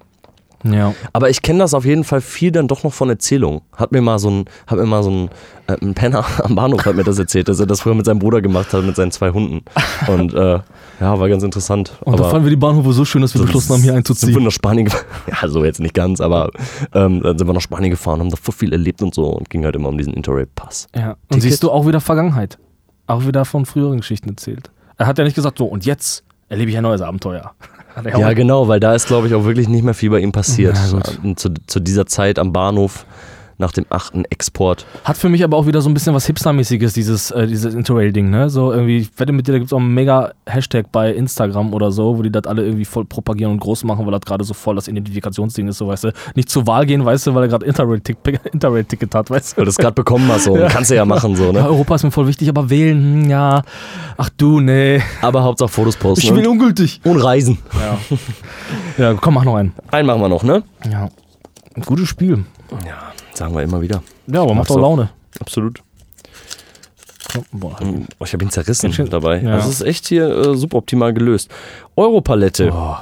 Ja. 0.65 0.95
Aber 1.13 1.31
ich 1.31 1.43
kenne 1.43 1.61
das 1.61 1.75
auf 1.75 1.85
jeden 1.85 2.05
Fall 2.05 2.21
viel 2.21 2.51
dann 2.51 2.67
doch 2.69 2.83
noch 2.83 2.93
von 2.93 3.09
Erzählungen. 3.09 3.61
Hat 3.77 3.93
mir 3.93 4.01
mal 4.01 4.19
so 4.19 4.31
ein, 4.31 4.45
hat 4.67 4.79
mir 4.79 4.87
mal 4.87 5.03
so 5.03 5.11
ein, 5.11 5.31
äh, 5.67 5.77
ein 5.81 5.95
Penner 5.95 6.25
am 6.43 6.55
Bahnhof 6.55 6.85
hat 6.85 6.97
mir 6.97 7.05
das 7.05 7.19
erzählt, 7.19 7.49
dass 7.49 7.61
er 7.61 7.67
das 7.67 7.81
früher 7.81 7.95
mit 7.95 8.07
seinem 8.07 8.19
Bruder 8.19 8.41
gemacht 8.41 8.73
hat, 8.73 8.85
mit 8.85 8.97
seinen 8.97 9.11
zwei 9.11 9.31
Hunden. 9.31 9.63
Und 10.09 10.35
äh, 10.35 10.59
ja, 11.01 11.19
war 11.21 11.29
ganz 11.29 11.43
interessant. 11.43 11.93
Und 12.01 12.19
da 12.19 12.25
fanden 12.25 12.47
wir 12.47 12.51
die 12.51 12.57
Bahnhöfe 12.57 12.93
so 12.93 13.05
schön, 13.05 13.23
dass 13.23 13.35
wir 13.35 13.43
beschlossen 13.43 13.75
haben, 13.75 13.83
hier 13.83 13.93
Sind 13.93 13.95
wir 13.95 13.99
einzuziehen. 13.99 14.43
nach 14.43 14.51
Spanien 14.51 14.87
gefahren. 14.87 15.05
Ja, 15.31 15.49
so 15.49 15.65
jetzt 15.65 15.81
nicht 15.81 15.95
ganz, 15.95 16.21
aber 16.21 16.51
ähm, 16.95 17.21
dann 17.23 17.37
sind 17.37 17.47
wir 17.47 17.53
nach 17.53 17.61
Spanien 17.61 17.91
gefahren, 17.91 18.21
haben 18.21 18.31
da 18.31 18.37
voll 18.37 18.55
viel 18.55 18.73
erlebt 18.73 19.03
und 19.03 19.15
so 19.15 19.27
und 19.27 19.51
ging 19.51 19.65
halt 19.65 19.77
immer 19.77 19.89
um 19.89 19.99
diesen 19.99 20.15
Interrail-Pass. 20.15 20.89
Ja. 20.95 21.11
Und 21.11 21.17
Ticket. 21.31 21.43
siehst 21.43 21.63
du 21.63 21.71
auch 21.71 21.87
wieder 21.87 22.01
Vergangenheit. 22.01 22.59
Auch 23.07 23.27
wieder 23.27 23.45
von 23.45 23.67
früheren 23.67 23.99
Geschichten 23.99 24.31
erzählt. 24.31 24.71
Er 24.99 25.07
hat 25.07 25.19
ja 25.19 25.25
nicht 25.25 25.35
gesagt, 25.35 25.59
so, 25.59 25.67
und 25.67 25.85
jetzt 25.85 26.25
erlebe 26.49 26.71
ich 26.71 26.77
ein 26.77 26.83
neues 26.83 27.01
Abenteuer. 27.01 27.53
Er 28.05 28.19
Ja, 28.19 28.33
genau, 28.35 28.69
weil 28.69 28.79
da 28.79 28.95
ist, 28.95 29.07
glaube 29.07 29.27
ich, 29.27 29.35
auch 29.35 29.45
wirklich 29.45 29.69
nicht 29.69 29.83
mehr 29.83 29.95
viel 29.95 30.11
bei 30.11 30.19
ihm 30.19 30.31
passiert. 30.31 30.77
Ja. 30.77 31.01
Und 31.23 31.41
zu, 31.41 31.55
zu 31.67 31.81
dieser 31.81 32.05
Zeit 32.05 32.39
am 32.39 32.53
Bahnhof, 32.53 33.07
nach 33.59 33.73
dem 33.73 33.87
achten 33.89 34.25
Export. 34.27 34.87
Hat 35.05 35.17
für 35.17 35.29
mich 35.29 35.43
aber 35.45 35.57
auch 35.57 35.67
wieder 35.67 35.81
so 35.81 35.89
ein 35.89 35.95
bisschen 35.95 36.15
was 36.15 36.27
Hipster-mäßiges, 36.29 36.93
dieses, 36.95 37.31
äh, 37.31 37.47
dieses 37.47 37.75
Interrail-Ding, 37.75 38.29
ne? 38.31 38.51
So 38.51 38.73
irgendwie, 38.73 38.99
ich 38.99 39.11
wette 39.19 39.33
mit 39.33 39.47
dir, 39.47 39.53
da 39.53 39.59
gibt 39.59 39.69
es 39.69 39.73
auch 39.73 39.81
einen 39.81 39.95
mega 39.95 40.33
Hashtag 40.47 40.93
bei 40.93 41.13
Instagram 41.13 41.73
oder 41.73 41.91
so, 41.91 42.19
wo 42.19 42.23
die 42.23 42.31
das 42.31 42.45
alle 42.45 42.65
irgendwie 42.65 42.85
voll 42.85 43.05
propagieren 43.05 43.53
und 43.53 43.61
groß 43.61 43.85
machen, 43.85 44.05
weil 44.05 44.13
das 44.13 44.23
gerade 44.23 44.45
so 44.45 44.55
voll 44.55 44.77
das 44.77 44.89
Identifikationsding 44.89 45.69
ist, 45.69 45.79
so 45.79 45.89
weißt 45.89 46.05
du. 46.05 46.13
Nicht 46.35 46.49
zur 46.51 46.67
Wahl 46.67 46.87
gehen, 46.87 47.05
weißt 47.05 47.27
du, 47.27 47.35
weil 47.35 47.45
er 47.45 47.49
gerade 47.49 47.67
Interrail-Ticket 47.67 48.41
Interrail 48.53 48.85
hat, 49.15 49.31
weißt 49.31 49.53
du. 49.53 49.57
Weil 49.59 49.65
du 49.65 49.71
es 49.71 49.77
gerade 49.77 49.95
bekommen 49.95 50.29
hast, 50.31 50.45
so. 50.45 50.57
Ja. 50.57 50.69
Kannst 50.69 50.91
du 50.91 50.95
ja 50.95 51.05
machen, 51.05 51.37
so, 51.37 51.47
Ja, 51.47 51.53
ne? 51.53 51.65
Europa 51.67 51.95
ist 51.95 52.03
mir 52.03 52.11
voll 52.11 52.27
wichtig, 52.27 52.49
aber 52.49 52.69
wählen, 52.69 53.25
hm, 53.25 53.31
ja. 53.31 53.63
Ach 54.17 54.31
du, 54.37 54.61
nee. 54.61 55.01
Aber 55.23 55.43
Hauptsache 55.43 55.69
Fotos 55.69 55.97
posten. 55.97 56.27
Ich 56.27 56.35
will 56.35 56.47
und, 56.47 56.53
ungültig. 56.53 57.01
und 57.05 57.17
reisen. 57.19 57.59
Ja, 58.99 59.15
komm, 59.15 59.35
mach 59.35 59.45
noch 59.45 59.57
einen. 59.57 59.73
Einen 59.91 60.07
machen 60.07 60.21
wir 60.21 60.29
noch, 60.29 60.43
ne? 60.43 60.63
Ja. 60.91 61.09
Ein 61.75 61.83
gutes 61.83 62.09
Spiel. 62.09 62.45
Ja, 62.87 63.13
sagen 63.37 63.55
wir 63.55 63.63
immer 63.63 63.81
wieder. 63.81 64.03
Ja, 64.27 64.43
aber 64.43 64.55
macht 64.55 64.71
auch. 64.71 64.79
Laune. 64.79 65.11
Absolut. 65.41 65.83
Komm, 67.33 67.45
Boah. 67.53 67.77
Ich 68.25 68.33
habe 68.33 68.45
ihn 68.45 68.51
zerrissen 68.51 68.93
schön- 68.93 69.11
dabei. 69.11 69.41
ja. 69.43 69.57
Das 69.57 69.67
ist 69.69 69.83
echt 69.83 70.07
hier 70.07 70.29
äh, 70.29 70.57
super 70.57 70.79
optimal 70.79 71.13
gelöst. 71.13 71.51
Europalette. 71.97 72.71
Oh. 72.73 72.97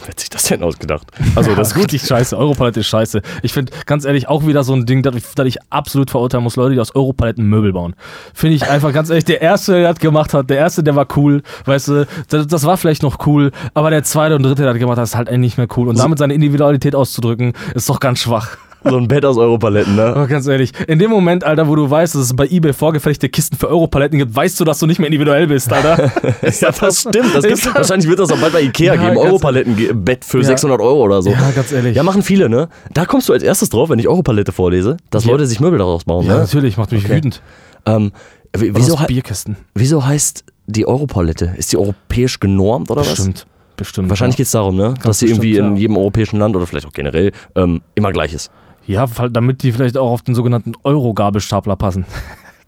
Wer 0.00 0.08
hat 0.08 0.20
sich 0.20 0.30
das 0.30 0.44
denn 0.44 0.62
ausgedacht? 0.62 1.06
Also, 1.34 1.54
Das 1.54 1.72
ist 1.72 1.76
richtig 1.76 2.00
scheiße. 2.06 2.38
Europalette 2.38 2.80
ist 2.80 2.86
scheiße. 2.86 3.20
Ich 3.42 3.52
finde, 3.52 3.70
ganz 3.84 4.06
ehrlich, 4.06 4.28
auch 4.28 4.46
wieder 4.46 4.64
so 4.64 4.72
ein 4.72 4.86
Ding, 4.86 5.02
das 5.02 5.14
ich, 5.14 5.24
das 5.34 5.46
ich 5.46 5.58
absolut 5.68 6.10
verurteilen 6.10 6.42
muss. 6.42 6.56
Leute, 6.56 6.74
die 6.74 6.80
aus 6.80 6.94
Europaletten 6.94 7.44
Möbel 7.44 7.74
bauen. 7.74 7.94
Finde 8.32 8.56
ich 8.56 8.66
einfach 8.66 8.94
ganz 8.94 9.10
ehrlich, 9.10 9.26
der 9.26 9.42
Erste, 9.42 9.72
der 9.74 9.90
das 9.92 9.98
gemacht 9.98 10.32
hat, 10.32 10.48
der 10.48 10.56
Erste, 10.56 10.82
der 10.82 10.96
war 10.96 11.06
cool. 11.16 11.42
Weißt 11.66 11.88
du, 11.88 12.06
das, 12.28 12.46
das 12.46 12.64
war 12.64 12.78
vielleicht 12.78 13.02
noch 13.02 13.26
cool, 13.26 13.50
aber 13.74 13.90
der 13.90 14.04
Zweite 14.04 14.36
und 14.36 14.42
Dritte, 14.42 14.62
der 14.62 14.72
das 14.72 14.80
gemacht 14.80 14.96
hat, 14.96 15.04
ist 15.04 15.16
halt 15.16 15.28
eigentlich 15.28 15.40
nicht 15.40 15.58
mehr 15.58 15.68
cool. 15.76 15.88
Und 15.88 15.98
damit 15.98 16.18
seine 16.18 16.32
Individualität 16.32 16.94
auszudrücken, 16.94 17.52
ist 17.74 17.90
doch 17.90 18.00
ganz 18.00 18.20
schwach. 18.20 18.56
So 18.84 18.96
ein 18.96 19.08
Bett 19.08 19.24
aus 19.24 19.36
Europaletten, 19.36 19.96
ne? 19.96 20.04
Aber 20.04 20.26
ganz 20.26 20.46
ehrlich, 20.46 20.72
in 20.86 20.98
dem 20.98 21.10
Moment, 21.10 21.44
Alter, 21.44 21.68
wo 21.68 21.74
du 21.74 21.88
weißt, 21.88 22.14
dass 22.14 22.22
es 22.22 22.34
bei 22.36 22.46
eBay 22.46 22.72
vorgefertigte 22.72 23.28
Kisten 23.28 23.56
für 23.56 23.68
Europaletten 23.68 24.18
gibt, 24.18 24.34
weißt 24.34 24.58
du, 24.60 24.64
dass 24.64 24.78
du 24.78 24.86
nicht 24.86 24.98
mehr 24.98 25.06
individuell 25.06 25.46
bist, 25.46 25.72
Alter. 25.72 26.12
Ja, 26.60 26.70
das 26.72 27.00
stimmt. 27.00 27.34
Das 27.34 27.44
gibt's, 27.44 27.66
wahrscheinlich 27.74 28.08
wird 28.08 28.18
das 28.18 28.30
auch 28.30 28.38
bald 28.38 28.52
bei 28.52 28.60
Ikea 28.62 28.94
Ja, 28.94 29.02
geben. 29.08 29.16
Europaletten-Bett 29.18 30.24
für 30.24 30.38
Ja. 30.38 30.44
600 30.44 30.80
Euro 30.80 31.02
oder 31.04 31.22
so. 31.22 31.30
Ja, 31.30 31.50
ganz 31.54 31.72
ehrlich. 31.72 31.96
Ja, 31.96 32.02
machen 32.02 32.22
viele, 32.22 32.48
ne? 32.48 32.68
Da 32.92 33.04
kommst 33.06 33.28
du 33.28 33.32
als 33.32 33.42
erstes 33.42 33.70
drauf, 33.70 33.88
wenn 33.90 33.98
ich 33.98 34.08
Europalette 34.08 34.52
vorlese, 34.52 34.96
dass 35.10 35.24
Ja. 35.24 35.32
Leute 35.32 35.46
sich 35.46 35.60
Möbel 35.60 35.78
daraus 35.78 36.04
bauen, 36.04 36.26
Ja, 36.26 36.34
ne? 36.34 36.38
natürlich, 36.40 36.76
macht 36.76 36.92
mich 36.92 37.04
Okay. 37.04 37.16
wütend. 37.16 37.42
Ähm, 37.86 38.12
wieso, 38.56 38.96
Bierkästen. 39.06 39.56
wieso 39.74 40.04
heißt 40.06 40.44
die 40.66 40.86
Europalette? 40.86 41.54
Ist 41.56 41.72
die 41.72 41.76
europäisch 41.76 42.40
genormt 42.40 42.90
oder 42.90 43.00
was? 43.02 43.08
Bestimmt. 43.10 43.46
Bestimmt. 43.76 44.08
Wahrscheinlich 44.08 44.36
ja. 44.36 44.38
geht's 44.38 44.52
darum, 44.52 44.76
ne? 44.76 44.94
Dass 45.02 45.18
sie 45.18 45.26
irgendwie 45.26 45.50
bestimmt, 45.50 45.70
in 45.70 45.76
ja. 45.76 45.80
jedem 45.80 45.96
europäischen 45.96 46.38
Land 46.38 46.54
oder 46.54 46.66
vielleicht 46.66 46.86
auch 46.86 46.92
generell 46.92 47.32
ähm, 47.56 47.80
immer 47.96 48.12
gleich 48.12 48.32
ist. 48.32 48.50
Ja, 48.86 49.06
damit 49.30 49.62
die 49.62 49.72
vielleicht 49.72 49.96
auch 49.96 50.10
auf 50.10 50.22
den 50.22 50.34
sogenannten 50.34 50.72
Euro-Gabelstapler 50.82 51.76
passen. 51.76 52.04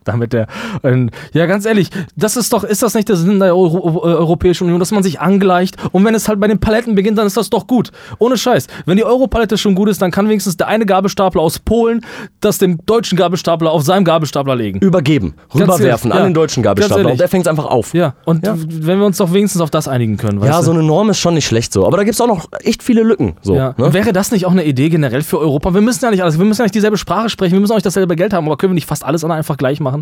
Damit 0.07 0.33
der, 0.33 0.47
ähm, 0.83 1.11
ja, 1.33 1.47
ganz 1.47 1.67
ehrlich, 1.67 1.91
das 2.17 2.37
ist 2.37 2.53
doch, 2.53 2.65
ist 2.65 2.83
das 2.83 2.95
nicht 2.95 3.09
der 3.09 3.17
Sinn 3.17 3.39
der 3.41 3.57
Euro, 3.57 4.07
äh, 4.09 4.15
Europäischen 4.15 4.65
Union, 4.65 4.81
dass 4.81 4.91
man 4.93 5.03
sich 5.03 5.21
angleicht 5.21 5.77
und 5.93 6.05
wenn 6.05 6.15
es 6.15 6.29
halt 6.29 6.41
bei 6.41 6.49
den 6.49 6.59
Paletten 6.59 6.95
beginnt, 6.95 7.19
dann 7.19 7.27
ist 7.27 7.37
das 7.37 7.51
doch 7.51 7.67
gut. 7.67 7.91
Ohne 8.19 8.37
Scheiß. 8.37 8.67
Wenn 8.87 8.97
die 8.97 9.05
Europalette 9.05 9.59
schon 9.59 9.75
gut 9.75 9.89
ist, 9.89 10.01
dann 10.03 10.11
kann 10.11 10.29
wenigstens 10.29 10.57
der 10.57 10.69
eine 10.69 10.87
Gabelstapler 10.87 11.43
aus 11.43 11.59
Polen 11.59 12.05
das 12.41 12.59
dem 12.59 12.79
deutschen 12.87 13.17
Gabelstapler 13.19 13.71
auf 13.71 13.83
seinem 13.83 14.05
Gabelstapler 14.05 14.57
legen. 14.57 14.79
Übergeben, 14.81 15.35
rüberwerfen 15.55 16.11
ehrlich, 16.11 16.13
an 16.13 16.19
ja. 16.19 16.25
den 16.25 16.35
deutschen 16.35 16.63
Gabelstapler 16.63 17.11
und 17.11 17.21
der 17.21 17.29
fängt 17.29 17.49
einfach 17.49 17.67
auf. 17.67 17.95
Ja, 17.95 18.15
und 18.25 18.47
Ja. 18.47 18.55
wenn 18.57 18.99
wir 18.99 19.07
uns 19.07 19.19
doch 19.19 19.33
wenigstens 19.33 19.61
auf 19.61 19.71
das 19.71 19.89
einigen 19.89 20.17
können, 20.17 20.41
weißt 20.41 20.51
Ja, 20.51 20.63
so 20.63 20.71
eine 20.73 20.83
Norm 20.83 21.11
ist 21.11 21.19
schon 21.19 21.35
nicht 21.35 21.47
schlecht 21.47 21.73
so. 21.73 21.87
Aber 21.87 21.97
da 21.97 22.05
gibt 22.05 22.15
es 22.15 22.21
auch 22.21 22.27
noch 22.27 22.47
echt 22.63 22.83
viele 22.83 23.03
Lücken. 23.03 23.37
So, 23.43 23.55
Ja. 23.55 23.75
ne? 23.77 23.93
Wäre 23.93 24.13
das 24.13 24.31
nicht 24.31 24.47
auch 24.47 24.53
eine 24.53 24.65
Idee 24.65 24.89
generell 24.89 25.23
für 25.23 25.39
Europa? 25.39 25.75
Wir 25.75 25.81
müssen 25.81 26.05
ja 26.05 26.11
nicht 26.11 26.23
alles, 26.23 26.39
wir 26.39 26.45
müssen 26.45 26.61
ja 26.61 26.65
nicht 26.65 26.75
dieselbe 26.75 26.97
Sprache 26.97 27.29
sprechen, 27.29 27.53
wir 27.53 27.61
müssen 27.61 27.73
auch 27.73 27.77
nicht 27.77 27.87
dasselbe 27.87 28.17
Geld 28.17 28.33
haben, 28.33 28.47
aber 28.47 28.57
können 28.57 28.73
wir 28.73 28.75
nicht 28.75 28.87
fast 28.87 29.05
alles 29.05 29.25
einfach 29.25 29.57
gleich 29.57 29.81
machen? 29.81 29.96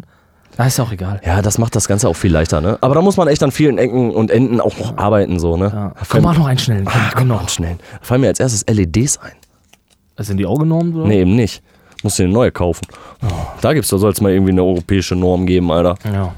Da 0.57 0.66
ist 0.66 0.78
ja 0.78 0.84
auch 0.84 0.92
egal. 0.92 1.20
ja, 1.26 1.42
das 1.42 1.59
macht 1.59 1.74
das 1.74 1.88
Ganze 1.88 2.09
auch 2.09 2.14
viel 2.14 2.32
leichter. 2.32 2.61
Ne? 2.61 2.78
Aber 2.80 2.95
da 2.95 3.03
muss 3.03 3.16
man 3.16 3.26
echt 3.26 3.42
an 3.42 3.51
vielen 3.51 3.76
Ecken 3.78 4.12
und 4.12 4.30
Enden 4.30 4.61
auch 4.61 4.78
noch 4.78 4.97
arbeiten. 4.97 5.40
So, 5.40 5.57
ne? 5.57 5.70
Ja. 5.74 5.92
Komm, 6.09 6.22
mach 6.22 6.36
noch 6.38 6.47
einen 6.47 6.59
schnellen. 6.59 6.84
Komm, 6.84 7.01
Ah, 7.01 7.11
komm 7.14 7.28
noch. 7.28 7.38
Ganz 7.40 7.55
schnell. 7.55 7.76
Da 7.92 7.99
fallen 8.03 8.20
mir 8.20 8.28
als 8.28 8.38
erstes 8.40 8.64
LEDs 8.72 9.18
ein. 9.18 9.32
Sind 10.24 10.36
die 10.36 10.47
auch 10.47 10.59
genormt? 10.59 10.95
Oder? 10.95 11.07
Nee, 11.09 11.22
eben 11.22 11.34
nicht. 11.34 11.61
Musst 12.05 12.18
dir 12.20 12.24
eine 12.24 12.32
neue 12.32 12.53
kaufen. 12.53 12.86
Da 13.62 13.72
gibt's, 13.72 13.88
da 13.88 13.99
soll 13.99 14.12
es 14.12 14.20
mal 14.20 14.30
irgendwie 14.30 14.53
eine 14.53 14.62
europäische 14.62 15.16
Norm 15.16 15.45
geben, 15.47 15.72
Alter. 15.72 15.97
Ja. 16.05 16.32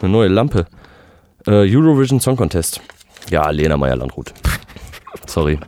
Eine 0.00 0.10
neue 0.10 0.28
Lampe. 0.28 0.66
Äh, 1.46 1.72
Eurovision 1.72 2.18
Song 2.18 2.34
Contest. 2.36 2.80
Ja, 3.30 3.48
Lena 3.50 3.76
Meyer-Landrut. 3.76 4.32
Sorry. 5.26 5.58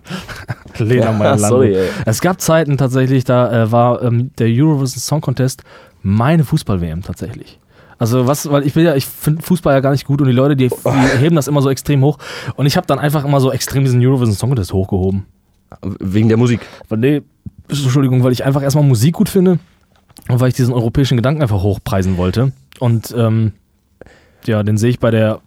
Lena 0.78 1.12
Meyer 1.12 1.38
sorry, 1.38 1.74
ey. 1.76 1.88
Es 2.06 2.20
gab 2.20 2.40
Zeiten 2.40 2.76
tatsächlich, 2.76 3.24
da 3.24 3.64
äh, 3.64 3.72
war 3.72 4.02
ähm, 4.02 4.30
der 4.38 4.46
Eurovision 4.48 5.00
Song 5.00 5.20
Contest 5.20 5.62
meine 6.02 6.44
Fußball-WM 6.44 7.02
tatsächlich. 7.02 7.58
Also 7.98 8.26
was, 8.26 8.50
weil 8.50 8.64
ich 8.64 8.76
will 8.76 8.84
ja, 8.84 8.94
ich 8.94 9.06
finde 9.06 9.42
Fußball 9.42 9.74
ja 9.74 9.80
gar 9.80 9.90
nicht 9.90 10.06
gut 10.06 10.20
und 10.20 10.28
die 10.28 10.32
Leute, 10.32 10.56
die, 10.56 10.68
die 10.84 11.18
heben 11.18 11.36
das 11.36 11.48
immer 11.48 11.62
so 11.62 11.70
extrem 11.70 12.02
hoch. 12.02 12.18
Und 12.56 12.66
ich 12.66 12.76
habe 12.76 12.86
dann 12.86 12.98
einfach 12.98 13.24
immer 13.24 13.40
so 13.40 13.50
extrem 13.50 13.84
diesen 13.84 14.04
Eurovision 14.04 14.36
Song 14.36 14.50
Contest 14.50 14.72
hochgehoben. 14.72 15.26
Wegen 15.82 16.28
der 16.28 16.38
Musik. 16.38 16.60
Weil, 16.88 16.98
nee, 16.98 17.22
Entschuldigung, 17.68 18.22
weil 18.24 18.32
ich 18.32 18.44
einfach 18.44 18.62
erstmal 18.62 18.84
Musik 18.84 19.14
gut 19.14 19.28
finde 19.28 19.58
und 20.28 20.40
weil 20.40 20.48
ich 20.48 20.54
diesen 20.54 20.72
europäischen 20.72 21.16
Gedanken 21.16 21.42
einfach 21.42 21.62
hochpreisen 21.62 22.16
wollte. 22.16 22.52
Und 22.78 23.14
ähm, 23.16 23.52
ja, 24.46 24.62
den 24.62 24.78
sehe 24.78 24.90
ich 24.90 25.00
bei 25.00 25.10
der 25.10 25.40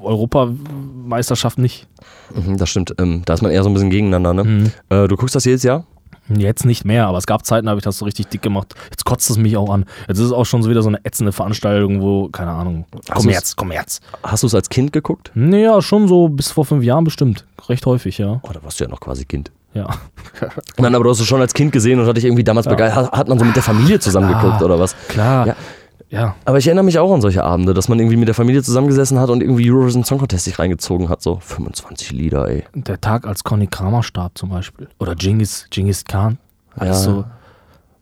Europameisterschaft 0.00 1.58
nicht. 1.58 1.86
Mhm, 2.34 2.58
das 2.58 2.68
stimmt. 2.68 2.94
Ähm, 2.98 3.22
da 3.24 3.34
ist 3.34 3.42
man 3.42 3.52
eher 3.52 3.62
so 3.62 3.70
ein 3.70 3.74
bisschen 3.74 3.90
gegeneinander. 3.90 4.34
Ne? 4.34 4.44
Mhm. 4.44 4.72
Äh, 4.90 5.08
du 5.08 5.16
guckst 5.16 5.34
das 5.34 5.44
jedes 5.44 5.62
Jahr? 5.62 5.84
Jetzt 6.28 6.64
nicht 6.64 6.84
mehr, 6.84 7.06
aber 7.06 7.18
es 7.18 7.26
gab 7.26 7.44
Zeiten, 7.46 7.66
da 7.66 7.70
habe 7.70 7.78
ich 7.78 7.84
das 7.84 7.98
so 7.98 8.04
richtig 8.04 8.26
dick 8.28 8.42
gemacht. 8.42 8.74
Jetzt 8.90 9.04
kotzt 9.04 9.30
es 9.30 9.38
mich 9.38 9.56
auch 9.56 9.70
an. 9.70 9.84
Jetzt 10.08 10.18
ist 10.18 10.26
es 10.26 10.32
auch 10.32 10.44
schon 10.44 10.62
so 10.62 10.70
wieder 10.70 10.82
so 10.82 10.88
eine 10.88 11.04
ätzende 11.04 11.32
Veranstaltung, 11.32 12.02
wo, 12.02 12.28
keine 12.28 12.50
Ahnung, 12.50 12.84
Hast 12.92 13.08
du's- 13.08 13.14
Kommerz, 13.24 13.56
Kommerz. 13.56 14.00
Hast 14.22 14.42
du 14.42 14.46
es 14.46 14.54
als 14.54 14.68
Kind 14.68 14.92
geguckt? 14.92 15.30
Naja, 15.34 15.80
schon 15.82 16.06
so 16.08 16.28
bis 16.28 16.50
vor 16.50 16.64
fünf 16.64 16.84
Jahren 16.84 17.04
bestimmt. 17.04 17.44
Recht 17.68 17.84
häufig, 17.86 18.18
ja. 18.18 18.40
Oh, 18.42 18.50
da 18.52 18.62
warst 18.62 18.78
du 18.80 18.84
ja 18.84 18.90
noch 18.90 19.00
quasi 19.00 19.24
Kind. 19.24 19.50
Ja. 19.74 19.86
Nein, 20.78 20.94
aber 20.94 21.04
du 21.04 21.10
hast 21.10 21.20
es 21.20 21.26
schon 21.26 21.40
als 21.40 21.52
Kind 21.54 21.72
gesehen 21.72 22.00
und 22.00 22.06
hat 22.06 22.16
dich 22.16 22.24
irgendwie 22.24 22.44
damals 22.44 22.66
begeistert. 22.66 23.12
Hat, 23.12 23.28
man 23.28 23.38
so 23.38 23.44
mit 23.44 23.54
der 23.54 23.62
Familie 23.62 24.00
zusammen 24.00 24.28
Klar. 24.30 24.42
geguckt 24.42 24.62
oder 24.62 24.78
was? 24.80 24.96
Klar. 25.08 25.46
Ja. 25.48 25.56
Ja. 26.10 26.36
Aber 26.46 26.56
ich 26.58 26.66
erinnere 26.66 26.84
mich 26.84 26.98
auch 26.98 27.12
an 27.12 27.20
solche 27.20 27.44
Abende, 27.44 27.74
dass 27.74 27.88
man 27.88 27.98
irgendwie 27.98 28.16
mit 28.16 28.28
der 28.28 28.34
Familie 28.34 28.62
zusammengesessen 28.62 29.18
hat 29.18 29.28
und 29.28 29.42
irgendwie 29.42 29.70
Eurovision 29.70 30.04
Song 30.04 30.18
Contest 30.18 30.44
sich 30.46 30.58
reingezogen 30.58 31.08
hat. 31.10 31.20
So 31.20 31.38
25 31.40 32.12
Lieder, 32.12 32.48
ey. 32.48 32.64
Der 32.74 33.00
Tag, 33.00 33.26
als 33.26 33.44
Conny 33.44 33.66
Kramer 33.66 34.02
starb 34.02 34.38
zum 34.38 34.48
Beispiel. 34.48 34.88
Oder 34.98 35.14
Genghis, 35.14 35.66
Genghis 35.70 36.04
Khan. 36.04 36.38
Alles 36.76 36.96
Ja. 36.98 37.02
so. 37.12 37.24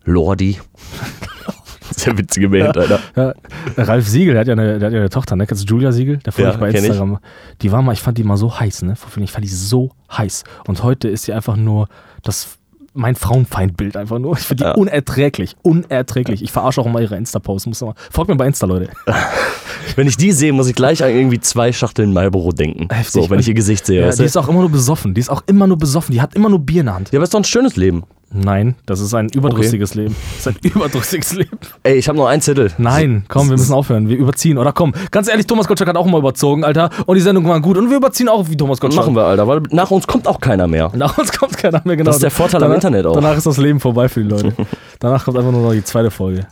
Lordi. 0.05 0.57
Sehr 1.95 2.17
witzige 2.17 2.49
Band, 2.49 2.77
Alter. 2.77 2.99
Ja, 3.15 3.33
Ralf 3.77 4.07
Siegel, 4.07 4.33
der 4.33 4.41
hat 4.41 4.47
ja 4.47 4.53
eine, 4.53 4.77
der 4.79 4.87
hat 4.87 4.93
ja 4.93 4.99
eine 4.99 5.09
Tochter, 5.09 5.35
ne? 5.35 5.47
Kennst 5.47 5.63
du 5.63 5.67
Julia 5.73 5.91
Siegel? 5.91 6.17
Der 6.17 6.33
folge 6.33 6.49
Ja, 6.49 6.53
ich 6.53 6.59
bei 6.59 6.71
kenn 6.71 6.83
ich. 6.83 6.89
Instagram. 6.89 7.19
Die 7.61 7.71
war 7.71 7.81
mal, 7.81 7.93
ich 7.93 8.01
fand 8.01 8.17
die 8.17 8.23
mal 8.23 8.37
so 8.37 8.59
heiß, 8.59 8.83
ne? 8.83 8.95
Vor 8.95 9.09
vielen- 9.09 9.23
Ich 9.23 9.31
fand 9.31 9.45
die 9.45 9.49
so 9.49 9.91
heiß. 10.11 10.43
Und 10.67 10.83
heute 10.83 11.07
ist 11.07 11.23
sie 11.23 11.33
einfach 11.33 11.55
nur 11.55 11.87
das 12.23 12.57
mein 12.97 13.15
Frauenfeindbild 13.15 13.95
einfach 13.95 14.19
nur. 14.19 14.33
Ich 14.37 14.43
finde 14.43 14.63
die 14.63 14.69
Ja. 14.69 14.75
unerträglich. 14.75 15.55
Unerträglich. 15.61 16.41
Ich 16.43 16.51
verarsche 16.51 16.81
auch 16.81 16.85
immer 16.85 16.99
ihre 17.01 17.15
Insta-Posts. 17.15 17.83
Folgt 18.11 18.29
mir 18.29 18.35
bei 18.35 18.47
Insta, 18.47 18.65
Leute. 18.67 18.89
Wenn 19.95 20.07
ich 20.07 20.17
die 20.17 20.31
sehe, 20.31 20.51
muss 20.53 20.67
ich 20.67 20.75
gleich 20.75 21.03
an 21.03 21.09
irgendwie 21.11 21.39
zwei 21.39 21.71
Schachteln 21.71 22.11
Marlboro 22.13 22.51
denken. 22.51 22.87
Heftig. 22.91 23.23
So, 23.23 23.29
wenn 23.29 23.39
ich 23.39 23.47
ihr 23.47 23.53
Gesicht 23.53 23.85
sehe. 23.85 24.01
Ja, 24.01 24.11
die 24.11 24.23
ist 24.23 24.35
auch 24.37 24.47
immer 24.49 24.59
nur 24.59 24.69
besoffen. 24.69 25.13
Die 25.13 25.21
ist 25.21 25.29
auch 25.29 25.41
immer 25.47 25.65
nur 25.67 25.77
besoffen. 25.77 26.13
Die 26.13 26.21
hat 26.21 26.35
immer 26.35 26.49
nur 26.49 26.59
Bier 26.59 26.81
in 26.81 26.87
der 26.87 26.95
Hand. 26.95 27.11
ja, 27.11 27.17
aber 27.19 27.23
ist 27.23 27.33
doch 27.33 27.39
ein 27.39 27.43
schönes 27.45 27.75
Leben. 27.77 28.03
Nein, 28.29 28.75
das 28.85 28.99
ist 28.99 29.13
ein 29.13 29.29
überdrüssiges 29.29 29.95
Leben. 29.95 30.15
Das 30.35 30.47
ist 30.47 30.47
ein 30.47 30.57
überdrüssiges 30.71 31.33
Leben. 31.33 31.57
Ey, 31.83 31.95
ich 31.95 32.09
habe 32.09 32.17
noch 32.17 32.27
einen 32.27 32.41
Zettel. 32.41 32.73
Nein, 32.77 33.23
komm, 33.29 33.49
wir 33.49 33.55
müssen 33.55 33.73
aufhören. 33.73 34.09
Wir 34.09 34.17
überziehen. 34.17 34.57
Oder 34.57 34.73
komm, 34.73 34.93
ganz 35.11 35.29
ehrlich, 35.29 35.47
Thomas 35.47 35.67
Gottschalk 35.67 35.89
hat 35.89 35.95
auch 35.95 36.05
mal 36.05 36.17
überzogen, 36.17 36.65
Alter. 36.65 36.89
Und 37.05 37.15
die 37.15 37.21
Sendung 37.21 37.47
war 37.47 37.61
gut. 37.61 37.77
Und 37.77 37.89
wir 37.89 37.97
überziehen 37.97 38.27
auch 38.27 38.49
wie 38.49 38.57
Thomas 38.57 38.81
Gottschalk. 38.81 39.05
Machen 39.05 39.15
wir, 39.15 39.23
Alter, 39.23 39.47
weil 39.47 39.61
nach 39.71 39.91
uns 39.91 40.07
kommt 40.07 40.27
auch 40.27 40.41
keiner 40.41 40.67
mehr. 40.67 40.91
Nach 40.93 41.17
uns 41.17 41.31
kommt 41.31 41.57
keiner 41.57 41.81
mehr, 41.85 41.95
genau. 41.95 42.09
Das 42.09 42.17
ist 42.17 42.23
der 42.23 42.31
Vorteil 42.31 42.61
am 42.61 42.69
danach, 42.69 42.75
Internet 42.75 43.05
auch. 43.05 43.15
Danach 43.15 43.37
ist 43.37 43.47
das 43.47 43.57
Leben 43.57 43.79
vorbei 43.79 44.09
für 44.09 44.21
die 44.21 44.29
Leute. 44.29 44.53
danach 44.99 45.23
kommt 45.23 45.37
einfach 45.37 45.51
nur 45.51 45.61
noch 45.61 45.71
die 45.71 45.83
zweite 45.83 46.11
Folge. 46.11 46.47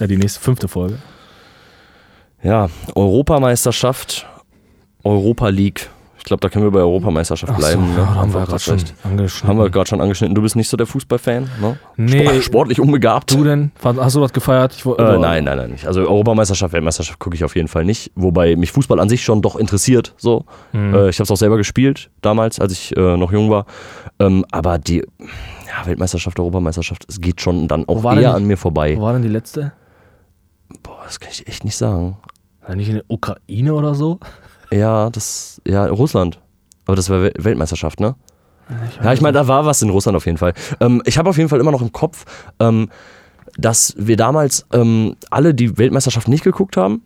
Ja, 0.00 0.06
die 0.06 0.16
nächste, 0.16 0.40
fünfte 0.40 0.66
Folge. 0.66 0.98
Ja, 2.42 2.68
Europameisterschaft, 2.94 4.26
Europa 5.04 5.48
League. 5.48 5.90
Ich 6.28 6.30
glaube, 6.30 6.42
da 6.42 6.50
können 6.50 6.66
wir 6.66 6.70
bei 6.70 6.80
Europameisterschaft 6.80 7.56
bleiben. 7.56 7.84
ja, 7.84 7.88
ne? 7.88 7.96
da 7.96 8.14
haben 8.16 8.34
wir 8.34 8.44
gerade 8.44 8.58
schon 8.58 8.78
angeschnitten. 9.02 9.48
Haben 9.48 9.58
wir 9.60 9.70
gerade 9.70 9.88
schon 9.88 10.00
angeschnitten. 10.02 10.34
Du 10.34 10.42
bist 10.42 10.56
nicht 10.56 10.68
so 10.68 10.76
der 10.76 10.86
Fußballfan, 10.86 11.48
ne? 11.58 11.78
Nee. 11.96 12.26
Sport- 12.26 12.44
Sportlich 12.44 12.80
unbegabt. 12.80 13.30
Du 13.32 13.44
denn? 13.44 13.70
Hast 13.82 14.14
du 14.14 14.20
das 14.20 14.34
gefeiert? 14.34 14.74
Ich, 14.76 14.84
Äh, 14.84 15.16
nein, 15.18 15.44
nein, 15.44 15.56
nein, 15.56 15.70
nicht. 15.70 15.86
Also 15.86 16.02
Europameisterschaft, 16.02 16.74
Weltmeisterschaft 16.74 17.18
gucke 17.18 17.34
ich 17.34 17.44
auf 17.44 17.56
jeden 17.56 17.68
Fall 17.68 17.86
nicht. 17.86 18.12
Wobei 18.14 18.56
mich 18.56 18.72
Fußball 18.72 19.00
an 19.00 19.08
sich 19.08 19.24
schon 19.24 19.40
doch 19.40 19.56
interessiert. 19.56 20.12
So. 20.18 20.44
Mhm. 20.74 20.92
Äh, 20.94 21.08
ich 21.08 21.16
habe 21.18 21.22
es 21.22 21.30
auch 21.30 21.36
selber 21.38 21.56
gespielt 21.56 22.10
damals, 22.20 22.60
als 22.60 22.72
ich 22.74 22.94
äh, 22.94 23.16
noch 23.16 23.32
jung 23.32 23.48
war. 23.48 23.64
Ähm, 24.18 24.44
aber 24.50 24.76
die 24.76 24.96
ja, 24.98 25.86
Weltmeisterschaft, 25.86 26.38
Europameisterschaft, 26.38 27.06
es 27.08 27.22
geht 27.22 27.40
schon 27.40 27.68
dann 27.68 27.88
auch 27.88 28.04
eher 28.14 28.34
an 28.34 28.44
mir 28.44 28.58
vorbei. 28.58 28.96
Wo 28.98 29.00
war 29.00 29.14
denn 29.14 29.22
die 29.22 29.28
letzte? 29.28 29.72
Boah, 30.82 30.98
das 31.06 31.20
kann 31.20 31.30
ich 31.32 31.48
echt 31.48 31.64
nicht 31.64 31.76
sagen. 31.76 32.18
War 32.66 32.76
nicht 32.76 32.88
in 32.90 32.96
der 32.96 33.04
Ukraine 33.08 33.72
oder 33.72 33.94
so? 33.94 34.18
Ja, 34.70 35.10
das, 35.10 35.60
ja, 35.66 35.86
Russland. 35.86 36.38
Aber 36.86 36.96
das 36.96 37.10
war 37.10 37.18
Wel- 37.18 37.34
Weltmeisterschaft, 37.44 38.00
ne? 38.00 38.14
Ja, 39.02 39.12
ich 39.14 39.22
meine, 39.22 39.32
da 39.32 39.48
war 39.48 39.64
was 39.64 39.80
in 39.80 39.88
Russland 39.88 40.14
auf 40.16 40.26
jeden 40.26 40.36
Fall. 40.36 40.52
Ähm, 40.80 41.02
ich 41.06 41.16
habe 41.16 41.30
auf 41.30 41.38
jeden 41.38 41.48
Fall 41.48 41.60
immer 41.60 41.70
noch 41.72 41.80
im 41.80 41.92
Kopf, 41.92 42.24
ähm, 42.60 42.90
dass 43.56 43.94
wir 43.96 44.16
damals 44.18 44.66
ähm, 44.72 45.16
alle 45.30 45.54
die 45.54 45.78
Weltmeisterschaft 45.78 46.28
nicht 46.28 46.44
geguckt 46.44 46.76
haben 46.76 47.02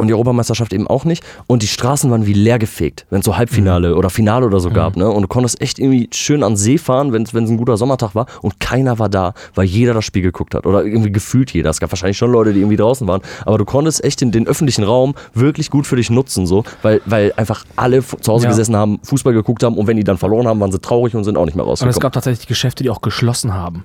und 0.00 0.08
die 0.08 0.14
Europameisterschaft 0.14 0.72
eben 0.72 0.86
auch 0.88 1.04
nicht 1.04 1.22
und 1.46 1.62
die 1.62 1.66
Straßen 1.68 2.10
waren 2.10 2.26
wie 2.26 2.32
leer 2.32 2.58
gefegt, 2.58 3.06
wenn 3.10 3.20
es 3.20 3.24
so 3.26 3.36
Halbfinale 3.36 3.94
oder 3.96 4.10
Finale 4.10 4.46
oder 4.46 4.58
so 4.60 4.70
gab, 4.70 4.96
ne? 4.96 5.08
Und 5.08 5.22
du 5.22 5.28
konntest 5.28 5.60
echt 5.60 5.78
irgendwie 5.78 6.08
schön 6.12 6.42
an 6.42 6.56
See 6.56 6.78
fahren, 6.78 7.12
wenn 7.12 7.22
es 7.22 7.34
ein 7.34 7.56
guter 7.56 7.76
Sommertag 7.76 8.14
war 8.14 8.26
und 8.42 8.58
keiner 8.60 8.98
war 8.98 9.08
da, 9.08 9.34
weil 9.54 9.66
jeder 9.66 9.94
das 9.94 10.04
Spiel 10.04 10.22
geguckt 10.22 10.54
hat 10.54 10.66
oder 10.66 10.84
irgendwie 10.84 11.12
gefühlt 11.12 11.52
jeder. 11.52 11.70
Es 11.70 11.80
gab 11.80 11.92
wahrscheinlich 11.92 12.18
schon 12.18 12.32
Leute, 12.32 12.52
die 12.52 12.60
irgendwie 12.60 12.76
draußen 12.76 13.06
waren, 13.06 13.20
aber 13.44 13.58
du 13.58 13.64
konntest 13.64 14.02
echt 14.02 14.20
den, 14.20 14.32
den 14.32 14.46
öffentlichen 14.46 14.84
Raum 14.84 15.14
wirklich 15.34 15.70
gut 15.70 15.86
für 15.86 15.96
dich 15.96 16.10
nutzen, 16.10 16.46
so, 16.46 16.64
weil, 16.82 17.00
weil 17.06 17.32
einfach 17.36 17.64
alle 17.76 18.02
zu 18.04 18.32
Hause 18.32 18.44
Ja. 18.44 18.50
gesessen 18.50 18.74
haben, 18.76 18.98
Fußball 19.04 19.32
geguckt 19.34 19.62
haben 19.62 19.76
und 19.76 19.86
wenn 19.86 19.96
die 19.96 20.04
dann 20.04 20.18
verloren 20.18 20.46
haben, 20.48 20.60
waren 20.60 20.72
sie 20.72 20.78
traurig 20.80 21.14
und 21.14 21.24
sind 21.24 21.36
auch 21.36 21.44
nicht 21.44 21.54
mehr 21.56 21.66
Und 21.66 21.72
es 21.72 21.80
rausgekommen. 21.82 22.00
gab 22.02 22.12
tatsächlich 22.14 22.46
Geschäfte, 22.46 22.82
die 22.82 22.90
auch 22.90 23.00
geschlossen 23.02 23.52
haben. 23.54 23.84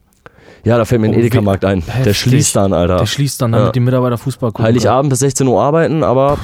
Ja, 0.63 0.77
da 0.77 0.85
fällt 0.85 1.01
mir 1.01 1.07
ein 1.07 1.15
Oh, 1.15 1.19
Edeka-Markt 1.19 1.65
ein. 1.65 1.83
Der 1.85 1.93
Heftig. 1.95 2.17
schließt 2.19 2.55
dann, 2.55 2.73
Alter. 2.73 2.97
Der 2.97 3.05
schließt 3.05 3.41
dann, 3.41 3.51
damit 3.51 3.67
Ja. 3.67 3.71
die 3.71 3.79
Mitarbeiter 3.79 4.17
Fußball 4.17 4.51
gucken. 4.51 4.65
Heiligabend 4.65 5.09
bis 5.09 5.19
16 5.19 5.47
Uhr 5.47 5.61
arbeiten, 5.61 6.03
aber 6.03 6.37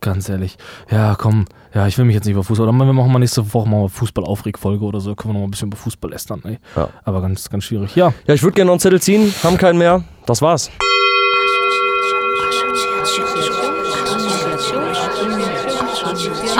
Ganz 0.00 0.28
ehrlich. 0.28 0.56
Ja, 0.92 1.16
komm. 1.18 1.44
Ja, 1.74 1.88
ich 1.88 1.98
will 1.98 2.04
mich 2.04 2.14
jetzt 2.14 2.24
nicht 2.24 2.34
über 2.34 2.44
Fußball. 2.44 2.68
Oder 2.68 2.76
wir 2.78 2.92
machen 2.92 3.10
mal 3.10 3.18
nächste 3.18 3.52
Woche 3.52 3.68
mal 3.68 3.88
Fußball-Aufregfolge 3.88 4.84
oder 4.84 5.00
so. 5.00 5.16
Können 5.16 5.30
wir 5.30 5.34
noch 5.34 5.40
mal 5.40 5.48
ein 5.48 5.50
bisschen 5.50 5.66
über 5.68 5.76
Fußball 5.76 6.08
lästern, 6.12 6.40
ey. 6.44 6.58
Ja. 6.76 6.88
Aber 7.04 7.20
ganz, 7.20 7.50
ganz 7.50 7.64
schwierig. 7.64 7.96
Ja. 7.96 8.12
ja, 8.26 8.34
ich 8.34 8.42
würde 8.44 8.54
gerne 8.54 8.66
noch 8.66 8.74
einen 8.74 8.80
Zettel 8.80 9.02
ziehen, 9.02 9.34
haben 9.42 9.58
keinen 9.58 9.76
mehr. 9.78 10.04
Das 10.24 10.40
war's. 10.40 10.70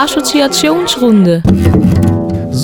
Assoziationsrunde. 0.09 1.42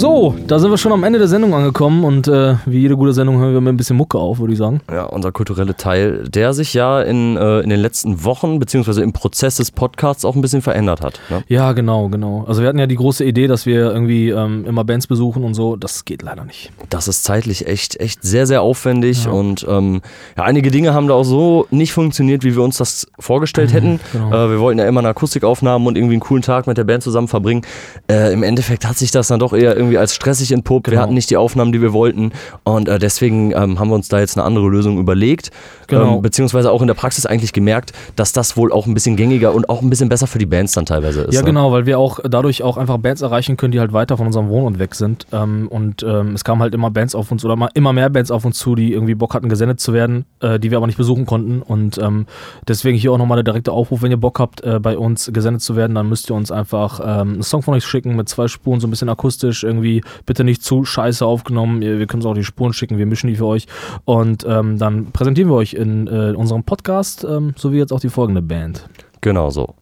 So, 0.05 0.35
da 0.47 0.59
sind 0.59 0.71
wir 0.71 0.77
schon 0.77 0.93
am 0.93 1.03
Ende 1.03 1.19
der 1.19 1.29
Sendung 1.29 1.55
angekommen 1.55 2.05
und 2.05 2.29
äh, 2.29 2.57
wie 2.67 2.81
jede 2.81 2.95
gute 2.95 3.15
Sendung 3.15 3.39
hören 3.39 3.55
wir 3.55 3.63
mit 3.63 3.73
ein 3.73 3.79
bisschen 3.79 3.97
Mucke 3.97 4.19
auf, 4.19 4.39
würde 4.39 4.53
ich 4.53 4.59
sagen. 4.59 4.83
Ja, 4.93 5.05
unser 5.05 5.33
kulturelle 5.33 5.77
Teil, 5.79 6.29
der 6.29 6.53
sich 6.53 6.75
ja 6.75 7.01
in, 7.01 7.39
äh, 7.39 7.61
in 7.61 7.71
den 7.71 7.81
letzten 7.81 8.23
Wochen, 8.23 8.59
beziehungsweise 8.59 9.03
im 9.03 9.15
Prozess 9.15 9.57
des 9.57 9.71
Podcasts 9.71 10.27
auch 10.27 10.35
ein 10.37 10.43
bisschen 10.43 10.61
verändert 10.61 11.01
hat. 11.01 11.21
Ne? 11.31 11.43
Ja, 11.49 11.73
genau, 11.73 12.11
genau. 12.11 12.45
Also 12.47 12.61
wir 12.61 12.69
hatten 12.69 12.79
ja 12.79 12.87
die 12.87 12.97
große 12.97 13.25
Idee, 13.25 13.47
dass 13.47 13.65
wir 13.65 13.93
irgendwie 13.93 14.29
ähm, 14.29 14.67
immer 14.67 14.85
Bands 14.85 15.07
besuchen 15.07 15.43
und 15.43 15.55
so. 15.55 15.77
Das 15.77 16.05
geht 16.05 16.21
leider 16.21 16.45
nicht. 16.45 16.71
Das 16.91 17.09
ist 17.09 17.25
zeitlich 17.25 17.67
echt, 17.67 17.99
echt 17.99 18.23
sehr, 18.23 18.47
sehr 18.47 18.61
aufwendig 18.61 19.25
Ja. 19.25 19.31
und 19.31 19.65
ähm, 19.67 20.03
ja, 20.37 20.45
einige 20.45 20.71
Dinge 20.71 20.93
haben 20.93 21.09
da 21.09 21.15
auch 21.15 21.25
so 21.25 21.67
nicht 21.71 21.95
funktioniert, 21.95 22.45
wie 22.45 22.55
wir 22.55 22.63
uns 22.63 22.77
das 22.77 23.07
vorgestellt 23.19 23.73
hätten. 23.73 24.01
genau. 24.13 24.29
Äh, 24.29 24.51
wir 24.51 24.61
wollten 24.61 24.81
ja 24.81 24.85
immer 24.87 25.01
eine 25.01 25.09
Akustikaufnahmen 25.09 25.89
und 25.89 25.97
irgendwie 25.97 26.13
einen 26.17 26.21
coolen 26.21 26.43
Tag 26.43 26.67
mit 26.67 26.77
der 26.77 26.85
Band 26.85 27.03
zusammen 27.03 27.29
verbringen. 27.29 27.63
Äh, 28.07 28.35
Im 28.35 28.43
Endeffekt 28.43 28.87
hat 28.87 28.99
sich 28.99 29.11
das 29.11 29.29
dann 29.29 29.41
doch 29.41 29.55
eher 29.55 29.75
irgendwie 29.75 29.94
irgendwie 29.95 29.99
als 29.99 30.15
stressig 30.15 30.53
entpuppt. 30.53 30.87
Wir 30.89 30.93
Genau. 30.93 31.03
hatten 31.03 31.15
nicht 31.15 31.31
die 31.31 31.37
Aufnahmen, 31.37 31.73
die 31.73 31.81
wir 31.81 31.93
wollten. 31.93 32.33
Und 32.65 32.89
äh, 32.89 32.99
deswegen 32.99 33.53
ähm, 33.53 33.79
haben 33.79 33.89
wir 33.89 33.95
uns 33.95 34.09
da 34.09 34.19
jetzt 34.21 34.37
eine 34.37 34.45
andere 34.45 34.69
Lösung 34.69 34.99
überlegt. 34.99 35.51
Genau. 35.87 36.17
Ähm, 36.17 36.23
beziehungsweise 36.23 36.71
auch 36.71 36.81
in 36.81 36.87
der 36.87 36.95
Praxis 36.95 37.27
eigentlich 37.27 37.53
gemerkt, 37.53 37.93
dass 38.17 38.33
das 38.33 38.57
wohl 38.57 38.73
auch 38.73 38.87
ein 38.87 38.95
bisschen 38.95 39.17
gängiger 39.17 39.55
und 39.55 39.69
auch 39.69 39.83
ein 39.83 39.91
bisschen 39.91 40.09
besser 40.09 40.27
für 40.27 40.39
die 40.39 40.47
Bands 40.47 40.73
dann 40.73 40.87
teilweise 40.87 41.23
ist. 41.23 41.35
Ja, 41.35 41.41
ne? 41.41 41.47
genau, 41.47 41.73
weil 41.73 41.87
wir 41.87 41.99
auch 41.99 42.21
dadurch 42.29 42.63
auch 42.63 42.77
einfach 42.77 42.99
Bands 42.99 43.23
erreichen 43.23 43.57
können, 43.57 43.73
die 43.73 43.81
halt 43.81 43.93
weiter 43.93 44.17
von 44.17 44.27
unserem 44.27 44.49
Wohnort 44.49 44.79
weg 44.79 44.95
sind. 44.95 45.27
Ähm, 45.33 45.69
und 45.69 46.03
ähm, 46.03 46.35
es 46.35 46.45
kamen 46.45 46.61
halt 46.63 46.75
immer 46.75 46.91
Bands 46.91 47.15
auf 47.15 47.31
uns 47.31 47.45
oder 47.45 47.69
immer 47.75 47.93
mehr 47.93 48.11
Bands 48.11 48.31
auf 48.31 48.45
uns 48.45 48.59
zu, 48.59 48.75
die 48.75 48.93
irgendwie 48.93 49.15
Bock 49.15 49.35
hatten, 49.35 49.49
gesendet 49.49 49.81
zu 49.81 49.93
werden, 49.93 50.25
äh, 50.41 50.59
die 50.59 50.71
wir 50.71 50.79
aber 50.79 50.87
nicht 50.87 50.97
besuchen 50.99 51.27
konnten. 51.27 51.63
Und 51.63 51.99
ähm, 51.99 52.27
deswegen 52.67 52.97
hier 52.97 53.13
auch 53.13 53.19
nochmal 53.19 53.37
der 53.37 53.45
direkte 53.45 53.73
Aufruf, 53.73 54.03
wenn 54.03 54.11
ihr 54.11 54.17
Bock 54.17 54.39
habt, 54.41 54.63
äh, 54.63 54.79
bei 54.81 54.97
uns 54.97 55.31
gesendet 55.33 55.63
zu 55.63 55.77
werden, 55.77 55.95
dann 55.95 56.09
müsst 56.09 56.31
ihr 56.31 56.35
uns 56.35 56.51
einfach 56.51 57.01
ähm, 57.01 57.35
einen 57.35 57.43
Song 57.43 57.63
von 57.63 57.75
euch 57.75 57.85
schicken 57.85 58.17
mit 58.17 58.29
zwei 58.29 58.49
Spuren, 58.49 58.81
so 58.81 58.87
ein 58.87 58.91
bisschen 58.91 59.09
akustisch, 59.09 59.65
irgendwie 59.77 60.03
bitte 60.27 60.45
nicht 60.45 60.63
zu 60.63 60.85
scheiße 60.85 61.25
aufgenommen. 61.25 61.81
Wir 61.81 62.07
können 62.07 62.23
uns 62.23 62.27
auch 62.27 62.35
die 62.35 62.45
Spuren 62.45 62.73
schicken, 62.73 62.99
wir 62.99 63.07
mischen 63.07 63.29
die 63.29 63.37
für 63.37 63.47
euch. 63.47 63.67
Und 64.05 64.45
ähm, 64.49 64.79
dann 64.79 65.13
präsentieren 65.13 65.51
wir 65.51 65.57
euch 65.57 65.75
in 65.75 66.07
äh, 66.07 66.35
unserem 66.37 66.65
Podcast, 66.65 67.25
ähm, 67.25 67.55
so 67.57 67.73
wie 67.73 67.79
jetzt 67.79 67.93
auch 67.93 68.01
die 68.01 68.09
folgende 68.09 68.43
Band. 68.43 68.89
Genau 69.21 69.51
so. 69.51 69.75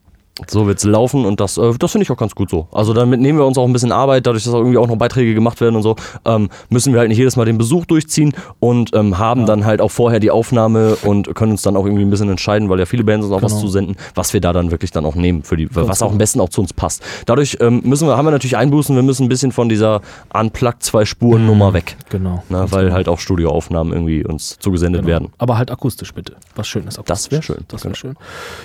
So 0.49 0.67
wird's 0.67 0.83
laufen 0.85 1.27
und 1.27 1.41
das, 1.41 1.59
äh, 1.59 1.73
das 1.79 1.93
finde 1.93 2.05
ich 2.05 2.11
auch 2.11 2.17
ganz 2.17 2.35
gut 2.35 2.49
so. 2.49 2.67
Also 2.73 2.95
damit 2.95 3.21
nehmen 3.21 3.39
wir 3.39 3.45
uns 3.45 3.59
auch 3.59 3.67
ein 3.67 3.73
bisschen 3.75 3.93
Arbeit, 3.93 4.27
dadurch, 4.27 4.45
dass 4.45 4.55
auch 4.55 4.61
irgendwie 4.61 4.79
auch 4.79 4.87
noch 4.89 4.97
Beiträge 4.97 5.35
gemacht 5.35 5.61
werden 5.61 5.77
und 5.77 5.83
so, 5.83 5.95
ähm, 6.25 6.49
müssen 6.71 6.95
wir 6.95 7.01
halt 7.01 7.11
nicht 7.11 7.19
jedes 7.19 7.37
Mal 7.37 7.45
den 7.45 7.59
Besuch 7.59 7.85
durchziehen 7.85 8.33
und 8.59 8.95
ähm, 8.97 9.19
haben 9.19 9.45
dann 9.45 9.67
halt 9.67 9.83
auch 9.83 9.91
vorher 9.91 10.21
die 10.21 10.31
Aufnahme 10.31 10.97
und 11.05 11.35
können 11.35 11.53
uns 11.53 11.61
dann 11.61 11.77
auch 11.77 11.85
irgendwie 11.85 12.05
ein 12.05 12.09
bisschen 12.11 12.31
entscheiden, 12.31 12.71
weil 12.71 12.79
ja 12.79 12.87
viele 12.87 13.05
Bands 13.05 13.27
uns 13.27 13.35
auch 13.35 13.43
was 13.43 13.53
Genau. 13.53 13.61
zusenden, 13.67 13.97
was 14.15 14.33
wir 14.33 14.41
da 14.41 14.55
dann 14.55 14.71
wirklich 14.71 14.91
dann 14.91 15.05
auch 15.05 15.15
nehmen, 15.17 15.43
für 15.43 15.59
die, 15.59 15.69
was 15.77 16.01
auch 16.01 16.07
genau. 16.07 16.13
am 16.13 16.19
besten 16.19 16.41
auch 16.41 16.49
zu 16.49 16.63
uns 16.63 16.73
passt. 16.73 17.03
Dadurch 17.27 17.59
ähm, 17.61 17.83
müssen 17.85 18.09
wir, 18.09 18.17
haben 18.17 18.25
wir 18.27 18.31
natürlich 18.31 18.57
Einbußen, 18.57 18.97
wir 18.97 19.03
müssen 19.03 19.25
ein 19.27 19.29
bisschen 19.29 19.53
von 19.53 19.69
dieser 19.69 20.01
Unplugged 20.33 20.83
zwei 20.83 21.05
Spuren 21.05 21.45
Nummer 21.47 21.75
weg. 21.75 21.97
Genau. 22.09 22.43
Ne, 22.49 22.65
weil 22.71 22.95
halt 22.95 23.07
auch 23.07 23.19
Studioaufnahmen 23.19 23.93
irgendwie 23.93 24.25
uns 24.25 24.59
zugesendet 24.59 25.03
Genau. 25.03 25.13
werden. 25.13 25.29
Aber 25.37 25.59
halt 25.59 25.71
akustisch 25.71 26.15
bitte. 26.15 26.37
Was 26.57 26.67
Schönes. 26.69 26.99
Das 27.05 27.31
wär 27.31 27.43
schön. 27.43 27.59
Das 27.69 27.85
wäre 27.85 27.93
Genau. 27.93 28.15
schön. 28.15 28.17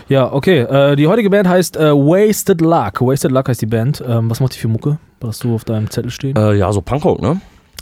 Ja, 0.08 0.32
okay. 0.32 0.60
Äh, 0.62 0.96
die 0.96 1.08
heutige 1.08 1.30
Band 1.30 1.48
heißt 1.50 1.57
äh, 1.58 1.92
Wasted 1.92 2.62
Luck. 2.62 3.02
Wasted 3.02 3.32
Luck 3.32 3.50
heißt 3.50 3.62
die 3.62 3.68
Band. 3.68 4.04
Ähm, 4.08 4.30
was 4.30 4.40
macht 4.40 4.54
die 4.56 4.60
für 4.60 4.68
Mucke? 4.68 5.00
Was 5.20 5.30
hast 5.30 5.44
du 5.44 5.56
auf 5.56 5.66
deinem 5.66 5.90
Zettel 5.90 6.12
stehen? 6.12 6.36
Äh, 6.36 6.54
ja, 6.54 6.72
so 6.72 6.82
Punkrock, 6.82 7.22
ne? 7.22 7.42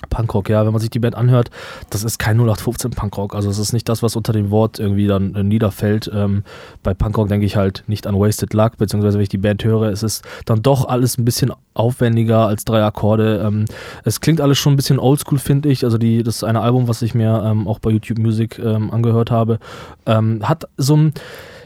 Punkrock, 0.10 0.50
ja. 0.50 0.66
Wenn 0.66 0.72
man 0.72 0.80
sich 0.80 0.90
die 0.90 1.00
Band 1.00 1.16
anhört, 1.16 1.50
das 1.90 2.04
ist 2.04 2.18
kein 2.18 2.38
0815 2.38 2.92
Punkrock. 2.92 3.36
Also 3.36 3.50
es 3.50 3.58
ist 3.58 3.74
nicht 3.74 3.90
das, 3.90 4.02
was 4.04 4.16
unter 4.16 4.34
dem 4.34 4.52
Wort 4.52 4.80
irgendwie 4.80 5.08
dann 5.08 5.36
äh, 5.36 5.44
niederfällt. 5.44 6.10
Ähm, 6.14 6.44
bei 6.84 6.94
Punkrock 6.94 7.28
denke 7.28 7.46
ich 7.46 7.56
halt 7.56 7.84
nicht 7.88 8.08
an 8.08 8.18
Wasted 8.18 8.54
Luck, 8.54 8.78
beziehungsweise 8.78 9.18
wenn 9.18 9.24
ich 9.24 9.30
die 9.30 9.38
Band 9.38 9.64
höre, 9.64 9.90
es 9.90 10.04
ist 10.04 10.24
dann 10.46 10.62
doch 10.62 10.88
alles 10.88 11.18
ein 11.18 11.26
bisschen 11.26 11.52
aufwendiger 11.74 12.48
als 12.48 12.64
drei 12.66 12.84
Akkorde. 12.84 13.44
Ähm, 13.46 13.66
es 14.04 14.22
klingt 14.22 14.40
alles 14.42 14.58
schon 14.58 14.74
ein 14.74 14.78
bisschen 14.78 15.00
oldschool, 15.00 15.40
finde 15.40 15.70
ich. 15.70 15.84
Also 15.84 15.98
die, 15.98 16.24
das 16.24 16.38
ist 16.38 16.44
eine 16.44 16.62
Album, 16.62 16.88
was 16.88 17.02
ich 17.02 17.14
mir 17.14 17.44
ähm, 17.46 17.68
auch 17.68 17.80
bei 17.80 17.90
YouTube 17.90 18.20
Music 18.20 18.60
ähm, 18.60 18.92
angehört 18.92 19.32
habe. 19.32 19.60
Ähm, 20.06 20.48
hat 20.48 20.66
so 20.78 20.96
ein, 20.96 21.14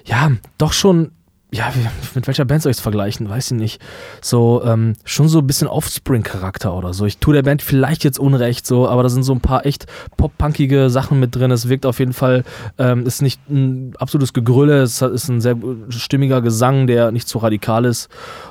ja, 0.06 0.32
doch 0.58 0.74
schon 0.74 1.12
ja, 1.52 1.74
mit 2.14 2.28
welcher 2.28 2.46
Band 2.46 2.62
soll 2.62 2.70
ich 2.70 2.78
es 2.78 2.82
vergleichen? 2.82 3.28
Weiß 3.28 3.52
ich 3.52 3.58
nicht. 3.58 3.82
So, 4.22 4.62
ähm, 4.64 4.94
schon 5.04 5.28
so 5.28 5.40
ein 5.40 5.48
bisschen 5.48 5.68
Offspring-Charakter 5.68 6.74
oder 6.76 6.94
so. 6.94 7.06
Ich 7.06 7.18
tue 7.18 7.34
der 7.34 7.42
Band 7.42 7.64
vielleicht 7.64 8.04
jetzt 8.04 8.20
Unrecht, 8.20 8.68
so, 8.68 8.88
aber 8.88 9.02
da 9.02 9.10
sind 9.10 9.24
so 9.24 9.34
ein 9.34 9.42
paar 9.42 9.66
echt 9.66 9.88
pop-punkige 10.16 10.92
Sachen 10.92 11.20
mit 11.20 11.36
drin. 11.36 11.50
Es 11.50 11.68
wirkt 11.68 11.88
auf 11.88 11.98
jeden 11.98 12.14
Fall, 12.14 12.44
ähm, 12.78 13.06
ist 13.08 13.24
nicht 13.24 13.42
ein 13.50 13.94
absolutes 13.98 14.34
Gegrülle, 14.34 14.84
es 14.84 15.02
ist 15.02 15.28
ein 15.28 15.42
sehr 15.42 15.58
stimmiger 15.90 16.42
Gesang, 16.42 16.86
der 16.86 17.12
nicht 17.12 17.28
zu 17.28 17.40
radikal 17.40 17.86
ist. 17.86 18.10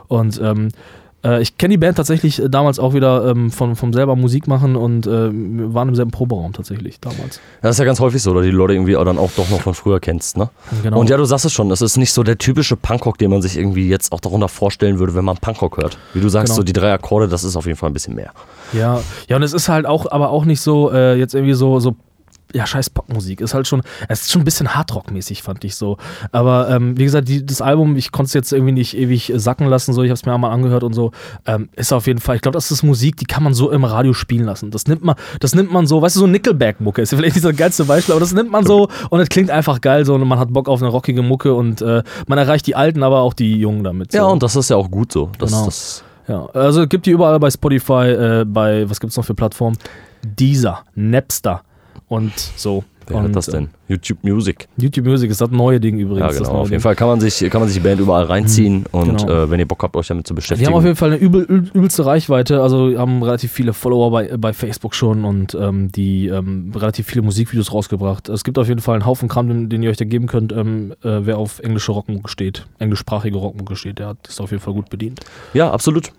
Und 0.09 0.41
ähm, 0.43 0.71
äh, 1.25 1.43
ich 1.43 1.59
kenne 1.59 1.73
die 1.73 1.79
Band 1.79 1.97
tatsächlich 1.97 2.43
äh, 2.43 2.49
damals 2.49 2.79
auch 2.79 2.95
wieder 2.95 3.27
ähm, 3.31 3.51
von, 3.51 3.77
vom 3.77 3.93
selber 3.93 4.17
Musik 4.17 4.47
machen 4.47 4.77
und 4.77 5.07
äh, 5.07 5.31
wir 5.33 5.75
waren 5.75 5.89
im 5.89 5.95
selben 5.95 6.11
Proberaum 6.11 6.53
tatsächlich 6.53 7.01
damals. 7.01 7.41
Das 7.63 7.73
ist 7.73 7.79
ja 7.79 7.85
ganz 7.85 8.01
häufig 8.01 8.23
so, 8.23 8.31
oder 8.31 8.43
die 8.43 8.51
Leute 8.51 8.75
irgendwie 8.75 8.97
auch 8.97 9.05
dann 9.05 9.19
auch 9.19 9.31
doch 9.37 9.49
noch 9.51 9.61
von 9.61 9.75
früher 9.75 10.01
kennst, 10.01 10.37
ne? 10.37 10.51
Genau. 10.83 11.01
Und 11.01 11.11
ja, 11.11 11.17
du 11.17 11.25
sagst 11.25 11.45
es 11.45 11.53
schon, 11.53 11.69
das 11.69 11.83
ist 11.83 11.97
nicht 11.97 12.13
so 12.13 12.23
der 12.23 12.39
typische 12.39 12.77
Punkrock, 12.77 13.19
den 13.19 13.31
man 13.31 13.43
sich 13.43 13.57
irgendwie 13.57 13.89
jetzt 13.89 14.13
auch 14.13 14.21
darunter 14.21 14.49
vorstellen 14.49 14.99
würde, 14.99 15.15
wenn 15.15 15.25
man 15.25 15.37
Punkrock 15.37 15.77
hört. 15.79 15.99
Wie 16.15 16.21
du 16.21 16.29
sagst, 16.29 16.49
Genau. 16.53 16.57
so 16.57 16.63
die 16.63 16.73
drei 16.73 16.93
Akkorde, 16.93 17.29
das 17.29 17.45
ist 17.45 17.57
auf 17.57 17.67
jeden 17.67 17.77
Fall 17.79 17.91
ein 17.91 17.95
bisschen 17.95 18.15
mehr. 18.15 18.33
Ja, 18.73 19.01
ja, 19.29 19.37
und 19.37 19.43
es 19.43 19.53
ist 19.53 19.69
halt 19.69 19.87
auch, 19.87 20.11
aber 20.11 20.31
auch 20.31 20.45
nicht 20.45 20.61
so, 20.61 20.93
äh, 20.93 21.17
jetzt 21.19 21.35
irgendwie 21.35 21.55
so, 21.55 21.81
so, 21.81 21.97
ja, 22.55 22.67
scheiß 22.67 22.91
Popmusik. 22.91 23.41
Ist 23.41 23.55
halt 23.55 23.67
schon, 23.67 23.83
es 24.09 24.23
ist 24.23 24.33
schon 24.33 24.43
ein 24.43 24.45
bisschen 24.45 24.75
Hardrock-mäßig, 24.75 25.43
fand 25.43 25.65
ich 25.65 25.77
so. 25.77 25.99
Aber 26.33 26.71
ähm, 26.71 26.97
wie 26.99 27.05
gesagt, 27.05 27.29
die, 27.29 27.45
das 27.45 27.61
Album, 27.61 27.97
ich 27.97 28.13
konnte 28.13 28.29
es 28.29 28.35
jetzt 28.35 28.53
irgendwie 28.53 28.73
nicht 28.73 28.97
ewig 28.97 29.31
äh, 29.31 29.39
sacken 29.39 29.67
lassen, 29.67 29.93
so, 29.93 30.03
ich 30.03 30.11
habe 30.11 30.15
es 30.15 30.25
mir 30.25 30.33
einmal 30.33 30.51
angehört 30.51 30.83
und 30.83 30.95
so. 30.95 31.13
Ähm, 31.47 31.69
ist 31.77 31.93
auf 31.93 32.07
jeden 32.07 32.21
Fall, 32.21 32.37
ich 32.37 32.43
glaube, 32.43 32.55
das 32.57 32.71
ist 32.71 32.83
Musik, 32.83 33.17
die 33.17 33.27
kann 33.27 33.43
man 33.43 33.55
so 33.55 33.71
im 33.71 33.85
Radio 33.85 34.13
spielen 34.13 34.45
lassen. 34.45 34.71
Das 34.71 34.87
nimmt 34.87 35.05
man, 35.05 35.17
das 35.41 35.55
nimmt 35.55 35.73
man 35.73 35.87
so, 35.87 36.01
weißt 36.01 36.17
du, 36.17 36.21
so 36.21 36.27
Nickelback-Mucke 36.27 37.03
ist 37.03 37.13
ja 37.13 37.19
vielleicht 37.19 37.37
nicht 37.37 37.43
so 37.43 37.51
das 37.51 37.59
geilste 37.59 37.85
Beispiel, 37.85 38.13
aber 38.13 38.21
das 38.21 38.33
nimmt 38.33 38.51
man 38.51 38.65
so 38.65 38.89
und 39.11 39.21
es 39.21 39.29
klingt 39.29 39.51
einfach 39.51 39.81
geil 39.81 40.05
so 40.05 40.15
und 40.15 40.27
man 40.27 40.39
hat 40.39 40.53
Bock 40.53 40.69
auf 40.69 40.81
eine 40.81 40.91
rockige 40.91 41.23
Mucke 41.23 41.55
und 41.55 41.83
äh, 41.83 42.03
man 42.27 42.39
erreicht 42.39 42.67
die 42.67 42.77
Alten, 42.77 43.03
aber 43.03 43.21
auch 43.21 43.35
die 43.35 43.57
Jungen 43.57 43.85
damit. 43.85 44.13
So. 44.13 44.19
Ja, 44.19 44.25
und 44.25 44.43
das 44.43 44.57
ist 44.57 44.71
ja 44.71 44.77
auch 44.77 44.91
gut 44.91 45.13
so. 45.13 45.31
Das, 45.39 45.51
Genau. 45.51 45.65
das, 45.67 46.05
Ja, 46.29 46.47
also 46.53 46.87
gibt 46.87 47.07
die 47.07 47.11
überall 47.11 47.39
bei 47.39 47.51
Spotify, 47.51 47.93
äh, 47.93 48.45
bei, 48.47 48.89
was 48.89 49.01
gibt's 49.01 49.17
noch 49.17 49.25
für 49.25 49.35
Plattformen? 49.35 49.77
Deezer, 50.25 50.85
Napster 50.95 51.63
und 52.09 52.33
so. 52.57 52.85
wer 53.07 53.17
und, 53.19 53.25
hat 53.25 53.37
das 53.37 53.47
denn? 53.47 53.69
YouTube 53.89 54.19
Music. 54.23 54.69
Äh, 54.79 54.83
YouTube 54.83 55.07
Music 55.07 55.31
ist 55.31 55.41
das 55.41 55.51
neue 55.51 55.81
Ding 55.81 55.99
übrigens. 55.99 56.21
Ja, 56.21 56.27
das 56.29 56.49
genau. 56.49 56.61
Auf 56.61 56.67
jeden 56.67 56.71
Ding. 56.71 56.81
Fall 56.81 56.97
kann 56.97 57.09
man 57.09 57.21
sich, 57.21 57.39
kann 57.51 57.61
man 57.61 57.69
sich 57.69 57.79
die 57.79 57.87
Band 57.87 58.01
überall 58.01 58.25
reinziehen 58.25 58.85
und 58.93 59.19
genau. 59.19 59.45
äh, 59.45 59.51
wenn 59.51 59.61
ihr 59.61 59.67
Bock 59.67 59.83
habt, 59.83 59.97
euch 59.97 60.09
damit 60.09 60.27
zu 60.27 60.35
beschäftigen. 60.35 60.69
haben 60.69 60.75
auf 60.79 60.85
jeden 60.85 60.97
Fall 60.97 61.11
eine 61.13 61.19
übel, 61.19 61.43
übel, 61.43 61.71
übelste 61.73 62.05
Reichweite, 62.05 62.63
also 62.63 62.99
haben 62.99 63.23
relativ 63.23 63.53
viele 63.53 63.73
Follower 63.73 64.11
bei, 64.11 64.37
bei 64.37 64.53
Facebook 64.53 64.95
schon 64.95 65.25
und 65.25 65.57
ähm, 65.61 65.91
die 65.93 66.29
ähm, 66.29 66.73
relativ 66.75 67.07
viele 67.07 67.23
Musikvideos 67.23 67.73
rausgebracht. 67.73 68.29
Es 68.29 68.45
gibt 68.45 68.59
auf 68.59 68.69
jeden 68.69 68.81
Fall 68.81 68.97
einen 68.97 69.07
Haufen 69.07 69.29
Kram, 69.29 69.49
den, 69.49 69.69
den 69.69 69.83
ihr 69.83 69.91
euch 69.91 69.97
da 69.97 70.05
geben 70.05 70.27
könnt, 70.27 70.53
ähm, 70.53 70.93
äh, 71.03 71.21
wer 71.23 71.39
auf 71.39 71.61
englische 71.61 71.93
Rockmucke 71.93 72.29
steht, 72.29 72.67
englischsprachige 72.79 73.37
Rockmucke 73.37 73.77
steht, 73.77 73.99
der 73.99 74.09
hat 74.09 74.29
ist 74.29 74.41
auf 74.41 74.51
jeden 74.51 74.63
Fall 74.63 74.75
gut 74.75 74.91
bedient. 74.91 75.21
ja, 75.55 75.71
absolut. 75.71 76.13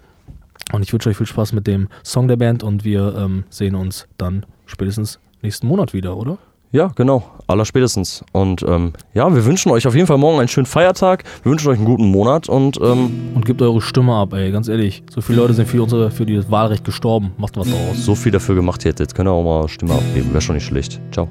Und 0.72 0.84
ich 0.84 0.94
wünsche 0.94 1.10
euch 1.10 1.18
viel 1.18 1.26
Spaß 1.26 1.54
mit 1.54 1.66
dem 1.68 1.88
Song 2.04 2.28
der 2.28 2.36
Band 2.38 2.64
und 2.64 2.84
wir 2.84 3.16
ähm, 3.18 3.44
sehen 3.50 3.76
uns 3.76 4.08
dann 4.18 4.46
spätestens 4.68 5.20
nächsten 5.42 5.68
Monat 5.68 5.94
wieder, 5.94 6.16
oder? 6.18 6.38
Ja, 6.72 6.92
genau. 6.96 7.24
Allerspätestens. 7.48 8.24
Und 8.32 8.62
ähm, 8.62 8.94
ja, 9.16 9.34
wir 9.34 9.44
wünschen 9.46 9.72
euch 9.72 9.88
auf 9.88 9.96
jeden 9.96 10.06
Fall 10.06 10.20
morgen 10.20 10.38
einen 10.38 10.48
schönen 10.48 10.68
Feiertag. 10.68 11.24
Wir 11.42 11.52
wünschen 11.52 11.68
euch 11.70 11.78
einen 11.78 11.86
guten 11.86 12.06
Monat 12.12 12.48
und 12.48 12.78
ähm, 12.80 13.32
Und 13.34 13.46
gebt 13.46 13.62
eure 13.64 13.82
Stimme 13.82 14.14
ab, 14.14 14.34
ey, 14.34 14.52
ganz 14.52 14.68
ehrlich. 14.68 15.02
So 15.12 15.22
viele 15.22 15.40
Leute 15.40 15.54
sind 15.54 15.68
für, 15.68 15.82
unsere, 15.82 16.12
für 16.12 16.28
dieses 16.28 16.52
Wahlrecht 16.52 16.84
gestorben. 16.84 17.32
Macht 17.38 17.58
was 17.58 17.68
daraus. 17.68 18.06
so 18.06 18.14
viel 18.14 18.32
dafür 18.32 18.54
gemacht 18.54 18.84
jetzt. 18.86 19.00
Jetzt 19.00 19.16
könnt 19.16 19.28
ihr 19.28 19.32
auch 19.32 19.44
mal 19.44 19.68
Stimme 19.68 19.94
abgeben. 19.96 20.30
Wäre 20.32 20.42
schon 20.42 20.56
nicht 20.56 20.66
schlecht. 20.66 21.02
Ciao. 21.12 21.28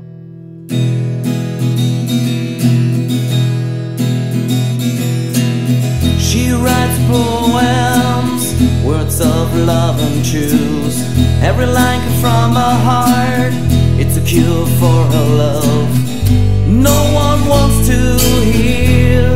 She 6.19 6.53
writes 6.53 6.99
poems, 7.07 8.55
words 8.85 9.21
of 9.21 9.55
love 9.55 10.01
and 10.01 10.25
truth. 10.25 10.99
Every 11.43 11.67
line 11.67 12.03
from 12.21 12.57
her 12.57 12.75
heart. 12.85 13.78
Cure 14.29 14.67
for 14.79 15.05
her 15.13 15.29
love. 15.39 15.89
No 16.69 17.01
one 17.15 17.49
wants 17.49 17.89
to 17.89 17.99
hear. 18.53 19.31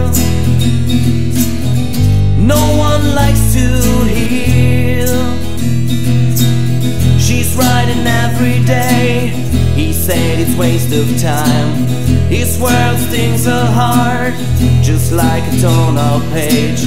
No 2.37 2.63
one 2.77 3.15
likes 3.15 3.55
to 3.55 3.67
hear. 4.05 5.07
She's 7.19 7.57
writing 7.57 8.07
every 8.07 8.63
day. 8.67 9.29
He 9.75 9.95
said 9.95 10.39
it's 10.39 10.55
waste 10.59 10.93
of 10.93 11.09
time. 11.23 11.87
His 12.29 12.61
world 12.61 12.99
stings 12.99 13.47
her 13.47 13.65
heart, 13.65 14.35
just 14.83 15.11
like 15.11 15.43
a 15.55 15.57
torn 15.63 15.97
out 15.97 16.21
page. 16.35 16.81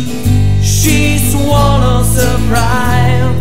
She 0.63 1.17
swallows 1.17 2.15
her 2.17 2.37
pride, 2.49 3.33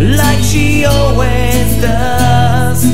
like 0.00 0.38
she 0.38 0.86
always 0.86 1.80
does. 1.82 2.84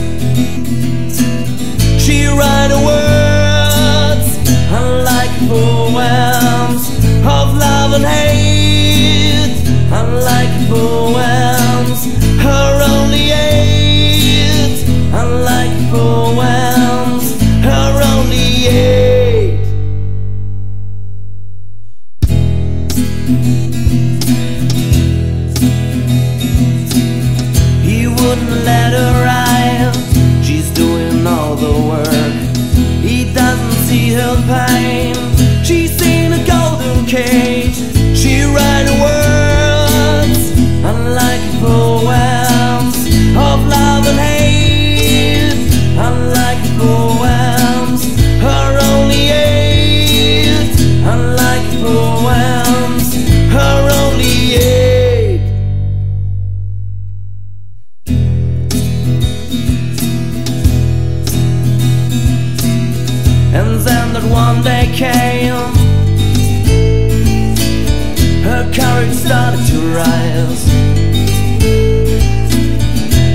She 2.03 2.27
writes 2.27 2.75
words 2.75 4.29
unlike 4.73 5.31
poems 5.49 6.89
of 7.25 7.57
love 7.57 7.93
and 7.95 8.05
hate, 8.05 9.55
unlike 9.93 10.69
poems. 10.69 12.07
Her 12.43 12.83
only 12.91 13.31
aid, 13.31 14.89
unlike 15.15 15.91
poems. 15.91 16.66
okay. 37.07 37.71
She 38.15 38.43
ran 38.43 38.87
words 39.01 40.51
unlike 40.83 41.45
poems 41.61 42.97
of 43.37 43.59
love 43.69 44.07
and 44.09 44.19
hate, 44.19 45.55
unlike 45.97 46.65
poems. 46.79 48.03
Her 48.43 48.79
only 48.93 49.31
aid, 49.31 50.71
unlike 51.07 51.69
poems. 51.81 53.15
Her 53.53 53.89
only 54.03 54.55
aid. 54.57 55.41
And 63.55 63.81
then 63.87 64.13
that 64.13 64.25
one 64.29 64.63
day 64.63 64.93
came. 64.93 65.36
Her 68.97 69.13
started 69.13 69.63
to 69.67 69.79
rise. 69.95 70.65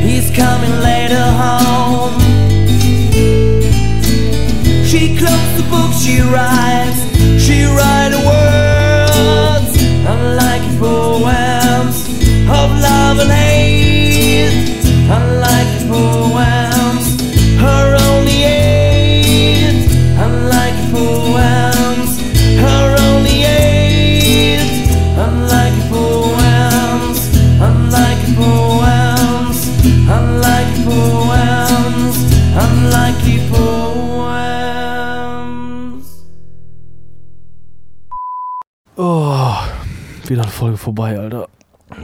He's 0.01 0.31
coming 0.35 0.75
later 0.79 1.21
home. 1.41 2.19
She 4.83 5.15
closed 5.19 5.55
the 5.59 5.67
book 5.69 5.93
she 5.93 6.19
writes. 6.33 7.01
She 7.45 7.65
write 7.65 8.13
words 8.25 9.73
unlike 10.13 10.65
poems 10.79 12.07
of 12.49 12.67
love 12.87 13.19
and 13.19 13.31
hate. 13.31 14.65
Unlike 15.11 15.87
poems, 15.87 16.30
wieder 40.31 40.43
eine 40.43 40.51
Folge 40.51 40.77
vorbei, 40.77 41.19
Alter. 41.19 41.47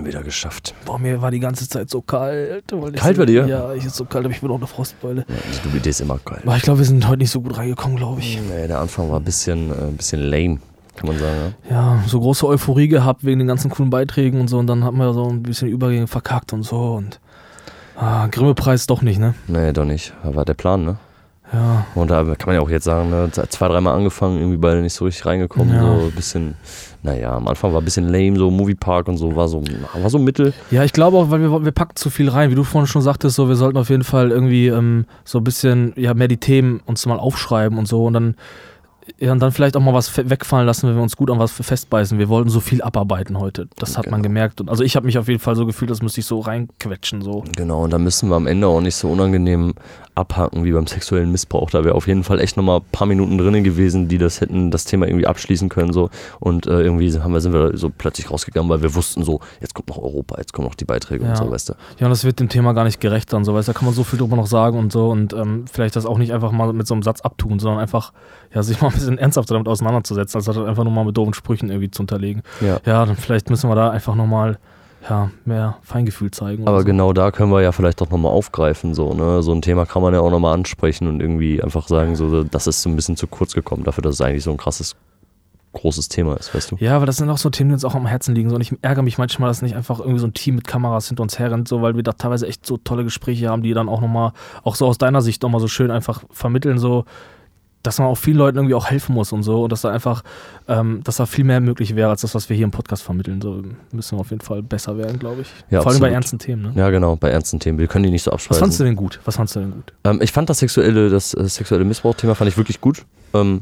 Wieder 0.03 0.21
geschafft. 0.21 0.75
Boah, 0.85 0.99
mir 0.99 1.21
war 1.21 1.31
die 1.31 1.39
ganze 1.39 1.67
Zeit 1.67 1.89
so 1.89 2.01
kalt. 2.01 2.65
Kalt 2.97 3.17
bei 3.17 3.25
dir? 3.25 3.47
Ja, 3.47 3.73
ich 3.73 3.85
ist 3.85 3.95
so 3.95 4.03
kalt, 4.03 4.25
aber 4.25 4.33
ich 4.33 4.41
bin 4.41 4.51
auch 4.51 4.57
eine 4.57 4.67
Frostbeule. 4.67 5.25
Ja, 5.27 5.35
die 5.49 5.53
Stupidität 5.53 5.91
ist 5.91 6.01
immer 6.01 6.19
geil. 6.25 6.41
Aber 6.43 6.57
ich 6.57 6.63
glaube, 6.63 6.79
wir 6.79 6.85
sind 6.85 7.07
heute 7.07 7.19
nicht 7.19 7.31
so 7.31 7.39
gut 7.39 7.57
reingekommen, 7.57 7.95
glaube 7.95 8.19
ich. 8.19 8.37
Nee, 8.49 8.67
der 8.67 8.79
Anfang 8.79 9.09
war 9.09 9.19
ein 9.19 9.23
bisschen, 9.23 9.71
äh, 9.71 9.85
ein 9.85 9.95
bisschen 9.95 10.21
lame, 10.23 10.59
kann 10.97 11.07
man 11.07 11.17
sagen. 11.17 11.55
Ja, 11.69 12.03
so 12.05 12.19
große 12.19 12.45
Euphorie 12.45 12.89
gehabt 12.89 13.23
wegen 13.23 13.39
den 13.39 13.47
ganzen 13.47 13.71
coolen 13.71 13.89
Beiträgen 13.89 14.41
und 14.41 14.49
so. 14.49 14.57
Und 14.57 14.67
dann 14.67 14.83
hat 14.83 14.93
man 14.93 15.13
so 15.13 15.29
ein 15.29 15.41
bisschen 15.41 15.69
Übergänge 15.69 16.07
verkackt 16.07 16.51
und 16.51 16.63
so. 16.63 16.95
Und 16.95 17.21
ah, 17.95 18.27
Grimme-Preis 18.27 18.87
doch 18.87 19.01
nicht, 19.01 19.19
ne? 19.19 19.35
Ja. 19.47 19.53
Nee, 19.57 19.71
doch 19.71 19.85
nicht. 19.85 20.13
War 20.23 20.43
der 20.43 20.53
Plan, 20.53 20.83
ne? 20.83 20.97
Ja. 21.53 21.85
Und 21.95 22.11
da 22.11 22.23
kann 22.23 22.47
man 22.47 22.55
ja 22.55 22.61
auch 22.61 22.69
jetzt 22.69 22.83
sagen, 22.83 23.09
ne, 23.09 23.29
zwei, 23.31 23.69
dreimal 23.69 23.95
angefangen, 23.95 24.37
irgendwie 24.37 24.57
beide 24.57 24.81
nicht 24.81 24.93
so 24.93 25.05
richtig 25.05 25.25
reingekommen. 25.25 25.73
Ja. 25.73 25.81
So 25.81 26.05
ein 26.07 26.11
bisschen, 26.11 26.55
naja, 27.07 27.35
am 27.37 27.47
Anfang 27.47 27.71
war 27.73 27.81
ein 27.81 27.85
bisschen 27.85 28.09
lame, 28.09 28.37
so 28.37 28.51
Moviepark 28.51 29.07
und 29.07 29.17
so, 29.17 29.35
war 29.35 29.47
so, 29.47 29.63
war 29.93 30.09
so 30.09 30.19
mittel. 30.19 30.53
Ja, 30.71 30.83
ich 30.83 30.91
glaube 30.93 31.17
auch, 31.17 31.29
weil 31.31 31.39
wir, 31.41 31.63
wir 31.65 31.71
packen 31.71 31.95
zu 31.95 32.09
viel 32.09 32.27
rein. 32.29 32.51
Wie 32.51 32.55
du 32.55 32.63
vorhin 32.63 32.85
schon 32.87 33.01
sagtest, 33.01 33.35
so, 33.37 33.47
wir 33.47 33.55
sollten 33.55 33.77
auf 33.77 33.89
jeden 33.89 34.03
Fall 34.03 34.29
irgendwie 34.31 34.67
ähm, 34.67 35.05
so 35.23 35.37
ein 35.39 35.43
bisschen, 35.43 35.93
ja, 35.95 36.13
mehr 36.13 36.27
die 36.27 36.37
Themen 36.37 36.81
uns 36.85 37.05
mal 37.05 37.17
aufschreiben 37.17 37.79
und 37.79 37.87
so 37.87 38.05
und 38.05 38.13
dann, 38.13 38.35
ja, 39.19 39.31
und 39.31 39.39
dann 39.39 39.53
vielleicht 39.53 39.77
auch 39.77 39.81
mal 39.81 39.93
was 39.93 40.15
wegfallen 40.17 40.67
lassen, 40.67 40.89
wenn 40.89 40.95
wir 40.97 41.01
uns 41.01 41.15
gut 41.15 41.31
an 41.31 41.39
was 41.39 41.53
festbeißen. 41.53 42.19
Wir 42.19 42.27
wollten 42.27 42.49
so 42.49 42.59
viel 42.59 42.81
abarbeiten 42.81 43.39
heute. 43.39 43.69
Das 43.77 43.97
hat 43.97 44.07
man 44.11 44.21
Genau. 44.21 44.23
gemerkt. 44.29 44.59
Und, 44.59 44.69
also 44.69 44.83
ich 44.83 44.97
habe 44.97 45.05
mich 45.05 45.17
auf 45.17 45.29
jeden 45.29 45.39
Fall 45.39 45.55
so 45.55 45.65
gefühlt, 45.65 45.89
das 45.89 46.01
müsste 46.01 46.19
ich 46.19 46.25
so 46.25 46.41
reinquetschen, 46.41 47.21
so. 47.21 47.45
Genau, 47.55 47.85
und 47.85 47.91
da 47.93 47.99
müssen 47.99 48.27
wir 48.29 48.35
am 48.35 48.47
Ende 48.47 48.67
auch 48.67 48.81
nicht 48.81 48.95
so 48.95 49.07
unangenehm 49.09 49.73
abhaken 50.17 50.63
wie 50.63 50.71
beim 50.71 50.87
sexuellen 50.87 51.31
Missbrauch. 51.31 51.69
Da 51.69 51.83
wäre 51.83 51.95
auf 51.95 52.07
jeden 52.07 52.23
Fall 52.23 52.39
echt 52.39 52.57
nochmal 52.57 52.79
ein 52.79 52.85
paar 52.91 53.07
Minuten 53.07 53.37
drinnen 53.37 53.63
gewesen, 53.63 54.07
die 54.07 54.17
das 54.17 54.41
hätten, 54.41 54.71
das 54.71 54.85
Thema 54.85 55.07
irgendwie 55.07 55.27
abschließen 55.27 55.69
können. 55.69 55.93
So. 55.93 56.09
Und 56.39 56.67
äh, 56.67 56.81
irgendwie 56.81 57.11
haben 57.19 57.33
wir, 57.33 57.41
sind 57.41 57.53
wir 57.53 57.77
so 57.77 57.89
plötzlich 57.95 58.31
rausgegangen, 58.31 58.69
weil 58.69 58.81
wir 58.81 58.95
wussten 58.95 59.23
so, 59.23 59.39
jetzt 59.61 59.73
kommt 59.73 59.89
noch 59.89 59.97
Europa, 59.97 60.37
jetzt 60.39 60.53
kommen 60.53 60.67
noch 60.67 60.75
die 60.75 60.85
Beiträge 60.85 61.23
Ja. 61.23 61.31
und 61.31 61.37
so, 61.37 61.51
weißt 61.51 61.69
du. 61.69 61.73
Ja, 61.99 62.07
und 62.07 62.09
das 62.11 62.23
wird 62.23 62.39
dem 62.39 62.49
Thema 62.49 62.73
gar 62.73 62.83
nicht 62.83 62.99
gerecht 62.99 63.31
dann, 63.33 63.45
so, 63.45 63.53
weißt 63.53 63.67
du, 63.67 63.73
da 63.73 63.77
kann 63.77 63.85
man 63.85 63.93
so 63.93 64.03
viel 64.03 64.19
drüber 64.19 64.35
noch 64.35 64.47
sagen 64.47 64.77
und 64.77 64.91
so 64.91 65.09
und 65.09 65.33
ähm, 65.33 65.65
vielleicht 65.71 65.95
das 65.95 66.05
auch 66.05 66.17
nicht 66.17 66.33
einfach 66.33 66.51
mal 66.51 66.73
mit 66.73 66.87
so 66.87 66.93
einem 66.93 67.03
Satz 67.03 67.21
abtun, 67.21 67.59
sondern 67.59 67.79
einfach, 67.79 68.13
ja, 68.53 68.63
sich 68.63 68.81
mal 68.81 68.87
ein 68.87 68.93
bisschen 68.93 69.17
ernsthafter 69.17 69.53
damit 69.53 69.67
auseinanderzusetzen, 69.67 70.37
als 70.39 70.47
halt 70.47 70.57
einfach 70.67 70.83
nur 70.83 70.93
mal 70.93 71.05
mit 71.05 71.15
doofen 71.15 71.33
Sprüchen 71.33 71.69
irgendwie 71.69 71.91
zu 71.91 72.03
unterlegen. 72.03 72.41
Ja. 72.61 72.79
Ja, 72.85 73.05
dann 73.05 73.15
vielleicht 73.15 73.49
müssen 73.49 73.69
wir 73.69 73.75
da 73.75 73.89
einfach 73.89 74.15
nochmal, 74.15 74.57
ja, 75.09 75.31
mehr 75.45 75.77
Feingefühl 75.83 76.31
zeigen. 76.31 76.67
Aber 76.67 76.79
so. 76.79 76.85
genau 76.85 77.13
da 77.13 77.31
können 77.31 77.51
wir 77.51 77.61
ja 77.61 77.71
vielleicht 77.71 78.01
doch 78.01 78.09
nochmal 78.09 78.31
aufgreifen. 78.31 78.93
So, 78.93 79.13
ne? 79.13 79.41
so 79.43 79.53
ein 79.53 79.61
Thema 79.61 79.85
kann 79.85 80.01
man 80.01 80.13
ja 80.13 80.19
auch 80.19 80.31
nochmal 80.31 80.53
ansprechen 80.53 81.07
und 81.07 81.21
irgendwie 81.21 81.61
einfach 81.61 81.87
sagen, 81.87 82.15
so, 82.15 82.43
das 82.43 82.67
ist 82.67 82.81
so 82.81 82.89
ein 82.89 82.95
bisschen 82.95 83.17
zu 83.17 83.27
kurz 83.27 83.53
gekommen 83.53 83.83
dafür, 83.83 84.01
dass 84.01 84.15
es 84.15 84.21
eigentlich 84.21 84.43
so 84.43 84.51
ein 84.51 84.57
krasses, 84.57 84.95
großes 85.73 86.09
Thema 86.09 86.35
ist, 86.35 86.53
weißt 86.53 86.71
du? 86.71 86.75
Ja, 86.79 86.95
aber 86.95 87.05
das 87.05 87.17
sind 87.17 87.29
auch 87.29 87.37
so 87.37 87.49
Themen, 87.49 87.69
die 87.69 87.73
uns 87.73 87.85
auch 87.85 87.95
am 87.95 88.05
Herzen 88.05 88.35
liegen. 88.35 88.49
So. 88.49 88.55
Und 88.55 88.61
ich 88.61 88.73
ärgere 88.81 89.03
mich 89.03 89.17
manchmal, 89.17 89.49
dass 89.49 89.61
nicht 89.61 89.75
einfach 89.75 89.99
irgendwie 89.99 90.19
so 90.19 90.27
ein 90.27 90.33
Team 90.33 90.55
mit 90.55 90.67
Kameras 90.67 91.07
hinter 91.07 91.23
uns 91.23 91.39
herrennt, 91.39 91.67
so, 91.67 91.81
weil 91.81 91.95
wir 91.95 92.03
da 92.03 92.13
teilweise 92.13 92.47
echt 92.47 92.65
so 92.65 92.77
tolle 92.77 93.03
Gespräche 93.03 93.49
haben, 93.49 93.63
die 93.63 93.73
dann 93.73 93.89
auch 93.89 94.01
nochmal, 94.01 94.31
auch 94.63 94.75
so 94.75 94.87
aus 94.87 94.97
deiner 94.97 95.21
Sicht 95.21 95.43
nochmal 95.43 95.61
so 95.61 95.67
schön 95.67 95.91
einfach 95.91 96.23
vermitteln, 96.31 96.79
so, 96.79 97.05
dass 97.87 97.99
man 97.99 98.07
auch 98.09 98.17
vielen 98.17 98.35
Leuten 98.37 98.57
irgendwie 98.57 98.75
auch 98.75 98.87
helfen 98.87 99.15
muss 99.15 99.31
und 99.31 99.43
so. 99.43 99.63
Und 99.63 99.71
dass 99.71 99.81
da 99.81 99.89
einfach, 99.91 100.21
ähm, 100.67 100.99
dass 101.05 101.15
da 101.15 101.25
viel 101.25 101.45
mehr 101.45 101.61
möglich 101.61 101.95
wäre, 101.95 102.09
als 102.09 102.21
das, 102.21 102.35
was 102.35 102.49
wir 102.49 102.55
hier 102.57 102.65
im 102.65 102.71
Podcast 102.71 103.01
vermitteln. 103.01 103.41
So 103.41 103.61
müssen 103.93 104.17
wir 104.17 104.19
auf 104.21 104.29
jeden 104.29 104.41
Fall 104.41 104.61
besser 104.61 104.97
werden, 104.97 105.17
glaube 105.19 105.41
ich. 105.43 105.47
Ja, 105.69 105.81
Vor 105.81 105.91
allem 105.91 105.99
bei 106.01 106.07
absolut. 106.07 106.13
ernsten 106.13 106.39
Themen. 106.39 106.61
Ne? 106.63 106.73
Ja, 106.75 106.89
genau, 106.89 107.15
bei 107.15 107.29
ernsten 107.29 107.59
Themen. 107.59 107.79
Wir 107.79 107.87
können 107.87 108.03
die 108.03 108.11
nicht 108.11 108.23
so 108.23 108.31
Was 108.31 108.35
abschreiben. 108.41 108.59
fandst 108.59 108.79
du 108.79 108.83
denn 108.83 108.95
gut? 108.97 109.19
Was 109.23 109.37
fandst 109.37 109.55
du 109.55 109.61
denn 109.61 109.71
gut? 109.71 109.93
Ähm, 110.03 110.19
ich 110.21 110.31
fand 110.33 110.49
das 110.49 110.59
sexuelle, 110.59 111.09
das 111.09 111.33
äh, 111.33 111.47
sexuelle 111.47 111.85
Missbrauch-Thema 111.85 112.35
fand 112.35 112.49
ich 112.51 112.57
wirklich 112.57 112.81
gut. 112.81 113.05
Ähm, 113.33 113.61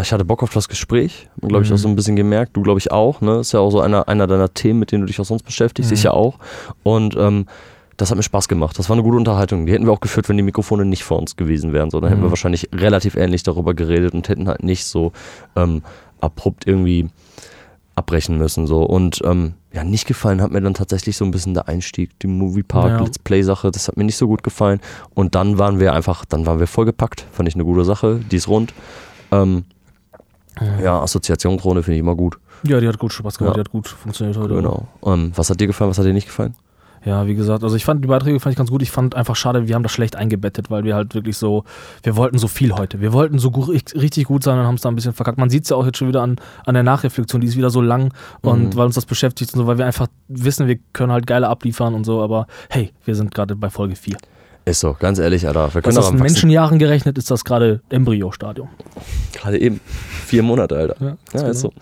ich 0.00 0.12
hatte 0.12 0.24
Bock 0.24 0.42
auf 0.42 0.52
das 0.52 0.68
Gespräch, 0.68 1.28
glaube 1.40 1.62
ich 1.64 1.68
Mhm. 1.70 1.74
auch 1.74 1.78
so 1.78 1.88
ein 1.88 1.96
bisschen 1.96 2.16
gemerkt. 2.16 2.56
Du 2.56 2.62
glaube 2.62 2.78
ich 2.80 2.90
auch, 2.90 3.20
ne? 3.20 3.38
Ist 3.40 3.52
ja 3.52 3.60
auch 3.60 3.70
so 3.70 3.80
einer, 3.80 4.08
einer 4.08 4.26
deiner 4.26 4.52
Themen, 4.52 4.78
mit 4.80 4.92
denen 4.92 5.02
du 5.02 5.06
dich 5.06 5.20
auch 5.20 5.24
sonst 5.24 5.42
beschäftigst. 5.44 5.90
Mhm. 5.90 5.94
Ich 5.94 6.02
ja 6.04 6.10
auch. 6.12 6.38
Und 6.82 7.16
ähm, 7.16 7.46
das 8.00 8.10
hat 8.10 8.16
mir 8.16 8.22
Spaß 8.22 8.48
gemacht. 8.48 8.78
Das 8.78 8.88
war 8.88 8.94
eine 8.94 9.02
gute 9.02 9.16
Unterhaltung. 9.16 9.66
Die 9.66 9.72
hätten 9.72 9.84
wir 9.86 9.92
auch 9.92 10.00
geführt, 10.00 10.28
wenn 10.28 10.36
die 10.36 10.42
Mikrofone 10.42 10.84
nicht 10.84 11.04
vor 11.04 11.18
uns 11.18 11.36
gewesen 11.36 11.72
wären. 11.72 11.90
So, 11.90 12.00
dann 12.00 12.08
hätten 12.10 12.20
Mhm. 12.20 12.26
wir 12.26 12.30
wahrscheinlich 12.30 12.68
relativ 12.74 13.16
ähnlich 13.16 13.42
darüber 13.42 13.74
geredet 13.74 14.14
und 14.14 14.28
hätten 14.28 14.48
halt 14.48 14.62
nicht 14.62 14.84
so 14.84 15.12
ähm, 15.56 15.82
abrupt 16.20 16.66
irgendwie 16.66 17.08
abbrechen 17.96 18.38
müssen. 18.38 18.66
So. 18.66 18.82
Und 18.82 19.20
ähm, 19.24 19.54
ja, 19.72 19.84
nicht 19.84 20.06
gefallen 20.06 20.40
hat 20.40 20.50
mir 20.50 20.60
dann 20.60 20.74
tatsächlich 20.74 21.16
so 21.16 21.24
ein 21.24 21.30
bisschen 21.30 21.54
der 21.54 21.68
Einstieg, 21.68 22.18
die 22.20 22.26
Moviepark, 22.26 22.88
Ja. 22.88 23.00
Let's 23.04 23.18
Play-Sache, 23.18 23.70
das 23.70 23.88
hat 23.88 23.96
mir 23.96 24.04
nicht 24.04 24.16
so 24.16 24.26
gut 24.26 24.42
gefallen. 24.42 24.80
Und 25.14 25.34
dann 25.34 25.58
waren 25.58 25.78
wir 25.80 25.92
einfach, 25.92 26.24
dann 26.24 26.46
waren 26.46 26.58
wir 26.60 26.66
vollgepackt, 26.66 27.26
fand 27.32 27.48
ich 27.48 27.54
eine 27.54 27.64
gute 27.64 27.84
Sache, 27.84 28.20
die 28.30 28.36
ist 28.36 28.48
rund. 28.48 28.72
Ähm, 29.30 29.64
ja, 30.82 31.00
Assoziationsrunde 31.00 31.82
finde 31.82 31.96
ich 31.96 32.00
immer 32.00 32.16
gut. 32.16 32.38
Ja, 32.64 32.80
die 32.80 32.88
hat 32.88 32.98
gut 32.98 33.12
Spaß 33.12 33.38
gemacht, 33.38 33.56
Ja. 33.56 33.62
die 33.62 33.66
hat 33.68 33.70
gut 33.72 33.88
funktioniert 33.88 34.36
heute. 34.38 34.54
Genau. 34.54 34.88
Ähm, 35.04 35.32
was 35.34 35.48
hat 35.50 35.60
dir 35.60 35.66
gefallen, 35.66 35.90
was 35.90 35.98
hat 35.98 36.04
dir 36.06 36.12
nicht 36.12 36.26
gefallen? 36.26 36.54
Ja, 37.04 37.26
wie 37.26 37.34
gesagt, 37.34 37.64
also 37.64 37.76
ich 37.76 37.84
fand 37.86 38.04
die 38.04 38.08
Beiträge 38.08 38.38
fand 38.40 38.52
ich 38.52 38.58
ganz 38.58 38.70
gut. 38.70 38.82
Ich 38.82 38.90
fand 38.90 39.14
einfach 39.14 39.34
schade, 39.34 39.66
wir 39.66 39.74
haben 39.74 39.82
das 39.82 39.92
schlecht 39.92 40.16
eingebettet, 40.16 40.70
weil 40.70 40.84
wir 40.84 40.94
halt 40.94 41.14
wirklich 41.14 41.36
so, 41.38 41.64
wir 42.02 42.14
wollten 42.16 42.36
so 42.38 42.46
viel 42.46 42.72
heute. 42.74 43.00
Wir 43.00 43.12
wollten 43.14 43.38
so 43.38 43.50
gu- 43.50 43.72
richtig 43.72 44.24
gut 44.26 44.42
sein 44.42 44.58
und 44.58 44.66
haben 44.66 44.74
es 44.74 44.82
da 44.82 44.90
ein 44.90 44.96
bisschen 44.96 45.14
verkackt. 45.14 45.38
Man 45.38 45.48
sieht 45.48 45.64
es 45.64 45.70
ja 45.70 45.76
auch 45.76 45.86
jetzt 45.86 45.96
schon 45.98 46.08
wieder 46.08 46.20
an, 46.22 46.36
an 46.66 46.74
der 46.74 46.82
Nachreflexion, 46.82 47.40
die 47.40 47.46
ist 47.46 47.56
wieder 47.56 47.70
so 47.70 47.80
lang 47.80 48.12
und 48.42 48.74
Mhm. 48.74 48.76
weil 48.76 48.86
uns 48.86 48.96
das 48.96 49.06
beschäftigt 49.06 49.54
und 49.54 49.60
so, 49.60 49.66
weil 49.66 49.78
wir 49.78 49.86
einfach 49.86 50.08
wissen, 50.28 50.66
wir 50.66 50.78
können 50.92 51.10
halt 51.10 51.26
geile 51.26 51.48
abliefern 51.48 51.94
und 51.94 52.04
so, 52.04 52.20
aber 52.20 52.46
hey, 52.68 52.92
wir 53.06 53.14
sind 53.14 53.34
gerade 53.34 53.56
bei 53.56 53.70
Folge 53.70 53.96
4. 53.96 54.16
Ist 54.66 54.80
so, 54.80 54.94
ganz 54.98 55.18
ehrlich, 55.18 55.46
Alter. 55.48 55.72
Wir 55.74 55.80
können 55.80 55.96
das 55.96 56.08
in 56.08 56.12
wachsen. 56.14 56.22
Menschenjahren 56.22 56.78
gerechnet 56.78 57.16
ist 57.16 57.30
das 57.30 57.44
gerade 57.46 57.80
Embryo-Stadium. 57.88 58.68
Gerade 59.32 59.58
eben. 59.58 59.80
Vier 60.26 60.42
Monate, 60.42 60.76
Alter. 60.76 60.96
Ja, 61.00 61.16
Ja, 61.40 61.48
ist 61.48 61.60
so. 61.60 61.72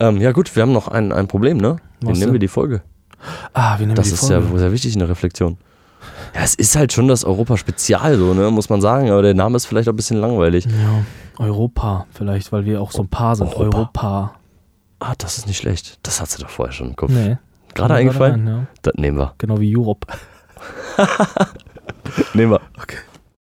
Ähm, 0.00 0.20
ja, 0.20 0.32
gut, 0.32 0.54
wir 0.56 0.62
haben 0.64 0.72
noch 0.72 0.88
ein, 0.88 1.12
ein 1.12 1.28
Problem, 1.28 1.58
ne? 1.58 1.76
Wie 2.00 2.10
nehmen 2.10 2.32
wir 2.32 2.40
die 2.40 2.48
Folge? 2.48 2.82
Ah, 3.52 3.78
wir 3.78 3.86
nehmen 3.86 3.96
Das 3.96 4.08
die 4.08 4.14
ist 4.14 4.28
ja 4.28 4.40
sehr 4.42 4.72
wichtig 4.72 4.94
in 4.94 4.98
der 5.00 5.08
Reflexion. 5.08 5.56
Ja, 6.34 6.42
es 6.42 6.54
ist 6.54 6.76
halt 6.76 6.92
schon 6.92 7.08
das 7.08 7.24
Europa-Spezial, 7.24 8.18
so, 8.18 8.34
ne, 8.34 8.50
muss 8.50 8.68
man 8.68 8.80
sagen, 8.80 9.10
aber 9.10 9.22
der 9.22 9.34
Name 9.34 9.56
ist 9.56 9.66
vielleicht 9.66 9.88
auch 9.88 9.92
ein 9.92 9.96
bisschen 9.96 10.18
langweilig. 10.18 10.66
ja, 10.66 11.44
Europa 11.44 12.06
vielleicht, 12.12 12.52
weil 12.52 12.64
wir 12.64 12.80
auch 12.80 12.90
so 12.92 13.02
ein 13.02 13.08
Paar 13.08 13.36
sind. 13.36 13.48
Europa. 13.48 13.78
Europa. 13.78 14.34
Ah, 15.00 15.14
das 15.18 15.38
ist 15.38 15.46
nicht 15.46 15.58
schlecht. 15.58 15.98
Das 16.02 16.20
hat 16.20 16.30
sie 16.30 16.42
doch 16.42 16.50
vorher 16.50 16.72
schon 16.72 16.88
im 16.88 16.96
Kopf. 16.96 17.10
Nee. 17.10 17.36
Gerade 17.74 17.94
eingefallen? 17.94 18.46
rein, 18.46 18.54
ja. 18.56 18.66
Das 18.82 18.94
nehmen 18.94 19.18
wir. 19.18 19.34
Genau 19.38 19.58
wie 19.58 19.76
Europe. 19.76 20.06
Nehmen 22.34 22.52
wir. 22.52 22.60
Okay. 22.80 22.96